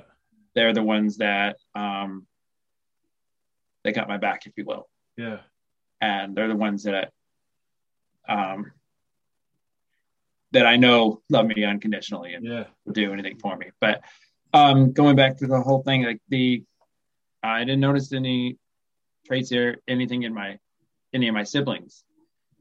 They're 0.54 0.74
the 0.74 0.82
ones 0.82 1.16
that 1.18 1.56
um 1.74 2.26
they 3.84 3.92
got 3.92 4.08
my 4.08 4.18
back, 4.18 4.46
if 4.46 4.52
you 4.56 4.64
will, 4.66 4.88
Yeah. 5.16 5.38
and 6.00 6.34
they're 6.36 6.48
the 6.48 6.56
ones 6.56 6.82
that 6.84 7.12
um 8.28 8.72
that 10.52 10.66
I 10.66 10.76
know 10.76 11.22
love 11.30 11.46
me 11.46 11.64
unconditionally 11.64 12.34
and 12.34 12.44
Yeah. 12.44 12.64
do 12.90 13.12
anything 13.12 13.38
for 13.38 13.56
me. 13.56 13.70
But 13.80 14.02
um 14.52 14.92
going 14.92 15.16
back 15.16 15.38
to 15.38 15.46
the 15.46 15.60
whole 15.60 15.82
thing, 15.82 16.02
like 16.02 16.20
the 16.28 16.62
I 17.42 17.60
didn't 17.60 17.80
notice 17.80 18.12
any 18.12 18.58
traits 19.26 19.52
or 19.52 19.78
anything 19.88 20.22
in 20.22 20.34
my 20.34 20.58
any 21.12 21.28
of 21.28 21.34
my 21.34 21.42
siblings. 21.44 22.04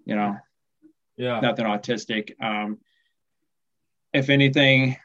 You 0.06 0.16
know, 0.16 0.38
Yeah. 1.18 1.40
nothing 1.40 1.66
autistic. 1.66 2.42
Um, 2.42 2.80
if 4.14 4.30
anything, 4.30 4.98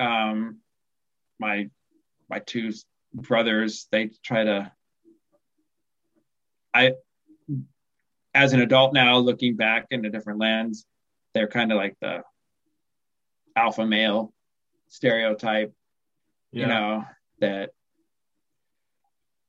um, 0.00 0.60
my 1.38 1.70
my 2.28 2.40
two 2.40 2.72
brothers 3.14 3.86
they 3.90 4.10
try 4.22 4.44
to. 4.44 4.72
I, 6.74 6.94
as 8.34 8.52
an 8.52 8.60
adult 8.60 8.92
now, 8.92 9.16
looking 9.18 9.56
back 9.56 9.86
in 9.90 10.04
a 10.04 10.10
different 10.10 10.38
lens, 10.38 10.84
they're 11.34 11.48
kind 11.48 11.72
of 11.72 11.76
like 11.78 11.96
the 12.00 12.22
alpha 13.56 13.86
male 13.86 14.32
stereotype. 14.88 15.72
Yeah. 16.52 16.62
You 16.62 16.66
know 16.68 17.04
that 17.40 17.70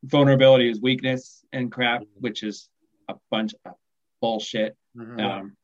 vulnerability 0.03 0.69
is 0.69 0.81
weakness 0.81 1.43
and 1.51 1.71
crap, 1.71 2.03
which 2.15 2.43
is 2.43 2.69
a 3.07 3.15
bunch 3.31 3.53
of 3.65 3.73
bullshit. 4.21 4.75
Mhm. 4.97 5.19
Um, 5.21 5.57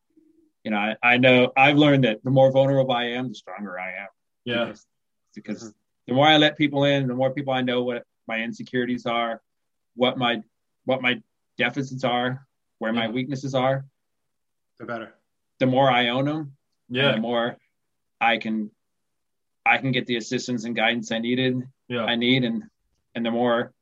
you 0.64 0.70
know, 0.70 0.78
I, 0.78 0.96
I 1.02 1.16
know 1.16 1.52
I've 1.56 1.76
learned 1.76 2.04
that 2.04 2.22
the 2.24 2.30
more 2.30 2.50
vulnerable 2.50 2.92
I 2.92 3.04
am, 3.04 3.28
the 3.28 3.34
stronger 3.34 3.78
I 3.78 3.92
am. 4.02 4.08
Yeah. 4.44 4.64
Because, 4.66 4.86
because 5.34 5.74
the 6.06 6.14
more 6.14 6.26
I 6.26 6.36
let 6.36 6.56
people 6.58 6.84
in, 6.84 7.06
the 7.06 7.14
more 7.14 7.32
people 7.32 7.52
I 7.52 7.62
know 7.62 7.82
what 7.84 8.04
my 8.26 8.40
insecurities 8.40 9.06
are, 9.06 9.40
what 9.94 10.18
my 10.18 10.42
what 10.84 11.02
my 11.02 11.20
deficits 11.58 12.04
are, 12.04 12.46
where 12.78 12.92
my 12.92 13.08
weaknesses 13.08 13.54
are. 13.54 13.84
The 14.78 14.84
better. 14.86 15.14
The 15.58 15.66
more 15.66 15.90
I 15.90 16.08
own 16.08 16.26
them, 16.26 16.56
Yeah. 16.88 17.12
the 17.12 17.18
more 17.20 17.56
I 18.20 18.38
can 18.38 18.70
I 19.64 19.78
can 19.78 19.90
get 19.92 20.06
the 20.06 20.16
assistance 20.16 20.64
and 20.64 20.76
guidance 20.76 21.10
I 21.10 21.18
needed 21.18 21.62
Yeah. 21.88 22.04
I 22.04 22.14
need 22.16 22.44
and 22.44 22.64
and 23.14 23.24
the 23.24 23.30
more 23.30 23.72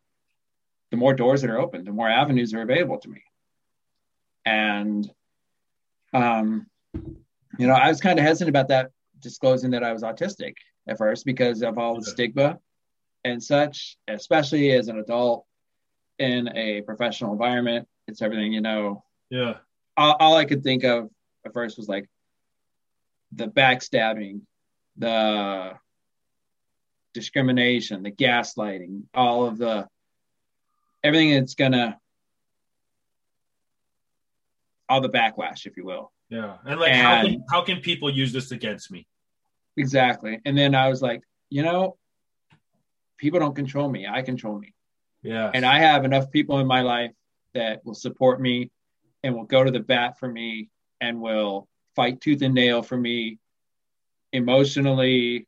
the 0.95 1.01
more 1.01 1.13
doors 1.13 1.41
that 1.43 1.51
are 1.51 1.59
open, 1.59 1.83
the 1.85 1.91
more 1.91 2.09
avenues 2.09 2.55
are 2.55 2.63
available 2.63 2.99
to 2.99 3.09
me. 3.09 3.21
And 4.47 5.11
um 6.13 6.67
you 7.59 7.67
know, 7.67 7.75
I 7.75 7.89
was 7.89 8.01
kind 8.01 8.17
of 8.19 8.25
hesitant 8.25 8.49
about 8.49 8.69
that 8.69 8.93
disclosing 9.19 9.73
that 9.73 9.83
I 9.83 9.93
was 9.93 10.03
autistic 10.05 10.55
at 10.87 10.99
first 10.99 11.25
because 11.27 11.63
of 11.63 11.79
all 11.79 11.97
the 11.97 12.05
stigma 12.05 12.59
and 13.25 13.43
such, 13.43 13.97
especially 14.07 14.71
as 14.71 14.87
an 14.87 14.99
adult 15.01 15.47
in 16.21 16.49
a 16.57 16.83
professional 16.83 17.33
environment. 17.33 17.89
It's 18.07 18.23
everything, 18.23 18.53
you 18.53 18.61
know, 18.61 19.03
Yeah. 19.31 19.55
all, 19.97 20.15
all 20.21 20.37
I 20.37 20.45
could 20.45 20.63
think 20.63 20.85
of 20.85 21.11
at 21.45 21.53
first 21.53 21.77
was 21.77 21.89
like 21.89 22.09
the 23.33 23.49
backstabbing, 23.49 24.43
the 24.97 25.73
discrimination, 27.15 28.05
the 28.05 28.13
gaslighting, 28.13 29.05
all 29.13 29.45
of 29.47 29.59
the 29.59 29.89
everything 31.05 31.35
that's 31.35 31.55
gonna 31.55 31.99
all 34.89 35.01
the 35.01 35.09
backlash, 35.09 35.67
if 35.67 35.77
you 35.77 35.85
will. 35.85 36.11
Yeah. 36.31 36.57
And 36.67 36.81
like, 36.81 36.93
how 36.93 37.23
can 37.23 37.45
how 37.51 37.63
can 37.63 37.81
people 37.81 38.11
use 38.11 38.33
this 38.33 38.51
against 38.51 38.91
me? 38.91 39.07
Exactly. 39.77 40.41
And 40.45 40.57
then 40.57 40.75
I 40.75 40.89
was 40.89 41.03
like, 41.03 41.23
you 41.51 41.63
know, 41.63 41.97
people 43.19 43.41
don't 43.41 43.55
control 43.55 43.89
me. 43.89 44.07
I 44.07 44.23
control 44.23 44.59
me. 44.59 44.75
Yeah. 45.23 45.51
And 45.53 45.65
I 45.65 45.79
have 45.79 46.05
enough 46.05 46.31
people 46.31 46.59
in 46.59 46.67
my 46.67 46.83
life 46.83 47.13
that 47.55 47.85
will 47.85 47.95
support 47.95 48.41
me 48.41 48.71
and 49.23 49.35
will 49.35 49.45
go 49.45 49.65
to 49.65 49.71
the 49.71 49.81
bat 49.81 50.19
for 50.19 50.29
me 50.29 50.69
and 51.01 51.21
will 51.21 51.69
fight 51.97 52.21
tooth 52.21 52.43
and 52.43 52.55
nail 52.55 52.83
for 52.83 52.97
me 52.97 53.39
emotionally, 54.33 55.47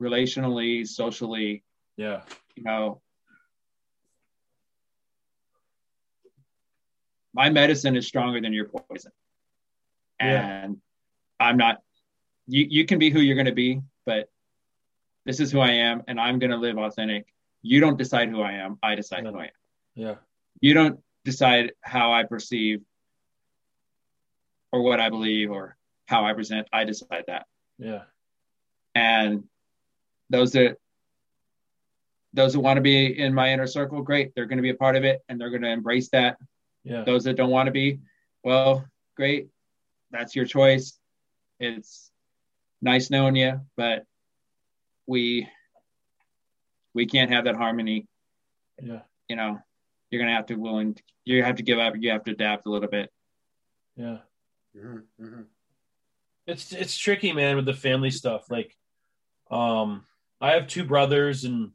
relationally, 0.00 0.86
socially, 0.86 1.62
yeah. 1.96 2.22
you 2.54 2.62
know. 2.62 3.01
My 7.34 7.50
medicine 7.50 7.96
is 7.96 8.06
stronger 8.06 8.40
than 8.40 8.52
your 8.52 8.66
poison. 8.68 9.12
Yeah. 10.20 10.64
And 10.64 10.76
I'm 11.40 11.56
not 11.56 11.82
you 12.46 12.66
you 12.68 12.84
can 12.86 12.98
be 12.98 13.10
who 13.10 13.20
you're 13.20 13.36
going 13.36 13.46
to 13.46 13.52
be, 13.52 13.80
but 14.06 14.28
this 15.24 15.40
is 15.40 15.50
who 15.52 15.60
I 15.60 15.70
am 15.72 16.02
and 16.08 16.20
I'm 16.20 16.38
going 16.38 16.50
to 16.50 16.56
live 16.56 16.78
authentic. 16.78 17.26
You 17.62 17.80
don't 17.80 17.96
decide 17.96 18.28
who 18.28 18.40
I 18.40 18.52
am, 18.52 18.78
I 18.82 18.94
decide 18.94 19.24
who 19.24 19.36
I 19.38 19.44
am 19.44 19.50
Yeah. 19.94 20.14
you 20.60 20.74
don't 20.74 21.00
decide 21.24 21.72
how 21.80 22.12
I 22.12 22.24
perceive 22.24 22.80
or 24.72 24.82
what 24.82 25.00
I 25.00 25.10
believe 25.10 25.50
or 25.50 25.76
how 26.06 26.24
I 26.24 26.32
present. 26.32 26.66
I 26.72 26.84
decide 26.84 27.24
that. 27.28 27.46
Yeah. 27.78 28.02
And 28.94 29.44
those 30.30 30.52
that 30.52 30.76
those 32.34 32.54
that 32.54 32.60
want 32.60 32.78
to 32.78 32.80
be 32.82 33.18
in 33.18 33.34
my 33.34 33.52
inner 33.52 33.66
circle, 33.66 34.02
great. 34.02 34.34
They're 34.34 34.46
going 34.46 34.56
to 34.58 34.62
be 34.62 34.70
a 34.70 34.74
part 34.74 34.96
of 34.96 35.04
it 35.04 35.20
and 35.28 35.40
they're 35.40 35.50
going 35.50 35.62
to 35.62 35.70
embrace 35.70 36.08
that. 36.10 36.38
Yeah. 36.84 37.04
Those 37.04 37.24
that 37.24 37.36
don't 37.36 37.50
want 37.50 37.66
to 37.66 37.72
be, 37.72 38.00
well, 38.42 38.86
great. 39.16 39.48
That's 40.10 40.34
your 40.34 40.44
choice. 40.44 40.98
It's 41.60 42.10
nice 42.80 43.10
knowing 43.10 43.36
you, 43.36 43.60
but 43.76 44.04
we 45.06 45.48
we 46.94 47.06
can't 47.06 47.30
have 47.30 47.44
that 47.44 47.56
harmony 47.56 48.06
Yeah. 48.82 49.00
you 49.28 49.36
know, 49.36 49.58
you're 50.10 50.20
gonna 50.20 50.34
have 50.34 50.46
to 50.46 50.56
willing 50.56 50.96
you 51.24 51.42
have 51.44 51.56
to 51.56 51.62
give 51.62 51.78
up, 51.78 51.94
you 51.96 52.10
have 52.10 52.24
to 52.24 52.32
adapt 52.32 52.66
a 52.66 52.70
little 52.70 52.88
bit. 52.88 53.10
Yeah. 53.96 54.18
Mhm, 54.76 55.04
mhm. 55.20 55.46
It's 56.46 56.72
it's 56.72 56.96
tricky, 56.96 57.32
man, 57.32 57.56
with 57.56 57.66
the 57.66 57.74
family 57.74 58.10
stuff. 58.10 58.50
Like, 58.50 58.76
um, 59.50 60.04
I 60.40 60.52
have 60.52 60.66
two 60.66 60.84
brothers, 60.84 61.44
and 61.44 61.70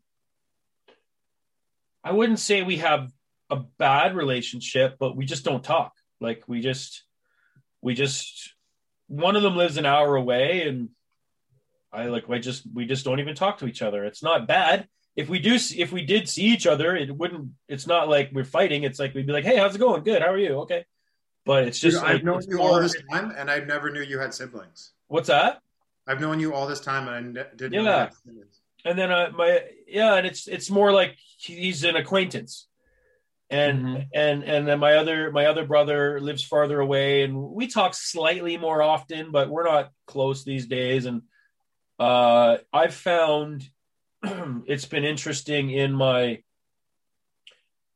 I 2.04 2.12
wouldn't 2.12 2.40
say 2.40 2.64
we 2.64 2.78
have 2.78 3.12
a 3.50 3.58
bad 3.78 4.16
relationship, 4.16 4.98
but 5.00 5.16
we 5.16 5.26
just 5.26 5.44
don't 5.46 5.64
talk. 5.64 5.94
Like, 6.20 6.44
we 6.48 6.62
just, 6.62 7.04
we 7.82 7.94
just, 7.94 8.54
one 9.08 9.36
of 9.36 9.44
them 9.44 9.56
lives 9.56 9.78
an 9.78 9.86
hour 9.86 10.16
away, 10.16 10.68
and 10.68 10.90
I 11.92 12.06
like, 12.08 12.30
I 12.30 12.40
just, 12.40 12.64
we 12.74 12.86
just 12.86 13.06
don't 13.06 13.20
even 13.20 13.36
talk 13.36 13.60
to 13.60 13.68
each 13.68 13.82
other. 13.82 14.04
It's 14.06 14.24
not 14.24 14.48
bad. 14.48 14.88
If 15.16 15.30
we 15.30 15.40
do, 15.40 15.58
see, 15.58 15.80
if 15.82 15.92
we 15.92 16.06
did 16.06 16.30
see 16.30 16.44
each 16.44 16.68
other, 16.68 16.96
it 16.96 17.16
wouldn't. 17.16 17.50
It's 17.68 17.88
not 17.88 18.08
like 18.08 18.30
we're 18.34 18.44
fighting. 18.44 18.84
It's 18.84 19.00
like 19.00 19.16
we'd 19.16 19.26
be 19.26 19.34
like, 19.34 19.46
"Hey, 19.46 19.58
how's 19.58 19.74
it 19.74 19.80
going? 19.80 20.04
Good. 20.04 20.22
How 20.22 20.28
are 20.32 20.38
you? 20.38 20.60
Okay." 20.60 20.86
But 21.44 21.64
it's 21.64 21.80
Dude, 21.80 21.94
just 21.94 22.04
I've 22.04 22.16
like, 22.16 22.24
known 22.24 22.42
you 22.48 22.62
all 22.62 22.80
this 22.80 22.96
time, 23.10 23.34
and 23.36 23.50
I 23.50 23.60
never 23.62 23.90
knew 23.90 24.02
you 24.02 24.20
had 24.20 24.32
siblings. 24.36 24.92
What's 25.08 25.30
that? 25.30 25.60
I've 26.06 26.22
known 26.22 26.40
you 26.40 26.54
all 26.54 26.68
this 26.68 26.82
time, 26.82 27.08
and 27.08 27.40
I 27.40 27.44
didn't 27.56 27.72
know 27.72 27.80
you 27.82 27.86
Yeah. 27.88 28.00
had 28.02 28.14
siblings. 28.14 28.62
and 28.86 29.00
then 29.00 29.12
uh, 29.12 29.32
my 29.36 29.64
yeah, 29.88 30.14
and 30.16 30.28
it's 30.28 30.48
it's 30.48 30.70
more 30.70 30.92
like 30.92 31.18
he's 31.40 31.84
an 31.84 31.96
acquaintance. 31.96 32.67
And 33.50 33.86
Mhm. 33.86 34.08
and 34.14 34.44
and 34.44 34.68
then 34.68 34.80
my 34.80 34.96
other 34.96 35.32
my 35.32 35.46
other 35.46 35.66
brother 35.66 36.20
lives 36.20 36.44
farther 36.44 36.80
away 36.80 37.24
and 37.24 37.38
we 37.38 37.68
talk 37.68 37.94
slightly 37.94 38.58
more 38.58 38.82
often 38.82 39.32
but 39.32 39.50
we're 39.50 39.64
not 39.64 39.92
close 40.06 40.44
these 40.44 40.68
days 40.68 41.06
and 41.06 41.22
uh 42.00 42.58
i've 42.74 42.94
found 42.94 43.70
it's 44.24 44.86
been 44.86 45.06
interesting 45.06 45.70
in 45.70 45.94
my 45.94 46.42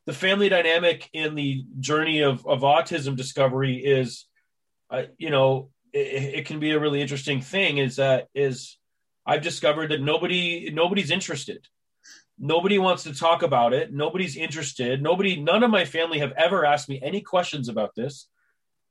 the 0.06 0.14
family 0.14 0.50
dynamic 0.50 1.10
in 1.14 1.36
the 1.36 1.66
journey 1.80 2.22
of 2.22 2.46
of 2.48 2.62
autism 2.62 3.16
discovery 3.16 3.78
is 3.78 4.26
uh, 4.90 5.04
you 5.18 5.30
know 5.30 5.70
it, 5.94 6.40
it 6.40 6.46
can 6.46 6.60
be 6.60 6.72
a 6.72 6.80
really 6.80 7.02
interesting 7.02 7.42
thing 7.42 7.78
is 7.78 7.98
that 7.98 8.28
is 8.34 8.78
i've 9.26 9.42
discovered 9.42 9.92
that 9.92 10.02
nobody 10.02 10.72
nobody's 10.72 11.12
interested 11.12 11.68
nobody 12.42 12.80
wants 12.80 13.04
to 13.04 13.14
talk 13.14 13.44
about 13.44 13.72
it. 13.72 13.94
Nobody's 13.94 14.36
interested. 14.36 15.02
Nobody 15.02 15.40
none 15.40 15.64
of 15.64 15.72
my 15.72 15.86
family 15.86 16.20
have 16.20 16.34
ever 16.34 16.66
asked 16.66 16.90
me 16.90 17.00
any 17.02 17.22
questions 17.22 17.70
about 17.70 17.96
this. 17.96 18.28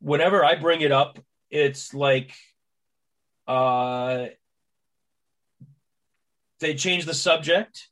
Whenever 0.00 0.42
i 0.42 0.54
bring 0.54 0.80
it 0.80 0.92
up 0.92 1.18
it's 1.50 1.92
like 1.92 2.32
uh 3.46 4.26
they 6.60 6.74
change 6.74 7.04
the 7.04 7.14
subject 7.14 7.88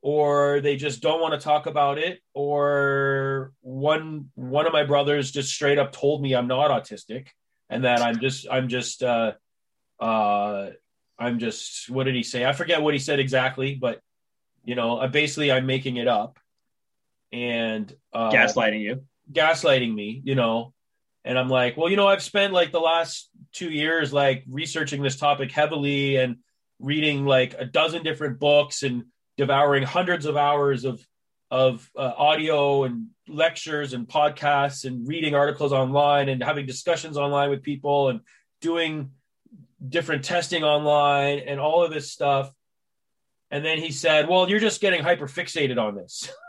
or 0.00 0.60
they 0.60 0.76
just 0.76 1.00
don't 1.00 1.20
want 1.20 1.32
to 1.32 1.42
talk 1.42 1.66
about 1.66 1.98
it 1.98 2.20
or 2.34 3.52
one 3.60 4.30
one 4.34 4.66
of 4.66 4.72
my 4.72 4.84
brothers 4.84 5.30
just 5.30 5.52
straight 5.52 5.78
up 5.78 5.92
told 5.92 6.20
me 6.20 6.34
i'm 6.34 6.48
not 6.48 6.70
autistic 6.70 7.28
and 7.70 7.84
that 7.84 8.02
i'm 8.02 8.18
just 8.18 8.46
i'm 8.50 8.68
just 8.68 9.02
uh 9.02 9.32
uh 10.00 10.70
i'm 11.18 11.38
just 11.38 11.88
what 11.88 12.04
did 12.04 12.14
he 12.14 12.22
say? 12.22 12.44
I 12.44 12.52
forget 12.52 12.82
what 12.82 12.94
he 12.94 13.00
said 13.00 13.20
exactly 13.20 13.74
but 13.74 14.00
you 14.64 14.74
know 14.74 14.98
I 14.98 15.06
basically 15.08 15.50
i'm 15.52 15.66
making 15.66 15.96
it 15.96 16.08
up 16.08 16.38
and 17.32 17.92
uh 18.12 18.30
Gaslighting 18.30 18.80
you. 18.80 19.04
gaslighting 19.32 19.92
me, 19.94 20.20
you 20.24 20.34
know. 20.34 20.74
And 21.24 21.38
I'm 21.38 21.48
like, 21.48 21.76
well, 21.76 21.88
you 21.88 21.96
know, 21.96 22.08
I've 22.08 22.22
spent 22.22 22.52
like 22.52 22.72
the 22.72 22.80
last 22.80 23.30
two 23.52 23.70
years 23.70 24.12
like 24.12 24.44
researching 24.48 25.02
this 25.02 25.16
topic 25.16 25.52
heavily 25.52 26.16
and 26.16 26.38
reading 26.80 27.24
like 27.24 27.54
a 27.58 27.64
dozen 27.64 28.02
different 28.02 28.40
books 28.40 28.82
and 28.82 29.04
devouring 29.36 29.84
hundreds 29.84 30.26
of 30.26 30.36
hours 30.36 30.84
of 30.84 31.00
of 31.50 31.88
uh, 31.96 32.12
audio 32.16 32.84
and 32.84 33.08
lectures 33.28 33.92
and 33.92 34.08
podcasts 34.08 34.84
and 34.84 35.06
reading 35.06 35.34
articles 35.34 35.72
online 35.72 36.28
and 36.28 36.42
having 36.42 36.66
discussions 36.66 37.16
online 37.16 37.50
with 37.50 37.62
people 37.62 38.08
and 38.08 38.20
doing 38.60 39.10
different 39.86 40.24
testing 40.24 40.64
online 40.64 41.40
and 41.40 41.60
all 41.60 41.84
of 41.84 41.92
this 41.92 42.10
stuff. 42.10 42.50
And 43.52 43.64
then 43.64 43.78
he 43.78 43.92
said, 43.92 44.28
"Well, 44.28 44.50
you're 44.50 44.58
just 44.58 44.80
getting 44.80 45.02
hyper 45.02 45.28
fixated 45.28 45.78
on 45.78 45.94
this." 45.94 46.28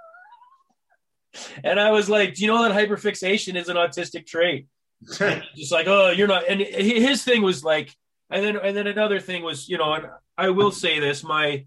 And 1.64 1.80
I 1.80 1.92
was 1.92 2.10
like, 2.10 2.36
do 2.36 2.44
you 2.44 2.48
know 2.48 2.62
that 2.62 2.72
hyperfixation 2.72 3.56
is 3.56 3.70
an 3.70 3.76
autistic 3.76 4.28
trait? 4.28 4.68
Just 5.56 5.72
like, 5.72 5.88
oh, 5.88 6.12
you're 6.12 6.28
not. 6.28 6.48
And 6.48 6.62
his 6.62 7.24
thing 7.24 7.42
was 7.42 7.64
like, 7.64 7.94
and 8.30 8.44
then 8.44 8.58
and 8.58 8.76
then 8.76 8.88
another 8.88 9.20
thing 9.20 9.44
was, 9.44 9.68
you 9.68 9.78
know, 9.78 9.94
and 9.94 10.06
I 10.38 10.50
will 10.50 10.72
say 10.72 11.00
this, 11.00 11.24
my 11.24 11.66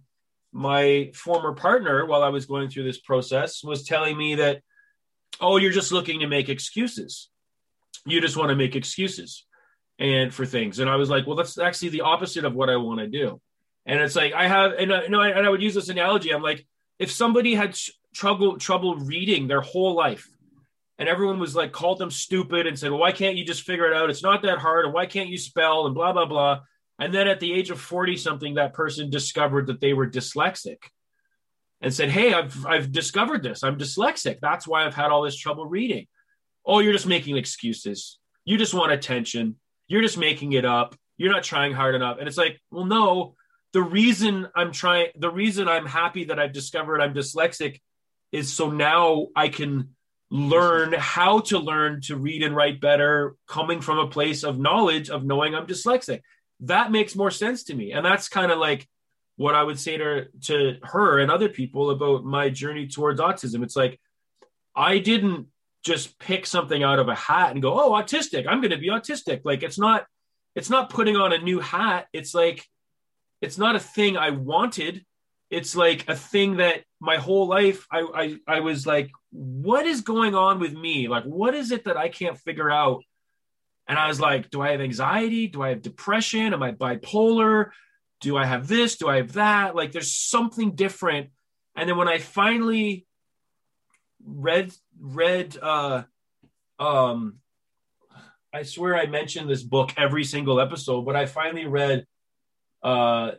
my 0.53 1.11
former 1.15 1.53
partner, 1.53 2.07
while 2.07 2.23
I 2.23 2.31
was 2.31 2.47
going 2.47 2.71
through 2.71 2.85
this 2.85 2.99
process, 2.99 3.63
was 3.63 3.85
telling 3.85 4.17
me 4.17 4.37
that, 4.37 4.63
oh, 5.41 5.59
you're 5.59 5.73
just 5.73 5.93
looking 5.93 6.21
to 6.21 6.27
make 6.27 6.49
excuses. 6.49 7.29
You 8.07 8.21
just 8.21 8.37
want 8.37 8.51
to 8.51 8.57
make 8.57 8.75
excuses 8.75 9.45
and 9.99 10.33
for 10.33 10.47
things. 10.47 10.79
And 10.79 10.89
I 10.89 10.97
was 10.97 11.11
like, 11.11 11.27
well, 11.27 11.37
that's 11.37 11.59
actually 11.59 11.91
the 11.91 12.03
opposite 12.03 12.45
of 12.45 12.55
what 12.55 12.71
I 12.71 12.77
want 12.77 13.01
to 13.01 13.07
do. 13.07 13.41
And 13.87 14.01
it's 14.01 14.17
like 14.17 14.33
I 14.33 14.49
have, 14.49 14.73
and 14.73 14.93
I, 14.93 15.05
you 15.05 15.09
know, 15.09 15.21
and 15.21 15.47
I 15.47 15.49
would 15.49 15.63
use 15.63 15.75
this 15.75 15.89
analogy. 15.89 16.35
I'm 16.35 16.43
like, 16.43 16.67
if 16.99 17.11
somebody 17.11 17.55
had 17.55 17.79
trouble 18.15 18.57
trouble 18.57 18.97
reading 18.97 19.47
their 19.47 19.61
whole 19.61 19.95
life 19.95 20.27
and 20.99 21.07
everyone 21.07 21.39
was 21.39 21.55
like 21.55 21.73
called 21.73 21.99
them 21.99 22.11
stupid 22.11 22.67
and 22.67 22.79
said 22.79 22.91
well 22.91 23.01
why 23.01 23.13
can't 23.13 23.37
you 23.37 23.45
just 23.45 23.63
figure 23.63 23.87
it 23.87 23.95
out? 23.95 24.09
It's 24.09 24.23
not 24.23 24.43
that 24.43 24.59
hard. 24.59 24.87
And 24.87 24.95
why 24.95 25.07
can't 25.07 25.29
you 25.29 25.37
spell? 25.37 25.87
And 25.87 25.95
blah 25.95 26.13
blah 26.13 26.25
blah. 26.25 26.61
And 26.99 27.13
then 27.13 27.29
at 27.29 27.41
the 27.41 27.53
age 27.53 27.71
of 27.71 27.81
40 27.81 28.17
something 28.17 28.55
that 28.55 28.73
person 28.73 29.11
discovered 29.11 29.67
that 29.67 29.81
they 29.81 29.93
were 29.93 30.09
dyslexic 30.09 30.79
and 31.83 31.93
said 31.93 32.09
hey 32.09 32.33
i've 32.33 32.65
i've 32.67 32.91
discovered 32.91 33.43
this. 33.43 33.63
I'm 33.63 33.79
dyslexic. 33.79 34.39
That's 34.41 34.67
why 34.67 34.87
i've 34.87 34.95
had 34.95 35.11
all 35.11 35.23
this 35.23 35.37
trouble 35.37 35.67
reading. 35.67 36.07
Oh 36.65 36.79
you're 36.79 36.95
just 36.95 37.07
making 37.07 37.37
excuses. 37.37 38.19
You 38.47 38.57
just 38.57 38.75
want 38.75 38.93
attention. 38.93 39.57
You're 39.89 40.03
just 40.03 40.19
making 40.19 40.55
it 40.55 40.65
up. 40.65 40.97
You're 41.19 41.33
not 41.33 41.45
trying 41.45 41.75
hard 41.75 41.95
enough. 41.95 42.17
And 42.19 42.29
it's 42.29 42.39
like 42.39 42.63
well 42.71 42.87
no 42.87 43.35
the 43.73 43.83
reason 43.83 44.49
i'm 44.55 44.73
trying 44.73 45.09
the 45.17 45.31
reason 45.31 45.69
i'm 45.69 45.87
happy 45.87 46.25
that 46.25 46.39
i've 46.39 46.53
discovered 46.53 47.01
i'm 47.01 47.15
dyslexic 47.15 47.81
is 48.33 48.53
so 48.53 48.71
now 48.71 49.29
I 49.35 49.49
can 49.49 49.91
learn 50.31 50.93
how 50.93 51.41
to 51.41 51.59
learn 51.59 52.01
to 52.03 52.17
read 52.17 52.43
and 52.43 52.55
write 52.55 52.81
better 52.81 53.37
coming 53.47 53.81
from 53.81 53.99
a 53.99 54.09
place 54.09 54.43
of 54.43 54.59
knowledge 54.59 55.09
of 55.09 55.25
knowing 55.25 55.55
I'm 55.55 55.67
dyslexic. 55.67 56.21
That 56.61 56.91
makes 56.91 57.15
more 57.15 57.31
sense 57.31 57.65
to 57.65 57.75
me. 57.75 57.93
And 57.93 58.05
that's 58.05 58.29
kind 58.29 58.51
of 58.51 58.59
like 58.59 58.89
what 59.37 59.55
I 59.55 59.63
would 59.63 59.79
say 59.79 59.97
to 59.99 60.27
to 60.45 60.79
her 60.83 61.19
and 61.19 61.31
other 61.31 61.49
people 61.49 61.91
about 61.91 62.25
my 62.25 62.49
journey 62.49 62.89
towards 62.89 63.21
autism. 63.21 63.63
It's 63.63 63.77
like 63.77 64.01
I 64.75 64.99
didn't 64.99 65.47
just 65.85 66.19
pick 66.19 66.47
something 66.47 66.83
out 66.83 66.99
of 66.99 67.09
a 67.09 67.15
hat 67.15 67.53
and 67.53 67.63
go, 67.63 67.79
"Oh, 67.79 67.93
autistic. 67.93 68.47
I'm 68.49 68.61
going 68.61 68.73
to 68.73 68.79
be 68.79 68.89
autistic." 68.89 69.43
Like 69.45 69.63
it's 69.63 69.79
not 69.79 70.07
it's 70.55 70.71
not 70.71 70.91
putting 70.91 71.17
on 71.17 71.33
a 71.33 71.39
new 71.39 71.61
hat. 71.61 72.07
It's 72.13 72.35
like 72.35 72.67
it's 73.41 73.59
not 73.59 73.77
a 73.77 73.81
thing 73.81 74.17
I 74.17 74.31
wanted 74.31 75.05
it's 75.51 75.77
like 75.77 76.09
a 76.09 76.17
thing 76.17 76.57
that 76.57 76.83
my 77.01 77.17
whole 77.17 77.47
life 77.47 77.87
I, 77.91 78.01
I 78.47 78.57
I 78.57 78.61
was 78.61 78.87
like, 78.87 79.11
what 79.31 79.87
is 79.87 80.01
going 80.01 80.35
on 80.35 80.59
with 80.59 80.75
me? 80.75 81.09
Like, 81.09 81.25
what 81.25 81.55
is 81.55 81.71
it 81.71 81.85
that 81.85 81.97
I 81.97 82.09
can't 82.09 82.39
figure 82.39 82.71
out? 82.71 83.05
And 83.89 83.99
I 83.99 84.09
was 84.09 84.19
like, 84.19 84.51
do 84.51 84.61
I 84.61 84.73
have 84.73 84.81
anxiety? 84.81 85.47
Do 85.47 85.63
I 85.63 85.69
have 85.69 85.83
depression? 85.83 86.53
Am 86.53 86.63
I 86.63 86.73
bipolar? 86.73 87.71
Do 88.21 88.37
I 88.37 88.45
have 88.45 88.67
this? 88.67 88.97
Do 88.97 89.09
I 89.09 89.19
have 89.19 89.35
that? 89.35 89.77
Like, 89.77 89.93
there's 89.93 90.11
something 90.13 90.75
different. 90.75 91.31
And 91.77 91.89
then 91.89 91.97
when 91.97 92.09
I 92.09 92.19
finally 92.19 93.07
read 94.25 94.73
read 94.99 95.57
uh 95.63 96.03
um 96.81 97.37
I 98.53 98.65
swear 98.65 98.97
I 98.97 99.07
mentioned 99.07 99.49
this 99.49 99.63
book 99.63 99.93
every 99.97 100.25
single 100.25 100.61
episode, 100.61 101.03
but 101.03 101.15
I 101.15 101.27
finally 101.27 101.67
read 101.67 102.07
uh 102.83 103.33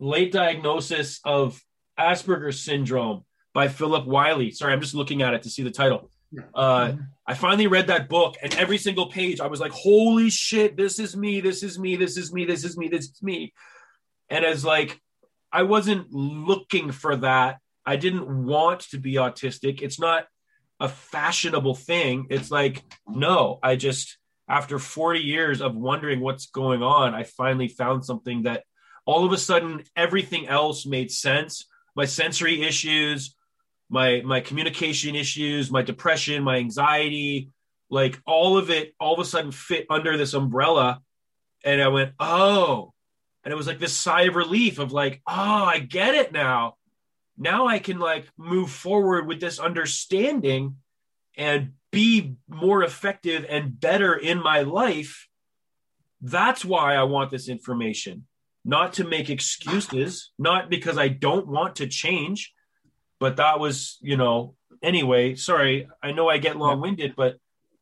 Late 0.00 0.30
Diagnosis 0.32 1.20
of 1.24 1.60
Asperger's 1.98 2.60
Syndrome 2.60 3.24
by 3.52 3.66
Philip 3.66 4.06
Wylie. 4.06 4.52
Sorry, 4.52 4.72
I'm 4.72 4.80
just 4.80 4.94
looking 4.94 5.22
at 5.22 5.34
it 5.34 5.42
to 5.42 5.50
see 5.50 5.64
the 5.64 5.72
title. 5.72 6.10
Uh, 6.54 6.92
I 7.26 7.34
finally 7.34 7.66
read 7.66 7.88
that 7.88 8.08
book, 8.08 8.36
and 8.42 8.54
every 8.54 8.78
single 8.78 9.06
page, 9.06 9.40
I 9.40 9.46
was 9.46 9.60
like, 9.60 9.72
"Holy 9.72 10.30
shit! 10.30 10.76
This 10.76 10.98
is 10.98 11.16
me! 11.16 11.40
This 11.40 11.62
is 11.62 11.78
me! 11.78 11.96
This 11.96 12.16
is 12.16 12.32
me! 12.32 12.44
This 12.44 12.64
is 12.64 12.76
me! 12.76 12.88
This 12.88 13.06
is 13.06 13.22
me!" 13.22 13.52
And 14.28 14.44
as 14.44 14.64
like, 14.64 15.00
I 15.50 15.62
wasn't 15.62 16.12
looking 16.12 16.92
for 16.92 17.16
that. 17.16 17.58
I 17.84 17.96
didn't 17.96 18.44
want 18.44 18.80
to 18.90 18.98
be 18.98 19.14
autistic. 19.14 19.80
It's 19.80 19.98
not 19.98 20.26
a 20.78 20.88
fashionable 20.88 21.74
thing. 21.74 22.26
It's 22.28 22.50
like, 22.50 22.84
no, 23.08 23.58
I 23.62 23.76
just 23.76 24.17
after 24.48 24.78
40 24.78 25.20
years 25.20 25.60
of 25.60 25.76
wondering 25.76 26.20
what's 26.20 26.46
going 26.46 26.82
on, 26.82 27.14
I 27.14 27.24
finally 27.24 27.68
found 27.68 28.04
something 28.04 28.44
that 28.44 28.64
all 29.04 29.24
of 29.24 29.32
a 29.32 29.38
sudden 29.38 29.82
everything 29.96 30.48
else 30.48 30.86
made 30.86 31.10
sense. 31.10 31.66
My 31.94 32.04
sensory 32.04 32.62
issues 32.62 33.34
my 33.90 34.20
my 34.24 34.40
communication 34.40 35.14
issues 35.14 35.70
my 35.70 35.82
depression 35.82 36.42
my 36.42 36.56
anxiety 36.56 37.50
like 37.90 38.20
all 38.26 38.58
of 38.58 38.70
it 38.70 38.94
all 39.00 39.14
of 39.14 39.20
a 39.20 39.24
sudden 39.24 39.50
fit 39.50 39.86
under 39.90 40.16
this 40.16 40.34
umbrella. 40.34 41.00
And 41.64 41.82
i 41.82 41.88
went 41.88 42.12
oh. 42.20 42.92
And 43.44 43.52
it 43.52 43.56
was 43.56 43.66
like 43.66 43.78
this 43.78 43.96
sigh 43.96 44.22
of 44.22 44.36
relief 44.36 44.78
of 44.78 44.92
like 44.92 45.22
oh 45.26 45.64
i 45.64 45.78
get 45.78 46.14
it 46.14 46.32
now. 46.32 46.74
Now 47.36 47.66
i 47.66 47.78
can 47.78 47.98
like 47.98 48.28
move 48.36 48.70
forward 48.70 49.26
with 49.26 49.40
this 49.40 49.58
understanding 49.58 50.76
and 51.36 51.72
be 51.98 52.34
more 52.48 52.80
effective 52.90 53.40
and 53.48 53.80
better 53.88 54.12
in 54.30 54.38
my 54.50 54.60
life 54.62 55.12
that's 56.38 56.62
why 56.72 56.88
i 57.02 57.04
want 57.14 57.30
this 57.30 57.48
information 57.56 58.16
not 58.68 58.92
to 58.92 59.04
make 59.04 59.30
excuses, 59.30 60.30
not 60.38 60.68
because 60.68 60.98
I 60.98 61.08
don't 61.08 61.48
want 61.48 61.76
to 61.76 61.86
change, 61.86 62.52
but 63.18 63.36
that 63.36 63.58
was, 63.58 63.96
you 64.02 64.18
know, 64.18 64.56
anyway, 64.82 65.36
sorry, 65.36 65.88
I 66.02 66.12
know 66.12 66.28
I 66.28 66.36
get 66.36 66.58
long 66.58 66.82
winded, 66.82 67.14
but 67.16 67.36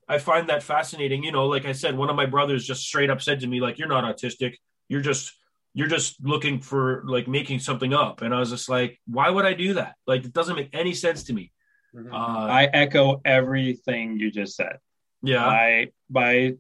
I 0.09 0.19
find 0.19 0.49
that 0.49 0.63
fascinating. 0.63 1.25
You 1.25 1.33
know, 1.33 1.47
like 1.47 1.67
I 1.67 1.73
said, 1.73 1.97
one 1.97 2.09
of 2.09 2.15
my 2.15 2.27
brothers 2.27 2.65
just 2.65 2.85
straight 2.87 3.11
up 3.11 3.21
said 3.21 3.41
to 3.41 3.49
me, 3.49 3.61
like, 3.61 3.79
you're 3.79 3.89
not 3.89 4.05
autistic. 4.05 4.55
You're 4.89 5.01
just, 5.01 5.33
you're 5.75 5.89
just 5.89 6.25
looking 6.25 6.61
for 6.61 7.03
like 7.07 7.27
making 7.27 7.59
something 7.59 7.93
up. 7.93 8.23
And 8.23 8.33
I 8.33 8.39
was 8.39 8.51
just 8.51 8.69
like, 8.69 9.01
why 9.09 9.29
would 9.29 9.45
I 9.45 9.55
do 9.55 9.75
that? 9.75 9.97
Like, 10.07 10.25
it 10.25 10.33
doesn't 10.33 10.55
make 10.55 10.71
any 10.73 10.95
sense 10.95 11.25
to 11.25 11.33
me. 11.33 11.51
Uh, 11.97 12.15
I 12.15 12.65
echo 12.73 13.21
everything 13.25 14.19
you 14.19 14.31
just 14.31 14.57
said. 14.57 14.79
Yeah. 15.23 15.45
I, 15.47 15.89
my, 16.11 16.55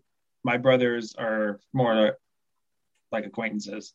my 0.44 0.56
brothers 0.56 1.14
are 1.18 1.60
more 1.72 2.16
like 3.12 3.26
acquaintances 3.26 3.92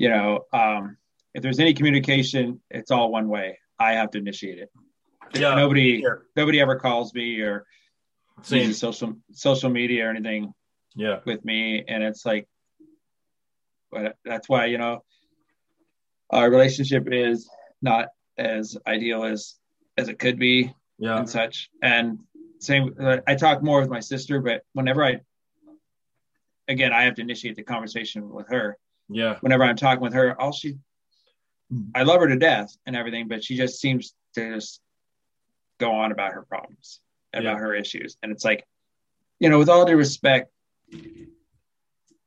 you 0.00 0.08
know, 0.08 0.46
um, 0.54 0.96
if 1.34 1.42
there's 1.42 1.58
any 1.60 1.74
communication, 1.74 2.58
it's 2.70 2.90
all 2.90 3.12
one 3.12 3.28
way. 3.28 3.58
I 3.78 3.92
have 3.92 4.10
to 4.12 4.18
initiate 4.18 4.58
it. 4.58 4.70
Yeah. 5.34 5.54
nobody 5.54 5.98
Here. 5.98 6.22
nobody 6.34 6.58
ever 6.58 6.76
calls 6.76 7.12
me 7.12 7.38
or 7.42 7.66
Same. 8.40 8.60
uses 8.62 8.78
social 8.78 9.12
social 9.32 9.68
media 9.68 10.06
or 10.06 10.10
anything 10.10 10.54
Yeah. 10.96 11.20
with 11.26 11.44
me 11.44 11.84
and 11.86 12.02
it's 12.02 12.24
like 12.24 12.48
but 13.92 14.16
that's 14.24 14.48
why 14.48 14.64
you 14.66 14.78
know 14.78 15.04
our 16.30 16.50
relationship 16.50 17.06
is 17.12 17.48
not 17.82 18.08
as 18.38 18.78
ideal 18.86 19.24
as 19.24 19.54
as 19.96 20.08
it 20.08 20.18
could 20.18 20.38
be 20.38 20.72
Yeah. 20.98 21.18
and 21.18 21.28
such 21.28 21.70
and 21.82 22.18
same 22.58 22.94
i 23.26 23.34
talk 23.34 23.62
more 23.62 23.80
with 23.80 23.88
my 23.90 24.00
sister 24.00 24.40
but 24.40 24.62
whenever 24.72 25.02
i 25.04 25.20
again 26.68 26.92
i 26.92 27.02
have 27.02 27.14
to 27.16 27.22
initiate 27.22 27.56
the 27.56 27.62
conversation 27.62 28.28
with 28.30 28.48
her 28.48 28.76
Yeah. 29.08 29.36
whenever 29.40 29.64
i'm 29.64 29.76
talking 29.76 30.02
with 30.02 30.12
her 30.14 30.40
all 30.40 30.52
she 30.52 30.76
i 31.94 32.02
love 32.02 32.20
her 32.20 32.28
to 32.28 32.36
death 32.36 32.76
and 32.86 32.96
everything 32.96 33.28
but 33.28 33.42
she 33.44 33.56
just 33.56 33.80
seems 33.80 34.14
to 34.34 34.54
just 34.54 34.80
go 35.78 35.92
on 35.92 36.12
about 36.12 36.32
her 36.32 36.42
problems 36.42 37.00
about 37.32 37.44
Yeah. 37.44 37.58
her 37.58 37.74
issues 37.74 38.16
and 38.22 38.30
it's 38.32 38.44
like 38.44 38.64
you 39.38 39.48
know 39.48 39.58
with 39.58 39.68
all 39.68 39.84
due 39.84 39.96
respect 39.96 40.50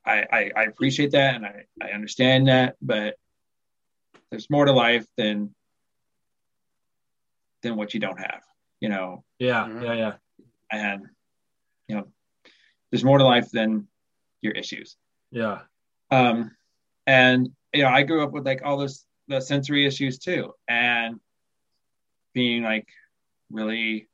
I, 0.05 0.25
I 0.31 0.51
I 0.55 0.63
appreciate 0.63 1.11
that 1.11 1.35
and 1.35 1.45
I, 1.45 1.63
I 1.81 1.89
understand 1.91 2.47
that, 2.49 2.75
but 2.81 3.15
there's 4.29 4.49
more 4.49 4.65
to 4.65 4.73
life 4.73 5.05
than 5.15 5.55
than 7.63 7.75
what 7.75 7.93
you 7.93 7.99
don't 7.99 8.19
have, 8.19 8.43
you 8.79 8.89
know. 8.89 9.23
Yeah. 9.39 9.65
Mhm. 9.65 9.83
Yeah. 9.83 9.93
Yeah. 9.93 10.13
And 10.71 11.07
you 11.87 11.95
know, 11.95 12.07
there's 12.91 13.03
more 13.03 13.17
to 13.17 13.23
life 13.23 13.49
than 13.49 13.87
your 14.41 14.53
issues. 14.53 14.97
Yeah. 15.31 15.61
Um, 16.11 16.55
and 17.07 17.49
you 17.73 17.83
know, 17.83 17.89
I 17.89 18.03
grew 18.03 18.23
up 18.23 18.31
with 18.31 18.45
like 18.45 18.61
all 18.63 18.77
this 18.77 19.05
the 19.27 19.39
sensory 19.39 19.85
issues 19.87 20.19
too, 20.19 20.53
and 20.67 21.19
being 22.33 22.61
like 22.63 22.87
really 23.49 24.09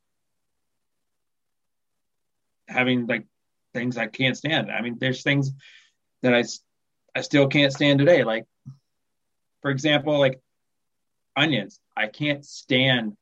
having 2.67 3.07
like 3.07 3.26
things 3.73 3.97
I 3.97 4.07
can't 4.07 4.38
stand. 4.38 4.71
I 4.71 4.81
mean, 4.81 4.97
there's 4.99 5.23
things 5.23 5.51
that 6.21 6.34
i 6.34 6.43
i 7.15 7.21
still 7.21 7.47
can't 7.47 7.73
stand 7.73 7.99
today. 7.99 8.23
Like, 8.23 8.45
for 9.61 9.71
example, 9.71 10.19
like 10.19 10.39
onions. 11.35 11.80
I 11.97 12.07
can't 12.07 12.45
stand 12.45 13.17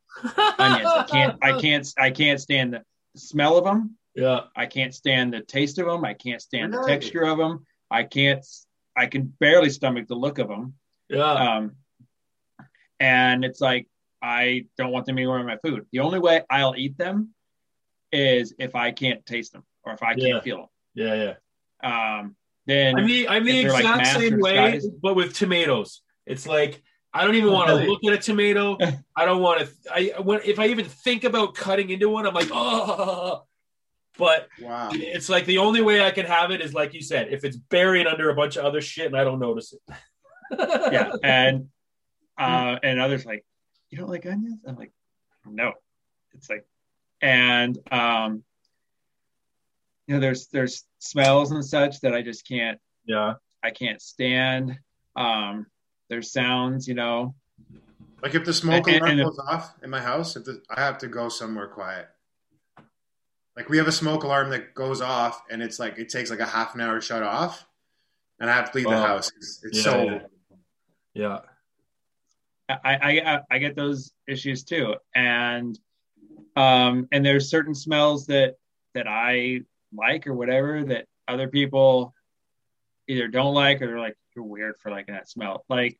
onions. 0.59 0.87
I 0.89 1.05
can't. 1.09 1.37
I 1.41 1.51
can't. 1.61 1.93
I 1.97 2.11
can't 2.11 2.39
stand 2.39 2.73
the 2.73 2.83
smell 3.15 3.57
of 3.57 3.63
them. 3.65 3.97
Yeah. 4.15 4.41
I 4.55 4.65
can't 4.65 4.93
stand 4.93 5.33
the 5.33 5.41
taste 5.41 5.77
of 5.77 5.85
them. 5.85 6.03
I 6.03 6.13
can't 6.13 6.41
stand 6.41 6.73
the 6.73 6.83
texture 6.87 7.23
of 7.23 7.37
them. 7.37 7.65
I 7.91 8.03
can't. 8.03 8.45
I 8.95 9.05
can 9.05 9.31
barely 9.39 9.69
stomach 9.69 10.07
the 10.07 10.15
look 10.15 10.39
of 10.39 10.47
them. 10.47 10.73
Yeah. 11.09 11.31
Um, 11.31 11.75
and 12.99 13.45
it's 13.45 13.61
like 13.61 13.87
I 14.21 14.65
don't 14.77 14.91
want 14.91 15.05
them 15.05 15.17
anywhere 15.17 15.39
in 15.39 15.45
my 15.45 15.57
food. 15.57 15.85
The 15.91 15.99
only 15.99 16.19
way 16.19 16.41
I'll 16.49 16.73
eat 16.75 16.97
them 16.97 17.33
is 18.11 18.55
if 18.57 18.75
I 18.75 18.91
can't 18.91 19.25
taste 19.25 19.53
them 19.53 19.63
or 19.83 19.93
if 19.93 20.01
I 20.01 20.15
can't 20.15 20.21
Yeah. 20.21 20.39
feel 20.41 20.57
them. 20.57 20.67
Yeah. 20.95 21.35
Yeah. 21.83 22.19
Um, 22.19 22.35
then 22.65 22.97
I 22.97 23.03
mean, 23.03 23.27
I'm 23.29 23.45
the 23.45 23.61
if 23.61 23.71
like, 23.71 24.05
same 24.07 24.39
way, 24.39 24.71
disguise. 24.71 24.87
but 25.01 25.15
with 25.15 25.33
tomatoes. 25.35 26.01
It's 26.25 26.45
like 26.47 26.81
I 27.17 27.25
don't 27.25 27.35
even 27.35 27.51
want 27.51 27.69
to 27.69 27.75
look 27.75 28.03
at 28.05 28.13
a 28.13 28.17
tomato. 28.17 28.77
I 29.15 29.25
don't 29.25 29.41
want 29.41 29.61
to. 29.61 29.69
I 29.91 30.13
when 30.21 30.39
if 30.45 30.59
I 30.59 30.67
even 30.67 30.85
think 30.85 31.23
about 31.23 31.55
cutting 31.55 31.89
into 31.89 32.09
one, 32.09 32.27
I'm 32.27 32.33
like, 32.33 32.49
oh. 32.51 33.43
But 34.17 34.47
Wow. 34.59 34.89
it's 34.93 35.29
like 35.29 35.45
the 35.45 35.59
only 35.59 35.81
way 35.81 36.03
I 36.03 36.11
can 36.11 36.25
have 36.25 36.49
it 36.51 36.61
is 36.61 36.73
like 36.73 36.93
you 36.93 37.01
said, 37.01 37.27
if 37.31 37.43
it's 37.43 37.55
buried 37.57 38.07
under 38.07 38.29
a 38.29 38.35
bunch 38.35 38.55
of 38.55 38.65
other 38.65 38.81
shit 38.81 39.05
and 39.07 39.15
I 39.15 39.23
don't 39.23 39.39
notice 39.39 39.73
it. 39.73 39.81
yeah, 40.91 41.11
and 41.23 41.69
uh, 42.37 42.77
and 42.83 42.99
others 42.99 43.25
like, 43.25 43.45
you 43.89 43.97
don't 43.97 44.09
like 44.09 44.25
onions? 44.25 44.59
I'm 44.67 44.75
like, 44.75 44.91
no. 45.45 45.73
It's 46.33 46.49
like, 46.49 46.67
and 47.21 47.77
um, 47.91 48.43
you 50.07 50.15
know, 50.15 50.19
there's 50.19 50.47
there's 50.47 50.83
smells 50.99 51.51
and 51.51 51.65
such 51.65 51.99
that 52.01 52.13
I 52.13 52.21
just 52.21 52.47
can't 52.47 52.79
Yeah. 53.05 53.33
I 53.63 53.71
can't 53.71 54.01
stand. 54.01 54.77
Um, 55.15 55.65
there's 56.09 56.31
sounds, 56.31 56.87
you 56.87 56.93
know. 56.93 57.35
Like 58.23 58.33
if 58.35 58.45
the 58.45 58.53
smoke 58.53 58.87
And- 58.87 58.97
alarm 58.97 59.11
and- 59.19 59.23
goes 59.29 59.39
off 59.39 59.75
in 59.83 59.89
my 59.89 60.01
house, 60.01 60.35
if 60.35 60.45
the, 60.45 60.61
I 60.69 60.81
have 60.81 60.97
to 60.99 61.07
go 61.07 61.29
somewhere 61.29 61.67
quiet. 61.67 62.07
Like 63.55 63.69
we 63.69 63.77
have 63.77 63.87
a 63.87 63.91
smoke 63.91 64.23
alarm 64.23 64.51
that 64.51 64.75
goes 64.75 65.01
off, 65.01 65.41
and 65.49 65.63
it's 65.63 65.79
like 65.79 65.97
it 65.97 66.09
takes 66.09 66.29
like 66.29 66.39
a 66.39 66.45
half 66.45 66.75
an 66.75 66.81
hour 66.81 66.95
to 66.95 67.01
shut 67.01 67.23
off, 67.23 67.65
and 68.39 68.49
I 68.49 68.53
have 68.53 68.71
to 68.71 68.77
leave 68.77 68.87
the 68.87 68.97
house. 68.97 69.31
It's, 69.35 69.61
it's 69.63 69.77
Yeah, 69.79 69.83
so 69.83 70.03
yeah. 70.03 70.19
Yeah. 71.15 71.39
I, 72.69 73.19
I 73.23 73.39
I 73.49 73.57
get 73.57 73.75
those 73.75 74.13
issues 74.27 74.63
too, 74.63 74.95
and 75.15 75.79
um, 76.55 77.07
and 77.11 77.25
there's 77.25 77.49
certain 77.49 77.73
smells 77.73 78.27
that 78.27 78.57
that 78.93 79.07
I 79.07 79.61
like 79.95 80.27
or 80.27 80.33
whatever 80.35 80.83
that 80.83 81.05
other 81.27 81.47
people 81.47 82.13
either 83.07 83.27
don't 83.27 83.53
like 83.55 83.81
or 83.81 83.87
they're 83.87 83.99
like 83.99 84.17
you're 84.37 84.45
weird 84.45 84.77
for 84.77 84.91
like 84.91 85.07
that 85.07 85.27
smell, 85.27 85.65
like 85.67 85.99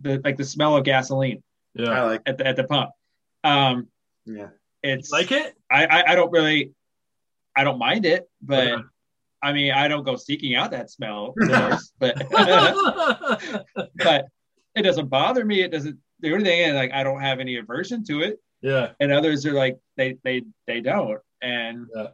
the 0.00 0.20
like 0.24 0.36
the 0.36 0.44
smell 0.44 0.76
of 0.76 0.84
gasoline 0.84 1.42
Yeah, 1.74 1.90
I 1.90 1.94
Yeah. 1.96 2.02
like. 2.04 2.22
at 2.26 2.38
the 2.38 2.46
at 2.46 2.56
the 2.56 2.64
pump. 2.64 2.90
Um, 3.44 3.88
Yeah, 4.24 4.48
it's 4.82 5.10
Like 5.10 5.32
it? 5.32 5.54
I, 5.70 5.86
I 5.86 6.12
I 6.12 6.14
don't 6.14 6.30
really 6.30 6.72
I 7.56 7.64
don't 7.64 7.78
mind 7.78 8.06
it, 8.06 8.28
but 8.40 8.68
Okay. 8.68 8.82
I 9.42 9.52
mean 9.52 9.72
I 9.72 9.88
don't 9.88 10.04
go 10.04 10.14
seeking 10.16 10.54
out 10.54 10.70
that 10.70 10.90
smell, 10.90 11.34
course, 11.46 11.92
but 11.98 12.16
but 13.96 14.26
it 14.76 14.82
doesn't 14.82 15.08
bother 15.08 15.44
me. 15.44 15.62
It 15.62 15.72
doesn't 15.72 15.98
do 16.22 16.34
anything, 16.34 16.60
and 16.62 16.76
like 16.76 16.92
I 16.92 17.02
don't 17.02 17.20
have 17.20 17.40
any 17.40 17.56
aversion 17.56 18.04
to 18.04 18.20
it. 18.20 18.38
yeah. 18.62 18.92
And 19.00 19.10
others 19.12 19.44
are 19.46 19.52
like 19.54 19.78
they 19.96 20.16
they 20.22 20.42
they 20.68 20.80
don't. 20.80 21.20
And 21.42 21.88
Yeah. 21.94 22.08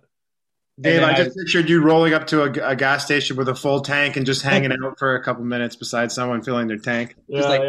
Dave, 0.81 1.01
then 1.01 1.05
I 1.05 1.13
I- 1.13 1.17
just 1.25 1.37
pictured 1.37 1.69
you 1.69 1.83
rolling 1.83 2.15
up 2.15 2.27
to 2.29 2.43
a, 2.43 2.71
a 2.71 2.77
gas 2.77 3.05
station 3.05 3.37
with 3.37 3.49
a 3.49 3.55
full 3.55 3.81
tank 3.81 4.17
and 4.17 4.25
just 4.27 4.43
hanging 4.43 4.73
out 4.73 4.99
for 4.99 5.15
a 5.15 5.23
couple 5.23 5.45
minutes 5.45 5.77
beside 5.77 6.11
someone 6.11 6.43
filling 6.43 6.67
their 6.69 6.79
tank. 6.79 7.15
Yeah. 7.29 7.41
like- 7.49 7.63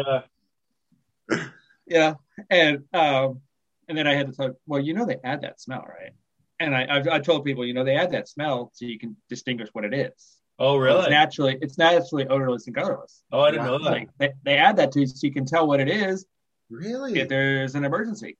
yeah. 1.30 1.46
yeah, 1.86 2.14
and 2.50 2.84
um, 2.92 3.40
and 3.88 3.96
then 3.96 4.06
I 4.06 4.14
had 4.14 4.26
to 4.28 4.32
talk. 4.32 4.52
Well, 4.66 4.80
you 4.80 4.94
know 4.94 5.06
they 5.06 5.16
add 5.24 5.42
that 5.42 5.60
smell, 5.60 5.84
right? 5.88 6.12
And 6.60 6.74
I 6.74 6.86
I've, 6.88 7.08
I 7.08 7.18
told 7.18 7.44
people, 7.44 7.64
you 7.64 7.74
know, 7.74 7.84
they 7.84 7.96
add 7.96 8.12
that 8.12 8.28
smell 8.28 8.70
so 8.74 8.84
you 8.86 8.98
can 8.98 9.16
distinguish 9.28 9.68
what 9.72 9.84
it 9.84 9.94
is. 9.94 10.38
Oh, 10.58 10.76
really? 10.76 10.98
It's 10.98 11.04
really? 11.06 11.10
naturally 11.10 11.58
it's 11.60 11.78
naturally 11.78 12.26
odorless 12.28 12.66
and 12.66 12.76
colorless. 12.76 13.22
Oh, 13.32 13.40
I 13.40 13.50
didn't 13.50 13.66
know 13.66 13.78
that. 13.78 13.90
Like 13.90 14.08
they, 14.18 14.30
they 14.44 14.56
add 14.56 14.76
that 14.76 14.92
to 14.92 15.00
you 15.00 15.06
so 15.06 15.26
you 15.26 15.32
can 15.32 15.44
tell 15.46 15.66
what 15.66 15.80
it 15.80 15.88
is 15.88 16.26
Really? 16.70 17.18
if 17.18 17.28
there's 17.28 17.74
an 17.74 17.84
emergency. 17.84 18.38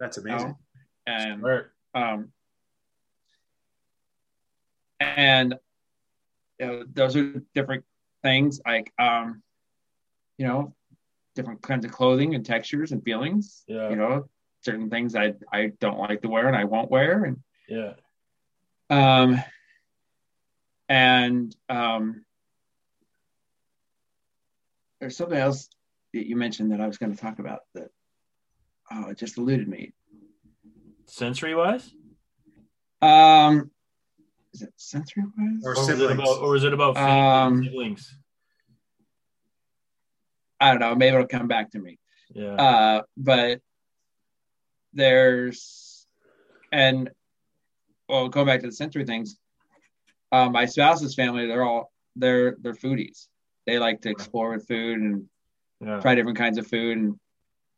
That's 0.00 0.16
you 0.16 0.24
amazing. 0.24 0.48
know? 0.48 0.58
And 1.06 1.40
Smart. 1.40 1.72
um, 1.94 2.32
and 5.02 5.54
you 6.58 6.66
know, 6.66 6.84
those 6.92 7.16
are 7.16 7.42
different 7.54 7.84
things 8.22 8.60
like 8.66 8.92
um, 8.98 9.42
you 10.38 10.46
know 10.46 10.74
different 11.34 11.62
kinds 11.62 11.84
of 11.84 11.90
clothing 11.92 12.34
and 12.34 12.44
textures 12.44 12.92
and 12.92 13.02
feelings 13.02 13.64
Yeah. 13.66 13.88
you 13.90 13.96
know 13.96 14.28
certain 14.60 14.90
things 14.90 15.16
i 15.16 15.32
i 15.52 15.72
don't 15.80 15.98
like 15.98 16.20
to 16.22 16.28
wear 16.28 16.46
and 16.46 16.54
i 16.56 16.64
won't 16.64 16.90
wear 16.90 17.24
and 17.24 17.38
Yeah. 17.68 17.94
um 18.90 19.42
and 20.90 21.56
um 21.70 22.24
there's 25.00 25.16
something 25.16 25.38
else 25.38 25.68
that 26.12 26.26
you 26.28 26.36
mentioned 26.36 26.72
that 26.72 26.80
i 26.82 26.86
was 26.86 26.98
going 26.98 27.12
to 27.14 27.18
talk 27.18 27.38
about 27.38 27.60
that 27.74 27.88
oh 28.90 29.08
it 29.08 29.16
just 29.18 29.38
eluded 29.38 29.68
me 29.68 29.92
Sensory 31.06 31.54
wise? 31.54 31.90
um 33.00 33.70
is 34.54 34.62
it 34.62 34.72
sensory 34.76 35.24
wise 35.36 35.62
Or 35.64 35.72
Or 35.72 35.86
was 35.86 35.88
it 35.88 36.10
about, 36.10 36.38
or 36.40 36.50
was 36.50 36.64
it 36.64 36.72
about 36.72 36.94
family 36.94 37.20
Um, 37.20 37.64
siblings? 37.64 38.16
I 40.60 40.70
don't 40.70 40.80
know. 40.80 40.94
Maybe 40.94 41.14
it'll 41.14 41.26
come 41.26 41.48
back 41.48 41.70
to 41.72 41.78
me. 41.80 41.98
Yeah. 42.34 42.54
Uh, 42.54 43.02
but 43.16 43.60
there's, 44.92 46.06
and 46.70 47.10
well, 48.08 48.28
going 48.28 48.46
back 48.46 48.60
to 48.60 48.66
the 48.66 48.72
sensory 48.72 49.04
things, 49.04 49.36
uh, 50.30 50.48
my 50.48 50.66
spouse's 50.66 51.14
family, 51.14 51.46
they're 51.46 51.64
all 51.64 51.92
they're 52.14 52.56
they're 52.60 52.74
foodies. 52.74 53.26
They 53.66 53.78
like 53.78 54.02
to 54.02 54.10
explore 54.10 54.52
with 54.52 54.66
food 54.66 54.98
and 54.98 55.24
yeah. 55.80 56.00
try 56.00 56.14
different 56.14 56.38
kinds 56.38 56.58
of 56.58 56.66
food 56.66 56.98
and 56.98 57.18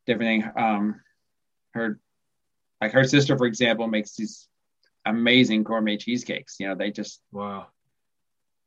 different 0.05 0.43
thing. 0.43 0.51
Um, 0.57 1.01
her, 1.73 1.99
like 2.81 2.91
her 2.91 3.03
sister, 3.03 3.37
for 3.37 3.45
example, 3.45 3.87
makes 3.87 4.15
these 4.15 4.47
amazing 5.05 5.63
gourmet 5.63 5.97
cheesecakes. 5.97 6.57
You 6.59 6.67
know, 6.67 6.75
they 6.75 6.91
just 6.91 7.21
Wow. 7.31 7.67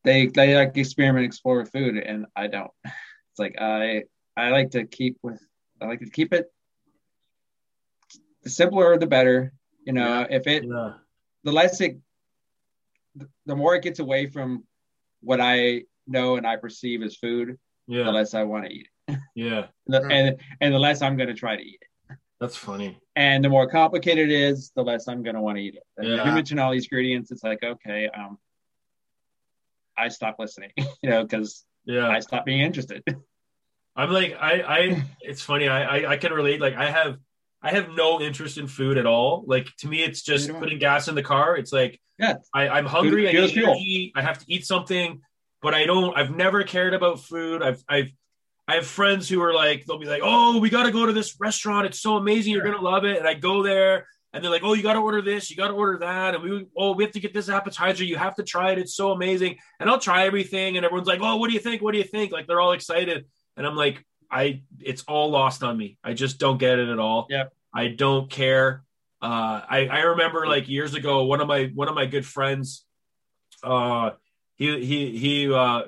they 0.05 0.27
they 0.27 0.55
like 0.55 0.77
experiment, 0.77 1.25
explore 1.27 1.59
with 1.59 1.73
food, 1.73 1.97
and 1.97 2.27
I 2.37 2.47
don't. 2.47 2.71
It's 3.31 3.39
like 3.39 3.57
I 3.61 4.03
I 4.37 4.51
like 4.51 4.71
to 4.71 4.85
keep 4.85 5.19
with 5.23 5.41
I 5.81 5.87
like 5.87 6.01
to 6.01 6.11
keep 6.11 6.33
it 6.33 6.47
the 8.43 8.51
simpler 8.51 8.99
the 8.99 9.07
better. 9.07 9.53
You 9.85 9.93
know, 9.93 10.27
if 10.29 10.47
it 10.47 10.65
Yeah. 10.65 10.95
the 11.45 11.53
less 11.53 11.81
it 11.81 11.99
the 13.47 13.57
more 13.57 13.75
it 13.77 13.83
gets 13.83 13.99
away 14.01 14.27
from 14.27 14.65
what 15.21 15.41
I 15.41 15.85
know 16.07 16.37
and 16.37 16.47
I 16.47 16.57
perceive 16.57 17.03
as 17.03 17.17
food, 17.17 17.59
yeah. 17.87 18.05
the 18.05 18.13
less 18.13 18.35
I 18.35 18.43
want 18.45 18.65
to 18.67 18.73
eat 18.73 18.89
it. 19.09 19.19
Yeah. 19.35 19.67
And 19.89 20.41
and 20.61 20.75
the 20.75 20.79
less 20.79 21.01
I'm 21.03 21.17
going 21.17 21.29
to 21.29 21.35
try 21.35 21.57
to 21.57 21.63
eat 21.63 21.79
it. 21.81 21.88
That's 22.41 22.57
funny. 22.57 22.99
And 23.17 23.45
the 23.45 23.49
more 23.49 23.69
complicated 23.69 24.31
it 24.31 24.35
is, 24.35 24.71
the 24.77 24.83
less 24.83 25.09
I'm 25.09 25.23
going 25.23 25.35
to 25.35 25.43
want 25.43 25.59
to 25.59 25.63
eat 25.63 25.75
it. 25.75 25.83
And 25.97 26.09
Yeah. 26.09 26.25
You 26.25 26.33
mention 26.33 26.59
all 26.59 26.71
these 26.71 26.85
ingredients, 26.85 27.31
it's 27.33 27.43
like, 27.43 27.63
okay, 27.63 28.09
um, 28.09 28.39
I 29.97 30.09
stop 30.09 30.37
listening, 30.39 30.71
you 31.03 31.11
know, 31.11 31.25
because 31.25 31.65
Yeah. 31.85 32.09
I 32.09 32.21
stop 32.21 32.45
being 32.45 32.61
interested. 32.61 33.03
I'm 33.97 34.13
like 34.13 34.37
I 34.41 34.61
I 34.61 35.05
it's 35.21 35.43
funny 35.43 35.67
I, 35.67 35.83
I 35.83 36.11
I 36.13 36.17
can 36.19 36.33
relate 36.33 36.61
like 36.61 36.75
I 36.77 36.89
have 36.89 37.19
I 37.61 37.73
have 37.73 37.91
no 37.91 38.21
interest 38.21 38.57
in 38.57 38.69
food 38.69 38.97
at 38.97 39.07
all 39.07 39.43
like 39.49 39.67
to 39.79 39.89
me 39.89 40.05
it's 40.05 40.23
just 40.23 40.49
putting 40.51 40.79
gas 40.79 41.09
in 41.09 41.17
the 41.17 41.23
car 41.23 41.57
it's 41.57 41.73
like 41.73 42.01
yeah. 42.17 42.37
I 42.55 42.69
I'm 42.69 42.87
hungry 42.87 43.29
I 43.29 43.33
need 43.33 43.39
energy 43.57 44.13
I 44.15 44.23
have 44.23 44.39
to 44.39 44.45
eat 44.47 44.65
something 44.65 45.21
but 45.61 45.75
I 45.75 45.85
don't 45.85 46.17
I've 46.17 46.31
never 46.31 46.63
cared 46.63 46.95
about 46.95 47.25
food 47.25 47.61
I've 47.61 47.83
I've 47.89 48.13
I 48.69 48.75
have 48.75 48.87
friends 48.87 49.29
who 49.29 49.43
are 49.43 49.55
like 49.55 49.87
they'll 49.87 49.99
be 49.99 50.07
like 50.07 50.21
oh 50.23 50.59
we 50.59 50.69
got 50.69 50.85
to 50.85 50.93
go 50.93 51.07
to 51.07 51.13
this 51.13 51.41
restaurant. 51.41 51.87
It's 51.87 52.01
so 52.01 52.17
amazing. 52.17 52.53
You're 52.53 52.63
gonna 52.65 52.81
love 52.81 53.05
it. 53.05 53.17
And 53.17 53.27
I 53.27 53.35
go 53.35 53.63
there 53.63 54.07
and 54.33 54.45
they're 54.45 54.51
like 54.51 54.63
oh 54.63 54.75
you 54.75 54.83
got 54.83 54.93
to 54.93 55.01
order 55.01 55.23
this. 55.23 55.51
You 55.51 55.57
got 55.57 55.69
to 55.69 55.75
order 55.75 55.99
that. 56.01 56.35
And 56.35 56.45
we 56.45 56.67
oh 56.77 56.93
we 56.93 57.05
have 57.05 57.15
to 57.15 57.21
get 57.21 57.33
this 57.33 57.49
appetizer. 57.49 58.05
You 58.05 58.17
have 58.17 58.37
to 58.37 58.43
try 58.43 58.73
it. 58.73 58.79
It's 58.79 58.95
so 58.95 59.11
amazing. 59.13 59.57
And 59.81 59.89
I'll 59.89 59.99
try 59.99 60.27
everything 60.27 60.77
and 60.77 60.85
everyone's 60.85 61.09
like 61.09 61.21
oh 61.23 61.37
what 61.37 61.49
do 61.49 61.55
you 61.55 61.61
think? 61.61 61.83
What 61.83 61.93
do 61.93 61.99
you 61.99 62.05
think? 62.05 62.31
Like 62.31 62.47
they're 62.47 62.61
all 62.61 62.73
excited. 62.73 63.25
And 63.57 63.67
I'm 63.67 63.75
like, 63.75 64.05
I 64.31 64.63
it's 64.81 65.03
all 65.09 65.31
lost 65.31 65.63
on 65.63 65.77
me. 65.77 65.99
I 66.05 66.13
just 66.13 66.39
don't 66.39 66.59
get 66.59 66.79
it 66.79 66.89
at 66.89 66.99
all. 66.99 67.27
Yep. 67.31 67.53
I 67.75 67.89
don't 67.89 68.31
care. 68.31 68.85
Uh, 69.21 69.63
I 69.69 69.89
I 69.91 70.01
remember 70.01 70.47
like 70.47 70.69
years 70.69 70.95
ago, 70.95 71.25
one 71.25 71.41
of 71.41 71.49
my 71.49 71.71
one 71.75 71.89
of 71.89 71.95
my 71.95 72.07
good 72.07 72.25
friends, 72.25 72.85
uh, 73.65 74.11
he 74.55 74.85
he 74.85 75.19
he 75.19 75.53
uh, 75.53 75.85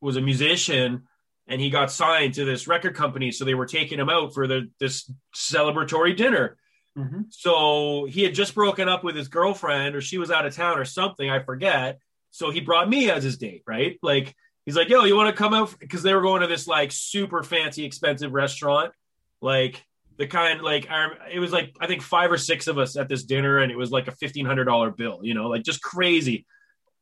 was 0.00 0.16
a 0.16 0.20
musician 0.20 1.02
and 1.48 1.60
he 1.60 1.70
got 1.70 1.92
signed 1.92 2.34
to 2.34 2.44
this 2.44 2.66
record 2.66 2.94
company, 2.94 3.30
so 3.30 3.44
they 3.44 3.54
were 3.54 3.66
taking 3.66 3.98
him 3.98 4.08
out 4.08 4.34
for 4.34 4.46
the 4.46 4.70
this 4.80 5.10
celebratory 5.34 6.16
dinner. 6.16 6.56
Mm-hmm. 6.98 7.22
So 7.30 8.06
he 8.06 8.22
had 8.22 8.34
just 8.34 8.54
broken 8.54 8.88
up 8.88 9.04
with 9.04 9.14
his 9.14 9.28
girlfriend, 9.28 9.94
or 9.94 10.00
she 10.00 10.18
was 10.18 10.30
out 10.30 10.46
of 10.46 10.54
town, 10.54 10.78
or 10.78 10.84
something. 10.84 11.28
I 11.30 11.40
forget. 11.40 11.98
So 12.30 12.50
he 12.50 12.60
brought 12.60 12.88
me 12.88 13.10
as 13.10 13.22
his 13.22 13.38
date, 13.38 13.62
right? 13.66 13.98
Like 14.02 14.34
he's 14.64 14.76
like, 14.76 14.88
"Yo, 14.88 15.04
you 15.04 15.16
want 15.16 15.34
to 15.34 15.36
come 15.36 15.54
out?" 15.54 15.78
Because 15.78 16.02
they 16.02 16.14
were 16.14 16.22
going 16.22 16.42
to 16.42 16.48
this 16.48 16.66
like 16.66 16.90
super 16.90 17.42
fancy, 17.42 17.84
expensive 17.84 18.32
restaurant, 18.32 18.92
like 19.40 19.82
the 20.18 20.26
kind 20.26 20.62
like 20.62 20.88
I, 20.90 21.10
it 21.32 21.38
was 21.38 21.52
like 21.52 21.76
I 21.80 21.86
think 21.86 22.02
five 22.02 22.32
or 22.32 22.38
six 22.38 22.66
of 22.66 22.78
us 22.78 22.96
at 22.96 23.08
this 23.08 23.24
dinner, 23.24 23.58
and 23.58 23.70
it 23.70 23.76
was 23.76 23.90
like 23.90 24.08
a 24.08 24.12
fifteen 24.12 24.46
hundred 24.46 24.64
dollar 24.64 24.90
bill, 24.90 25.20
you 25.22 25.34
know, 25.34 25.48
like 25.48 25.62
just 25.62 25.82
crazy. 25.82 26.46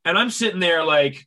And 0.05 0.19
I'm 0.19 0.31
sitting 0.31 0.61
there 0.61 0.85
like. 0.85 1.27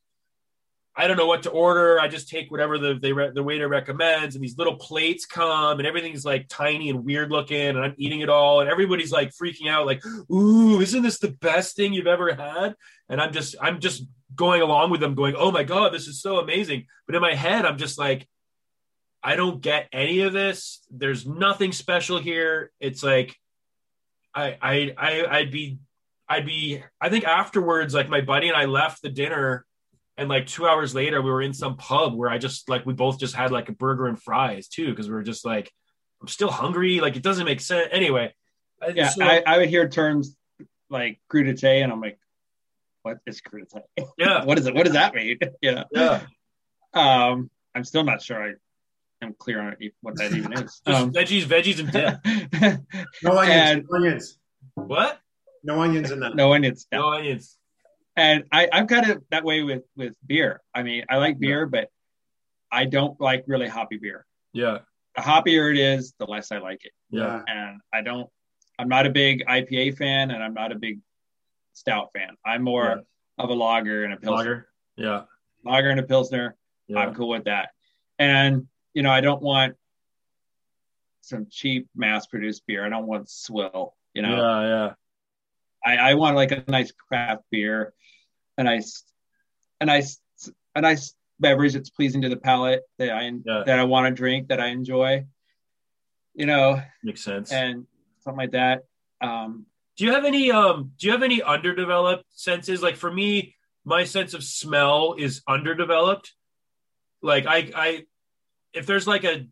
I 0.99 1.07
don't 1.07 1.15
know 1.15 1.27
what 1.27 1.43
to 1.43 1.51
order. 1.51 1.99
I 1.99 2.07
just 2.07 2.27
take 2.27 2.49
whatever 2.49 2.79
the 2.79 2.97
they 2.99 3.13
re- 3.13 3.29
the 3.31 3.43
waiter 3.43 3.67
recommends, 3.67 4.33
and 4.33 4.43
these 4.43 4.57
little 4.57 4.77
plates 4.77 5.27
come, 5.27 5.77
and 5.77 5.87
everything's 5.87 6.25
like 6.25 6.47
tiny 6.49 6.89
and 6.89 7.05
weird 7.05 7.29
looking, 7.29 7.67
and 7.67 7.79
I'm 7.79 7.93
eating 7.97 8.21
it 8.21 8.29
all, 8.29 8.61
and 8.61 8.69
everybody's 8.69 9.11
like 9.11 9.29
freaking 9.29 9.69
out, 9.69 9.85
like, 9.85 10.03
"Ooh, 10.31 10.81
isn't 10.81 11.03
this 11.03 11.19
the 11.19 11.29
best 11.39 11.75
thing 11.75 11.93
you've 11.93 12.07
ever 12.07 12.33
had?" 12.33 12.73
And 13.09 13.21
I'm 13.21 13.31
just 13.31 13.55
I'm 13.61 13.79
just 13.79 14.05
going 14.33 14.63
along 14.63 14.89
with 14.89 14.99
them, 14.99 15.13
going, 15.13 15.35
"Oh 15.37 15.51
my 15.51 15.63
god, 15.63 15.93
this 15.93 16.07
is 16.07 16.19
so 16.19 16.39
amazing!" 16.39 16.87
But 17.05 17.15
in 17.15 17.21
my 17.21 17.35
head, 17.35 17.63
I'm 17.63 17.77
just 17.77 17.99
like, 17.99 18.27
I 19.21 19.35
don't 19.35 19.61
get 19.61 19.89
any 19.91 20.21
of 20.21 20.33
this. 20.33 20.81
There's 20.89 21.27
nothing 21.27 21.73
special 21.73 22.17
here. 22.17 22.71
It's 22.79 23.03
like, 23.03 23.35
I 24.33 24.57
I, 24.59 24.93
I 24.97 25.37
I'd 25.37 25.51
be 25.51 25.77
I'd 26.27 26.47
be 26.47 26.83
I 26.99 27.09
think 27.09 27.25
afterwards, 27.25 27.93
like 27.93 28.09
my 28.09 28.21
buddy 28.21 28.47
and 28.47 28.57
I 28.57 28.65
left 28.65 29.03
the 29.03 29.09
dinner 29.09 29.66
and 30.17 30.27
like 30.29 30.47
two 30.47 30.67
hours 30.67 30.93
later 30.95 31.21
we 31.21 31.29
were 31.29 31.41
in 31.41 31.53
some 31.53 31.77
pub 31.77 32.13
where 32.15 32.29
i 32.29 32.37
just 32.37 32.67
like 32.69 32.85
we 32.85 32.93
both 32.93 33.19
just 33.19 33.35
had 33.35 33.51
like 33.51 33.69
a 33.69 33.71
burger 33.73 34.07
and 34.07 34.21
fries 34.21 34.67
too 34.67 34.89
because 34.89 35.07
we 35.07 35.13
were 35.13 35.23
just 35.23 35.45
like 35.45 35.71
i'm 36.21 36.27
still 36.27 36.49
hungry 36.51 36.99
like 36.99 37.15
it 37.15 37.23
doesn't 37.23 37.45
make 37.45 37.61
sense 37.61 37.87
anyway 37.91 38.33
Yeah. 38.95 39.09
so- 39.09 39.23
I, 39.25 39.43
I 39.45 39.57
would 39.59 39.69
hear 39.69 39.87
terms 39.89 40.35
like 40.89 41.19
crudité, 41.31 41.83
and 41.83 41.91
I'm 41.91 41.99
like, 41.99 42.17
what 43.01 43.17
is 43.25 43.41
crudité? 43.41 43.81
yeah 44.17 44.45
what 44.47 44.57
is 44.57 44.67
it? 44.67 44.73
What 44.73 44.85
does 44.85 44.93
that 44.93 45.13
mean? 45.13 45.37
yeah. 45.61 45.83
yeah 45.91 46.21
Um, 46.93 47.49
I'm 47.75 47.83
still 47.83 48.03
not 48.05 48.21
sure 48.21 48.41
I 48.41 48.53
am 49.21 49.33
clear 49.37 49.59
on 49.61 49.75
what 50.01 50.15
that 50.15 50.31
even 50.33 50.53
is. 50.53 50.61
just 50.61 50.87
Um, 50.87 51.11
veggies 51.11 51.43
veggies 51.43 51.79
and 51.79 51.91
dip 51.91 52.79
No 53.23 53.37
onions. 53.37 53.69
And- 53.69 53.85
no 53.89 53.97
onions. 53.97 54.39
what 54.75 55.19
No 55.63 55.81
onions 55.81 56.11
in 56.11 56.19
that. 56.21 56.35
no 56.35 56.53
onions. 56.53 56.87
no 56.91 57.09
onions 57.11 57.57
and 58.17 58.43
I, 58.51 58.67
I'm 58.73 58.87
kind 58.87 59.09
of 59.09 59.23
that 59.31 59.43
way 59.45 59.63
with 59.63 59.83
with 59.95 60.15
beer. 60.25 60.61
I 60.73 60.83
mean, 60.83 61.05
I 61.09 61.17
like 61.17 61.39
beer, 61.39 61.65
but 61.65 61.89
I 62.71 62.85
don't 62.85 63.19
like 63.21 63.45
really 63.47 63.67
hoppy 63.67 63.97
beer. 63.97 64.25
yeah 64.53 64.79
The 65.15 65.21
hoppier 65.21 65.71
it 65.71 65.77
is, 65.77 66.13
the 66.19 66.25
less 66.25 66.51
I 66.51 66.57
like 66.57 66.83
it. 66.83 66.91
yeah 67.09 67.41
And 67.47 67.79
I 67.93 68.01
don't. 68.01 68.29
I'm 68.79 68.89
not 68.89 69.05
a 69.07 69.09
big 69.09 69.43
IPA 69.47 69.97
fan, 69.97 70.31
and 70.31 70.43
I'm 70.43 70.53
not 70.53 70.71
a 70.71 70.75
big 70.75 70.99
stout 71.73 72.09
fan. 72.13 72.35
I'm 72.45 72.61
more 72.63 72.85
Yeah. 72.85 73.43
of 73.43 73.49
a 73.49 73.53
lager 73.53 74.03
and 74.03 74.13
a 74.13 74.17
pilsner. 74.17 74.35
lager 74.35 74.69
yeah 74.97 75.21
Lager 75.63 75.89
and 75.89 75.99
a 75.99 76.03
pilsner. 76.03 76.55
yeah 76.87 76.99
I'm 76.99 77.13
cool 77.15 77.29
with 77.29 77.45
that. 77.45 77.69
And 78.19 78.67
you 78.93 79.03
know, 79.03 79.11
I 79.11 79.21
don't 79.21 79.41
want 79.43 79.75
some 81.21 81.47
cheap 81.51 81.87
mass-produced 81.95 82.65
beer. 82.67 82.85
I 82.85 82.89
don't 82.89 83.05
want 83.07 83.29
swill. 83.29 83.95
You 84.13 84.21
know, 84.23 84.35
yeah 84.35 84.61
yeah 84.73 84.93
I, 85.85 85.97
I 85.97 86.13
want 86.15 86.35
like 86.35 86.51
a 86.51 86.63
nice 86.67 86.91
craft 86.91 87.43
beer, 87.51 87.93
a 88.57 88.63
nice, 88.63 89.03
a 89.79 89.85
nice, 89.85 90.19
a 90.75 90.81
nice 90.81 91.13
beverage 91.39 91.73
that's 91.73 91.89
pleasing 91.89 92.21
to 92.23 92.29
the 92.29 92.37
palate 92.37 92.83
that 92.97 93.11
I 93.11 93.31
Yeah. 93.45 93.63
that 93.65 93.79
I 93.79 93.83
want 93.83 94.07
to 94.07 94.11
drink 94.11 94.49
that 94.49 94.59
I 94.59 94.67
enjoy. 94.67 95.25
You 96.33 96.45
know, 96.45 96.81
makes 97.03 97.23
sense 97.23 97.51
and 97.51 97.85
something 98.19 98.37
like 98.37 98.51
that. 98.51 98.83
Um, 99.21 99.65
do 99.97 100.05
you 100.05 100.13
have 100.13 100.25
any 100.25 100.51
um 100.51 100.91
do 100.97 101.07
you 101.07 101.13
have 101.13 101.23
any 101.23 101.41
underdeveloped 101.41 102.25
senses 102.29 102.81
like 102.81 102.95
for 102.95 103.11
me 103.11 103.55
my 103.83 104.03
sense 104.03 104.33
of 104.33 104.43
smell 104.43 105.15
is 105.17 105.41
underdeveloped 105.47 106.33
like 107.21 107.45
i 107.45 107.71
i 107.75 108.05
if 108.73 108.85
there's 108.85 109.07
like 109.07 109.23
a 109.23 109.47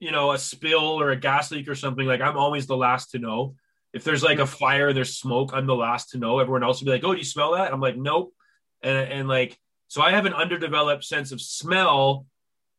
you 0.00 0.10
know 0.10 0.32
a 0.32 0.38
spill 0.38 1.00
or 1.00 1.10
a 1.10 1.16
gas 1.16 1.50
leak 1.50 1.68
or 1.68 1.74
something 1.74 2.06
like 2.06 2.20
i'm 2.20 2.36
always 2.36 2.66
the 2.66 2.76
last 2.76 3.12
to 3.12 3.18
know 3.18 3.54
if 3.94 4.04
there's 4.04 4.22
like 4.22 4.38
a 4.38 4.46
fire 4.46 4.92
there's 4.92 5.16
smoke 5.16 5.52
i'm 5.54 5.66
the 5.66 5.74
last 5.74 6.10
to 6.10 6.18
know 6.18 6.38
everyone 6.38 6.62
else 6.62 6.80
will 6.80 6.86
be 6.86 6.92
like 6.92 7.04
oh 7.04 7.12
do 7.12 7.18
you 7.18 7.24
smell 7.24 7.52
that 7.52 7.72
i'm 7.72 7.80
like 7.80 7.96
nope 7.96 8.34
and 8.82 8.96
and 9.10 9.28
like 9.28 9.58
so 9.88 10.02
i 10.02 10.10
have 10.10 10.26
an 10.26 10.34
underdeveloped 10.34 11.04
sense 11.04 11.32
of 11.32 11.40
smell 11.40 12.26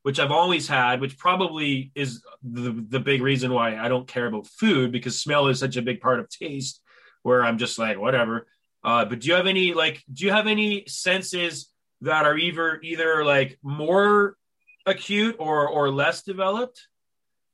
which 0.06 0.20
I've 0.20 0.30
always 0.30 0.68
had, 0.68 1.02
which 1.02 1.18
probably 1.18 1.92
is 1.96 2.22
the 2.44 2.86
the 2.90 3.00
big 3.00 3.24
reason 3.24 3.52
why 3.52 3.76
I 3.76 3.88
don't 3.88 4.08
care 4.08 4.28
about 4.28 4.46
food 4.46 4.92
because 4.92 5.20
smell 5.20 5.48
is 5.48 5.58
such 5.58 5.78
a 5.78 5.82
big 5.82 6.00
part 6.00 6.20
of 6.20 6.30
taste. 6.30 6.80
Where 7.24 7.44
I'm 7.44 7.58
just 7.58 7.80
like 7.80 7.98
whatever. 7.98 8.46
Uh, 8.84 9.06
but 9.06 9.22
do 9.22 9.30
you 9.30 9.34
have 9.34 9.48
any 9.48 9.74
like 9.74 10.04
do 10.14 10.26
you 10.26 10.32
have 10.32 10.46
any 10.46 10.84
senses 10.86 11.74
that 12.02 12.28
are 12.28 12.38
either 12.38 12.80
either 12.84 13.26
like 13.26 13.58
more 13.64 14.38
acute 14.86 15.38
or 15.40 15.68
or 15.68 15.90
less 15.90 16.22
developed? 16.22 16.88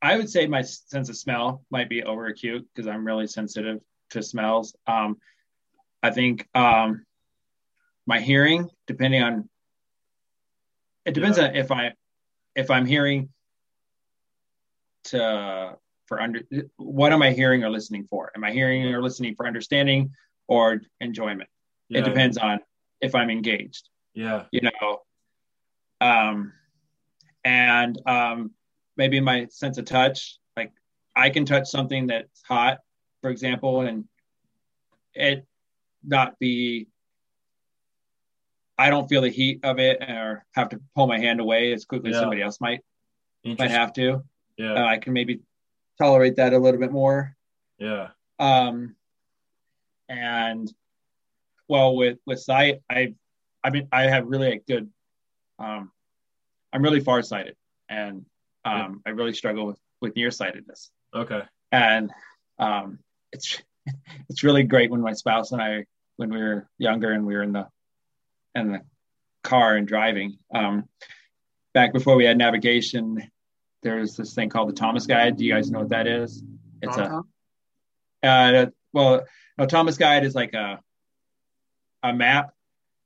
I 0.02 0.18
would 0.18 0.30
say 0.30 0.48
my 0.48 0.62
sense 0.62 1.10
of 1.10 1.16
smell 1.18 1.64
might 1.70 1.90
be 1.90 2.04
over 2.04 2.26
acute 2.28 2.68
because 2.74 2.88
I'm 2.88 3.06
really 3.06 3.28
sensitive 3.28 3.80
to 4.12 4.24
smells. 4.24 4.76
Um, 4.88 5.18
I 6.02 6.10
think 6.10 6.48
um, 6.56 7.06
my 8.08 8.20
hearing, 8.20 8.70
depending 8.88 9.22
on, 9.22 9.50
it 11.06 11.14
depends 11.14 11.38
Yeah. 11.38 11.46
on 11.46 11.56
if 11.56 11.72
I 11.72 11.94
if 12.56 12.70
I'm 12.72 12.86
hearing 12.86 13.30
to 15.06 15.78
for 16.08 16.22
under 16.22 16.42
what 16.78 17.14
am 17.14 17.22
I 17.22 17.32
hearing 17.32 17.64
or 17.64 17.70
listening 17.70 18.06
for? 18.06 18.32
Am 18.36 18.44
I 18.44 18.52
hearing 18.52 18.86
or 18.94 19.02
listening 19.02 19.36
for 19.36 19.48
understanding 19.48 20.12
or 20.48 20.82
enjoyment? 21.00 21.50
Yeah, 21.90 22.00
It 22.00 22.06
depends 22.06 22.38
on 22.38 22.60
if 23.02 23.16
I'm 23.16 23.30
engaged 23.30 23.90
Yeah, 24.14 24.46
you 24.52 24.62
know 24.62 25.02
um 26.02 26.54
and 27.44 28.02
um 28.06 28.52
maybe 29.02 29.20
my 29.20 29.48
sense 29.50 29.80
of 29.80 29.86
touch 29.86 30.38
like 30.56 30.72
i 31.16 31.28
can 31.28 31.44
touch 31.44 31.68
something 31.68 32.06
that's 32.06 32.44
hot 32.48 32.78
for 33.22 33.32
example 33.32 33.82
and 33.82 34.06
it 35.16 35.44
not 36.04 36.38
be 36.38 36.86
i 38.78 38.92
don't 38.92 39.10
feel 39.10 39.22
the 39.22 39.30
heat 39.30 39.60
of 39.64 39.80
it 39.80 39.98
or 40.04 40.46
have 40.54 40.70
to 40.70 40.80
pull 40.96 41.08
my 41.08 41.20
hand 41.20 41.40
away 41.40 41.74
as 41.74 41.84
quickly 41.84 42.12
as 42.12 42.18
somebody 42.18 42.44
else 42.44 42.62
might 42.62 42.82
might 43.58 43.72
have 43.72 43.92
to. 43.94 44.22
Yeah, 44.58 44.74
uh, 44.74 44.86
i 44.86 44.98
can 44.98 45.14
maybe 45.14 45.40
tolerate 45.98 46.36
that 46.36 46.54
a 46.54 46.60
little 46.60 46.80
bit 46.80 46.92
more. 46.92 47.36
Yeah, 47.80 48.10
um, 48.38 48.96
and 50.10 50.72
well, 51.68 51.96
with 51.96 52.20
with 52.28 52.40
sight, 52.40 52.82
I, 52.90 53.16
I 53.64 53.70
mean, 53.72 53.88
I 53.92 54.04
have 54.04 54.28
really 54.28 54.52
a 54.52 54.60
good, 54.60 54.90
um, 55.58 55.92
I'm 56.72 56.84
really 56.84 57.00
farsighted, 57.00 57.56
and 57.90 58.26
um, 58.66 59.02
I 59.06 59.10
really 59.12 59.34
struggle 59.34 59.68
with 59.68 59.80
with 60.02 60.16
nearsightedness, 60.16 60.92
okay, 61.16 61.42
and 61.72 62.12
um, 62.60 63.00
it's 63.32 63.62
it's 64.30 64.44
really 64.44 64.64
great 64.64 64.92
when 64.92 65.02
my 65.02 65.14
spouse 65.14 65.52
and 65.52 65.62
I, 65.62 65.86
when 66.18 66.30
we 66.32 66.38
were 66.38 66.68
younger 66.78 67.12
and 67.12 67.26
we 67.26 67.36
were 67.36 67.44
in 67.44 67.54
the 67.54 67.68
in 68.56 68.72
the 68.74 68.82
car 69.44 69.76
and 69.76 69.88
driving, 69.88 70.38
um, 70.54 70.88
back 71.74 71.94
before 71.94 72.16
we 72.16 72.26
had 72.26 72.38
navigation, 72.38 73.30
there 73.84 73.98
was 73.98 74.16
this 74.16 74.34
thing 74.34 74.50
called 74.50 74.70
the 74.70 74.74
Thomas 74.74 75.08
Guide. 75.08 75.38
Do 75.38 75.46
you 75.46 75.54
guys 75.54 75.72
know 75.72 75.80
what 75.80 75.90
that 75.90 76.08
is? 76.08 76.44
It's 76.82 76.96
Tom-Tom? 76.96 77.28
a 78.24 78.28
uh, 78.28 78.66
well, 78.94 79.24
no, 79.58 79.66
Thomas 79.66 79.98
Guide 79.98 80.26
is 80.26 80.36
like 80.36 80.54
a 80.54 80.80
a 82.04 82.14
map 82.14 82.54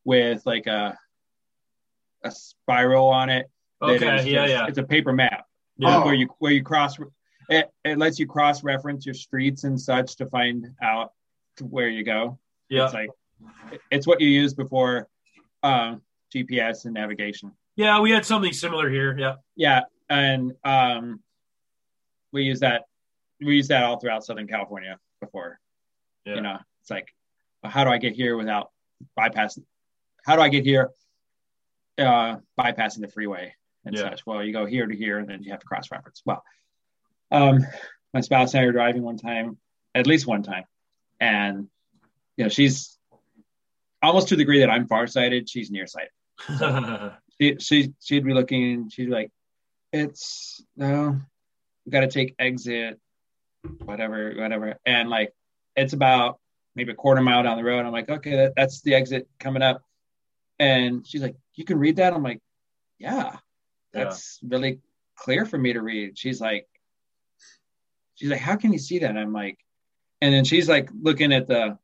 with 0.03 0.45
like 0.45 0.67
a 0.67 0.97
a 2.23 2.31
spiral 2.31 3.07
on 3.07 3.29
it. 3.29 3.49
Okay, 3.81 4.05
yeah, 4.05 4.15
just- 4.17 4.27
yeah. 4.27 4.67
It's 4.67 4.77
a 4.77 4.83
paper 4.83 5.13
map 5.13 5.44
Yeah. 5.77 5.97
Oh. 5.97 6.05
where 6.05 6.13
you 6.13 6.29
where 6.39 6.51
you 6.51 6.63
cross. 6.63 6.97
It, 7.47 7.69
it 7.83 7.97
lets 7.97 8.17
you 8.17 8.25
cross 8.25 8.63
reference 8.63 9.05
your 9.05 9.13
streets 9.13 9.65
and 9.65 9.79
such 9.79 10.15
to 10.15 10.25
find 10.27 10.65
out 10.81 11.11
to 11.57 11.65
where 11.65 11.89
you 11.89 12.03
go. 12.03 12.39
Yeah. 12.69 12.85
It's 12.85 12.93
like 12.93 13.09
it's 13.91 14.07
what 14.07 14.21
you 14.21 14.29
use 14.29 14.53
before 14.53 15.07
um, 15.63 16.01
GPS 16.33 16.85
and 16.85 16.93
navigation. 16.93 17.51
Yeah, 17.75 17.99
we 17.99 18.11
had 18.11 18.25
something 18.25 18.53
similar 18.53 18.89
here. 18.89 19.17
Yeah. 19.17 19.35
Yeah, 19.55 19.81
and 20.09 20.53
um, 20.63 21.21
we 22.31 22.43
use 22.43 22.61
that. 22.61 22.83
We 23.41 23.55
use 23.57 23.67
that 23.67 23.83
all 23.83 23.99
throughout 23.99 24.23
Southern 24.23 24.47
California 24.47 24.97
before. 25.19 25.59
Yeah. 26.25 26.35
You 26.35 26.41
know, 26.41 26.57
it's 26.81 26.89
like, 26.89 27.13
how 27.63 27.83
do 27.83 27.89
I 27.89 27.97
get 27.97 28.13
here 28.13 28.37
without 28.37 28.71
bypassing? 29.19 29.65
How 30.25 30.35
do 30.35 30.41
I 30.41 30.49
get 30.49 30.63
here 30.63 30.89
uh, 31.97 32.37
bypassing 32.59 33.01
the 33.01 33.09
freeway 33.09 33.53
and 33.85 33.95
Yeah. 33.95 34.09
such? 34.09 34.25
Well, 34.25 34.43
you 34.43 34.53
go 34.53 34.65
here 34.65 34.85
to 34.85 34.95
here, 34.95 35.19
and 35.19 35.27
then 35.29 35.43
you 35.43 35.51
have 35.51 35.59
to 35.59 35.65
cross 35.65 35.91
reference. 35.91 36.21
Well, 36.25 36.43
um, 37.31 37.59
my 38.13 38.21
spouse 38.21 38.53
and 38.53 38.63
I 38.63 38.65
were 38.65 38.71
driving 38.71 39.03
one 39.03 39.17
time, 39.17 39.57
at 39.93 40.07
least 40.07 40.27
one 40.27 40.43
time, 40.43 40.63
and 41.19 41.67
you 42.37 42.43
know, 42.45 42.49
she's 42.49 42.97
almost 44.01 44.27
to 44.29 44.35
the 44.35 44.43
degree 44.43 44.59
that 44.59 44.69
I'm 44.69 44.87
farsighted. 44.87 45.49
She's 45.49 45.71
nearsighted 45.71 46.09
she, 47.39 47.55
she 47.59 47.93
she'd 48.01 48.25
be 48.25 48.33
looking 48.33 48.89
she'd 48.89 49.05
be 49.05 49.11
like 49.11 49.31
it's 49.93 50.63
no 50.75 51.19
we 51.85 51.91
got 51.91 52.01
to 52.01 52.07
take 52.07 52.35
exit 52.39 52.99
whatever 53.85 54.33
whatever 54.35 54.75
and 54.85 55.09
like 55.09 55.33
it's 55.75 55.93
about 55.93 56.39
maybe 56.75 56.91
a 56.91 56.95
quarter 56.95 57.21
mile 57.21 57.43
down 57.43 57.57
the 57.57 57.63
road 57.63 57.85
i'm 57.85 57.91
like 57.91 58.09
okay 58.09 58.35
that, 58.35 58.53
that's 58.55 58.81
the 58.81 58.93
exit 58.93 59.27
coming 59.39 59.61
up 59.61 59.81
and 60.59 61.07
she's 61.07 61.21
like 61.21 61.35
you 61.55 61.63
can 61.63 61.79
read 61.79 61.95
that 61.95 62.13
i'm 62.13 62.23
like 62.23 62.41
yeah 62.99 63.37
that's 63.95 64.39
really 64.43 64.79
clear 65.15 65.45
for 65.45 65.57
me 65.57 65.73
to 65.73 65.81
read. 65.81 66.17
She's 66.17 66.41
like 66.41 66.67
she's 68.15 68.29
like 68.29 68.39
how 68.39 68.55
can 68.55 68.73
you 68.73 68.79
see 68.79 68.99
that? 68.99 69.09
And 69.09 69.19
i'm 69.19 69.33
like 69.33 69.57
and 70.21 70.33
then 70.33 70.43
she's 70.43 70.67
like 70.67 70.89
looking 71.01 71.33
at 71.33 71.47
the 71.47 71.77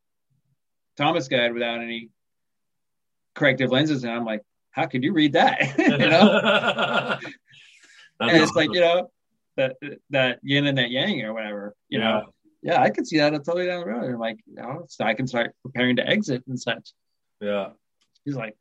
thomas 0.98 1.28
guide 1.28 1.54
without 1.54 1.82
any 1.82 2.10
corrective 3.36 3.72
lenses. 3.72 4.04
And 4.04 4.14
i'm 4.14 4.26
like 4.26 4.42
how 4.72 4.86
could 4.86 5.04
you 5.04 5.14
read 5.14 5.34
that? 5.34 5.78
You 5.78 5.98
know? 5.98 7.18
And 8.20 8.38
it's 8.38 8.54
like 8.54 8.72
you 8.72 8.82
know 8.82 9.10
that 9.58 9.78
that 10.12 10.40
yin 10.44 10.68
and 10.68 10.78
that 10.78 10.92
yang 10.92 11.24
or 11.24 11.34
whatever 11.34 11.76
you 11.90 11.98
know? 11.98 12.32
Yeah. 12.62 12.80
I 12.80 12.92
could 12.92 13.08
see 13.08 13.18
that 13.18 13.32
totally 13.32 13.66
down 13.66 13.82
the 13.82 13.88
road. 13.88 14.04
And 14.04 14.14
i'm 14.14 14.20
like 14.20 14.38
you 14.46 14.56
know 14.56 14.86
so 14.88 15.06
i 15.06 15.14
can 15.16 15.26
start 15.26 15.56
preparing 15.64 15.96
to 15.96 16.08
exit 16.08 16.44
and 16.48 16.60
such. 16.60 16.94
Yeah. 17.40 17.70
he's 18.24 18.36
like 18.36 18.56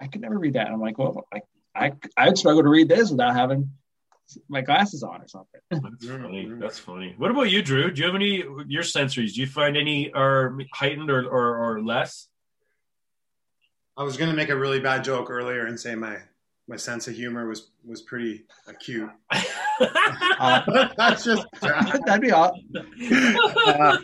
i 0.00 0.06
could 0.06 0.20
never 0.20 0.38
read 0.38 0.52
that. 0.52 0.68
I'm 0.68 0.80
like 0.80 0.98
well 0.98 1.26
i 1.32 1.40
i, 1.74 1.92
I 2.16 2.28
would 2.28 2.38
struggle 2.38 2.62
to 2.62 2.68
read 2.68 2.88
this 2.88 3.10
without 3.10 3.34
having 3.34 3.70
my 4.48 4.62
glasses 4.62 5.02
on 5.02 5.20
or 5.20 5.28
something 5.28 5.60
That's 5.70 6.06
funny. 6.06 6.50
That's 6.58 6.78
funny. 6.78 7.14
What 7.18 7.30
about 7.30 7.50
you, 7.50 7.62
Drew? 7.62 7.90
Do 7.90 8.00
you 8.00 8.06
have 8.06 8.14
any 8.14 8.38
your 8.66 8.82
sensories? 8.82 9.34
Do 9.34 9.40
you 9.40 9.46
find 9.46 9.76
any 9.76 10.12
are 10.12 10.56
heightened 10.72 11.10
or 11.10 11.26
or, 11.28 11.58
or 11.58 11.82
less? 11.82 12.28
I 13.96 14.02
was 14.02 14.16
gonna 14.16 14.32
make 14.32 14.48
a 14.48 14.56
really 14.56 14.80
bad 14.80 15.04
joke 15.04 15.30
earlier 15.30 15.66
and 15.66 15.78
say 15.78 15.94
my 15.94 16.16
my 16.66 16.76
sense 16.76 17.06
of 17.06 17.14
humor 17.14 17.46
was 17.46 17.70
was 17.84 18.02
pretty 18.02 18.44
acute. 18.66 19.10
Uh, 19.80 20.88
That's 20.96 21.24
just. 21.24 21.44
that'd 21.60 22.20
be 22.20 22.30
all 22.30 22.56
Uh, 23.66 23.96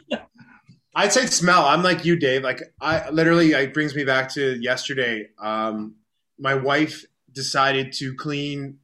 I'd 0.96 1.12
say 1.12 1.26
smell. 1.26 1.64
I'm 1.64 1.82
like 1.84 2.04
you, 2.04 2.16
Dave. 2.16 2.42
Like 2.42 2.60
I 2.80 3.08
literally, 3.10 3.52
it 3.52 3.72
brings 3.72 3.94
me 3.94 4.04
back 4.04 4.30
to 4.34 4.60
yesterday. 4.60 5.28
Um, 5.38 5.94
my 6.38 6.56
wife 6.56 7.04
decided 7.32 7.92
to 7.94 8.14
clean 8.14 8.78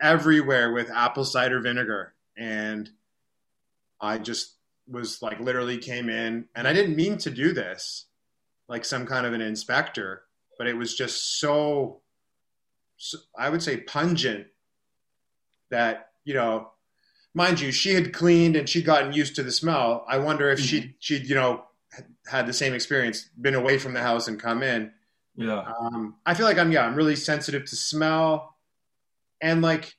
everywhere 0.00 0.72
with 0.72 0.90
apple 0.90 1.24
cider 1.24 1.60
vinegar, 1.60 2.14
and 2.36 2.88
I 4.00 4.18
just 4.18 4.54
was 4.86 5.20
like, 5.22 5.40
literally 5.40 5.78
came 5.78 6.08
in, 6.08 6.46
and 6.54 6.66
I 6.66 6.72
didn't 6.72 6.96
mean 6.96 7.18
to 7.18 7.30
do 7.30 7.52
this, 7.52 8.06
like 8.68 8.84
some 8.84 9.06
kind 9.06 9.26
of 9.26 9.32
an 9.32 9.40
inspector, 9.40 10.22
but 10.56 10.66
it 10.66 10.76
was 10.76 10.96
just 10.96 11.40
so, 11.40 12.00
so 12.96 13.18
I 13.36 13.50
would 13.50 13.62
say 13.62 13.78
pungent 13.78 14.46
that 15.70 16.10
you 16.24 16.34
know 16.34 16.70
mind 17.34 17.60
you, 17.60 17.70
she 17.70 17.94
had 17.94 18.12
cleaned 18.12 18.56
and 18.56 18.68
she'd 18.68 18.84
gotten 18.84 19.12
used 19.12 19.36
to 19.36 19.42
the 19.42 19.52
smell. 19.52 20.04
I 20.08 20.18
wonder 20.18 20.50
if 20.50 20.58
mm-hmm. 20.58 20.66
she 20.66 20.94
she'd 20.98 21.28
you 21.28 21.34
know 21.34 21.64
had 22.26 22.46
the 22.46 22.52
same 22.52 22.74
experience, 22.74 23.28
been 23.40 23.54
away 23.54 23.78
from 23.78 23.94
the 23.94 24.02
house 24.02 24.28
and 24.28 24.40
come 24.40 24.62
in. 24.62 24.92
Yeah. 25.38 25.64
Um, 25.80 26.16
I 26.26 26.34
feel 26.34 26.46
like 26.46 26.58
I'm 26.58 26.72
yeah, 26.72 26.84
I'm 26.84 26.94
really 26.96 27.16
sensitive 27.16 27.64
to 27.64 27.76
smell 27.76 28.56
and 29.40 29.62
like 29.62 29.94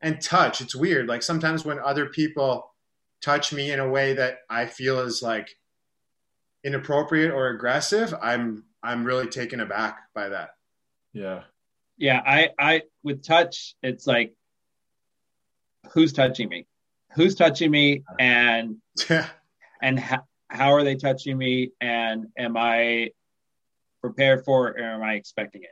and 0.00 0.20
touch. 0.20 0.60
It's 0.60 0.76
weird. 0.76 1.08
Like 1.08 1.22
sometimes 1.22 1.64
when 1.64 1.78
other 1.78 2.06
people 2.06 2.74
touch 3.22 3.52
me 3.52 3.72
in 3.72 3.80
a 3.80 3.88
way 3.88 4.12
that 4.14 4.38
I 4.50 4.66
feel 4.66 5.00
is 5.00 5.22
like 5.22 5.48
inappropriate 6.62 7.32
or 7.32 7.48
aggressive, 7.48 8.14
I'm 8.22 8.64
I'm 8.82 9.04
really 9.04 9.28
taken 9.28 9.60
aback 9.60 9.98
by 10.14 10.28
that. 10.28 10.50
Yeah. 11.14 11.42
yeah 11.98 12.22
i 12.24 12.48
i 12.58 12.82
with 13.02 13.22
touch 13.22 13.74
it's 13.82 14.06
like 14.06 14.34
who's 15.92 16.12
touching 16.14 16.48
me 16.48 16.66
who's 17.14 17.34
touching 17.34 17.70
me 17.70 18.02
and 18.18 18.76
Yeah. 19.10 19.28
and 19.82 19.98
how, 19.98 20.22
how 20.48 20.72
are 20.72 20.84
they 20.84 20.96
touching 20.96 21.36
me 21.36 21.72
and 21.82 22.28
am 22.38 22.56
i 22.56 23.10
prepared 24.02 24.44
for 24.44 24.68
it 24.68 24.80
or 24.80 24.84
am 24.84 25.02
i 25.02 25.14
expecting 25.14 25.62
it? 25.62 25.70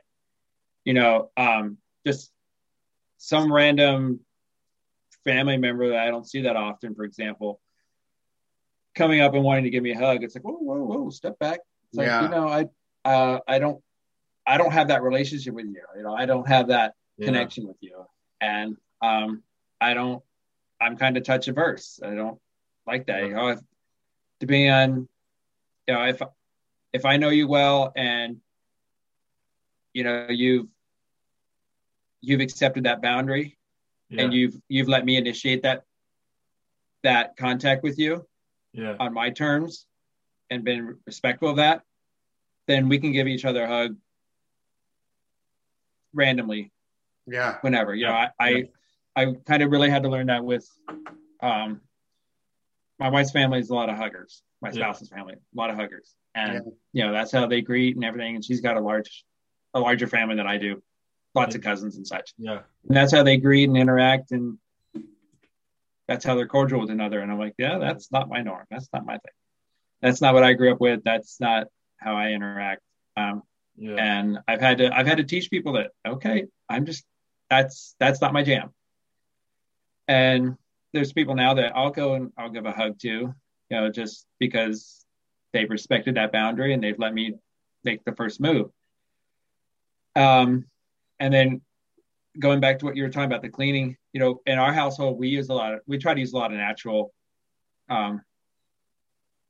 You 0.85 0.93
know 0.95 1.29
um 1.37 1.77
just 2.05 2.31
some 3.17 3.53
random 3.53 4.21
family 5.23 5.57
member 5.57 5.89
that 5.89 5.99
i 5.99 6.09
don't 6.09 6.27
see 6.27 6.41
that 6.41 6.55
often 6.55 6.95
for 6.95 7.03
example 7.03 7.61
coming 8.95 9.21
up 9.21 9.33
and 9.35 9.43
wanting 9.43 9.63
to 9.65 9.69
give 9.69 9.83
me 9.83 9.91
a 9.91 9.97
hug. 9.97 10.23
It's 10.23 10.35
like 10.35 10.43
whoa 10.43 10.53
whoa 10.53 10.83
whoa 10.83 11.09
step 11.11 11.37
back. 11.39 11.59
It's 11.89 11.97
like 11.97 12.07
Yeah. 12.07 12.23
you 12.23 12.29
know 12.29 12.47
i 12.47 12.65
uh 13.05 13.39
i 13.47 13.59
don't 13.59 13.81
i 14.45 14.57
don't 14.57 14.71
have 14.71 14.87
that 14.89 15.01
relationship 15.03 15.53
with 15.53 15.65
you. 15.65 15.81
You 15.95 16.03
know 16.03 16.13
i 16.15 16.25
don't 16.25 16.47
have 16.47 16.67
that 16.69 16.93
Yeah. 17.17 17.27
connection 17.27 17.67
with 17.67 17.77
you. 17.81 18.05
And 18.41 18.77
um 19.01 19.43
i 19.79 19.93
don't 19.93 20.23
i'm 20.81 20.97
kind 20.97 21.15
of 21.17 21.23
touch 21.23 21.47
averse 21.47 21.99
i 22.03 22.13
don't 22.15 22.39
like 22.87 23.05
that. 23.07 23.21
You 23.23 23.33
know 23.33 23.47
if, 23.49 23.59
depending 24.39 24.71
on 24.71 25.07
you 25.87 25.93
know 25.93 26.03
if 26.05 26.21
if 26.93 27.05
i 27.05 27.17
know 27.17 27.29
you 27.29 27.47
well 27.47 27.91
and 27.95 28.37
you 29.93 30.03
know 30.03 30.27
you've 30.29 30.67
you've 32.21 32.41
accepted 32.41 32.83
that 32.85 33.01
boundary 33.01 33.57
Yeah. 34.09 34.23
and 34.23 34.33
you've 34.33 34.55
you've 34.67 34.87
let 34.87 35.05
me 35.05 35.17
initiate 35.17 35.63
that 35.63 35.83
that 37.03 37.35
contact 37.37 37.81
with 37.83 37.97
you 37.97 38.25
yeah. 38.73 38.95
on 38.99 39.13
my 39.13 39.29
terms 39.31 39.85
and 40.49 40.63
been 40.63 40.97
respectful 41.05 41.49
of 41.49 41.55
that 41.57 41.81
then 42.67 42.87
we 42.89 42.99
can 42.99 43.11
give 43.11 43.27
each 43.27 43.43
other 43.45 43.63
a 43.63 43.67
hug 43.67 43.95
randomly 46.13 46.71
Yeah. 47.27 47.57
whenever. 47.61 47.95
You 47.95 48.05
know, 48.07 48.13
I 48.13 48.49
Yeah. 48.49 48.63
I, 49.15 49.21
I 49.23 49.33
kind 49.45 49.63
of 49.63 49.71
really 49.71 49.89
had 49.89 50.03
to 50.03 50.09
learn 50.09 50.27
that 50.27 50.43
with 50.43 50.67
um 51.41 51.81
my 52.99 53.09
wife's 53.09 53.31
family 53.31 53.59
is 53.59 53.69
a 53.71 53.75
lot 53.75 53.89
of 53.89 53.97
huggers. 53.97 54.43
My 54.61 54.69
Yeah. 54.69 54.73
spouse's 54.75 55.09
family, 55.09 55.33
a 55.33 55.57
lot 55.57 55.69
of 55.69 55.75
huggers. 55.75 56.15
And 56.35 56.53
Yeah. 56.53 56.71
you 56.93 57.05
know, 57.05 57.11
that's 57.13 57.31
how 57.31 57.47
they 57.47 57.61
greet 57.61 57.95
and 57.95 58.05
everything. 58.05 58.35
And 58.35 58.43
she's 58.45 58.61
got 58.61 58.77
a 58.77 58.81
large 58.81 59.25
a 59.73 59.79
larger 59.79 60.07
family 60.07 60.35
than 60.35 60.47
I 60.47 60.57
do. 60.57 60.81
Lots 61.33 61.55
of 61.55 61.61
cousins 61.61 61.95
and 61.95 62.05
such. 62.05 62.33
Yeah. 62.37 62.61
And 62.87 62.97
that's 62.97 63.13
how 63.13 63.23
they 63.23 63.37
greet 63.37 63.69
and 63.69 63.77
interact 63.77 64.31
and 64.31 64.57
that's 66.07 66.25
how 66.25 66.35
they're 66.35 66.47
cordial 66.47 66.81
with 66.81 66.89
another. 66.89 67.19
And 67.21 67.31
I'm 67.31 67.39
like, 67.39 67.55
yeah, 67.57 67.77
that's 67.77 68.11
not 68.11 68.27
my 68.27 68.41
norm. 68.41 68.65
That's 68.69 68.89
not 68.91 69.05
my 69.05 69.13
thing. 69.13 69.31
That's 70.01 70.19
not 70.19 70.33
what 70.33 70.43
I 70.43 70.53
grew 70.53 70.73
up 70.73 70.81
with. 70.81 71.03
That's 71.05 71.39
not 71.39 71.67
how 71.97 72.15
I 72.15 72.29
interact. 72.31 72.81
Um, 73.15 73.43
Yeah. 73.77 73.95
and 73.95 74.39
I've 74.47 74.59
had 74.61 74.79
to 74.79 74.95
I've 74.95 75.07
had 75.07 75.17
to 75.19 75.23
teach 75.23 75.49
people 75.49 75.73
that 75.73 75.91
okay, 76.05 76.47
I'm 76.67 76.85
just 76.85 77.05
that's 77.49 77.95
that's 77.99 78.19
not 78.21 78.33
my 78.33 78.43
jam. 78.43 78.73
And 80.07 80.57
there's 80.93 81.13
people 81.13 81.35
now 81.35 81.53
that 81.53 81.75
I'll 81.75 81.91
go 81.91 82.15
and 82.15 82.33
I'll 82.37 82.49
give 82.49 82.65
a 82.65 82.71
hug 82.73 82.99
to, 82.99 83.07
you 83.07 83.33
know, 83.69 83.89
just 83.89 84.25
because 84.39 85.00
they've 85.53 85.69
respected 85.69 86.15
that 86.15 86.31
boundary 86.31 86.73
and 86.73 86.83
they've 86.83 86.99
let 86.99 87.13
me 87.13 87.35
make 87.83 88.03
the 88.05 88.15
first 88.15 88.39
move. 88.39 88.69
Um, 90.15 90.65
and 91.19 91.33
then 91.33 91.61
going 92.39 92.59
back 92.59 92.79
to 92.79 92.85
what 92.85 92.95
you 92.95 93.03
were 93.03 93.09
talking 93.09 93.25
about 93.25 93.41
the 93.41 93.49
cleaning, 93.49 93.97
you 94.13 94.19
know, 94.19 94.41
in 94.45 94.57
our 94.57 94.73
household 94.73 95.19
we 95.19 95.29
use 95.29 95.49
a 95.49 95.53
lot 95.53 95.73
of 95.73 95.79
we 95.87 95.97
try 95.97 96.13
to 96.13 96.19
use 96.19 96.33
a 96.33 96.37
lot 96.37 96.51
of 96.51 96.57
natural 96.57 97.13
um, 97.89 98.21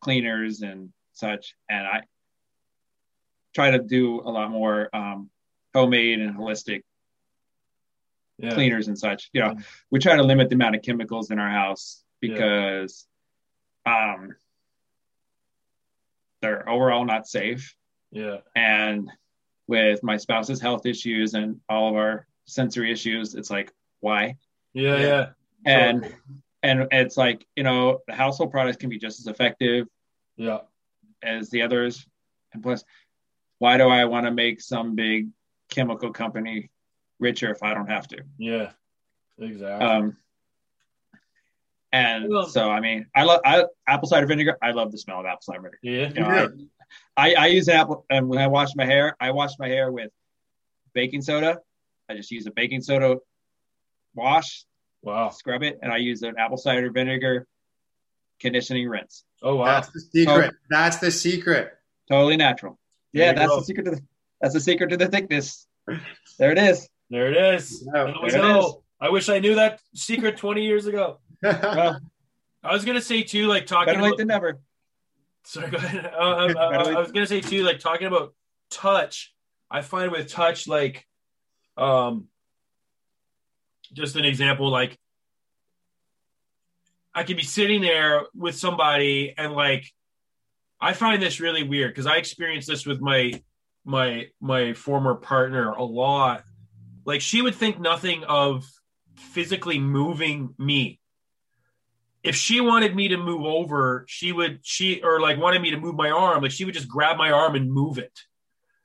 cleaners 0.01 0.61
and 0.61 0.89
such, 1.13 1.55
and 1.69 1.85
I 1.85 2.01
try 3.53 3.71
to 3.71 3.79
do 3.79 4.21
a 4.21 4.31
lot 4.31 4.49
more 4.49 4.89
um, 4.95 5.29
homemade 5.73 6.19
and 6.19 6.35
holistic 6.35 6.81
yeah. 8.37 8.53
cleaners 8.53 8.87
and 8.87 8.97
such. 8.97 9.29
You 9.33 9.41
know, 9.41 9.55
we 9.89 9.99
try 9.99 10.15
to 10.15 10.23
limit 10.23 10.49
the 10.49 10.55
amount 10.55 10.75
of 10.75 10.81
chemicals 10.81 11.31
in 11.31 11.39
our 11.39 11.49
house 11.49 12.03
Yeah. 12.21 12.33
because 12.33 13.07
um, 13.85 14.35
they're 16.41 16.67
overall 16.69 17.05
not 17.05 17.27
safe. 17.27 17.75
Yeah. 18.11 18.37
And 18.55 19.09
with 19.67 20.03
my 20.03 20.17
spouse's 20.17 20.59
health 20.59 20.85
issues 20.85 21.33
and 21.33 21.59
all 21.69 21.89
of 21.89 21.95
our 21.95 22.27
sensory 22.45 22.91
issues, 22.91 23.35
it's 23.35 23.49
like, 23.49 23.71
why? 24.01 24.35
Yeah. 24.73 24.97
Yeah. 24.99 25.29
And 25.65 26.13
and 26.63 26.87
it's 26.91 27.17
like, 27.17 27.45
you 27.55 27.63
know, 27.63 27.99
the 28.07 28.13
household 28.13 28.51
products 28.51 28.77
can 28.77 28.89
be 28.89 28.99
just 28.99 29.19
as 29.19 29.27
effective 29.27 29.87
Yeah. 30.37 30.59
as 31.23 31.49
the 31.49 31.61
others. 31.61 32.05
And 32.53 32.61
plus, 32.61 32.83
why 33.59 33.77
do 33.77 33.87
I 33.87 34.05
want 34.05 34.25
to 34.25 34.31
make 34.31 34.61
some 34.61 34.95
big 34.95 35.29
chemical 35.71 36.11
company 36.11 36.69
richer 37.19 37.51
if 37.51 37.63
I 37.63 37.73
don't 37.73 37.89
have 37.89 38.07
to? 38.09 38.23
Yeah. 38.37 38.71
Exactly. 39.39 39.87
Um, 39.87 40.17
and 41.91 42.29
Well- 42.29 42.45
so, 42.47 42.69
I 42.71 42.79
mean, 42.79 43.05
I 43.15 43.23
love 43.23 43.41
I, 43.45 43.65
apple 43.87 44.07
cider 44.07 44.25
vinegar. 44.27 44.57
I 44.61 44.71
love 44.71 44.91
the 44.91 44.97
smell 44.97 45.19
of 45.19 45.25
apple 45.25 45.41
cider 45.41 45.59
vinegar. 45.61 45.79
yeah. 45.83 46.09
You 46.13 46.21
know, 46.21 46.67
I, 47.17 47.33
I, 47.33 47.43
I 47.43 47.47
use 47.47 47.67
an 47.67 47.75
apple, 47.75 48.05
and 48.09 48.27
when 48.27 48.39
I 48.39 48.47
wash 48.47 48.69
my 48.75 48.85
hair, 48.85 49.15
I 49.19 49.31
wash 49.31 49.51
my 49.59 49.67
hair 49.67 49.91
with 49.91 50.11
baking 50.93 51.21
soda. 51.21 51.59
I 52.09 52.15
just 52.15 52.31
use 52.31 52.45
a 52.47 52.51
baking 52.51 52.81
soda 52.81 53.17
wash, 54.15 54.65
Wow. 55.01 55.29
scrub 55.29 55.63
it, 55.63 55.79
and 55.81 55.91
I 55.91 55.97
use 55.97 56.21
an 56.23 56.35
apple 56.37 56.57
cider 56.57 56.91
vinegar 56.91 57.47
conditioning 58.39 58.87
rinse. 58.89 59.23
Oh 59.41 59.55
wow. 59.55 59.65
That's 59.65 59.89
the 59.89 59.99
secret. 59.99 60.53
That's 60.69 60.97
the 60.97 61.11
secret. 61.11 61.73
Totally 62.09 62.37
natural. 62.37 62.77
There 63.13 63.25
Yeah, 63.27 63.33
that's 63.33 63.49
go. 63.49 63.59
the 63.59 63.65
secret 63.65 63.83
to 63.85 63.91
the 63.91 64.01
that's 64.41 64.53
the 64.53 64.59
secret 64.59 64.87
to 64.89 64.97
the 64.97 65.07
thickness. 65.07 65.67
There 66.37 66.51
it 66.51 66.57
is. 66.57 66.89
There 67.09 67.27
it 67.31 67.55
is. 67.55 67.83
Yeah, 67.93 68.03
There 68.05 68.13
we 68.23 68.31
go. 68.31 68.83
I 68.99 69.09
wish 69.09 69.29
I 69.29 69.39
knew 69.39 69.55
that 69.55 69.79
secret 69.95 70.37
20 70.37 70.63
years 70.63 70.85
ago. 70.87 71.19
Well, 71.41 71.99
I 72.63 72.73
was 72.73 72.85
gonna 72.85 73.01
say 73.01 73.23
too, 73.23 73.47
like 73.47 73.65
talking 73.65 73.93
better 73.93 74.01
late 74.01 74.09
about, 74.09 74.17
than 74.17 74.27
never. 74.27 74.61
Sorry, 75.43 75.69
go 75.69 75.77
ahead. 75.77 76.11
Uh, 76.21 76.53
I 76.57 76.99
was 76.99 77.11
gonna 77.11 77.27
say 77.27 77.41
too, 77.41 77.63
like 77.63 77.79
talking 77.79 78.07
about 78.07 78.33
touch. 78.69 79.33
I 79.69 79.81
find 79.81 80.11
with 80.11 80.27
touch, 80.29 80.67
like, 80.67 81.07
um, 81.77 82.27
just 83.93 84.15
an 84.15 84.25
example, 84.25 84.69
like, 84.69 84.97
I 87.13 87.23
could 87.23 87.37
be 87.37 87.43
sitting 87.43 87.81
there 87.81 88.23
with 88.35 88.55
somebody, 88.55 89.33
and 89.37 89.53
like, 89.53 89.85
I 90.79 90.93
find 90.93 91.21
this 91.21 91.39
really 91.39 91.63
weird 91.63 91.91
because 91.91 92.05
I 92.05 92.17
experienced 92.17 92.67
this 92.67 92.85
with 92.85 93.01
my 93.01 93.41
my 93.83 94.27
my 94.39 94.73
former 94.73 95.15
partner 95.15 95.71
a 95.71 95.83
lot. 95.83 96.43
Like, 97.05 97.21
she 97.21 97.41
would 97.41 97.55
think 97.55 97.79
nothing 97.79 98.23
of 98.25 98.65
physically 99.15 99.79
moving 99.79 100.53
me 100.57 101.00
if 102.23 102.35
she 102.35 102.61
wanted 102.61 102.95
me 102.95 103.09
to 103.09 103.17
move 103.17 103.43
over, 103.45 104.05
she 104.07 104.31
would 104.31 104.59
she 104.61 105.01
or 105.01 105.19
like 105.19 105.37
wanted 105.37 105.61
me 105.61 105.71
to 105.71 105.77
move 105.77 105.95
my 105.95 106.11
arm, 106.11 106.43
like 106.43 106.51
she 106.51 106.65
would 106.65 106.73
just 106.73 106.87
grab 106.87 107.17
my 107.17 107.31
arm 107.31 107.55
and 107.55 107.71
move 107.71 107.97
it. 107.97 108.19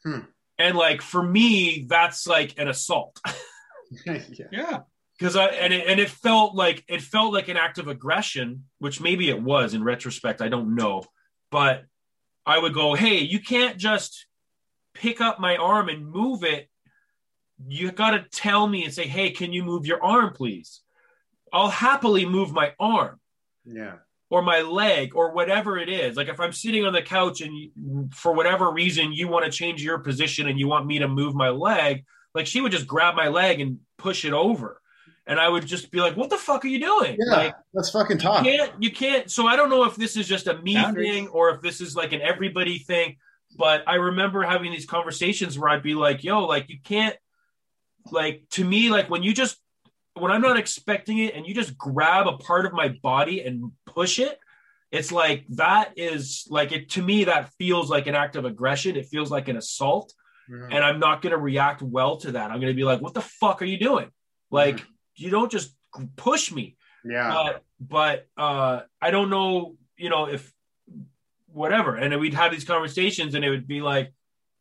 Hmm. 0.04 0.20
And 0.58 0.76
like 0.76 1.02
for 1.02 1.22
me, 1.22 1.86
that's 1.88 2.26
like 2.26 2.58
an 2.58 2.68
assault 2.68 3.20
yeah. 4.06 4.20
Yeah. 4.50 4.78
because 5.18 5.36
I 5.36 5.46
and 5.46 5.72
it, 5.72 5.86
and 5.86 6.00
it 6.00 6.08
felt 6.08 6.54
like 6.54 6.84
it 6.88 7.02
felt 7.02 7.32
like 7.32 7.48
an 7.48 7.56
act 7.56 7.78
of 7.78 7.88
aggression, 7.88 8.64
which 8.78 9.00
maybe 9.00 9.28
it 9.28 9.40
was 9.40 9.74
in 9.74 9.84
retrospect. 9.84 10.40
I 10.40 10.48
don't 10.48 10.74
know, 10.74 11.04
but 11.50 11.84
I 12.46 12.58
would 12.58 12.72
go, 12.74 12.94
"Hey, 12.94 13.18
you 13.18 13.40
can't 13.40 13.76
just 13.76 14.26
pick 14.94 15.20
up 15.20 15.38
my 15.38 15.56
arm 15.56 15.90
and 15.90 16.06
move 16.08 16.42
it. 16.42 16.70
You 17.68 17.92
got 17.92 18.12
to 18.12 18.24
tell 18.30 18.66
me 18.66 18.84
and 18.84 18.94
say, 18.94 19.06
"Hey, 19.06 19.30
can 19.30 19.52
you 19.52 19.62
move 19.62 19.84
your 19.84 20.02
arm, 20.02 20.32
please?" 20.32 20.80
I'll 21.52 21.70
happily 21.70 22.26
move 22.26 22.52
my 22.52 22.72
arm 22.80 23.20
Yeah. 23.66 23.94
or 24.30 24.42
my 24.42 24.60
leg 24.60 25.14
or 25.14 25.32
whatever 25.32 25.78
it 25.78 25.88
is. 25.88 26.16
Like 26.16 26.28
if 26.28 26.40
I'm 26.40 26.52
sitting 26.52 26.84
on 26.84 26.92
the 26.92 27.02
couch 27.02 27.40
and 27.40 27.56
you, 27.56 28.08
for 28.14 28.32
whatever 28.32 28.70
reason 28.70 29.12
you 29.12 29.28
want 29.28 29.44
to 29.44 29.50
change 29.50 29.82
your 29.82 29.98
position 29.98 30.48
and 30.48 30.58
you 30.58 30.66
want 30.68 30.86
me 30.86 30.98
to 31.00 31.08
move 31.08 31.34
my 31.34 31.48
leg, 31.50 32.04
like 32.34 32.46
she 32.46 32.60
would 32.60 32.72
just 32.72 32.86
grab 32.86 33.14
my 33.14 33.28
leg 33.28 33.60
and 33.60 33.78
push 33.98 34.24
it 34.24 34.32
over. 34.32 34.80
And 35.28 35.40
I 35.40 35.48
would 35.48 35.66
just 35.66 35.90
be 35.90 35.98
like, 36.00 36.16
"What 36.16 36.30
the 36.30 36.36
fuck 36.36 36.64
are 36.64 36.68
you 36.68 36.78
doing?" 36.78 37.16
Yeah. 37.18 37.36
Like 37.36 37.54
Let's 37.74 37.90
fucking 37.90 38.18
you 38.18 38.22
talk. 38.22 38.44
can't 38.44 38.70
you 38.80 38.92
can't 38.92 39.28
so 39.28 39.46
I 39.48 39.56
don't 39.56 39.70
know 39.70 39.82
if 39.84 39.96
this 39.96 40.16
is 40.16 40.28
just 40.28 40.46
a 40.46 40.56
me 40.62 40.74
Boundaries. 40.74 41.10
thing 41.10 41.28
or 41.28 41.50
if 41.50 41.60
this 41.62 41.80
is 41.80 41.96
like 41.96 42.12
an 42.12 42.20
everybody 42.22 42.78
thing, 42.78 43.16
but 43.58 43.82
I 43.88 43.96
remember 43.96 44.42
having 44.44 44.70
these 44.70 44.86
conversations 44.86 45.58
where 45.58 45.68
I'd 45.70 45.82
be 45.82 45.94
like, 45.96 46.22
"Yo, 46.22 46.44
like 46.44 46.68
you 46.68 46.78
can't 46.84 47.16
like 48.12 48.44
to 48.50 48.64
me 48.64 48.88
like 48.90 49.10
when 49.10 49.24
you 49.24 49.34
just 49.34 49.56
when 50.16 50.30
I'm 50.32 50.40
not 50.40 50.56
expecting 50.58 51.18
it 51.18 51.34
and 51.34 51.46
you 51.46 51.54
just 51.54 51.76
grab 51.76 52.26
a 52.26 52.36
part 52.38 52.66
of 52.66 52.72
my 52.72 52.88
body 52.88 53.42
and 53.42 53.72
push 53.86 54.18
it, 54.18 54.38
it's 54.90 55.12
like 55.12 55.44
that 55.50 55.92
is 55.96 56.46
like 56.50 56.72
it 56.72 56.90
to 56.90 57.02
me 57.02 57.24
that 57.24 57.50
feels 57.58 57.90
like 57.90 58.06
an 58.06 58.14
act 58.14 58.36
of 58.36 58.44
aggression. 58.44 58.96
It 58.96 59.06
feels 59.06 59.30
like 59.30 59.48
an 59.48 59.56
assault 59.56 60.12
Mhm. 60.48 60.68
and 60.72 60.84
I'm 60.84 61.00
not 61.00 61.22
going 61.22 61.32
to 61.32 61.38
react 61.38 61.82
well 61.82 62.18
to 62.18 62.32
that. 62.32 62.50
I'm 62.52 62.60
going 62.60 62.72
to 62.72 62.76
be 62.76 62.84
like, 62.84 63.00
"What 63.00 63.14
the 63.14 63.20
fuck 63.20 63.62
are 63.62 63.64
you 63.64 63.78
doing?" 63.78 64.10
Like 64.50 64.84
you 65.16 65.28
don't 65.28 65.50
just 65.50 65.74
push 66.16 66.52
me 66.52 66.76
Yeah. 67.04 67.32
but 67.32 67.64
but 67.80 68.26
uh 68.36 68.82
i 69.00 69.10
don't 69.10 69.30
know 69.30 69.76
you 69.96 70.08
know 70.10 70.26
if 70.28 70.52
whatever 71.52 71.96
and 71.96 72.18
we'd 72.20 72.34
have 72.34 72.52
these 72.52 72.64
conversations 72.64 73.34
and 73.34 73.44
it 73.44 73.50
would 73.50 73.66
be 73.66 73.80
like 73.80 74.12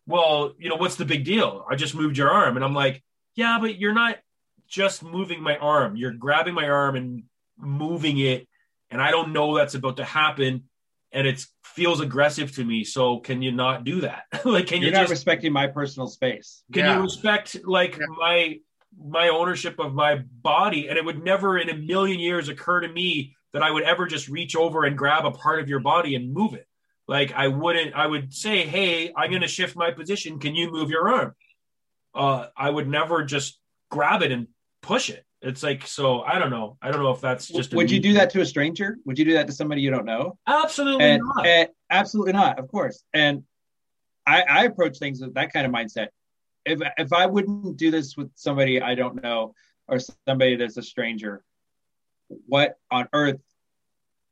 well 0.07 0.53
you 0.57 0.69
know 0.69 0.75
what's 0.75 0.95
the 0.95 1.03
big 1.05 1.25
deal 1.25 1.65
i 1.69 1.75
just 1.75 1.93
moved 1.93 2.17
your 2.17 2.29
arm 2.31 2.55
and 2.55 2.63
i'm 2.63 2.73
like 2.73 3.03
yeah 3.35 3.57
but 3.59 3.77
you're 3.77 3.93
not 3.93 4.17
just 4.67 5.03
moving 5.03 5.41
my 5.41 5.57
arm. 5.57 5.95
You're 5.95 6.11
grabbing 6.11 6.53
my 6.53 6.67
arm 6.69 6.95
and 6.95 7.23
moving 7.57 8.17
it 8.19 8.47
and 8.91 9.01
i 9.01 9.09
don't 9.11 9.31
know 9.31 9.55
that's 9.55 9.75
about 9.75 9.95
to 9.97 10.03
happen 10.03 10.63
and 11.13 11.25
it 11.25 11.45
feels 11.63 12.01
aggressive 12.01 12.51
to 12.53 12.63
me. 12.65 12.83
So 12.83 13.19
can 13.19 13.41
you 13.41 13.53
not 13.53 13.85
do 13.85 14.01
that? 14.01 14.23
Like 14.45 14.67
can 14.67 14.81
You're 14.81 14.87
you 14.89 14.91
not 14.91 15.01
just 15.03 15.11
respecting 15.11 15.53
my 15.53 15.67
personal 15.67 16.07
space. 16.07 16.63
can 16.73 16.83
Yeah. 16.85 16.97
you 16.97 17.03
respect 17.03 17.57
like 17.65 17.95
Yeah. 17.97 18.05
my 18.17 18.59
my 18.97 19.29
ownership 19.29 19.79
of 19.79 19.93
my 19.93 20.15
body? 20.41 20.89
And 20.89 20.97
it 20.97 21.05
would 21.05 21.23
never 21.23 21.57
in 21.57 21.69
a 21.69 21.75
million 21.77 22.19
years 22.19 22.49
occur 22.49 22.81
to 22.81 22.89
me 22.89 23.33
that 23.53 23.63
i 23.63 23.71
would 23.71 23.83
ever 23.83 24.05
just 24.05 24.27
reach 24.27 24.55
over 24.57 24.83
and 24.83 24.97
grab 24.97 25.25
a 25.25 25.31
part 25.31 25.61
of 25.61 25.69
your 25.69 25.79
body 25.79 26.15
and 26.15 26.33
move 26.33 26.53
it. 26.53 26.67
Like 27.07 27.31
i 27.31 27.47
wouldn't 27.47 27.95
i 27.95 28.05
would 28.05 28.33
say 28.33 28.65
hey 28.65 29.13
i'm 29.15 29.29
going 29.29 29.41
to 29.41 29.47
shift 29.47 29.77
my 29.77 29.91
position. 29.91 30.39
Can 30.39 30.53
you 30.55 30.69
move 30.69 30.89
your 30.89 31.07
arm? 31.07 31.33
Uh 32.13 32.47
i 32.57 32.69
would 32.69 32.89
never 32.89 33.23
just 33.23 33.57
grab 33.89 34.21
it 34.21 34.31
and 34.33 34.47
push 34.85 35.09
it 35.09 35.25
it's 35.41 35.63
like 35.63 35.85
so 35.85 36.21
i 36.21 36.37
don't 36.39 36.49
know 36.49 36.77
i 36.81 36.91
don't 36.91 37.03
know 37.03 37.11
if 37.11 37.21
that's 37.21 37.47
just 37.47 37.73
a 37.73 37.75
Would 37.75 37.91
you 37.91 37.99
do 37.99 38.13
that 38.13 38.29
to 38.31 38.41
a 38.41 38.45
stranger? 38.45 38.97
Would 39.05 39.17
you 39.19 39.25
do 39.25 39.33
that 39.33 39.47
to 39.47 39.53
somebody 39.53 39.81
you 39.81 39.91
don't 39.91 40.05
know? 40.05 40.37
absolutely 40.47 41.05
And, 41.05 41.23
not 41.23 41.45
and 41.45 41.69
absolutely 41.89 42.33
not, 42.33 42.57
of 42.59 42.67
course. 42.67 43.03
And 43.13 43.43
I, 44.25 44.41
I 44.41 44.63
approach 44.65 44.97
things 44.97 45.21
with 45.21 45.33
that 45.35 45.53
kind 45.53 45.65
of 45.67 45.71
mindset. 45.71 46.07
If 46.65 46.79
if 46.97 47.13
I 47.13 47.25
wouldn't 47.25 47.77
do 47.77 47.91
this 47.91 48.17
with 48.17 48.31
somebody 48.35 48.81
I 48.81 48.95
don't 48.95 49.21
know 49.21 49.53
or 49.87 49.99
somebody 50.27 50.55
that's 50.55 50.77
a 50.77 50.83
stranger, 50.83 51.43
what 52.47 52.77
on 52.89 53.07
earth 53.13 53.41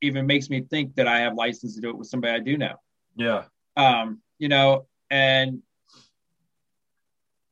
even 0.01 0.25
makes 0.25 0.49
me 0.49 0.61
think 0.61 0.95
that 0.95 1.07
I 1.07 1.19
have 1.19 1.35
license 1.35 1.75
to 1.75 1.81
do 1.81 1.89
it 1.89 1.97
with 1.97 2.07
somebody 2.07 2.33
I 2.33 2.39
do 2.39 2.57
know? 2.57 2.75
yeah 3.15 3.43
um, 3.75 4.21
you 4.39 4.49
know, 4.49 4.87
and 5.09 5.61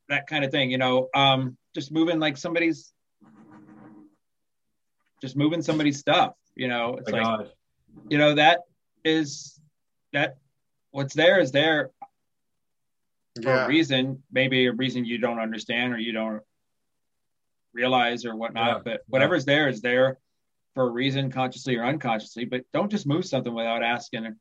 that 0.08 0.26
kind 0.26 0.44
of 0.44 0.50
thing, 0.50 0.70
you 0.70 0.78
know, 0.78 1.08
um, 1.14 1.56
just 1.74 1.92
moving 1.92 2.18
like 2.20 2.36
somebody's, 2.36 2.92
just 5.20 5.36
moving 5.36 5.62
somebody's 5.62 5.98
stuff, 5.98 6.34
you 6.54 6.68
know, 6.68 6.96
it's 6.96 7.10
my 7.10 7.18
like, 7.18 7.26
god 7.26 7.52
you 8.10 8.18
know, 8.18 8.34
that 8.34 8.60
is 9.04 9.58
that 10.12 10.36
what's 10.90 11.14
there 11.14 11.40
is 11.40 11.52
there 11.52 11.90
for 13.42 13.48
Yeah. 13.50 13.64
a 13.64 13.68
reason, 13.68 14.22
maybe 14.30 14.66
a 14.66 14.72
reason 14.72 15.04
you 15.04 15.18
don't 15.18 15.38
understand 15.38 15.94
or 15.94 15.98
you 15.98 16.12
don't 16.12 16.42
realize 17.72 18.26
or 18.26 18.36
whatnot, 18.36 18.78
Yeah. 18.78 18.82
but 18.84 19.02
whatever's 19.06 19.44
there 19.46 19.68
is 19.68 19.80
there 19.80 20.18
for 20.74 20.88
a 20.88 20.90
reason, 20.90 21.30
consciously 21.30 21.76
or 21.76 21.84
unconsciously, 21.84 22.44
but 22.44 22.64
don't 22.72 22.90
just 22.90 23.06
move 23.06 23.24
something 23.24 23.54
without 23.54 23.82
asking 23.82 24.36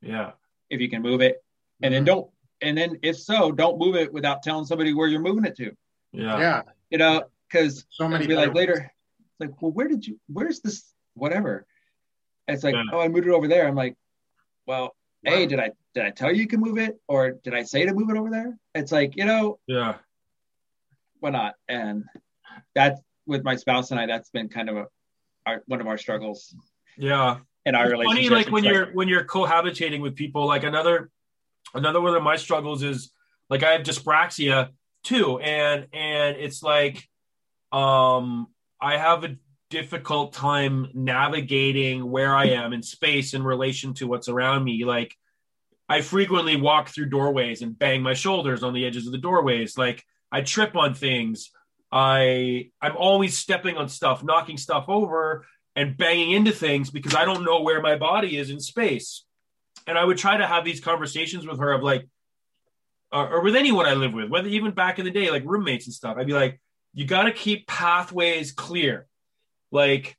yeah 0.00 0.32
if 0.70 0.80
you 0.80 0.88
can 0.88 1.02
move 1.02 1.20
it 1.20 1.44
and 1.82 1.94
then 1.94 2.02
Mhm. 2.02 2.06
don't 2.06 2.30
and 2.62 2.76
then 2.76 2.98
if 3.02 3.16
so 3.16 3.52
don't 3.52 3.78
move 3.78 3.94
it 3.94 4.12
without 4.12 4.42
telling 4.42 4.64
somebody 4.64 4.94
where 4.94 5.06
you're 5.06 5.20
moving 5.20 5.44
it 5.44 5.56
to 5.56 5.76
yeah. 6.12 6.38
Yeah. 6.38 6.62
you 6.90 6.98
know 6.98 7.24
because 7.48 7.84
So 7.90 8.08
many 8.08 8.26
be 8.26 8.34
like 8.34 8.54
later 8.54 8.90
it's 9.30 9.40
like 9.40 9.60
well 9.62 9.72
where 9.72 9.88
did 9.88 10.06
you 10.06 10.18
where's 10.28 10.60
this 10.60 10.92
whatever? 11.14 11.66
It's 12.48 12.64
like 12.64 12.74
Yeah. 12.74 12.84
oh 12.92 13.00
i 13.00 13.08
moved 13.08 13.26
it 13.26 13.32
over 13.32 13.48
there. 13.48 13.66
I'm 13.66 13.74
like 13.74 13.96
well 14.66 14.94
Wow. 15.24 15.32
hey 15.32 15.46
did 15.46 15.60
i 15.60 15.70
did 15.94 16.04
i 16.04 16.10
tell 16.10 16.32
you 16.32 16.40
you 16.42 16.46
can 16.48 16.60
move 16.60 16.78
it? 16.78 16.98
Or 17.08 17.32
did 17.32 17.54
i 17.54 17.62
say 17.62 17.84
to 17.86 17.94
move 17.94 18.10
it 18.10 18.16
over 18.16 18.30
there? 18.30 18.58
It's 18.74 18.92
like 18.92 19.16
you 19.16 19.24
know 19.24 19.58
yeah. 19.66 19.96
Why 21.20 21.30
not? 21.30 21.54
And 21.68 22.04
that's 22.74 23.00
with 23.26 23.44
my 23.44 23.54
spouse 23.56 23.90
and 23.92 24.00
i 24.00 24.06
that's 24.06 24.30
been 24.30 24.48
kind 24.48 24.68
of 24.68 24.76
a 24.76 24.86
our, 25.46 25.62
one 25.66 25.80
of 25.80 25.86
our 25.88 25.98
struggles. 25.98 26.54
Yeah. 26.96 27.38
In 27.64 27.74
our 27.74 27.84
It's 27.84 27.92
relationship 27.92 28.30
funny 28.30 28.42
like 28.44 28.52
when 28.52 28.64
It's 28.64 28.72
you're 28.72 28.86
when 28.92 29.08
you're 29.08 29.24
cohabitating 29.24 30.00
with 30.00 30.14
people 30.16 30.46
like 30.46 30.64
another 30.64 31.10
another 31.74 32.00
one 32.00 32.14
of 32.16 32.22
my 32.22 32.36
struggles 32.36 32.82
is 32.82 33.12
like 33.48 33.62
i 33.62 33.72
have 33.72 33.82
dyspraxia 33.82 34.70
too 35.02 35.38
and 35.38 35.86
and 35.92 36.36
it's 36.36 36.62
like 36.62 37.08
um 37.72 38.46
i 38.80 38.96
have 38.96 39.24
a 39.24 39.36
difficult 39.72 40.34
time 40.34 40.90
navigating 40.92 42.10
where 42.10 42.36
I 42.36 42.48
am 42.48 42.74
in 42.74 42.82
space 42.82 43.32
in 43.32 43.42
relation 43.42 43.94
to 43.94 44.06
what's 44.06 44.28
around 44.28 44.64
me. 44.64 44.84
Like 44.84 45.16
I 45.88 46.02
frequently 46.02 46.56
walk 46.56 46.90
through 46.90 47.08
doorways 47.08 47.62
and 47.62 47.78
bang 47.78 48.02
my 48.02 48.12
shoulders 48.12 48.62
on 48.62 48.74
the 48.74 48.84
edges 48.84 49.06
of 49.06 49.12
the 49.12 49.18
doorways. 49.18 49.78
Like 49.78 50.04
I 50.30 50.42
trip 50.42 50.76
on 50.76 50.92
things. 50.92 51.50
I 51.90 52.68
I'm 52.82 52.98
always 52.98 53.38
stepping 53.38 53.78
on 53.78 53.88
stuff, 53.88 54.22
knocking 54.22 54.58
stuff 54.58 54.84
over 54.88 55.46
and 55.74 55.96
banging 55.96 56.32
into 56.32 56.52
things 56.52 56.90
because 56.90 57.14
I 57.14 57.24
don't 57.24 57.42
know 57.42 57.62
where 57.62 57.80
my 57.80 57.96
body 57.96 58.36
is 58.36 58.50
in 58.50 58.60
space. 58.60 59.24
And 59.86 59.96
I 59.96 60.04
would 60.04 60.18
try 60.18 60.36
to 60.36 60.46
have 60.46 60.66
these 60.66 60.82
conversations 60.82 61.46
with 61.46 61.60
her 61.60 61.72
of 61.72 61.82
like, 61.82 62.06
uh, 63.12 63.28
or 63.30 63.42
with 63.42 63.56
anyone 63.56 63.86
I 63.86 63.94
live 63.94 64.12
with, 64.12 64.30
whether 64.30 64.48
even 64.48 64.72
back 64.72 64.98
in 64.98 65.04
the 65.04 65.10
day, 65.10 65.30
like 65.30 65.44
roommates 65.44 65.86
and 65.86 65.94
stuff. 65.94 66.16
I'd 66.18 66.26
be 66.26 66.32
like, 66.32 66.60
you 66.94 67.06
got 67.06 67.24
to 67.24 67.32
keep 67.32 67.66
pathways 67.66 68.52
clear 68.52 69.06
like 69.70 70.16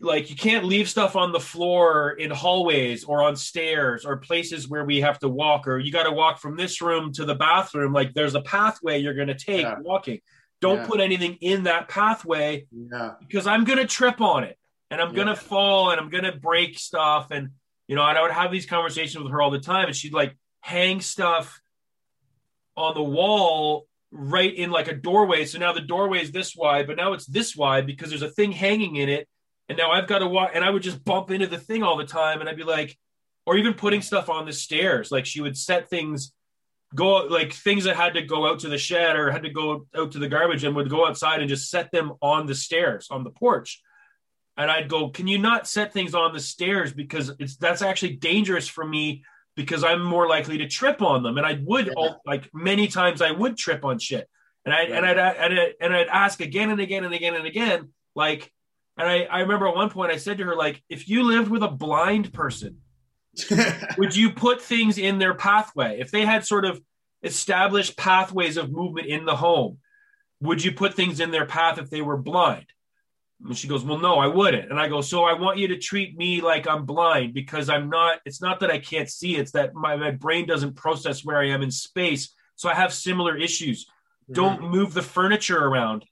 like 0.00 0.30
you 0.30 0.36
can't 0.36 0.64
leave 0.64 0.88
stuff 0.88 1.14
on 1.14 1.30
the 1.30 1.38
floor 1.38 2.10
in 2.10 2.30
hallways 2.30 3.04
or 3.04 3.22
on 3.22 3.36
stairs 3.36 4.04
or 4.04 4.16
places 4.16 4.68
where 4.68 4.84
we 4.84 5.00
have 5.00 5.18
to 5.20 5.28
walk 5.28 5.68
or 5.68 5.78
you 5.78 5.92
got 5.92 6.02
to 6.04 6.10
walk 6.10 6.40
from 6.40 6.56
this 6.56 6.82
room 6.82 7.12
to 7.12 7.24
the 7.24 7.34
bathroom 7.34 7.92
like 7.92 8.12
there's 8.14 8.34
a 8.34 8.40
pathway 8.40 8.98
you're 8.98 9.14
going 9.14 9.28
to 9.28 9.34
take 9.34 9.62
yeah. 9.62 9.76
walking 9.80 10.20
don't 10.60 10.78
yeah. 10.78 10.86
put 10.86 11.00
anything 11.00 11.36
in 11.40 11.64
that 11.64 11.88
pathway 11.88 12.66
yeah. 12.72 13.12
because 13.20 13.46
i'm 13.46 13.64
going 13.64 13.78
to 13.78 13.86
trip 13.86 14.20
on 14.20 14.42
it 14.42 14.58
and 14.90 15.00
i'm 15.00 15.14
going 15.14 15.28
to 15.28 15.36
fall 15.36 15.90
and 15.90 16.00
i'm 16.00 16.08
going 16.08 16.24
to 16.24 16.32
break 16.32 16.78
stuff 16.78 17.30
and 17.30 17.50
you 17.86 17.94
know 17.94 18.02
and 18.04 18.18
i 18.18 18.22
would 18.22 18.32
have 18.32 18.50
these 18.50 18.66
conversations 18.66 19.22
with 19.22 19.30
her 19.30 19.40
all 19.40 19.50
the 19.50 19.60
time 19.60 19.86
and 19.86 19.94
she'd 19.94 20.12
like 20.12 20.36
hang 20.62 21.00
stuff 21.00 21.60
on 22.76 22.94
the 22.94 23.02
wall 23.02 23.86
right 24.10 24.54
in 24.54 24.70
like 24.70 24.88
a 24.88 24.94
doorway. 24.94 25.44
So 25.44 25.58
now 25.58 25.72
the 25.72 25.80
doorway 25.80 26.22
is 26.22 26.32
this 26.32 26.56
wide, 26.56 26.86
but 26.86 26.96
now 26.96 27.12
it's 27.12 27.26
this 27.26 27.54
wide 27.54 27.86
because 27.86 28.08
there's 28.08 28.22
a 28.22 28.30
thing 28.30 28.52
hanging 28.52 28.96
in 28.96 29.08
it. 29.08 29.28
And 29.68 29.76
now 29.76 29.90
I've 29.90 30.08
got 30.08 30.18
to 30.20 30.26
walk, 30.26 30.52
and 30.54 30.64
I 30.64 30.70
would 30.70 30.82
just 30.82 31.04
bump 31.04 31.30
into 31.30 31.46
the 31.46 31.58
thing 31.58 31.82
all 31.82 31.96
the 31.96 32.04
time. 32.04 32.40
And 32.40 32.48
I'd 32.48 32.56
be 32.56 32.64
like, 32.64 32.98
or 33.46 33.56
even 33.56 33.74
putting 33.74 34.02
stuff 34.02 34.28
on 34.28 34.46
the 34.46 34.52
stairs. 34.52 35.10
Like 35.10 35.26
she 35.26 35.40
would 35.40 35.56
set 35.56 35.88
things, 35.88 36.32
go 36.94 37.26
like 37.26 37.52
things 37.52 37.84
that 37.84 37.96
had 37.96 38.14
to 38.14 38.22
go 38.22 38.46
out 38.46 38.60
to 38.60 38.68
the 38.68 38.78
shed 38.78 39.16
or 39.16 39.30
had 39.30 39.42
to 39.42 39.50
go 39.50 39.86
out 39.96 40.12
to 40.12 40.18
the 40.18 40.28
garbage 40.28 40.64
and 40.64 40.76
would 40.76 40.90
go 40.90 41.06
outside 41.06 41.40
and 41.40 41.48
just 41.48 41.70
set 41.70 41.90
them 41.90 42.12
on 42.20 42.46
the 42.46 42.54
stairs 42.54 43.08
on 43.10 43.24
the 43.24 43.30
porch. 43.30 43.82
And 44.56 44.70
I'd 44.70 44.88
go, 44.88 45.08
can 45.08 45.26
you 45.26 45.38
not 45.38 45.66
set 45.66 45.92
things 45.92 46.14
on 46.14 46.34
the 46.34 46.40
stairs 46.40 46.92
because 46.92 47.32
it's 47.38 47.56
that's 47.56 47.82
actually 47.82 48.16
dangerous 48.16 48.68
for 48.68 48.86
me 48.86 49.24
because 49.56 49.84
I'm 49.84 50.02
more 50.02 50.28
likely 50.28 50.58
to 50.58 50.68
trip 50.68 51.02
on 51.02 51.22
them. 51.22 51.36
And 51.36 51.46
I 51.46 51.60
would 51.62 51.86
yeah. 51.86 51.92
all, 51.96 52.20
like 52.26 52.48
many 52.54 52.88
times 52.88 53.20
I 53.20 53.30
would 53.30 53.56
trip 53.56 53.84
on 53.84 53.98
shit. 53.98 54.28
And 54.64 54.74
I 54.74 54.82
and 54.82 55.04
I'd, 55.04 55.18
and 55.18 55.58
I'd 55.58 55.74
and 55.80 55.94
I'd 55.94 56.06
ask 56.06 56.40
again 56.40 56.70
and 56.70 56.80
again 56.80 57.04
and 57.04 57.12
again 57.12 57.34
and 57.34 57.46
again 57.46 57.90
like 58.14 58.50
and 58.96 59.08
I, 59.08 59.22
I 59.24 59.40
remember 59.40 59.66
at 59.66 59.74
one 59.74 59.90
point 59.90 60.12
I 60.12 60.16
said 60.16 60.38
to 60.38 60.44
her 60.44 60.56
like 60.56 60.82
if 60.88 61.08
you 61.08 61.24
lived 61.24 61.50
with 61.50 61.62
a 61.62 61.68
blind 61.68 62.32
person 62.32 62.78
would 63.98 64.14
you 64.14 64.30
put 64.30 64.60
things 64.60 64.98
in 64.98 65.18
their 65.18 65.34
pathway 65.34 65.98
if 66.00 66.10
they 66.10 66.24
had 66.24 66.46
sort 66.46 66.64
of 66.64 66.80
established 67.22 67.96
pathways 67.96 68.56
of 68.56 68.70
movement 68.70 69.06
in 69.06 69.24
the 69.24 69.34
home 69.34 69.78
would 70.40 70.62
you 70.62 70.72
put 70.72 70.94
things 70.94 71.18
in 71.18 71.30
their 71.30 71.46
path 71.46 71.78
if 71.78 71.88
they 71.88 72.02
were 72.02 72.16
blind 72.16 72.66
and 73.44 73.56
she 73.56 73.68
goes, 73.68 73.84
Well, 73.84 73.98
no, 73.98 74.16
I 74.16 74.26
wouldn't. 74.26 74.70
And 74.70 74.78
I 74.78 74.88
go, 74.88 75.00
So 75.00 75.24
I 75.24 75.32
want 75.38 75.58
you 75.58 75.68
to 75.68 75.78
treat 75.78 76.16
me 76.16 76.40
like 76.40 76.68
I'm 76.68 76.84
blind 76.84 77.34
because 77.34 77.68
I'm 77.68 77.88
not, 77.90 78.20
it's 78.24 78.40
not 78.40 78.60
that 78.60 78.70
I 78.70 78.78
can't 78.78 79.10
see, 79.10 79.36
it's 79.36 79.52
that 79.52 79.74
my, 79.74 79.96
my 79.96 80.10
brain 80.10 80.46
doesn't 80.46 80.76
process 80.76 81.24
where 81.24 81.38
I 81.38 81.48
am 81.48 81.62
in 81.62 81.70
space. 81.70 82.34
So 82.56 82.68
I 82.68 82.74
have 82.74 82.92
similar 82.92 83.36
issues. 83.36 83.84
Mm-hmm. 83.84 84.34
Don't 84.34 84.70
move 84.70 84.94
the 84.94 85.02
furniture 85.02 85.58
around. 85.58 86.04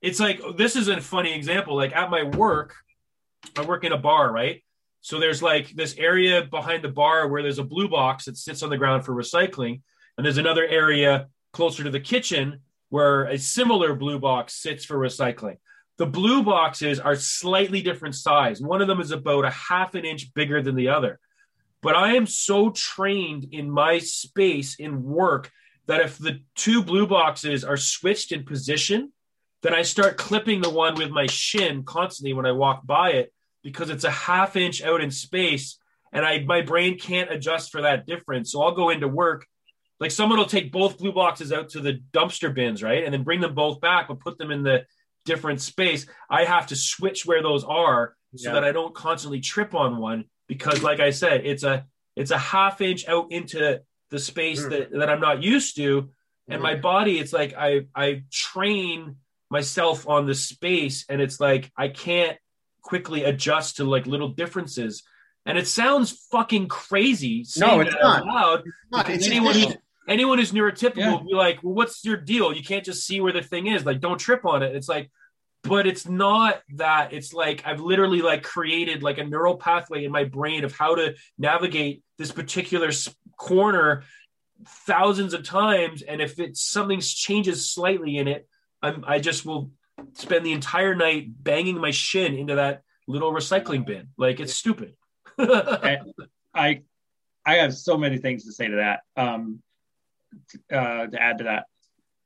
It's 0.00 0.20
like, 0.20 0.40
this 0.56 0.76
is 0.76 0.88
a 0.88 1.00
funny 1.00 1.32
example. 1.32 1.74
Like 1.74 1.94
at 1.96 2.10
my 2.10 2.22
work, 2.22 2.74
I 3.56 3.62
work 3.62 3.84
in 3.84 3.92
a 3.92 3.98
bar, 3.98 4.30
right? 4.30 4.62
So 5.00 5.18
there's 5.18 5.42
like 5.42 5.70
this 5.70 5.96
area 5.96 6.44
behind 6.44 6.84
the 6.84 6.88
bar 6.88 7.28
where 7.28 7.42
there's 7.42 7.58
a 7.58 7.64
blue 7.64 7.88
box 7.88 8.26
that 8.26 8.36
sits 8.36 8.62
on 8.62 8.70
the 8.70 8.76
ground 8.76 9.04
for 9.04 9.14
recycling. 9.14 9.82
And 10.16 10.24
there's 10.24 10.38
another 10.38 10.66
area 10.66 11.28
closer 11.52 11.84
to 11.84 11.90
the 11.90 12.00
kitchen 12.00 12.60
where 12.88 13.24
a 13.24 13.38
similar 13.38 13.94
blue 13.94 14.18
box 14.18 14.54
sits 14.54 14.84
for 14.84 14.96
recycling. 14.96 15.56
The 15.98 16.06
blue 16.06 16.42
boxes 16.42 17.00
are 17.00 17.16
slightly 17.16 17.80
different 17.80 18.14
size. 18.14 18.60
One 18.60 18.82
of 18.82 18.88
them 18.88 19.00
is 19.00 19.12
about 19.12 19.44
a 19.44 19.50
half 19.50 19.94
an 19.94 20.04
inch 20.04 20.32
bigger 20.34 20.62
than 20.62 20.74
the 20.74 20.88
other. 20.88 21.18
But 21.82 21.96
I 21.96 22.16
am 22.16 22.26
so 22.26 22.70
trained 22.70 23.48
in 23.52 23.70
my 23.70 23.98
space 23.98 24.76
in 24.76 25.02
work 25.02 25.50
that 25.86 26.00
if 26.00 26.18
the 26.18 26.40
two 26.54 26.82
blue 26.82 27.06
boxes 27.06 27.64
are 27.64 27.76
switched 27.76 28.32
in 28.32 28.44
position, 28.44 29.12
then 29.62 29.74
I 29.74 29.82
start 29.82 30.16
clipping 30.16 30.60
the 30.60 30.70
one 30.70 30.96
with 30.96 31.10
my 31.10 31.26
shin 31.26 31.84
constantly 31.84 32.34
when 32.34 32.46
I 32.46 32.52
walk 32.52 32.86
by 32.86 33.10
it 33.12 33.32
because 33.62 33.88
it's 33.88 34.04
a 34.04 34.10
half 34.10 34.56
inch 34.56 34.82
out 34.82 35.00
in 35.00 35.10
space 35.10 35.78
and 36.12 36.24
I 36.24 36.40
my 36.40 36.62
brain 36.62 36.98
can't 36.98 37.32
adjust 37.32 37.72
for 37.72 37.82
that 37.82 38.06
difference. 38.06 38.52
So 38.52 38.62
I'll 38.62 38.74
go 38.74 38.90
into 38.90 39.08
work 39.08 39.46
like 39.98 40.10
someone 40.10 40.38
will 40.38 40.46
take 40.46 40.72
both 40.72 40.98
blue 40.98 41.12
boxes 41.12 41.52
out 41.52 41.70
to 41.70 41.80
the 41.80 42.00
dumpster 42.12 42.54
bins, 42.54 42.82
right? 42.82 43.04
And 43.04 43.12
then 43.12 43.22
bring 43.22 43.40
them 43.40 43.54
both 43.54 43.80
back, 43.80 44.08
but 44.08 44.20
put 44.20 44.38
them 44.38 44.50
in 44.50 44.62
the 44.62 44.84
different 45.26 45.60
space, 45.60 46.06
I 46.30 46.44
have 46.44 46.68
to 46.68 46.76
switch 46.76 47.26
where 47.26 47.42
those 47.42 47.64
are 47.64 48.16
so 48.34 48.48
yeah. 48.48 48.54
that 48.54 48.64
I 48.64 48.72
don't 48.72 48.94
constantly 48.94 49.40
trip 49.40 49.74
on 49.74 49.98
one 49.98 50.24
because 50.46 50.82
like 50.82 51.00
I 51.00 51.10
said, 51.10 51.44
it's 51.44 51.62
a 51.62 51.84
it's 52.14 52.30
a 52.30 52.38
half 52.38 52.80
inch 52.80 53.06
out 53.06 53.30
into 53.30 53.82
the 54.10 54.18
space 54.18 54.62
mm. 54.62 54.70
that, 54.70 54.92
that 54.92 55.10
I'm 55.10 55.20
not 55.20 55.42
used 55.42 55.76
to. 55.76 56.10
And 56.48 56.60
mm. 56.60 56.62
my 56.62 56.76
body, 56.76 57.18
it's 57.18 57.32
like 57.32 57.54
I 57.58 57.86
I 57.94 58.22
train 58.30 59.16
myself 59.50 60.08
on 60.08 60.26
the 60.26 60.34
space 60.34 61.04
and 61.08 61.20
it's 61.20 61.40
like 61.40 61.70
I 61.76 61.88
can't 61.88 62.36
quickly 62.82 63.24
adjust 63.24 63.76
to 63.76 63.84
like 63.84 64.06
little 64.06 64.28
differences. 64.28 65.02
And 65.44 65.56
it 65.56 65.68
sounds 65.68 66.10
fucking 66.32 66.66
crazy 66.66 67.46
no, 67.56 67.80
it's 67.80 67.94
not. 67.94 68.26
loud. 68.26 68.60
It's 68.60 68.68
not. 68.90 69.10
It's 69.10 69.26
anyone 69.26 69.54
anyone 70.08 70.38
who's 70.38 70.52
neurotypical 70.52 70.96
yeah. 70.96 71.12
will 71.12 71.24
be 71.24 71.34
like, 71.34 71.62
well, 71.62 71.74
what's 71.74 72.04
your 72.04 72.16
deal? 72.16 72.54
You 72.54 72.62
can't 72.62 72.84
just 72.84 73.06
see 73.06 73.20
where 73.20 73.32
the 73.32 73.42
thing 73.42 73.66
is. 73.66 73.84
Like, 73.84 74.00
don't 74.00 74.18
trip 74.18 74.44
on 74.44 74.62
it. 74.62 74.74
It's 74.74 74.88
like, 74.88 75.10
but 75.62 75.86
it's 75.86 76.08
not 76.08 76.62
that. 76.74 77.12
It's 77.12 77.32
like 77.32 77.62
I've 77.66 77.80
literally 77.80 78.22
like 78.22 78.42
created 78.42 79.02
like 79.02 79.18
a 79.18 79.24
neural 79.24 79.56
pathway 79.56 80.04
in 80.04 80.12
my 80.12 80.24
brain 80.24 80.64
of 80.64 80.76
how 80.76 80.94
to 80.94 81.14
navigate 81.38 82.02
this 82.18 82.32
particular 82.32 82.90
corner 83.36 84.04
thousands 84.86 85.34
of 85.34 85.42
times. 85.42 86.02
And 86.02 86.20
if 86.20 86.38
it's 86.38 86.62
something 86.62 87.00
changes 87.00 87.68
slightly 87.68 88.16
in 88.16 88.28
it, 88.28 88.48
I'm, 88.82 89.04
I 89.06 89.18
just 89.18 89.44
will 89.44 89.70
spend 90.14 90.46
the 90.46 90.52
entire 90.52 90.94
night 90.94 91.26
banging 91.42 91.80
my 91.80 91.90
shin 91.90 92.34
into 92.34 92.56
that 92.56 92.82
little 93.08 93.32
recycling 93.32 93.84
bin. 93.84 94.08
Like 94.16 94.40
it's 94.40 94.54
stupid. 94.54 94.94
I, 95.38 95.98
I 96.54 96.82
I 97.44 97.54
have 97.56 97.74
so 97.74 97.96
many 97.96 98.18
things 98.18 98.44
to 98.44 98.52
say 98.52 98.68
to 98.68 98.76
that. 98.76 99.00
Um, 99.16 99.62
uh, 100.72 101.06
to 101.06 101.22
add 101.22 101.38
to 101.38 101.44
that. 101.44 101.66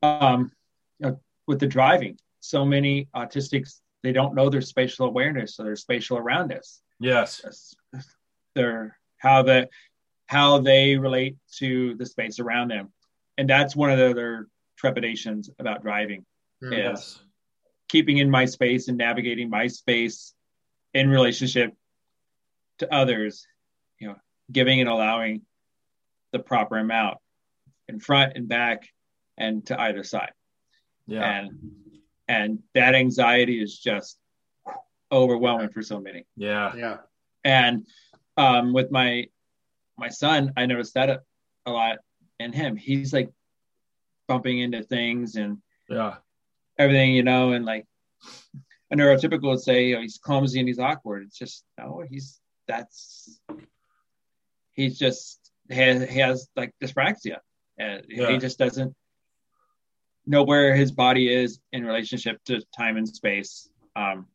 Um, 0.02 0.52
you 0.98 1.06
know, 1.06 1.20
with 1.46 1.60
the 1.60 1.66
driving, 1.66 2.18
so 2.40 2.64
many 2.64 3.08
autistics 3.14 3.80
they 4.02 4.12
don't 4.12 4.34
know 4.34 4.48
their 4.48 4.60
spatial 4.60 5.06
awareness 5.06 5.58
or 5.58 5.64
their 5.64 5.76
spatial 5.76 6.16
awareness. 6.16 6.80
Yes, 6.98 7.74
their 8.54 8.98
how 9.18 9.42
the 9.42 9.68
how 10.26 10.58
they 10.58 10.96
relate 10.96 11.36
to 11.56 11.94
the 11.96 12.06
space 12.06 12.38
around 12.38 12.68
them, 12.68 12.92
and 13.36 13.48
that's 13.48 13.76
one 13.76 13.90
of 13.90 13.98
the 13.98 14.10
other 14.10 14.48
trepidations 14.76 15.50
about 15.58 15.82
driving 15.82 16.24
mm, 16.62 16.76
yes. 16.76 17.00
is 17.00 17.22
keeping 17.88 18.18
in 18.18 18.30
my 18.30 18.46
space 18.46 18.88
and 18.88 18.96
navigating 18.96 19.50
my 19.50 19.66
space 19.66 20.34
in 20.94 21.10
relationship 21.10 21.74
to 22.78 22.92
others. 22.92 23.46
You 23.98 24.08
know, 24.08 24.16
giving 24.50 24.80
and 24.80 24.88
allowing 24.88 25.42
the 26.32 26.38
proper 26.38 26.78
amount 26.78 27.18
in 27.92 28.00
front 28.00 28.32
and 28.36 28.48
back 28.48 28.88
and 29.36 29.66
to 29.66 29.80
either 29.80 30.04
side. 30.04 30.32
Yeah. 31.06 31.22
And 31.22 31.50
and 32.28 32.58
that 32.74 32.94
anxiety 32.94 33.60
is 33.60 33.78
just 33.78 34.18
overwhelming 35.10 35.70
for 35.70 35.82
so 35.82 36.00
many. 36.00 36.24
Yeah. 36.36 36.74
Yeah. 36.76 36.96
And 37.44 37.86
um, 38.36 38.72
with 38.72 38.90
my 38.90 39.26
my 39.98 40.08
son, 40.08 40.52
I 40.56 40.66
noticed 40.66 40.94
that 40.94 41.10
a, 41.10 41.20
a 41.66 41.70
lot 41.72 41.98
in 42.38 42.52
him. 42.52 42.76
He's 42.76 43.12
like 43.12 43.30
bumping 44.28 44.60
into 44.60 44.82
things 44.82 45.36
and 45.36 45.58
yeah, 45.88 46.16
everything, 46.78 47.12
you 47.12 47.22
know, 47.22 47.52
and 47.52 47.64
like 47.64 47.86
a 48.90 48.96
neurotypical 48.96 49.50
would 49.50 49.60
say, 49.60 49.86
you 49.86 49.96
know, 49.96 50.02
he's 50.02 50.18
clumsy 50.18 50.60
and 50.60 50.68
he's 50.68 50.78
awkward. 50.78 51.24
It's 51.24 51.38
just 51.38 51.64
no, 51.78 52.02
he's 52.08 52.40
that's 52.68 53.40
he's 54.72 54.98
just 54.98 55.50
he 55.68 55.76
has, 55.76 56.08
he 56.08 56.18
has 56.20 56.48
like 56.56 56.72
dyspraxia 56.82 57.38
and 57.80 58.04
yeah. 58.08 58.30
he 58.30 58.38
just 58.38 58.58
doesn't 58.58 58.94
know 60.26 60.42
where 60.42 60.74
his 60.76 60.92
body 60.92 61.32
is 61.32 61.58
in 61.72 61.84
relationship 61.84 62.42
to 62.44 62.60
time 62.76 62.96
and 62.96 63.08
space 63.08 63.68
um, 63.96 64.26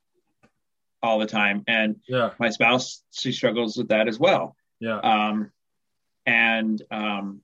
all 1.01 1.19
the 1.19 1.27
time. 1.27 1.63
And 1.67 1.97
yeah. 2.07 2.31
my 2.39 2.49
spouse, 2.49 3.03
she 3.11 3.31
struggles 3.31 3.77
with 3.77 3.89
that 3.89 4.07
as 4.07 4.19
well. 4.19 4.55
Yeah. 4.79 4.99
Um, 4.99 5.51
and 6.25 6.81
um, 6.89 7.41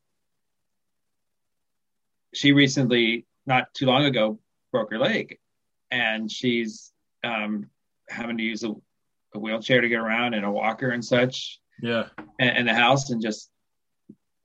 she 2.33 2.51
recently, 2.51 3.27
not 3.45 3.73
too 3.73 3.85
long 3.85 4.05
ago, 4.05 4.39
broke 4.71 4.91
her 4.91 4.97
leg. 4.97 5.37
and 5.91 6.31
she's 6.31 6.91
um, 7.23 7.69
having 8.09 8.37
to 8.37 8.43
use 8.43 8.63
a, 8.63 8.73
a, 9.35 9.39
wheelchair 9.39 9.81
to 9.81 9.89
get 9.89 9.99
around 9.99 10.33
and 10.33 10.45
a 10.45 10.51
walker 10.51 10.89
and 10.89 11.03
such. 11.03 11.59
Yeah, 11.81 12.09
in, 12.39 12.49
in 12.49 12.65
the 12.65 12.75
house, 12.75 13.09
and 13.09 13.21
just 13.21 13.49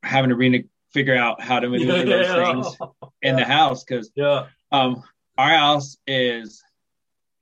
having 0.02 0.30
to 0.30 0.36
re- 0.36 0.66
figure 0.96 1.14
out 1.14 1.42
how 1.42 1.60
to 1.60 1.68
maneuver 1.68 1.98
yeah, 2.06 2.22
those 2.22 2.74
things 2.74 2.90
in 3.20 3.36
the 3.36 3.44
house 3.44 3.84
because 3.84 4.10
yeah, 4.14 4.46
um, 4.72 5.02
our 5.36 5.50
house 5.50 5.98
is 6.06 6.64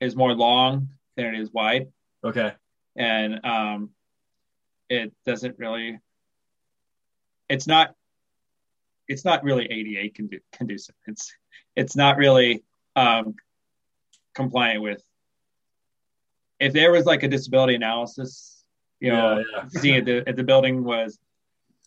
is 0.01 0.13
more 0.13 0.33
long 0.33 0.89
than 1.15 1.27
it 1.27 1.39
is 1.39 1.49
wide. 1.53 1.87
Okay, 2.21 2.51
and 2.97 3.39
um, 3.45 3.91
it 4.89 5.13
doesn't 5.25 5.57
really. 5.57 5.99
It's 7.47 7.65
not. 7.65 7.95
It's 9.07 9.23
not 9.23 9.43
really 9.43 9.65
ADA 9.71 10.13
conducive. 10.51 10.95
It's 11.07 11.31
it's 11.77 11.95
not 11.95 12.17
really 12.17 12.61
um, 12.97 13.35
compliant 14.33 14.81
with. 14.81 15.01
If 16.59 16.73
there 16.73 16.91
was 16.91 17.05
like 17.05 17.23
a 17.23 17.29
disability 17.29 17.75
analysis, 17.75 18.65
you 18.99 19.11
know, 19.11 19.37
yeah, 19.37 19.43
yeah. 19.55 19.81
seeing 19.81 19.95
if 19.95 20.05
the, 20.05 20.29
if 20.29 20.35
the 20.35 20.43
building 20.43 20.83
was 20.83 21.19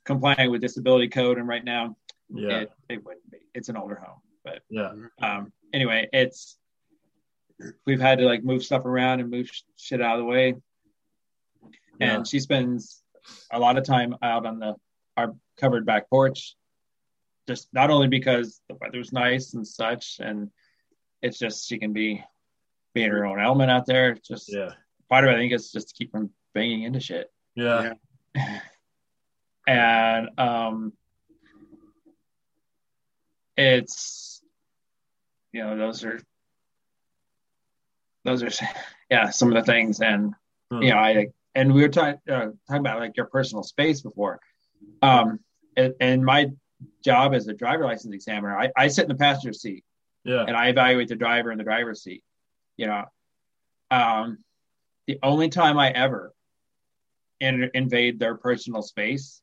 compliant 0.08 0.50
with 0.50 0.60
disability 0.60 1.08
code, 1.08 1.38
and 1.38 1.46
right 1.46 1.64
now, 1.64 1.96
yeah, 2.28 2.60
it, 2.60 2.72
it 2.88 3.04
wouldn't 3.04 3.30
be. 3.30 3.38
It's 3.54 3.68
an 3.68 3.76
older 3.76 3.94
home, 3.94 4.20
but 4.44 4.60
yeah. 4.68 4.92
Um, 5.22 5.52
anyway, 5.72 6.08
it's 6.12 6.58
we've 7.86 8.00
had 8.00 8.18
to 8.18 8.24
like 8.24 8.42
move 8.42 8.64
stuff 8.64 8.84
around 8.84 9.20
and 9.20 9.30
move 9.30 9.48
shit 9.76 10.02
out 10.02 10.18
of 10.18 10.20
the 10.20 10.24
way, 10.24 10.54
yeah. 12.00 12.16
and 12.16 12.26
she 12.26 12.40
spends 12.40 13.02
a 13.52 13.58
lot 13.60 13.78
of 13.78 13.84
time 13.84 14.16
out 14.22 14.46
on 14.46 14.58
the 14.58 14.74
our 15.16 15.34
covered 15.56 15.86
back 15.86 16.08
porch 16.10 16.56
just 17.48 17.68
not 17.72 17.90
only 17.90 18.08
because 18.08 18.60
the 18.68 18.76
weather's 18.80 19.12
nice 19.12 19.54
and 19.54 19.66
such, 19.66 20.18
and 20.20 20.50
it's 21.22 21.38
just 21.38 21.66
she 21.66 21.78
can 21.78 21.92
be 21.92 22.22
be 22.94 23.02
in 23.02 23.10
her 23.10 23.26
own 23.26 23.40
element 23.40 23.70
out 23.70 23.86
there. 23.86 24.14
Just 24.14 24.52
yeah. 24.52 24.70
Part 25.08 25.24
of 25.24 25.30
it, 25.30 25.34
I 25.34 25.38
think, 25.38 25.54
is 25.54 25.72
just 25.72 25.88
to 25.88 25.94
keep 25.94 26.10
from 26.12 26.30
banging 26.54 26.82
into 26.82 27.00
shit. 27.00 27.32
Yeah. 27.54 27.94
yeah. 28.36 28.60
and 29.68 30.30
um, 30.38 30.92
it's 33.56 34.40
you 35.52 35.62
know 35.62 35.76
those 35.76 36.04
are 36.04 36.20
those 38.24 38.42
are 38.42 38.50
yeah 39.10 39.30
some 39.30 39.48
of 39.48 39.54
the 39.54 39.70
things, 39.70 40.00
and 40.00 40.34
hmm. 40.70 40.82
you 40.82 40.90
know 40.90 40.96
I 40.96 41.26
and 41.54 41.72
we 41.72 41.82
were 41.82 41.88
talking 41.88 42.18
uh, 42.28 42.46
talking 42.66 42.80
about 42.80 42.98
like 42.98 43.16
your 43.16 43.26
personal 43.26 43.62
space 43.62 44.00
before. 44.00 44.40
Um, 45.02 45.40
and, 45.76 45.94
and 46.00 46.24
my 46.24 46.46
job 47.04 47.34
as 47.34 47.46
a 47.48 47.52
driver 47.52 47.84
license 47.84 48.14
examiner, 48.14 48.58
I, 48.58 48.70
I 48.76 48.88
sit 48.88 49.02
in 49.02 49.08
the 49.08 49.14
passenger 49.16 49.52
seat. 49.52 49.84
Yeah. 50.24 50.44
And 50.46 50.56
I 50.56 50.68
evaluate 50.68 51.08
the 51.08 51.16
driver 51.16 51.50
in 51.52 51.58
the 51.58 51.64
driver's 51.64 52.02
seat. 52.02 52.22
You 52.76 52.86
know, 52.86 53.04
um, 53.90 54.38
the 55.06 55.18
only 55.22 55.48
time 55.48 55.78
I 55.78 55.90
ever 55.90 56.32
in, 57.40 57.70
invade 57.74 58.18
their 58.18 58.36
personal 58.36 58.82
space 58.82 59.42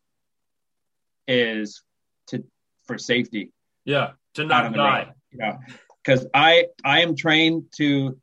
is 1.27 1.83
to 2.27 2.43
for 2.85 2.97
safety. 2.97 3.51
Yeah, 3.85 4.11
to 4.35 4.45
not 4.45 4.73
die. 4.73 5.03
Road, 5.05 5.13
you 5.31 5.39
know, 5.39 5.57
because 6.03 6.25
I 6.33 6.67
I 6.83 7.01
am 7.01 7.15
trained 7.15 7.65
to 7.77 8.17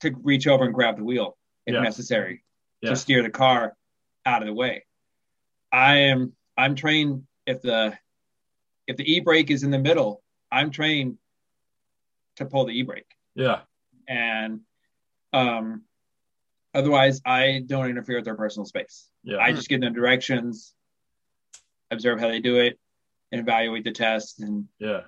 to 0.00 0.14
reach 0.22 0.46
over 0.46 0.64
and 0.64 0.74
grab 0.74 0.96
the 0.96 1.04
wheel 1.04 1.36
if 1.66 1.74
yeah. 1.74 1.80
necessary 1.80 2.44
yeah. 2.80 2.90
to 2.90 2.96
steer 2.96 3.22
the 3.22 3.30
car 3.30 3.76
out 4.24 4.42
of 4.42 4.46
the 4.46 4.54
way. 4.54 4.84
I 5.72 5.96
am 5.96 6.32
I'm 6.56 6.74
trained 6.74 7.24
if 7.46 7.62
the 7.62 7.96
if 8.86 8.96
the 8.96 9.10
e 9.10 9.20
brake 9.20 9.50
is 9.50 9.62
in 9.62 9.70
the 9.70 9.78
middle, 9.78 10.22
I'm 10.50 10.70
trained 10.70 11.18
to 12.36 12.46
pull 12.46 12.66
the 12.66 12.72
e 12.72 12.82
brake. 12.82 13.10
Yeah. 13.34 13.60
And 14.08 14.60
um, 15.32 15.82
otherwise, 16.74 17.20
I 17.24 17.62
don't 17.66 17.90
interfere 17.90 18.16
with 18.16 18.24
their 18.24 18.36
personal 18.36 18.64
space. 18.64 19.08
Yeah. 19.22 19.38
I 19.38 19.52
just 19.52 19.68
give 19.68 19.80
them 19.80 19.92
directions, 19.92 20.74
observe 21.90 22.20
how 22.20 22.28
they 22.28 22.40
do 22.40 22.58
it, 22.58 22.78
and 23.32 23.40
evaluate 23.40 23.84
the 23.84 23.92
test, 23.92 24.40
and 24.40 24.66
yeah, 24.78 25.02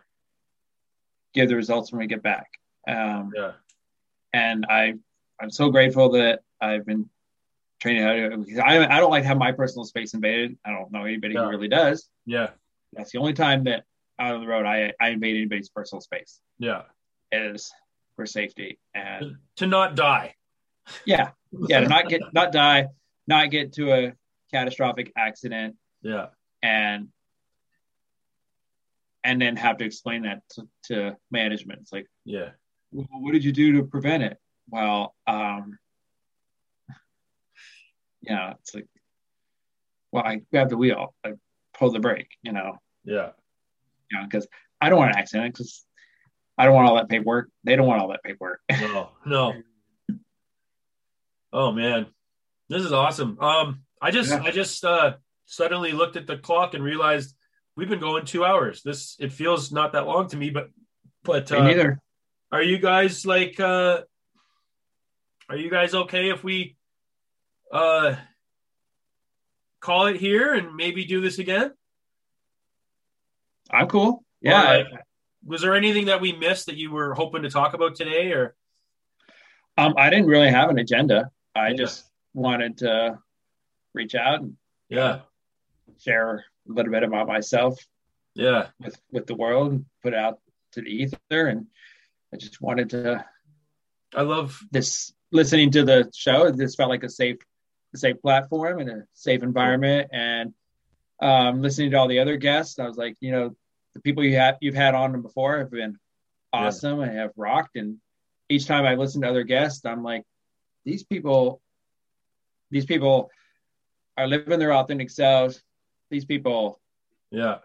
give 1.35 1.49
the 1.49 1.57
results 1.57 1.93
when 1.93 2.01
we 2.01 2.07
get 2.07 2.23
back. 2.23 2.49
Um, 2.87 3.33
yeah. 3.35 3.53
And 4.33 4.67
I, 4.69 4.95
I'm 5.41 5.51
so 5.51 5.71
grateful 5.71 6.11
that 6.11 6.41
I've 6.61 6.87
been 6.87 7.09
training 7.81 8.03
how 8.03 8.13
to 8.13 8.37
because 8.37 8.59
I, 8.59 8.85
I 8.85 9.01
don't 9.01 9.11
like 9.11 9.23
to 9.23 9.29
have 9.29 9.39
my 9.39 9.53
personal 9.53 9.85
space 9.85 10.15
invaded. 10.15 10.57
I 10.65 10.71
don't 10.71 10.93
know 10.93 11.05
anybody 11.05 11.35
yeah. 11.35 11.45
who 11.45 11.51
really 11.51 11.69
does. 11.69 12.09
Yeah. 12.27 12.51
That's 12.93 13.13
the 13.13 13.19
only 13.19 13.33
time 13.33 13.65
that 13.65 13.85
out 14.19 14.35
on 14.35 14.41
the 14.41 14.47
road 14.47 14.67
I, 14.67 14.93
I 15.01 15.11
invade 15.11 15.37
anybody's 15.37 15.69
personal 15.69 16.01
space. 16.01 16.41
Yeah. 16.59 16.83
Is 17.33 17.73
for 18.17 18.27
safety 18.27 18.79
and 18.95 19.37
to 19.57 19.67
not 19.67 19.95
die. 19.95 20.35
Yeah. 21.05 21.31
Yeah. 21.53 21.81
to 21.81 21.89
not 21.89 22.09
get, 22.09 22.21
not 22.33 22.53
die, 22.53 22.89
not 23.27 23.51
get 23.51 23.73
to 23.75 23.93
a 23.93 24.13
catastrophic 24.53 25.13
accident. 25.17 25.77
Yeah. 26.03 26.27
And, 26.63 27.09
and 29.25 29.41
then 29.41 29.57
have 29.57 29.79
to 29.79 29.85
explain 29.85 30.23
that 30.23 30.43
to, 30.51 30.69
to 30.85 31.17
management. 31.31 31.81
It's 31.83 31.93
like, 31.93 32.07
yeah. 32.25 32.51
Well, 32.93 33.07
what 33.13 33.33
did 33.33 33.45
you 33.45 33.53
do 33.53 33.75
to 33.75 33.85
prevent 33.85 34.23
it? 34.23 34.39
Well, 34.69 35.15
um, 35.27 35.79
know, 38.23 38.55
it's 38.61 38.75
like, 38.75 38.87
well, 40.13 40.25
I 40.25 40.43
grabbed 40.51 40.71
the 40.71 40.77
wheel. 40.77 41.15
I 41.25 41.33
pulled 41.75 41.95
the 41.95 42.01
brake, 42.01 42.37
you 42.43 42.53
know. 42.53 42.79
Yeah. 43.05 43.31
You 44.11 44.19
know, 44.19 44.25
because 44.25 44.47
I 44.81 44.89
don't 44.89 44.99
want 44.99 45.13
an 45.13 45.19
accident 45.19 45.55
because 45.55 45.85
I 46.59 46.65
don't 46.65 46.75
want 46.75 46.89
all 46.89 46.97
that 46.97 47.09
paperwork. 47.09 47.51
They 47.65 47.77
don't 47.77 47.87
want 47.87 48.01
all 48.03 48.09
that 48.09 48.23
paperwork. 48.23 48.61
No, 48.71 49.11
no. 49.25 49.55
oh 51.53 51.73
man, 51.73 52.07
this 52.69 52.83
is 52.85 52.93
awesome. 52.93 53.39
Um, 53.41 53.83
I 54.03 54.11
just, 54.11 54.31
yeah. 54.31 54.43
I 54.43 54.51
just 54.51 54.85
uh, 54.85 55.15
suddenly 55.51 55.91
looked 55.91 56.17
at 56.17 56.29
the 56.29 56.39
clock 56.39 56.75
and 56.75 56.83
realized 56.83 57.35
we've 57.77 57.89
been 57.89 58.01
going 58.01 58.25
two 58.25 58.45
hours. 58.45 58.83
This 58.83 59.17
it 59.19 59.33
feels 59.33 59.73
not 59.73 59.93
that 59.93 60.07
long 60.07 60.29
to 60.29 60.37
me, 60.37 60.51
but 60.51 60.71
but 61.25 61.51
uh, 61.51 61.63
neither. 61.65 62.01
Are 62.53 62.63
you 62.63 62.79
guys 62.79 63.27
like? 63.27 63.59
uh 63.61 64.03
Are 65.49 65.57
you 65.57 65.69
guys 65.69 65.95
okay 65.95 66.31
if 66.31 66.43
we 66.45 66.77
uh 67.73 68.15
call 69.81 70.07
it 70.07 70.17
here 70.17 70.55
and 70.55 70.77
maybe 70.77 71.05
do 71.05 71.21
this 71.21 71.39
again? 71.39 71.73
I'm 73.71 73.89
cool. 73.89 74.25
Yeah. 74.41 74.63
Right. 74.63 74.87
Was 75.45 75.63
there 75.63 75.75
anything 75.75 76.07
that 76.07 76.21
we 76.21 76.33
missed 76.33 76.67
that 76.67 76.77
you 76.77 76.91
were 76.91 77.15
hoping 77.15 77.43
to 77.43 77.51
talk 77.51 77.75
about 77.75 77.97
today 77.97 78.33
or? 78.33 78.55
Um, 79.79 79.95
I 79.97 80.11
didn't 80.11 80.27
really 80.27 80.51
have 80.51 80.71
an 80.71 80.79
agenda. 80.79 81.31
I 81.55 81.69
yeah. 81.69 81.75
just 81.75 82.05
wanted 82.35 82.79
to 82.79 83.19
reach 83.95 84.15
out 84.15 84.41
and 84.41 84.57
yeah, 84.89 85.21
share 86.01 86.45
a 86.69 86.73
little 86.73 86.93
bit 86.93 87.03
about 87.03 87.29
myself. 87.29 87.79
Yeah. 88.35 88.69
With, 88.81 89.01
with 89.11 89.27
the 89.27 89.35
world 89.35 89.73
and 89.73 89.85
put 90.03 90.15
out 90.15 90.39
to 90.73 90.83
the 90.83 90.91
ether. 90.91 91.47
And 91.47 91.67
I 92.33 92.37
just 92.37 92.61
wanted 92.61 92.91
to, 92.91 93.25
I 94.15 94.23
love 94.23 94.59
this 94.71 95.13
listening 95.33 95.71
to 95.73 95.85
the 95.85 96.11
show. 96.15 96.51
This 96.51 96.75
felt 96.75 96.91
like 96.91 97.05
a 97.05 97.09
safe 97.09 97.39
a 97.95 97.99
safe 97.99 98.21
platform 98.23 98.79
and 98.79 98.91
a 98.91 99.05
safe 99.15 99.43
environment. 99.43 100.11
And 100.13 100.55
um, 101.21 101.63
listening 101.63 101.91
to 101.91 101.99
all 101.99 102.09
the 102.09 102.21
other 102.21 102.37
guests, 102.37 102.79
I 102.79 102.87
was 102.87 102.97
like, 102.97 103.17
you 103.21 103.33
know, 103.33 103.57
the 103.95 104.01
people 104.01 104.25
you 104.25 104.37
have 104.37 104.57
you've 104.61 104.75
had 104.75 104.95
on 104.95 105.13
them 105.13 105.23
before 105.23 105.59
have 105.59 105.71
been 105.71 105.99
awesome 106.53 107.01
yeah. 107.01 107.07
and 107.07 107.19
have 107.19 107.33
rocked. 107.37 107.77
And 107.77 107.99
each 108.49 108.67
time 108.67 108.85
I 108.85 108.95
listen 108.95 109.23
to 109.23 109.29
other 109.29 109.43
guests, 109.43 109.85
I'm 109.85 110.03
like, 110.03 110.25
these 110.85 111.03
people, 111.03 111.61
these 112.71 112.87
people 112.87 113.31
are 114.17 114.27
living 114.27 114.59
their 114.59 114.75
authentic 114.75 115.11
selves. 115.11 115.63
These 116.11 116.25
people, 116.25 116.81
yeah, 117.31 117.59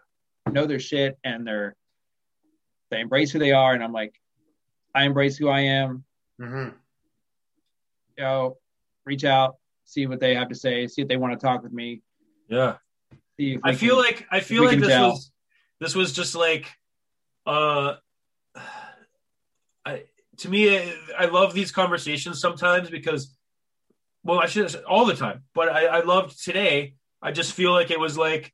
know 0.52 0.66
their 0.66 0.80
shit 0.80 1.18
and 1.24 1.46
they're 1.46 1.76
they 2.92 3.00
embrace 3.02 3.32
who 3.32 3.40
they 3.40 3.52
are. 3.52 3.74
And 3.74 3.84
I'm 3.84 3.92
like, 3.92 4.14
I 4.94 5.06
embrace 5.06 5.38
who 5.38 5.50
I 5.50 5.62
am. 5.62 6.04
Mm-hmm. 6.40 6.76
You 8.18 8.24
know, 8.24 8.58
reach 9.06 9.26
out, 9.26 9.56
see 9.86 10.08
what 10.08 10.20
they 10.20 10.36
have 10.36 10.50
to 10.50 10.56
say, 10.56 10.88
see 10.88 11.02
if 11.02 11.08
they 11.08 11.18
want 11.18 11.34
to 11.34 11.44
talk 11.44 11.64
with 11.64 11.74
me. 11.74 12.02
Yeah. 12.48 12.76
I 13.64 13.76
feel 13.76 13.96
can, 13.96 14.04
like 14.04 14.28
I 14.32 14.40
feel 14.40 14.64
like 14.64 14.80
this 14.80 14.88
tell. 14.88 15.10
was 15.10 15.32
this 15.82 15.94
was 15.94 16.14
just 16.14 16.36
like 16.36 16.72
uh 17.46 17.96
I 19.86 20.04
to 20.38 20.50
me 20.50 20.78
I, 20.78 20.94
I 21.20 21.26
love 21.26 21.54
these 21.54 21.72
conversations 21.72 22.40
sometimes 22.40 22.90
because 22.90 23.36
well 24.24 24.40
I 24.40 24.46
should 24.46 24.74
all 24.86 25.06
the 25.06 25.16
time, 25.16 25.44
but 25.54 25.68
I, 25.68 25.86
I 25.88 26.00
loved 26.02 26.42
today. 26.42 26.96
I 27.26 27.32
just 27.32 27.54
feel 27.54 27.72
like 27.72 27.90
it 27.90 28.00
was 28.00 28.18
like 28.18 28.54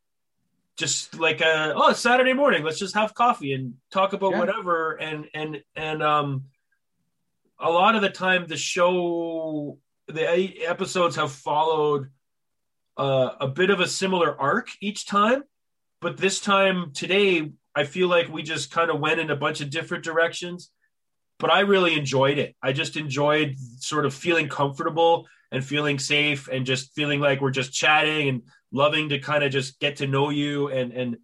just 0.78 1.20
like 1.20 1.42
a 1.42 1.74
oh 1.76 1.90
it's 1.90 2.00
Saturday 2.00 2.34
morning, 2.34 2.64
let's 2.64 2.80
just 2.80 2.96
have 2.96 3.14
coffee 3.14 3.54
and 3.54 3.74
talk 3.92 4.14
about 4.14 4.32
yeah. 4.32 4.40
whatever 4.40 4.94
and 4.94 5.28
and 5.34 5.62
and 5.76 6.02
um 6.02 6.46
a 7.60 7.70
lot 7.70 7.96
of 7.96 8.02
the 8.02 8.10
time 8.10 8.48
the 8.48 8.56
show 8.58 9.78
the 10.08 10.66
episodes 10.66 11.18
have 11.18 11.32
followed 11.32 12.10
uh, 12.98 13.32
a 13.40 13.48
bit 13.48 13.70
of 13.70 13.80
a 13.80 13.88
similar 13.88 14.40
arc 14.40 14.68
each 14.82 15.06
time, 15.06 15.44
but 16.02 16.18
this 16.18 16.40
time 16.40 16.92
today, 16.94 17.52
I 17.76 17.84
feel 17.86 18.08
like 18.08 18.30
we 18.30 18.44
just 18.44 18.72
kind 18.72 18.90
of 18.92 19.00
went 19.00 19.20
in 19.20 19.32
a 19.32 19.36
bunch 19.36 19.62
of 19.62 19.70
different 19.70 20.04
directions. 20.04 20.72
but 21.40 21.52
I 21.52 21.62
really 21.62 21.98
enjoyed 21.98 22.38
it. 22.38 22.56
I 22.62 22.72
just 22.72 22.96
enjoyed 22.96 23.56
sort 23.80 24.06
of 24.06 24.14
feeling 24.14 24.48
comfortable 24.48 25.28
and 25.52 25.66
feeling 25.66 25.98
safe 26.00 26.48
and 26.48 26.66
just 26.66 26.94
feeling 26.94 27.20
like 27.20 27.42
we're 27.42 27.50
just 27.50 27.74
chatting 27.74 28.30
and 28.30 28.42
loving 28.72 29.10
to 29.10 29.20
kind 29.20 29.44
of 29.44 29.52
just 29.52 29.80
get 29.80 29.98
to 29.98 30.08
know 30.08 30.30
you 30.30 30.70
and 30.70 30.92
and 30.94 31.18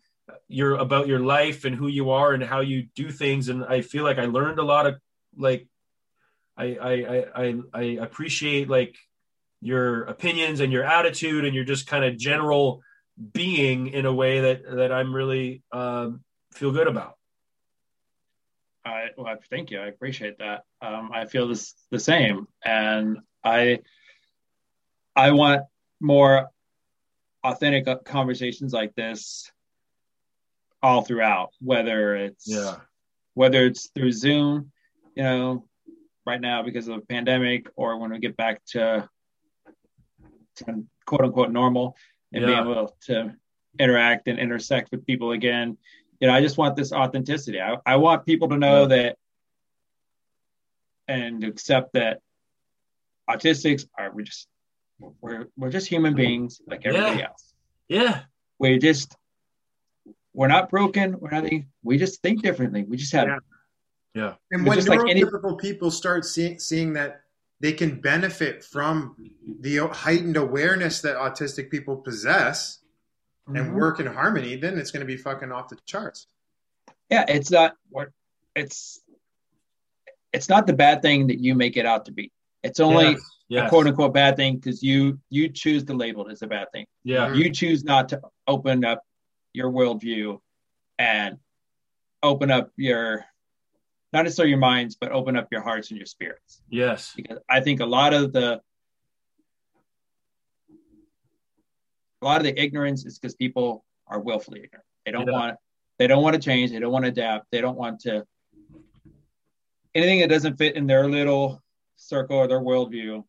your 0.47 0.75
about 0.75 1.07
your 1.07 1.19
life 1.19 1.63
and 1.65 1.75
who 1.75 1.87
you 1.87 2.11
are 2.11 2.33
and 2.33 2.43
how 2.43 2.59
you 2.59 2.87
do 2.95 3.09
things 3.09 3.47
and 3.49 3.63
I 3.63 3.81
feel 3.81 4.03
like 4.03 4.17
I 4.17 4.25
learned 4.25 4.59
a 4.59 4.63
lot 4.63 4.85
of 4.85 4.95
like 5.37 5.67
I 6.57 6.65
I 6.65 7.25
I 7.35 7.55
I 7.73 7.83
appreciate 8.01 8.69
like 8.69 8.95
your 9.61 10.03
opinions 10.03 10.59
and 10.59 10.71
your 10.71 10.83
attitude 10.83 11.45
and 11.45 11.55
your 11.55 11.63
just 11.63 11.87
kind 11.87 12.03
of 12.03 12.17
general 12.17 12.81
being 13.33 13.87
in 13.87 14.05
a 14.05 14.13
way 14.13 14.41
that 14.41 14.63
that 14.75 14.91
I'm 14.91 15.13
really 15.13 15.63
um, 15.71 16.21
feel 16.53 16.71
good 16.71 16.87
about. 16.87 17.15
I 18.85 19.07
well, 19.17 19.35
thank 19.49 19.71
you. 19.71 19.79
I 19.79 19.87
appreciate 19.87 20.37
that. 20.39 20.63
Um, 20.81 21.11
I 21.13 21.25
feel 21.25 21.47
this 21.47 21.73
the 21.91 21.99
same, 21.99 22.47
and 22.63 23.19
I 23.43 23.79
I 25.15 25.31
want 25.31 25.63
more 25.99 26.49
authentic 27.47 28.03
conversations 28.05 28.73
like 28.73 28.93
this 28.95 29.51
all 30.83 31.01
throughout. 31.01 31.49
Whether 31.59 32.15
it's 32.15 32.47
yeah, 32.47 32.77
whether 33.33 33.65
it's 33.65 33.89
through 33.95 34.11
Zoom, 34.11 34.71
you 35.15 35.23
know, 35.23 35.67
right 36.25 36.41
now 36.41 36.61
because 36.63 36.87
of 36.87 36.99
the 36.99 37.05
pandemic, 37.05 37.67
or 37.75 37.97
when 37.97 38.11
we 38.11 38.19
get 38.19 38.35
back 38.35 38.63
to, 38.73 39.07
to 40.57 40.85
quote 41.05 41.21
unquote 41.21 41.51
normal 41.51 41.95
and 42.33 42.41
Yeah. 42.43 42.47
being 42.47 42.59
able 42.59 42.97
to 43.05 43.35
interact 43.79 44.27
and 44.27 44.39
intersect 44.39 44.91
with 44.91 45.05
people 45.05 45.31
again. 45.31 45.77
You 46.19 46.27
know, 46.27 46.33
I 46.33 46.41
just 46.41 46.57
want 46.57 46.75
this 46.75 46.91
authenticity. 46.91 47.61
I, 47.61 47.77
I 47.85 47.95
want 47.97 48.25
people 48.25 48.49
to 48.49 48.57
know 48.57 48.87
that 48.87 49.17
and 51.07 51.43
accept 51.43 51.93
that 51.93 52.19
autistics 53.29 53.87
are 53.97 54.11
we 54.11 54.23
just 54.23 54.47
we're 55.21 55.47
we're 55.57 55.69
just 55.69 55.87
human 55.87 56.15
beings 56.15 56.61
like 56.67 56.81
everybody 56.85 57.19
Yeah. 57.19 57.25
else. 57.27 57.53
yeah, 57.87 58.21
We 58.59 58.77
just 58.79 59.15
we're 60.33 60.47
not 60.47 60.69
broken. 60.69 61.19
We're 61.19 61.31
not. 61.31 61.49
We 61.83 61.97
just 61.97 62.21
think 62.21 62.41
differently. 62.43 62.83
We 62.83 62.97
just 62.97 63.11
have 63.13 63.27
Yeah. 63.27 63.37
yeah, 64.13 64.33
And 64.51 64.65
when 64.65 64.77
just 64.77 64.87
like 64.87 64.99
any- 65.09 65.23
neurotypical 65.23 65.59
people 65.59 65.89
start 65.91 66.25
seeing 66.25 66.59
seeing 66.59 66.93
that 66.93 67.21
they 67.59 67.73
can 67.73 67.99
benefit 68.01 68.63
from 68.63 69.15
the 69.61 69.77
heightened 69.87 70.37
awareness 70.37 71.01
that 71.01 71.15
autistic 71.17 71.71
people 71.71 71.97
possess 71.97 72.79
and 73.47 73.57
Mhm. 73.57 73.73
work 73.73 73.99
in 73.99 74.05
harmony, 74.05 74.55
then 74.57 74.77
it's 74.77 74.91
going 74.91 74.99
to 75.01 75.07
be 75.07 75.17
fucking 75.17 75.51
off 75.51 75.69
the 75.69 75.77
charts. 75.85 76.27
yeah 77.09 77.23
it's 77.29 77.49
not 77.49 77.75
what 77.89 78.09
it's 78.55 78.99
it's 80.33 80.49
not 80.49 80.67
the 80.67 80.73
bad 80.73 81.01
thing 81.01 81.27
that 81.27 81.39
you 81.39 81.55
make 81.55 81.77
it 81.77 81.85
out 81.85 82.05
to 82.05 82.11
be 82.11 82.31
it's 82.63 82.79
only 82.81 83.11
Yes, 83.11 83.36
yes. 83.49 83.67
a 83.67 83.69
quote 83.69 83.87
unquote 83.87 84.13
bad 84.13 84.35
thing 84.35 84.55
because 84.55 84.83
you 84.83 85.19
you 85.29 85.49
choose 85.49 85.83
to 85.85 85.93
label 85.93 86.27
it 86.27 86.31
as 86.31 86.41
a 86.41 86.47
bad 86.47 86.67
thing. 86.71 86.85
Yeah, 87.03 87.27
mm-hmm. 87.27 87.35
you 87.35 87.51
choose 87.51 87.83
not 87.83 88.09
to 88.09 88.21
open 88.47 88.85
up 88.85 89.03
your 89.53 89.71
worldview 89.71 90.39
and 90.99 91.37
open 92.23 92.51
up 92.51 92.71
your 92.75 93.25
not 94.13 94.23
necessarily 94.23 94.51
your 94.51 94.59
minds 94.59 94.95
but 94.99 95.11
open 95.11 95.35
up 95.35 95.47
your 95.51 95.61
hearts 95.61 95.89
and 95.89 95.97
your 95.97 96.05
spirits. 96.05 96.61
Yes, 96.69 97.13
because 97.15 97.39
i 97.49 97.59
think 97.59 97.79
a 97.79 97.85
lot 97.85 98.13
of 98.13 98.33
the 98.33 98.61
a 102.21 102.25
lot 102.25 102.37
of 102.37 102.43
the 102.43 102.59
ignorance 102.59 103.05
is 103.05 103.19
because 103.19 103.35
people 103.35 103.85
are 104.07 104.19
willfully 104.19 104.61
ignorant. 104.63 104.85
They 105.05 105.11
don't 105.11 105.27
Yeah. 105.27 105.33
want 105.33 105.57
they 105.99 106.05
don't 106.05 106.21
want 106.21 106.35
to 106.35 106.41
change. 106.41 106.71
They 106.71 106.79
don't 106.79 106.91
want 106.91 107.05
to 107.05 107.09
adapt. 107.09 107.47
They 107.51 107.59
don't 107.59 107.77
want 107.77 108.01
to 108.01 108.25
anything 109.95 110.19
that 110.19 110.29
doesn't 110.29 110.57
fit 110.57 110.75
in 110.75 110.85
their 110.85 111.09
little 111.09 111.63
circle 111.95 112.37
or 112.37 112.47
their 112.47 112.61
worldview 112.61 113.23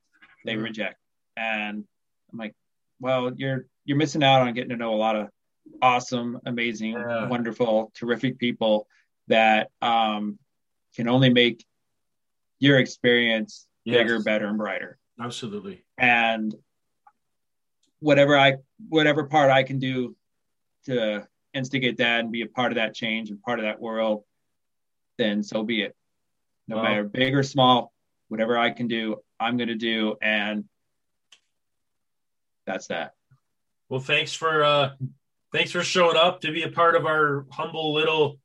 they 0.48 0.54
Mm-hmm. 0.54 0.60
Mhm. 0.62 0.64
reject 0.64 0.96
and 1.36 1.84
i'm 2.32 2.38
like 2.38 2.54
well 3.00 3.30
you're 3.36 3.66
you're 3.84 3.98
missing 3.98 4.22
out 4.22 4.40
on 4.42 4.54
getting 4.54 4.70
to 4.70 4.76
know 4.76 4.94
a 4.94 4.96
lot 4.96 5.14
of 5.14 5.28
awesome 5.82 6.40
amazing 6.46 6.92
Yeah. 6.94 7.28
wonderful 7.28 7.92
terrific 7.94 8.38
people 8.38 8.88
that 9.28 9.70
um, 9.82 10.38
can 10.96 11.06
only 11.08 11.28
make 11.30 11.64
your 12.60 12.78
experience 12.78 13.66
Yes. 13.84 13.98
bigger 13.98 14.22
better 14.22 14.46
and 14.46 14.56
brighter 14.58 14.98
absolutely. 15.20 15.84
and 15.98 16.54
whatever 18.00 18.36
I 18.38 18.56
whatever 18.88 19.24
part 19.24 19.50
I 19.50 19.62
can 19.62 19.78
do 19.78 20.16
to 20.86 21.26
instigate 21.54 21.96
that 21.98 22.20
and 22.20 22.32
be 22.32 22.42
a 22.42 22.46
part 22.46 22.72
of 22.72 22.76
that 22.76 22.94
change 22.94 23.28
and 23.30 23.40
part 23.42 23.58
of 23.58 23.64
that 23.64 23.80
world, 23.80 24.24
then 25.18 25.42
so 25.42 25.62
be 25.62 25.82
it. 25.82 25.94
No 26.68 26.76
Wow. 26.76 26.82
matter 26.82 27.04
big 27.04 27.34
or 27.34 27.42
small, 27.42 27.92
whatever 28.28 28.56
I 28.58 28.70
can 28.70 28.88
do, 28.88 29.16
I'm 29.40 29.56
going 29.56 29.68
to 29.68 29.76
do, 29.76 30.16
and 30.20 30.64
that's 32.66 32.88
that. 32.88 33.12
Well, 33.88 34.00
thanks 34.00 34.34
for 34.34 34.62
uh 34.62 34.90
thanks 35.52 35.72
for 35.72 35.82
showing 35.82 36.16
up 36.16 36.42
to 36.42 36.52
be 36.52 36.62
a 36.62 36.70
part 36.70 36.94
of 36.94 37.06
our 37.06 37.46
humble 37.50 37.94
little 37.94 38.38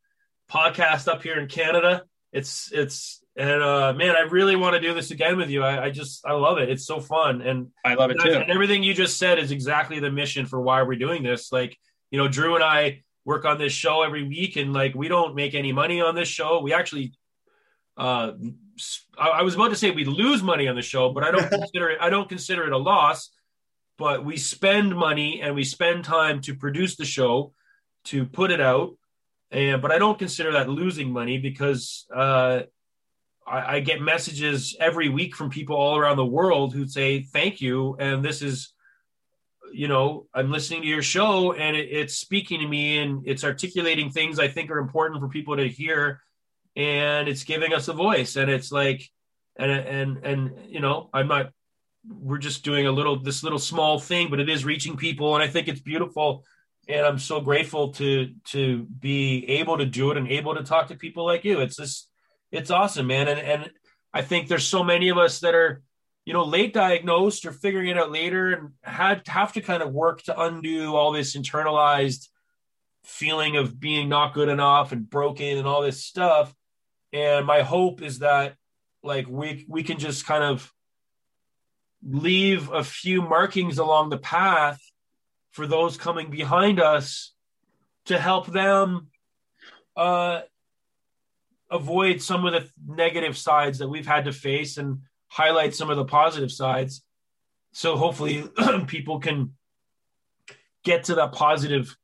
podcast 0.49 1.07
up 1.07 1.21
here 1.21 1.37
in 1.39 1.47
Canada. 1.47 2.03
It's 2.31 2.71
it's 2.71 3.21
and 3.35 3.61
uh 3.61 3.93
man, 3.93 4.15
I 4.15 4.21
really 4.21 4.55
want 4.55 4.75
to 4.75 4.79
do 4.79 4.93
this 4.93 5.11
again 5.11 5.37
with 5.37 5.49
you. 5.49 5.63
I, 5.63 5.85
I 5.85 5.89
just 5.89 6.25
I 6.25 6.33
love 6.33 6.57
it. 6.59 6.69
It's 6.69 6.85
so 6.85 7.01
fun 7.01 7.41
and 7.41 7.67
I 7.83 7.95
love 7.95 8.11
it 8.11 8.19
too. 8.21 8.31
and 8.31 8.49
everything 8.49 8.83
you 8.83 8.93
just 8.93 9.17
said 9.17 9.37
is 9.39 9.51
exactly 9.51 9.99
the 9.99 10.11
mission 10.11 10.45
for 10.45 10.61
why 10.61 10.81
we're 10.83 10.97
doing 10.97 11.23
this. 11.23 11.51
Like, 11.51 11.77
you 12.09 12.17
know, 12.17 12.29
Drew 12.29 12.55
and 12.55 12.63
I 12.63 13.03
work 13.25 13.43
on 13.43 13.57
this 13.57 13.73
show 13.73 14.03
every 14.03 14.25
week 14.25 14.55
and 14.55 14.73
like 14.73 14.95
we 14.95 15.09
don't 15.09 15.35
make 15.35 15.55
any 15.55 15.73
money 15.73 15.99
on 15.99 16.15
this 16.15 16.29
show. 16.29 16.61
We 16.61 16.73
actually 16.73 17.13
uh 17.97 18.31
I, 19.17 19.41
was 19.43 19.55
about 19.55 19.69
to 19.69 19.75
say 19.75 19.91
we 19.91 20.05
lose 20.05 20.41
money 20.41 20.67
on 20.67 20.75
the 20.75 20.81
show, 20.81 21.11
but 21.11 21.23
I 21.23 21.31
don't 21.31 21.49
consider 21.49 21.89
it 21.89 21.97
I 22.01 22.09
don't 22.09 22.29
consider 22.29 22.65
it 22.65 22.73
a 22.73 22.77
loss. 22.77 23.31
But 23.97 24.25
we 24.25 24.37
spend 24.37 24.95
money 24.95 25.41
and 25.41 25.53
we 25.53 25.63
spend 25.63 26.03
time 26.03 26.41
to 26.41 26.55
produce 26.55 26.95
the 26.95 27.05
show, 27.05 27.53
to 28.05 28.25
put 28.25 28.49
it 28.49 28.59
out. 28.59 28.97
And 29.51 29.81
but 29.81 29.91
I 29.91 29.99
don't 29.99 30.17
consider 30.17 30.53
that 30.53 30.69
losing 30.69 31.11
money 31.11 31.37
because 31.37 32.05
uh 32.13 32.63
I, 33.45 33.75
I 33.75 33.79
get 33.81 34.01
messages 34.01 34.75
every 34.79 35.09
week 35.09 35.35
from 35.35 35.49
people 35.49 35.75
all 35.75 35.97
around 35.97 36.17
the 36.17 36.25
world 36.25 36.73
who 36.73 36.87
say 36.87 37.21
thank 37.21 37.61
you 37.61 37.95
and 37.99 38.23
this 38.23 38.41
is 38.41 38.73
you 39.71 39.87
know 39.87 40.27
i'm 40.33 40.51
listening 40.51 40.81
to 40.81 40.87
your 40.87 41.01
show 41.01 41.53
and 41.53 41.75
it, 41.75 41.89
it's 41.89 42.15
speaking 42.15 42.59
to 42.59 42.67
me 42.67 42.99
and 42.99 43.23
it's 43.25 43.43
articulating 43.43 44.09
things 44.11 44.39
i 44.39 44.47
think 44.47 44.69
are 44.69 44.77
important 44.77 45.19
for 45.19 45.27
people 45.27 45.57
to 45.57 45.67
hear 45.67 46.21
and 46.75 47.27
it's 47.27 47.43
giving 47.43 47.73
us 47.73 47.87
a 47.87 47.93
voice 47.93 48.35
and 48.35 48.49
it's 48.49 48.71
like 48.71 49.09
and 49.57 49.71
and 49.71 50.17
and 50.25 50.51
you 50.67 50.79
know 50.79 51.09
i'm 51.13 51.27
not 51.27 51.51
we're 52.07 52.37
just 52.37 52.63
doing 52.63 52.87
a 52.87 52.91
little 52.91 53.19
this 53.19 53.43
little 53.43 53.59
small 53.59 53.99
thing 53.99 54.29
but 54.29 54.39
it 54.39 54.49
is 54.49 54.65
reaching 54.65 54.97
people 54.97 55.35
and 55.35 55.43
i 55.43 55.47
think 55.47 55.67
it's 55.67 55.79
beautiful 55.79 56.43
and 56.87 57.05
i'm 57.05 57.19
so 57.19 57.39
grateful 57.39 57.93
to 57.93 58.33
to 58.45 58.83
be 58.99 59.45
able 59.47 59.77
to 59.77 59.85
do 59.85 60.11
it 60.11 60.17
and 60.17 60.27
able 60.27 60.55
to 60.55 60.63
talk 60.63 60.87
to 60.87 60.95
people 60.95 61.25
like 61.25 61.43
you. 61.43 61.59
It's 61.59 61.77
just 61.77 62.09
it's 62.51 62.71
awesome 62.71 63.07
man 63.07 63.27
and 63.27 63.39
and 63.39 63.71
i 64.13 64.21
think 64.21 64.47
there's 64.47 64.67
so 64.67 64.83
many 64.83 65.09
of 65.09 65.17
us 65.17 65.39
that 65.39 65.55
are 65.55 65.81
you 66.25 66.33
know 66.33 66.43
late 66.43 66.73
diagnosed 66.73 67.45
or 67.45 67.51
figuring 67.51 67.89
it 67.89 67.97
out 67.97 68.11
later 68.11 68.51
and 68.51 68.69
had 68.83 69.27
have 69.27 69.53
to 69.53 69.61
kind 69.61 69.81
of 69.81 69.91
work 69.91 70.21
to 70.23 70.39
undo 70.39 70.95
all 70.95 71.11
this 71.11 71.35
internalized 71.35 72.27
feeling 73.03 73.57
of 73.57 73.79
being 73.79 74.07
not 74.07 74.33
good 74.33 74.49
enough 74.49 74.91
and 74.91 75.09
broken 75.09 75.57
and 75.57 75.67
all 75.67 75.81
this 75.81 76.03
stuff 76.03 76.53
and 77.13 77.45
my 77.45 77.61
hope 77.61 78.01
is 78.01 78.19
that 78.19 78.55
like 79.03 79.27
we 79.27 79.65
we 79.69 79.83
can 79.83 79.99
just 79.99 80.25
kind 80.25 80.43
of 80.43 80.73
leave 82.01 82.69
a 82.71 82.83
few 82.83 83.21
markings 83.21 83.77
along 83.77 84.09
the 84.09 84.17
path 84.17 84.81
for 85.51 85.67
those 85.67 85.95
coming 85.95 86.29
behind 86.29 86.81
us 86.81 87.33
to 88.05 88.19
help 88.19 88.47
them 88.47 89.07
uh 89.95 90.41
avoid 91.71 92.21
some 92.21 92.45
of 92.45 92.53
the 92.53 92.69
negative 92.85 93.37
sides 93.37 93.79
that 93.79 93.87
we've 93.87 94.07
had 94.07 94.25
to 94.25 94.31
face 94.31 94.77
and 94.77 94.99
highlight 95.27 95.73
some 95.73 95.89
of 95.89 95.97
the 95.97 96.05
positive 96.05 96.51
sides. 96.51 97.03
So 97.71 97.95
hopefully 97.95 98.47
people 98.87 99.19
can 99.19 99.53
get 100.83 101.05
to 101.05 101.15
that 101.15 101.31
positive 101.31 101.95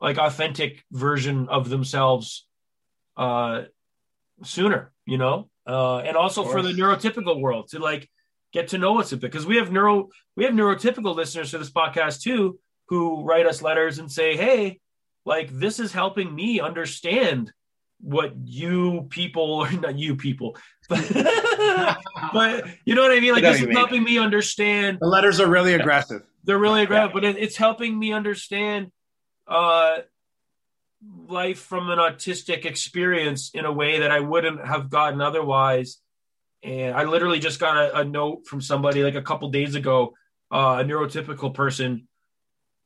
like 0.00 0.16
authentic 0.16 0.84
version 0.92 1.48
of 1.48 1.68
themselves 1.68 2.46
uh 3.16 3.62
sooner 4.42 4.92
you 5.06 5.18
know? 5.18 5.48
Uh 5.66 5.98
and 5.98 6.16
also 6.16 6.44
for 6.44 6.62
the 6.62 6.70
neurotypical 6.72 7.40
world 7.40 7.68
to 7.70 7.78
like 7.78 8.08
get 8.52 8.68
to 8.68 8.78
know 8.78 8.98
us 9.00 9.12
a 9.12 9.16
bit 9.16 9.30
because 9.30 9.46
we 9.46 9.56
have 9.56 9.70
neuro 9.70 10.08
we 10.36 10.44
have 10.44 10.54
neurotypical 10.54 11.14
listeners 11.14 11.50
to 11.50 11.58
this 11.58 11.70
podcast 11.70 12.22
too 12.22 12.58
who 12.88 13.22
write 13.24 13.46
us 13.46 13.60
letters 13.62 13.98
and 13.98 14.10
say 14.10 14.36
hey 14.36 14.80
like 15.26 15.50
this 15.50 15.78
is 15.78 15.92
helping 15.92 16.34
me 16.34 16.58
understand 16.60 17.52
what 18.00 18.32
you 18.44 19.06
people 19.10 19.42
or 19.60 19.70
not 19.72 19.98
you 19.98 20.16
people 20.16 20.56
but, 20.88 21.04
but 22.32 22.64
you 22.86 22.94
know 22.94 23.02
what 23.02 23.12
i 23.12 23.20
mean? 23.20 23.34
Like 23.34 23.44
I 23.44 23.50
this 23.52 23.60
is 23.60 23.66
mean. 23.66 23.76
helping 23.76 24.02
me 24.04 24.18
understand 24.18 24.98
The 25.00 25.06
letters 25.06 25.40
are 25.40 25.48
really 25.48 25.74
aggressive. 25.74 26.22
they're 26.44 26.58
really 26.58 26.82
aggressive, 26.82 27.12
but 27.12 27.24
it, 27.24 27.36
it's 27.36 27.56
helping 27.56 27.98
me 27.98 28.12
understand 28.12 28.90
uh, 29.46 29.98
life 31.28 31.60
from 31.60 31.90
an 31.90 31.98
autistic 31.98 32.64
experience 32.64 33.50
in 33.52 33.64
a 33.64 33.72
way 33.72 34.00
that 34.00 34.10
I 34.10 34.20
wouldn't 34.20 34.64
have 34.66 34.90
gotten 34.90 35.20
otherwise. 35.20 35.98
And 36.62 36.94
I 36.94 37.04
literally 37.04 37.38
just 37.38 37.60
got 37.60 37.76
a, 37.76 37.98
a 37.98 38.04
note 38.04 38.46
from 38.46 38.60
somebody 38.60 39.04
like 39.04 39.14
a 39.14 39.22
couple 39.22 39.50
days 39.50 39.74
ago, 39.74 40.14
uh, 40.50 40.78
a 40.80 40.84
neurotypical 40.84 41.54
person 41.54 42.08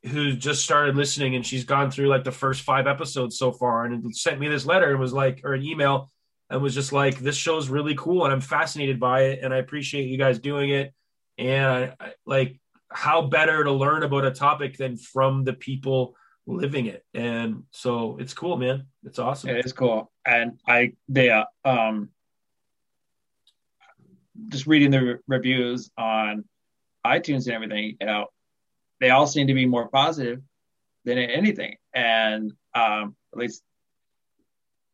who 0.03 0.35
just 0.35 0.63
started 0.63 0.95
listening 0.95 1.35
and 1.35 1.45
she's 1.45 1.63
gone 1.63 1.89
through 1.89 2.07
like 2.07 2.25
the 2.25 2.31
first 2.31 2.61
five 2.61 2.87
episodes 2.87 3.37
so 3.37 3.51
far 3.51 3.85
and 3.85 4.15
sent 4.15 4.39
me 4.39 4.49
this 4.49 4.65
letter 4.65 4.91
and 4.91 4.99
was 4.99 5.13
like, 5.13 5.41
or 5.43 5.53
an 5.53 5.63
email 5.63 6.11
and 6.49 6.61
was 6.61 6.75
just 6.75 6.91
like, 6.91 7.19
this 7.19 7.37
show's 7.37 7.69
really 7.69 7.95
cool 7.95 8.25
and 8.25 8.33
I'm 8.33 8.41
fascinated 8.41 8.99
by 8.99 9.23
it 9.23 9.39
and 9.41 9.53
I 9.53 9.57
appreciate 9.57 10.07
you 10.07 10.17
guys 10.17 10.39
doing 10.39 10.69
it. 10.71 10.93
And 11.37 11.93
I, 11.99 12.13
like, 12.25 12.59
how 12.89 13.23
better 13.23 13.63
to 13.63 13.71
learn 13.71 14.03
about 14.03 14.25
a 14.25 14.31
topic 14.31 14.77
than 14.77 14.97
from 14.97 15.45
the 15.45 15.53
people 15.53 16.15
living 16.45 16.87
it. 16.87 17.05
And 17.13 17.63
so 17.71 18.17
it's 18.19 18.33
cool 18.33 18.57
man. 18.57 18.87
It's 19.03 19.19
awesome. 19.19 19.51
It 19.51 19.65
is 19.65 19.73
cool. 19.73 20.11
And 20.25 20.59
i 20.67 20.93
they 21.07 21.29
uh, 21.29 21.45
um 21.65 22.09
just 24.49 24.67
reading 24.67 24.91
the 24.91 25.19
reviews 25.27 25.91
on 25.97 26.43
itunes 27.05 27.45
and 27.45 27.53
everything 27.53 27.97
you 27.99 28.07
know 28.07 28.27
they 28.99 29.09
all 29.11 29.27
seem 29.27 29.47
to 29.47 29.53
be 29.53 29.65
more 29.65 29.87
positive 29.89 30.41
than 31.05 31.17
anything. 31.17 31.77
And 31.93 32.51
um 32.75 33.15
at 33.33 33.39
least 33.39 33.63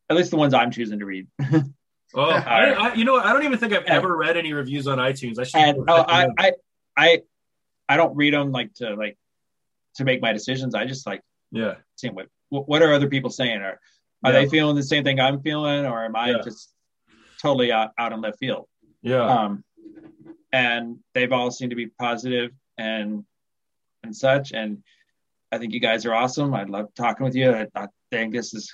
at 0.09 0.17
least 0.17 0.31
the 0.31 0.37
ones 0.37 0.53
i'm 0.53 0.71
choosing 0.71 0.99
to 0.99 1.05
read. 1.05 1.27
Oh 2.15 2.23
I, 2.23 2.71
I, 2.71 2.93
you 2.95 3.05
know 3.05 3.17
i 3.17 3.31
don't 3.31 3.43
even 3.43 3.59
think 3.59 3.71
i've 3.71 3.83
ever 3.83 4.17
read 4.17 4.35
any 4.35 4.51
reviews 4.51 4.87
on 4.87 4.97
itunes. 4.97 5.37
I 5.37 5.43
should 5.43 5.61
and, 5.61 5.83
oh, 5.87 6.03
I, 6.07 6.27
I 6.39 6.51
i 6.97 7.21
i 7.87 7.97
don't 7.97 8.15
read 8.15 8.33
them 8.33 8.51
like 8.51 8.73
to 8.77 8.95
like 8.95 9.15
to 9.95 10.05
make 10.05 10.21
my 10.21 10.33
decisions. 10.33 10.73
I 10.73 10.85
just 10.85 11.05
like 11.05 11.21
yeah. 11.51 11.75
Seeing 11.95 12.15
what 12.15 12.27
what 12.49 12.81
are 12.81 12.93
other 12.93 13.07
people 13.07 13.29
saying? 13.29 13.61
Are 13.61 13.79
are 14.23 14.33
yeah. 14.33 14.39
they 14.39 14.49
feeling 14.49 14.75
the 14.75 14.83
same 14.83 15.03
thing 15.03 15.19
I'm 15.19 15.41
feeling, 15.41 15.85
or 15.85 16.03
am 16.03 16.15
I 16.15 16.31
yeah. 16.31 16.41
just 16.43 16.73
totally 17.41 17.71
out, 17.71 17.91
out 17.97 18.11
in 18.11 18.21
left 18.21 18.39
field? 18.39 18.67
Yeah. 19.01 19.23
Um, 19.23 19.63
and 20.51 20.97
they've 21.13 21.31
all 21.31 21.51
seemed 21.51 21.69
to 21.69 21.75
be 21.75 21.87
positive 21.87 22.51
and 22.77 23.23
and 24.03 24.15
such. 24.15 24.51
And 24.51 24.83
I 25.51 25.57
think 25.57 25.73
you 25.73 25.79
guys 25.79 26.05
are 26.05 26.13
awesome. 26.13 26.53
I 26.53 26.63
love 26.63 26.93
talking 26.95 27.23
with 27.25 27.35
you. 27.35 27.51
I, 27.51 27.67
I 27.75 27.87
think 28.11 28.33
this 28.33 28.53
is 28.53 28.73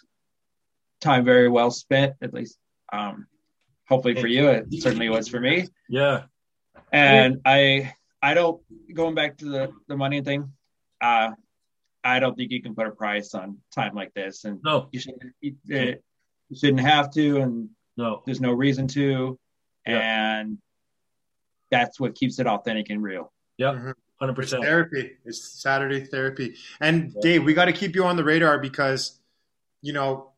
time 1.02 1.26
very 1.26 1.50
well 1.50 1.72
spent, 1.72 2.16
at 2.22 2.34
least. 2.34 2.58
Um, 2.92 3.28
hopefully 3.88 4.16
for 4.16 4.28
you, 4.28 4.48
it 4.48 4.66
certainly 4.82 5.10
was 5.10 5.28
for 5.28 5.40
me. 5.40 5.68
Yeah. 5.90 6.24
And 6.92 7.42
I 7.46 7.94
I 8.22 8.34
don't 8.34 8.62
going 8.94 9.16
back 9.16 9.38
to 9.38 9.46
the 9.46 9.72
the 9.88 9.98
money 9.98 10.22
thing. 10.22 10.52
Uh, 11.02 11.32
I 12.06 12.20
don't 12.20 12.36
think 12.36 12.52
you 12.52 12.62
can 12.62 12.76
put 12.76 12.86
a 12.86 12.92
price 12.92 13.34
on 13.34 13.58
time 13.74 13.96
like 13.96 14.14
this, 14.14 14.46
and 14.46 14.62
no, 14.64 14.88
you 14.92 15.00
shouldn't. 15.00 15.24
You, 15.42 15.56
you 15.66 15.98
shouldn't 16.56 16.82
have 16.82 17.12
to, 17.14 17.38
and 17.38 17.70
no, 17.98 18.22
there's 18.26 18.40
no 18.40 18.52
reason 18.54 18.88
to, 18.90 19.40
yeah. 19.88 20.38
and 20.38 20.60
that's 21.72 22.00
what 22.00 22.14
keeps 22.14 22.38
it 22.38 22.46
authentic 22.46 22.92
and 22.92 23.02
real. 23.02 23.34
Yeah, 23.58 23.72
mm-hmm. 23.72 23.92
hundred 24.20 24.36
percent 24.36 24.64
therapy. 24.64 25.14
It's 25.26 25.62
Saturday 25.62 26.06
therapy, 26.06 26.56
and 26.80 27.12
yeah. 27.16 27.22
Dave, 27.22 27.44
we 27.44 27.56
got 27.56 27.66
to 27.66 27.74
keep 27.74 27.96
you 27.96 28.06
on 28.06 28.18
the 28.18 28.24
radar 28.24 28.60
because, 28.60 29.20
you 29.82 29.92
know, 29.92 30.30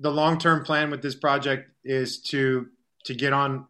the 0.00 0.10
long 0.10 0.38
term 0.38 0.64
plan 0.64 0.90
with 0.90 1.02
this 1.02 1.14
project 1.14 1.70
is 1.84 2.22
to 2.22 2.68
to 3.04 3.14
get 3.14 3.34
on 3.34 3.66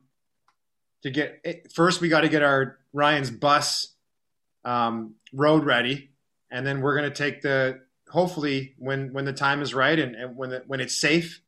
to 1.02 1.10
get 1.10 1.72
first 1.74 2.00
we 2.00 2.08
got 2.08 2.20
to 2.20 2.28
get 2.28 2.44
our 2.44 2.78
Ryan's 2.92 3.32
bus 3.32 3.92
um, 4.64 5.16
road 5.32 5.64
ready 5.64 6.10
and 6.50 6.66
then 6.66 6.80
we're 6.80 6.96
going 6.96 7.10
to 7.10 7.16
take 7.16 7.42
the 7.42 7.80
hopefully 8.08 8.74
when 8.78 9.12
when 9.12 9.24
the 9.24 9.32
time 9.32 9.62
is 9.62 9.74
right 9.74 9.98
and, 9.98 10.14
and 10.14 10.36
when 10.36 10.50
the, 10.50 10.62
when 10.66 10.80
it's 10.80 10.94
safe, 10.94 11.40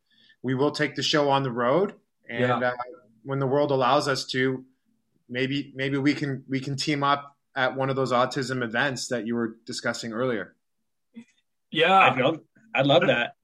we 0.43 0.55
will 0.55 0.71
take 0.71 0.95
the 0.95 1.03
show 1.03 1.31
on 1.31 1.43
the 1.43 1.53
road. 1.53 1.95
And 2.29 2.41
yeah. 2.41 2.59
uh, 2.59 2.73
when 3.23 3.39
the 3.39 3.47
world 3.47 3.71
allows 3.71 4.09
us 4.09 4.27
to, 4.27 4.65
maybe 5.29 5.73
maybe 5.75 5.99
we 5.99 6.15
can 6.15 6.45
we 6.49 6.61
can 6.61 6.77
team 6.77 7.03
up 7.03 7.37
at 7.55 7.75
one 7.75 7.91
of 7.91 7.97
those 7.97 8.13
autism 8.13 8.63
events 8.63 9.09
that 9.09 9.27
you 9.27 9.35
were 9.35 9.57
discussing 9.67 10.13
earlier. 10.13 10.55
Yeah, 11.71 11.99
I'd 11.99 12.19
love, 12.19 12.41
I'd 12.75 12.87
love 12.87 13.07
that. 13.07 13.35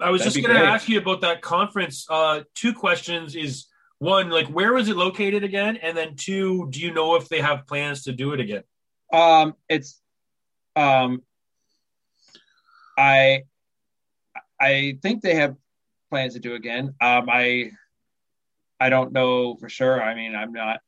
I 0.00 0.10
was 0.10 0.20
That'd 0.20 0.34
just 0.34 0.46
going 0.46 0.58
to 0.58 0.66
ask 0.66 0.88
you 0.88 0.98
about 0.98 1.20
that 1.20 1.42
conference. 1.42 2.06
Uh, 2.08 2.42
two 2.54 2.72
questions: 2.72 3.34
is 3.34 3.66
one 3.98 4.30
like 4.30 4.48
where 4.48 4.72
was 4.72 4.88
it 4.88 4.96
located 4.96 5.44
again, 5.44 5.76
and 5.76 5.96
then 5.96 6.16
two, 6.16 6.68
do 6.70 6.80
you 6.80 6.92
know 6.92 7.16
if 7.16 7.28
they 7.28 7.40
have 7.40 7.66
plans 7.66 8.04
to 8.04 8.12
do 8.12 8.32
it 8.32 8.40
again? 8.40 8.62
Um, 9.12 9.54
it's 9.68 10.00
um, 10.76 11.22
I 12.98 13.42
I 14.60 14.98
think 15.02 15.22
they 15.22 15.34
have 15.34 15.56
plans 16.10 16.34
to 16.34 16.40
do 16.40 16.54
again. 16.54 16.94
Um, 17.00 17.28
I 17.28 17.72
I 18.80 18.90
don't 18.90 19.12
know 19.12 19.56
for 19.56 19.68
sure. 19.68 20.02
I 20.02 20.14
mean, 20.14 20.34
I'm 20.34 20.52
not 20.52 20.80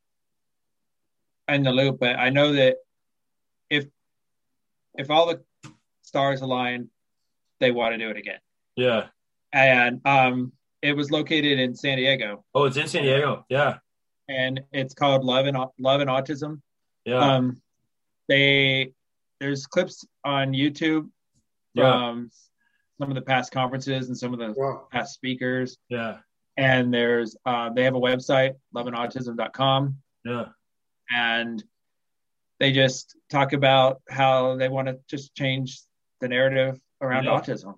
in 1.47 1.63
the 1.63 1.71
loop, 1.71 1.99
but 1.99 2.17
I 2.17 2.29
know 2.29 2.53
that 2.53 2.77
if 3.69 3.85
if 4.95 5.09
all 5.09 5.27
the 5.27 5.41
stars 6.01 6.41
align, 6.41 6.89
they 7.59 7.71
want 7.71 7.93
to 7.93 7.97
do 7.97 8.09
it 8.09 8.17
again. 8.17 8.39
Yeah. 8.75 9.07
And 9.53 10.05
um, 10.05 10.51
it 10.81 10.93
was 10.93 11.11
located 11.11 11.59
in 11.59 11.75
San 11.75 11.97
Diego. 11.97 12.43
Oh, 12.53 12.65
it's 12.65 12.77
in 12.77 12.87
San 12.87 13.03
Diego. 13.03 13.45
Yeah. 13.49 13.77
And 14.29 14.61
it's 14.71 14.93
called 14.93 15.23
Love 15.23 15.45
and 15.45 15.57
Love 15.79 16.01
and 16.01 16.09
Autism. 16.09 16.61
Yeah. 17.05 17.19
Um, 17.19 17.61
they 18.27 18.91
there's 19.39 19.65
clips 19.65 20.05
on 20.23 20.53
YouTube 20.53 21.09
yeah. 21.73 21.91
from 21.91 22.31
some 22.99 23.09
of 23.09 23.15
the 23.15 23.21
past 23.21 23.51
conferences 23.51 24.07
and 24.07 24.17
some 24.17 24.33
of 24.33 24.39
the 24.39 24.53
wow. 24.57 24.87
past 24.91 25.13
speakers. 25.13 25.77
Yeah. 25.89 26.17
And 26.57 26.91
there's 26.93 27.35
uh, 27.45 27.69
they 27.69 27.83
have 27.83 27.95
a 27.95 27.99
website, 27.99 28.53
loveandautism.com. 28.75 29.97
Yeah. 30.25 30.45
And 31.11 31.63
they 32.59 32.71
just 32.71 33.15
talk 33.29 33.53
about 33.53 34.01
how 34.09 34.57
they 34.57 34.67
want 34.67 34.87
to 34.87 34.99
just 35.07 35.35
change 35.35 35.79
the 36.19 36.27
narrative 36.27 36.79
around 36.99 37.25
yeah. 37.25 37.31
autism. 37.31 37.75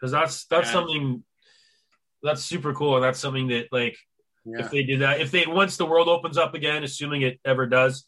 Because 0.00 0.12
that's 0.12 0.46
that's 0.46 0.68
and, 0.68 0.72
something 0.72 1.24
that's 2.22 2.42
super 2.42 2.72
cool, 2.72 2.96
and 2.96 3.04
that's 3.04 3.18
something 3.18 3.48
that 3.48 3.66
like 3.70 3.96
yeah. 4.44 4.60
if 4.60 4.70
they 4.70 4.82
do 4.82 4.98
that, 4.98 5.20
if 5.20 5.30
they 5.30 5.44
once 5.46 5.76
the 5.76 5.86
world 5.86 6.08
opens 6.08 6.38
up 6.38 6.54
again, 6.54 6.82
assuming 6.82 7.22
it 7.22 7.38
ever 7.44 7.66
does, 7.66 8.06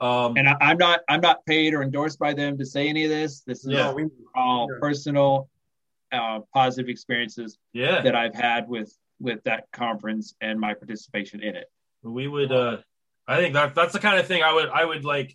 um, 0.00 0.36
and 0.36 0.48
I, 0.48 0.56
am 0.60 0.76
not 0.76 1.00
I'm 1.08 1.20
not 1.20 1.44
paid 1.46 1.72
or 1.72 1.82
endorsed 1.82 2.18
by 2.18 2.34
them 2.34 2.58
to 2.58 2.66
say 2.66 2.88
any 2.88 3.04
of 3.04 3.10
this. 3.10 3.40
This 3.40 3.64
is 3.64 3.72
yeah. 3.72 3.94
all, 4.34 4.68
personal, 4.80 5.48
uh, 6.12 6.40
positive 6.52 6.88
experiences 6.88 7.58
yeah. 7.72 8.02
that 8.02 8.14
I've 8.14 8.34
had 8.34 8.68
with 8.68 8.94
with 9.18 9.42
that 9.44 9.64
conference 9.72 10.34
and 10.42 10.60
my 10.60 10.74
participation 10.74 11.42
in 11.42 11.56
it. 11.56 11.70
We 12.02 12.28
would, 12.28 12.52
uh, 12.52 12.78
I 13.26 13.38
think 13.38 13.54
that 13.54 13.74
that's 13.74 13.94
the 13.94 13.98
kind 13.98 14.20
of 14.20 14.26
thing 14.26 14.42
I 14.42 14.52
would 14.52 14.68
I 14.68 14.84
would 14.84 15.04
like, 15.04 15.34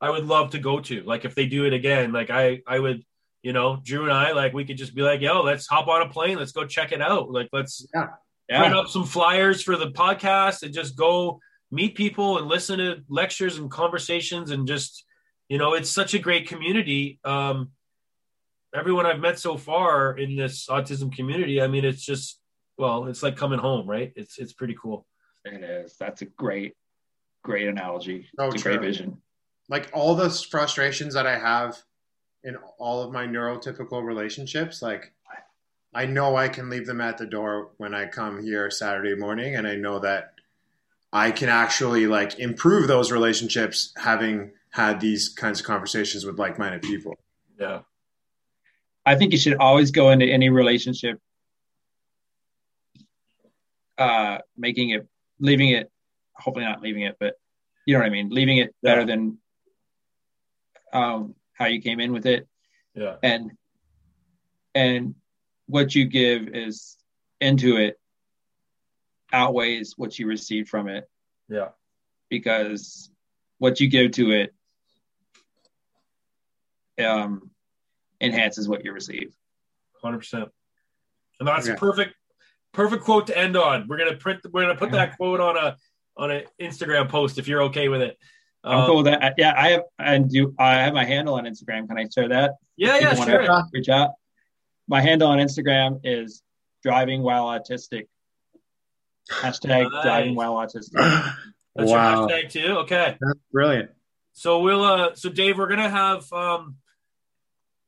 I 0.00 0.10
would 0.10 0.24
love 0.24 0.50
to 0.50 0.60
go 0.60 0.78
to. 0.78 1.02
Like 1.02 1.24
if 1.24 1.34
they 1.34 1.46
do 1.46 1.64
it 1.64 1.72
again, 1.72 2.12
like 2.12 2.30
I 2.30 2.62
I 2.68 2.78
would, 2.78 3.04
you 3.42 3.52
know, 3.52 3.80
Drew 3.84 4.04
and 4.04 4.12
I 4.12 4.30
like 4.30 4.52
we 4.52 4.64
could 4.64 4.78
just 4.78 4.94
be 4.94 5.02
like, 5.02 5.20
yo, 5.20 5.42
let's 5.42 5.66
hop 5.66 5.88
on 5.88 6.02
a 6.02 6.08
plane, 6.08 6.38
let's 6.38 6.52
go 6.52 6.64
check 6.64 6.92
it 6.92 7.02
out. 7.02 7.32
Like 7.32 7.48
let's 7.52 7.84
yeah. 7.92 8.60
print 8.60 8.74
up 8.74 8.86
some 8.86 9.04
flyers 9.04 9.60
for 9.60 9.76
the 9.76 9.90
podcast 9.90 10.62
and 10.62 10.72
just 10.72 10.96
go 10.96 11.40
meet 11.70 11.94
people 11.94 12.38
and 12.38 12.48
listen 12.48 12.78
to 12.78 13.02
lectures 13.08 13.58
and 13.58 13.70
conversations 13.70 14.50
and 14.50 14.66
just 14.66 15.04
you 15.48 15.58
know 15.58 15.74
it's 15.74 15.90
such 15.90 16.14
a 16.14 16.18
great 16.18 16.48
community. 16.48 17.18
Um 17.24 17.70
everyone 18.74 19.06
i've 19.06 19.18
met 19.18 19.38
so 19.38 19.56
far 19.56 20.18
in 20.18 20.36
this 20.36 20.66
autism 20.66 21.10
community 21.10 21.62
i 21.62 21.66
mean 21.66 21.86
it's 21.86 22.04
just 22.04 22.38
well 22.76 23.06
it's 23.06 23.22
like 23.22 23.34
coming 23.34 23.58
home 23.58 23.88
right? 23.88 24.12
It's 24.14 24.38
it's 24.38 24.52
pretty 24.52 24.76
cool. 24.80 25.06
It 25.44 25.62
is. 25.62 25.96
That's 25.98 26.20
a 26.22 26.26
great 26.26 26.74
great 27.42 27.68
analogy. 27.68 28.28
Oh, 28.38 28.48
it's 28.48 28.60
a 28.60 28.64
great 28.64 28.82
vision. 28.82 29.22
Like 29.70 29.90
all 29.94 30.14
the 30.14 30.30
frustrations 30.30 31.14
that 31.14 31.26
i 31.26 31.38
have 31.38 31.78
in 32.44 32.56
all 32.78 33.02
of 33.02 33.12
my 33.12 33.26
neurotypical 33.26 34.02
relationships 34.04 34.80
like 34.80 35.12
i 35.94 36.06
know 36.06 36.36
i 36.36 36.48
can 36.48 36.70
leave 36.70 36.86
them 36.86 37.00
at 37.00 37.18
the 37.18 37.26
door 37.26 37.70
when 37.78 37.94
i 37.94 38.06
come 38.06 38.42
here 38.42 38.70
saturday 38.70 39.14
morning 39.14 39.56
and 39.56 39.66
i 39.66 39.74
know 39.74 39.98
that 39.98 40.32
I 41.12 41.30
can 41.30 41.48
actually 41.48 42.06
like 42.06 42.38
improve 42.38 42.86
those 42.86 43.10
relationships 43.10 43.92
having 43.96 44.52
had 44.70 45.00
these 45.00 45.30
kinds 45.30 45.60
of 45.60 45.66
conversations 45.66 46.24
with 46.24 46.38
like-minded 46.38 46.82
people. 46.82 47.16
Yeah. 47.58 47.80
I 49.06 49.16
think 49.16 49.32
you 49.32 49.38
should 49.38 49.56
always 49.56 49.90
go 49.90 50.10
into 50.10 50.26
any 50.26 50.50
relationship 50.50 51.18
uh 53.96 54.38
making 54.56 54.90
it 54.90 55.08
leaving 55.40 55.70
it 55.70 55.90
hopefully 56.34 56.64
not 56.64 56.80
leaving 56.80 57.02
it 57.02 57.16
but 57.18 57.34
you 57.84 57.94
know 57.94 57.98
what 57.98 58.06
I 58.06 58.10
mean 58.10 58.28
leaving 58.28 58.58
it 58.58 58.72
better 58.80 59.00
yeah. 59.00 59.06
than 59.06 59.38
um 60.92 61.34
how 61.58 61.66
you 61.66 61.82
came 61.82 62.00
in 62.00 62.12
with 62.12 62.24
it. 62.26 62.46
Yeah. 62.94 63.16
And 63.22 63.50
and 64.74 65.14
what 65.66 65.94
you 65.94 66.06
give 66.06 66.48
is 66.48 66.96
into 67.40 67.76
it 67.76 67.98
outweighs 69.32 69.94
what 69.96 70.18
you 70.18 70.26
receive 70.26 70.68
from 70.68 70.88
it. 70.88 71.08
Yeah. 71.48 71.68
Because 72.30 73.10
what 73.58 73.80
you 73.80 73.88
give 73.88 74.12
to 74.12 74.30
it 74.32 74.54
um, 77.04 77.50
enhances 78.20 78.68
what 78.68 78.84
you 78.84 78.92
receive. 78.92 79.34
hundred 80.02 80.18
percent. 80.18 80.48
And 81.40 81.48
that's 81.48 81.66
Okay. 81.66 81.74
a 81.76 81.78
perfect, 81.78 82.14
perfect 82.72 83.04
quote 83.04 83.26
to 83.28 83.36
end 83.38 83.56
on. 83.56 83.86
We're 83.88 83.98
gonna 83.98 84.16
print. 84.16 84.40
We're 84.52 84.62
gonna 84.62 84.76
put 84.78 84.90
that 84.92 85.16
quote 85.16 85.40
on 85.40 85.56
a 85.56 85.76
on 86.16 86.30
an 86.30 86.44
Instagram 86.60 87.08
post 87.08 87.38
if 87.38 87.46
you're 87.48 87.62
okay 87.64 87.88
with 87.88 88.02
it. 88.02 88.18
I'm 88.64 88.78
Um, 88.80 88.86
cool 88.86 88.96
with 88.98 89.06
that. 89.06 89.34
Yeah, 89.38 89.54
I 89.56 89.68
have 89.70 89.82
and 90.00 90.28
do 90.28 90.54
I 90.58 90.74
have 90.74 90.92
my 90.94 91.04
handle 91.04 91.34
on 91.34 91.44
Instagram. 91.44 91.86
Can 91.88 91.96
I 91.98 92.06
share 92.12 92.28
that? 92.28 92.54
Yeah, 92.76 92.96
If 92.96 93.02
yeah, 93.02 93.24
sure. 93.24 93.62
Reach 93.72 93.88
out. 93.88 94.10
My 94.88 95.00
handle 95.00 95.28
on 95.28 95.38
Instagram 95.38 96.00
is 96.02 96.42
driving 96.82 97.22
while 97.22 97.46
autistic. 97.46 98.06
Hashtag 99.30 99.90
Nice. 99.90 100.02
driving 100.04 100.34
while 100.34 100.54
autistic. 100.54 100.92
That's 101.76 101.90
wow, 101.90 102.20
your 102.20 102.28
hashtag 102.28 102.50
too. 102.50 102.66
Okay. 102.78 103.16
that's 103.20 103.38
brilliant. 103.52 103.90
So 104.32 104.60
we'll 104.60 104.82
uh 104.84 105.14
so 105.14 105.28
Dave, 105.30 105.58
we're 105.58 105.68
gonna 105.68 105.90
have 105.90 106.32
um 106.32 106.76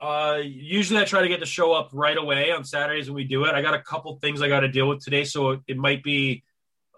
uh 0.00 0.38
usually 0.42 1.00
I 1.00 1.04
try 1.04 1.22
to 1.22 1.28
get 1.28 1.40
the 1.40 1.46
show 1.46 1.72
up 1.72 1.90
right 1.92 2.16
away 2.16 2.50
on 2.52 2.64
Saturdays 2.64 3.08
when 3.08 3.16
we 3.16 3.24
do 3.24 3.44
it. 3.44 3.54
I 3.54 3.62
got 3.62 3.74
a 3.74 3.82
couple 3.82 4.16
things 4.16 4.42
I 4.42 4.48
gotta 4.48 4.68
deal 4.68 4.88
with 4.88 5.02
today, 5.04 5.24
so 5.24 5.60
it 5.66 5.76
might 5.76 6.02
be 6.02 6.42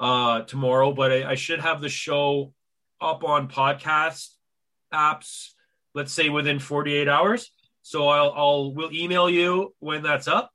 uh 0.00 0.42
tomorrow, 0.42 0.92
but 0.92 1.12
I, 1.12 1.30
I 1.30 1.34
should 1.34 1.60
have 1.60 1.80
the 1.80 1.88
show 1.88 2.52
up 3.00 3.24
on 3.24 3.48
podcast 3.48 4.28
apps, 4.92 5.50
let's 5.94 6.12
say 6.12 6.28
within 6.28 6.58
48 6.58 7.08
hours. 7.08 7.50
So 7.82 8.08
I'll 8.08 8.32
I'll 8.36 8.74
we'll 8.74 8.92
email 8.92 9.28
you 9.28 9.74
when 9.80 10.02
that's 10.02 10.28
up. 10.28 10.50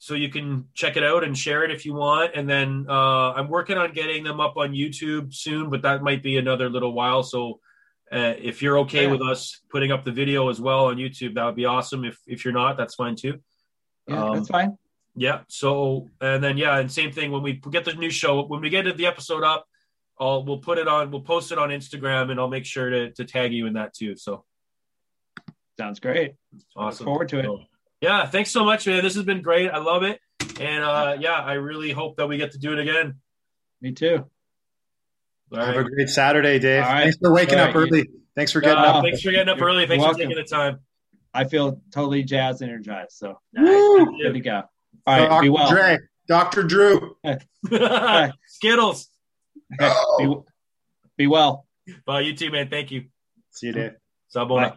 So 0.00 0.14
you 0.14 0.28
can 0.28 0.68
check 0.74 0.96
it 0.96 1.02
out 1.02 1.24
and 1.24 1.36
share 1.36 1.64
it 1.64 1.70
if 1.72 1.84
you 1.84 1.92
want. 1.94 2.32
And 2.36 2.48
then 2.48 2.86
uh, 2.88 3.32
I'm 3.32 3.48
working 3.48 3.76
on 3.76 3.92
getting 3.92 4.22
them 4.22 4.38
up 4.40 4.56
on 4.56 4.72
YouTube 4.72 5.34
soon, 5.34 5.70
but 5.70 5.82
that 5.82 6.02
might 6.02 6.22
be 6.22 6.36
another 6.36 6.70
little 6.70 6.92
while. 6.92 7.22
So 7.24 7.58
uh, 8.12 8.34
if 8.38 8.62
you're 8.62 8.78
okay 8.80 9.04
Yeah. 9.06 9.10
with 9.10 9.22
us 9.22 9.60
putting 9.70 9.90
up 9.90 10.04
the 10.04 10.12
video 10.12 10.48
as 10.50 10.60
well 10.60 10.86
on 10.86 10.96
YouTube, 10.96 11.34
that 11.34 11.44
would 11.44 11.56
be 11.56 11.64
awesome. 11.64 12.04
If 12.04 12.16
if 12.26 12.44
you're 12.44 12.54
not, 12.54 12.76
that's 12.76 12.94
fine 12.94 13.16
too. 13.16 13.40
Yeah, 14.06 14.22
Um, 14.24 14.36
that's 14.36 14.48
fine. 14.48 14.78
Yeah. 15.16 15.40
So 15.48 16.08
and 16.20 16.42
then 16.44 16.56
yeah, 16.56 16.78
and 16.78 16.90
same 16.90 17.10
thing 17.10 17.32
when 17.32 17.42
we 17.42 17.54
get 17.54 17.84
the 17.84 17.94
new 17.94 18.10
show, 18.10 18.44
when 18.44 18.60
we 18.60 18.70
get 18.70 18.96
the 18.96 19.06
episode 19.06 19.42
up, 19.42 19.66
I'll 20.20 20.44
we'll 20.44 20.58
put 20.58 20.78
it 20.78 20.86
on, 20.86 21.10
we'll 21.10 21.22
post 21.22 21.50
it 21.50 21.58
on 21.58 21.70
Instagram, 21.70 22.30
and 22.30 22.38
I'll 22.38 22.48
make 22.48 22.64
sure 22.66 22.88
to 22.88 23.10
to 23.12 23.24
tag 23.24 23.52
you 23.52 23.66
in 23.66 23.72
that 23.74 23.94
too. 23.94 24.14
So 24.16 24.44
Sounds 25.76 26.00
great. 26.00 26.34
awesome. 26.76 27.04
Look 27.04 27.10
forward 27.12 27.28
to 27.30 27.38
it. 27.40 27.44
So, 27.44 27.60
yeah, 28.00 28.26
thanks 28.26 28.50
so 28.50 28.64
much, 28.64 28.86
man. 28.86 29.02
This 29.02 29.14
has 29.14 29.24
been 29.24 29.42
great. 29.42 29.70
I 29.70 29.78
love 29.78 30.02
it, 30.02 30.20
and 30.60 30.84
uh, 30.84 31.16
yeah, 31.18 31.32
I 31.34 31.54
really 31.54 31.92
hope 31.92 32.16
that 32.16 32.26
we 32.28 32.36
get 32.36 32.52
to 32.52 32.58
do 32.58 32.72
it 32.72 32.78
again. 32.78 33.16
Me 33.80 33.92
too. 33.92 34.24
All 35.52 35.58
Have 35.58 35.76
right. 35.76 35.86
a 35.86 35.88
great 35.88 36.08
Saturday, 36.08 36.58
Dave. 36.58 36.82
All 36.84 36.90
right. 36.90 37.02
Thanks 37.04 37.18
for 37.18 37.32
waking 37.32 37.58
All 37.58 37.68
up 37.68 37.74
right, 37.74 37.80
early. 37.82 38.08
Thanks 38.36 38.52
for 38.52 38.60
getting 38.60 38.76
Uh, 38.78 38.82
up. 38.98 39.04
Thanks 39.04 39.22
for 39.22 39.30
getting 39.30 39.48
up 39.48 39.60
early. 39.62 39.86
Thanks 39.86 40.04
You're 40.04 40.12
for 40.12 40.18
taking 40.18 40.36
the 40.36 40.44
time. 40.44 40.80
I 41.32 41.44
feel 41.44 41.80
totally 41.92 42.22
jazzed, 42.22 42.62
energized. 42.62 43.12
So 43.12 43.38
Woo! 43.56 44.18
good 44.22 44.34
to 44.34 44.40
go. 44.40 44.62
All 45.06 45.18
right, 45.18 45.28
Dr. 45.28 45.42
be 45.42 45.48
well. 45.48 45.70
Dre, 45.70 45.98
Dr. 46.28 46.62
Drew. 46.64 47.16
Skittles. 48.46 49.08
Okay, 49.80 49.94
be, 50.18 50.34
be 51.16 51.26
well. 51.26 51.66
Bye, 52.04 52.20
you 52.20 52.34
too, 52.36 52.50
man. 52.50 52.68
Thank 52.68 52.90
you. 52.90 53.04
See 53.50 53.68
you, 53.68 53.72
Dave. 53.72 53.92
Sabona. 54.34 54.70
Bye. 54.72 54.76